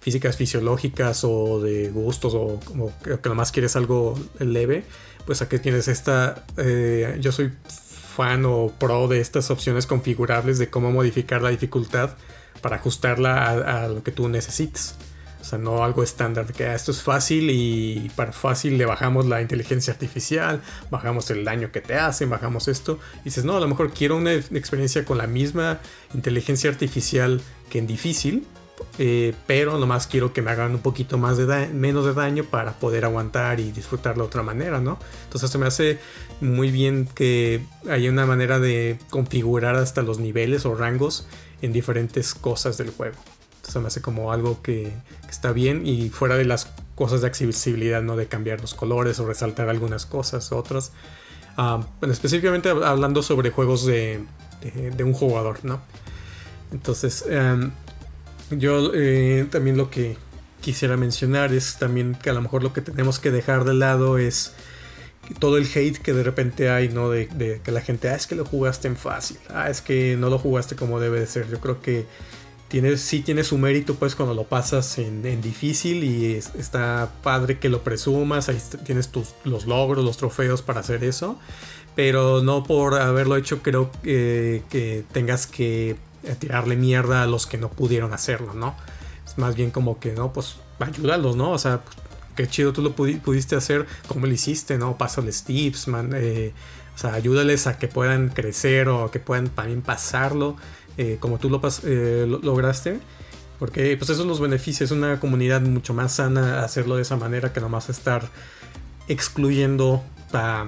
físicas 0.00 0.36
fisiológicas 0.36 1.24
o 1.24 1.60
de 1.60 1.88
gustos 1.90 2.34
o, 2.34 2.60
como 2.64 2.92
que 2.98 3.18
nomás 3.28 3.52
quieres 3.52 3.76
algo 3.76 4.18
leve, 4.38 4.84
pues 5.26 5.42
aquí 5.42 5.58
tienes 5.58 5.88
esta, 5.88 6.44
eh, 6.56 7.16
yo 7.20 7.32
soy 7.32 7.52
fan 8.14 8.44
o 8.44 8.72
pro 8.78 9.08
de 9.08 9.20
estas 9.20 9.50
opciones 9.50 9.86
configurables 9.86 10.58
de 10.58 10.68
cómo 10.68 10.92
modificar 10.92 11.42
la 11.42 11.48
dificultad 11.48 12.10
para 12.64 12.76
ajustarla 12.76 13.82
a 13.84 13.88
lo 13.88 14.02
que 14.02 14.10
tú 14.10 14.26
necesites. 14.30 14.94
O 15.44 15.46
sea, 15.46 15.58
no 15.58 15.84
algo 15.84 16.02
estándar 16.02 16.50
que 16.54 16.64
ah, 16.64 16.74
esto 16.74 16.90
es 16.90 17.02
fácil 17.02 17.50
y 17.50 18.10
para 18.16 18.32
fácil 18.32 18.78
le 18.78 18.86
bajamos 18.86 19.26
la 19.26 19.42
inteligencia 19.42 19.92
artificial, 19.92 20.62
bajamos 20.90 21.28
el 21.28 21.44
daño 21.44 21.70
que 21.70 21.82
te 21.82 21.96
hacen, 21.96 22.30
bajamos 22.30 22.66
esto. 22.66 22.98
Y 23.20 23.24
dices, 23.24 23.44
no, 23.44 23.58
a 23.58 23.60
lo 23.60 23.68
mejor 23.68 23.92
quiero 23.92 24.16
una 24.16 24.32
experiencia 24.32 25.04
con 25.04 25.18
la 25.18 25.26
misma 25.26 25.80
inteligencia 26.14 26.70
artificial 26.70 27.42
que 27.68 27.78
en 27.78 27.86
difícil, 27.86 28.46
eh, 28.98 29.34
pero 29.46 29.78
nomás 29.78 30.06
quiero 30.06 30.32
que 30.32 30.40
me 30.40 30.50
hagan 30.50 30.72
un 30.72 30.80
poquito 30.80 31.18
más 31.18 31.36
de 31.36 31.66
menos 31.66 32.06
de 32.06 32.14
daño 32.14 32.44
para 32.44 32.72
poder 32.72 33.04
aguantar 33.04 33.60
y 33.60 33.70
disfrutar 33.70 34.14
de 34.14 34.22
otra 34.22 34.42
manera, 34.42 34.80
¿no? 34.80 34.98
Entonces 35.24 35.50
se 35.50 35.58
me 35.58 35.66
hace 35.66 35.98
muy 36.40 36.70
bien 36.70 37.06
que 37.14 37.60
haya 37.90 38.10
una 38.10 38.24
manera 38.24 38.60
de 38.60 38.98
configurar 39.10 39.76
hasta 39.76 40.00
los 40.00 40.20
niveles 40.20 40.64
o 40.64 40.74
rangos 40.74 41.26
en 41.64 41.72
diferentes 41.72 42.34
cosas 42.34 42.78
del 42.78 42.90
juego 42.90 43.16
se 43.70 43.80
me 43.80 43.86
hace 43.88 44.00
como 44.00 44.32
algo 44.32 44.62
que, 44.62 44.92
está 45.28 45.52
bien 45.52 45.84
y 45.84 46.10
fuera 46.10 46.36
de 46.36 46.44
las 46.44 46.68
cosas 46.94 47.22
de 47.22 47.26
accesibilidad, 47.26 48.02
¿no? 48.02 48.14
De 48.14 48.26
cambiar 48.26 48.60
los 48.60 48.72
colores 48.72 49.18
o 49.18 49.26
resaltar 49.26 49.68
algunas 49.68 50.06
cosas, 50.06 50.52
otras. 50.52 50.92
Ah, 51.56 51.84
específicamente 52.02 52.68
hablando 52.68 53.20
sobre 53.22 53.50
juegos 53.50 53.84
de, 53.84 54.24
un 55.00 55.12
jugador, 55.12 55.58
¿no? 55.64 55.80
Entonces, 56.72 57.24
em, 57.28 57.72
yo 58.50 58.92
eh, 58.94 59.48
también 59.50 59.76
lo 59.76 59.90
que 59.90 60.16
quisiera 60.60 60.96
mencionar 60.96 61.52
es 61.52 61.78
también 61.78 62.14
que 62.14 62.30
a 62.30 62.32
lo 62.32 62.42
mejor 62.42 62.62
lo 62.62 62.72
que 62.72 62.80
tenemos 62.80 63.18
que 63.18 63.32
dejar 63.32 63.64
de 63.64 63.74
lado 63.74 64.16
es 64.18 64.52
todo 65.38 65.56
el 65.56 65.66
hate 65.66 65.98
que 65.98 66.12
de 66.12 66.22
repente 66.22 66.70
hay, 66.70 66.88
¿no? 66.88 67.10
De, 67.10 67.60
que 67.62 67.70
la 67.72 67.80
gente, 67.80 68.08
ah, 68.08 68.14
es 68.14 68.26
que 68.26 68.34
lo 68.34 68.44
jugaste 68.44 68.88
en 68.88 68.96
fácil, 68.96 69.38
ah, 69.48 69.70
es 69.70 69.80
que 69.80 70.16
no 70.16 70.30
lo 70.30 70.38
jugaste 70.38 70.76
como 70.76 71.00
debe 71.00 71.20
de 71.20 71.26
ser. 71.26 71.48
Yo 71.48 71.60
creo 71.60 71.80
que 71.80 72.06
tiene, 72.68 72.96
sí 72.96 73.20
tiene 73.20 73.44
su 73.44 73.58
mérito 73.58 73.94
pues 73.94 74.14
cuando 74.14 74.34
lo 74.34 74.44
pasas 74.44 74.98
en, 74.98 75.22
difícil 75.40 76.02
y 76.04 76.34
está 76.34 77.12
padre 77.22 77.58
que 77.58 77.68
lo 77.68 77.82
presumas, 77.82 78.48
ahí 78.48 78.58
tienes 78.84 79.08
tus, 79.08 79.34
los 79.44 79.66
logros, 79.66 80.04
los 80.04 80.16
trofeos 80.16 80.62
para 80.62 80.80
hacer 80.80 81.04
eso, 81.04 81.38
pero 81.94 82.42
no 82.42 82.64
por 82.64 82.94
haberlo 82.94 83.36
hecho 83.36 83.62
creo 83.62 83.90
que 84.02 85.04
tengas 85.12 85.46
que 85.46 85.96
tirarle 86.38 86.76
mierda 86.76 87.22
a 87.22 87.26
los 87.26 87.46
que 87.46 87.58
no 87.58 87.68
pudieron 87.68 88.12
hacerlo, 88.12 88.54
¿no? 88.54 88.74
Es 89.26 89.38
más 89.38 89.54
bien 89.54 89.70
como 89.70 90.00
que, 90.00 90.12
no, 90.12 90.32
pues 90.32 90.56
ayúdalos, 90.78 91.36
¿no? 91.36 91.50
O 91.50 91.58
sea, 91.58 91.82
qué 92.34 92.46
chido 92.46 92.72
tú 92.72 92.82
lo 92.82 92.94
pudiste 92.94 93.56
hacer, 93.56 93.86
como 94.08 94.26
lo 94.26 94.32
hiciste, 94.32 94.78
¿no? 94.78 94.96
Pásales 94.96 95.44
tips, 95.44 95.88
man, 95.88 96.12
eh, 96.14 96.52
o 96.94 96.98
sea, 96.98 97.14
ayúdales 97.14 97.66
a 97.66 97.78
que 97.78 97.88
puedan 97.88 98.28
crecer 98.28 98.88
o 98.88 99.10
que 99.10 99.18
puedan 99.20 99.48
también 99.48 99.82
pasarlo. 99.82 100.56
Eh, 100.96 101.16
como 101.18 101.38
tú 101.38 101.50
lo, 101.50 101.60
eh, 101.84 102.26
lograste. 102.42 103.00
Porque 103.58 103.96
pues 103.96 104.16
son 104.16 104.28
los 104.28 104.40
beneficios, 104.40 104.90
es 104.90 104.96
una 104.96 105.20
comunidad 105.20 105.60
mucho 105.62 105.94
más 105.94 106.12
sana 106.12 106.64
hacerlo 106.64 106.96
de 106.96 107.02
esa 107.02 107.16
manera 107.16 107.52
que 107.52 107.60
nomás 107.60 107.88
estar 107.88 108.28
excluyendo 109.06 110.02
a, 110.32 110.66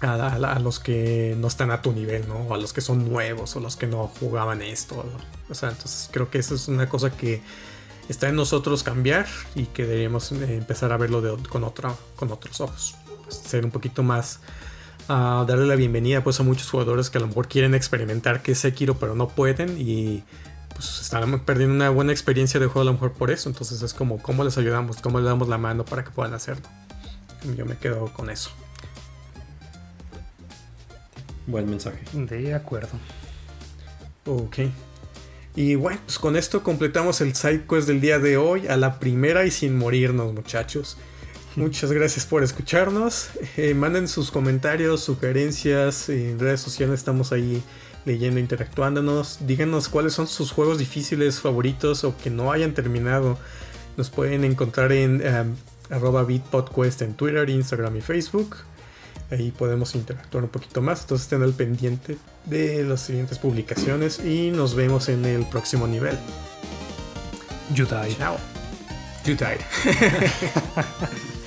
a, 0.00 0.58
los 0.60 0.78
que 0.78 1.36
no 1.38 1.48
están 1.48 1.70
a 1.70 1.82
tu 1.82 1.92
nivel, 1.92 2.26
¿no? 2.28 2.36
O 2.36 2.54
a 2.54 2.56
los 2.56 2.72
que 2.72 2.80
son 2.80 3.10
nuevos 3.10 3.56
o 3.56 3.60
los 3.60 3.76
que 3.76 3.86
no 3.88 4.06
jugaban 4.20 4.62
esto. 4.62 5.04
O 5.50 5.54
sea, 5.54 5.70
entonces 5.70 6.08
creo 6.12 6.30
que 6.30 6.38
eso 6.38 6.54
es 6.54 6.68
una 6.68 6.88
cosa 6.88 7.10
que 7.10 7.42
está 8.08 8.28
en 8.28 8.36
nosotros 8.36 8.82
cambiar 8.82 9.26
y 9.54 9.66
que 9.66 9.84
deberíamos 9.84 10.32
eh, 10.32 10.56
empezar 10.56 10.92
a 10.92 10.96
verlo 10.96 11.22
con, 11.48 11.70
con 12.16 12.32
otros 12.32 12.60
ojos. 12.60 12.96
ser 13.28 13.64
un 13.64 13.70
poquito 13.70 14.02
más 14.02 14.40
a 15.08 15.44
darle 15.48 15.66
la 15.66 15.76
bienvenida 15.76 16.22
pues 16.22 16.38
a 16.40 16.42
muchos 16.42 16.70
jugadores 16.70 17.10
que 17.10 17.18
a 17.18 17.20
lo 17.20 17.28
mejor 17.28 17.48
quieren 17.48 17.74
experimentar 17.74 18.42
que 18.42 18.52
es 18.52 18.58
Sekiro 18.58 18.98
pero 18.98 19.14
no 19.14 19.28
pueden 19.28 19.76
y 19.80 20.22
pues 20.78 21.00
están 21.00 21.40
perdiendo 21.40 21.74
una 21.74 21.90
buena 21.90 22.12
experiencia 22.12 22.60
de 22.60 22.66
juego 22.66 22.82
a 22.82 22.84
lo 22.84 22.92
mejor 22.92 23.12
por 23.12 23.32
eso. 23.32 23.48
Entonces 23.48 23.82
es 23.82 23.92
como 23.92 24.22
cómo 24.22 24.44
les 24.44 24.58
ayudamos, 24.58 24.98
cómo 24.98 25.18
les 25.18 25.26
damos 25.26 25.48
la 25.48 25.58
mano 25.58 25.84
para 25.84 26.04
que 26.04 26.10
puedan 26.10 26.34
hacerlo. 26.34 26.68
Yo 27.56 27.66
me 27.66 27.76
quedo 27.76 28.12
con 28.12 28.30
eso. 28.30 28.50
Buen 31.48 31.68
mensaje. 31.68 31.98
De 32.12 32.54
acuerdo. 32.54 32.90
Ok. 34.24 34.58
Y 35.58 35.74
bueno, 35.74 35.98
pues 36.04 36.20
con 36.20 36.36
esto 36.36 36.62
completamos 36.62 37.20
el 37.20 37.34
side 37.34 37.64
quest 37.68 37.88
del 37.88 38.00
día 38.00 38.20
de 38.20 38.36
hoy 38.36 38.68
a 38.68 38.76
la 38.76 39.00
primera 39.00 39.44
y 39.44 39.50
sin 39.50 39.76
morirnos, 39.76 40.32
muchachos. 40.32 40.96
Muchas 41.56 41.90
gracias 41.90 42.26
por 42.26 42.44
escucharnos. 42.44 43.30
Eh, 43.56 43.74
manden 43.74 44.06
sus 44.06 44.30
comentarios, 44.30 45.00
sugerencias. 45.00 46.10
En 46.10 46.38
redes 46.38 46.60
sociales 46.60 47.00
estamos 47.00 47.32
ahí 47.32 47.60
leyendo, 48.04 48.38
interactuándonos. 48.38 49.38
Díganos 49.48 49.88
cuáles 49.88 50.12
son 50.12 50.28
sus 50.28 50.52
juegos 50.52 50.78
difíciles 50.78 51.40
favoritos 51.40 52.04
o 52.04 52.16
que 52.16 52.30
no 52.30 52.52
hayan 52.52 52.72
terminado. 52.72 53.36
Nos 53.96 54.10
pueden 54.10 54.44
encontrar 54.44 54.92
en 54.92 55.22
um, 55.26 55.56
arroba 55.90 56.22
bitpodquest 56.22 57.02
en 57.02 57.14
Twitter, 57.14 57.50
Instagram 57.50 57.96
y 57.96 58.00
Facebook. 58.00 58.58
Ahí 59.30 59.50
podemos 59.50 59.94
interactuar 59.94 60.44
un 60.44 60.50
poquito 60.50 60.80
más. 60.80 61.02
Entonces 61.02 61.26
estén 61.26 61.42
al 61.42 61.52
pendiente 61.52 62.16
de 62.46 62.84
las 62.84 63.00
siguientes 63.00 63.38
publicaciones 63.38 64.20
y 64.24 64.50
nos 64.50 64.74
vemos 64.74 65.08
en 65.08 65.24
el 65.24 65.44
próximo 65.46 65.86
nivel. 65.86 66.16
You 67.74 67.84
died. 67.84 68.16
Chao. 68.16 68.38
You 69.24 69.34
died. 69.34 69.60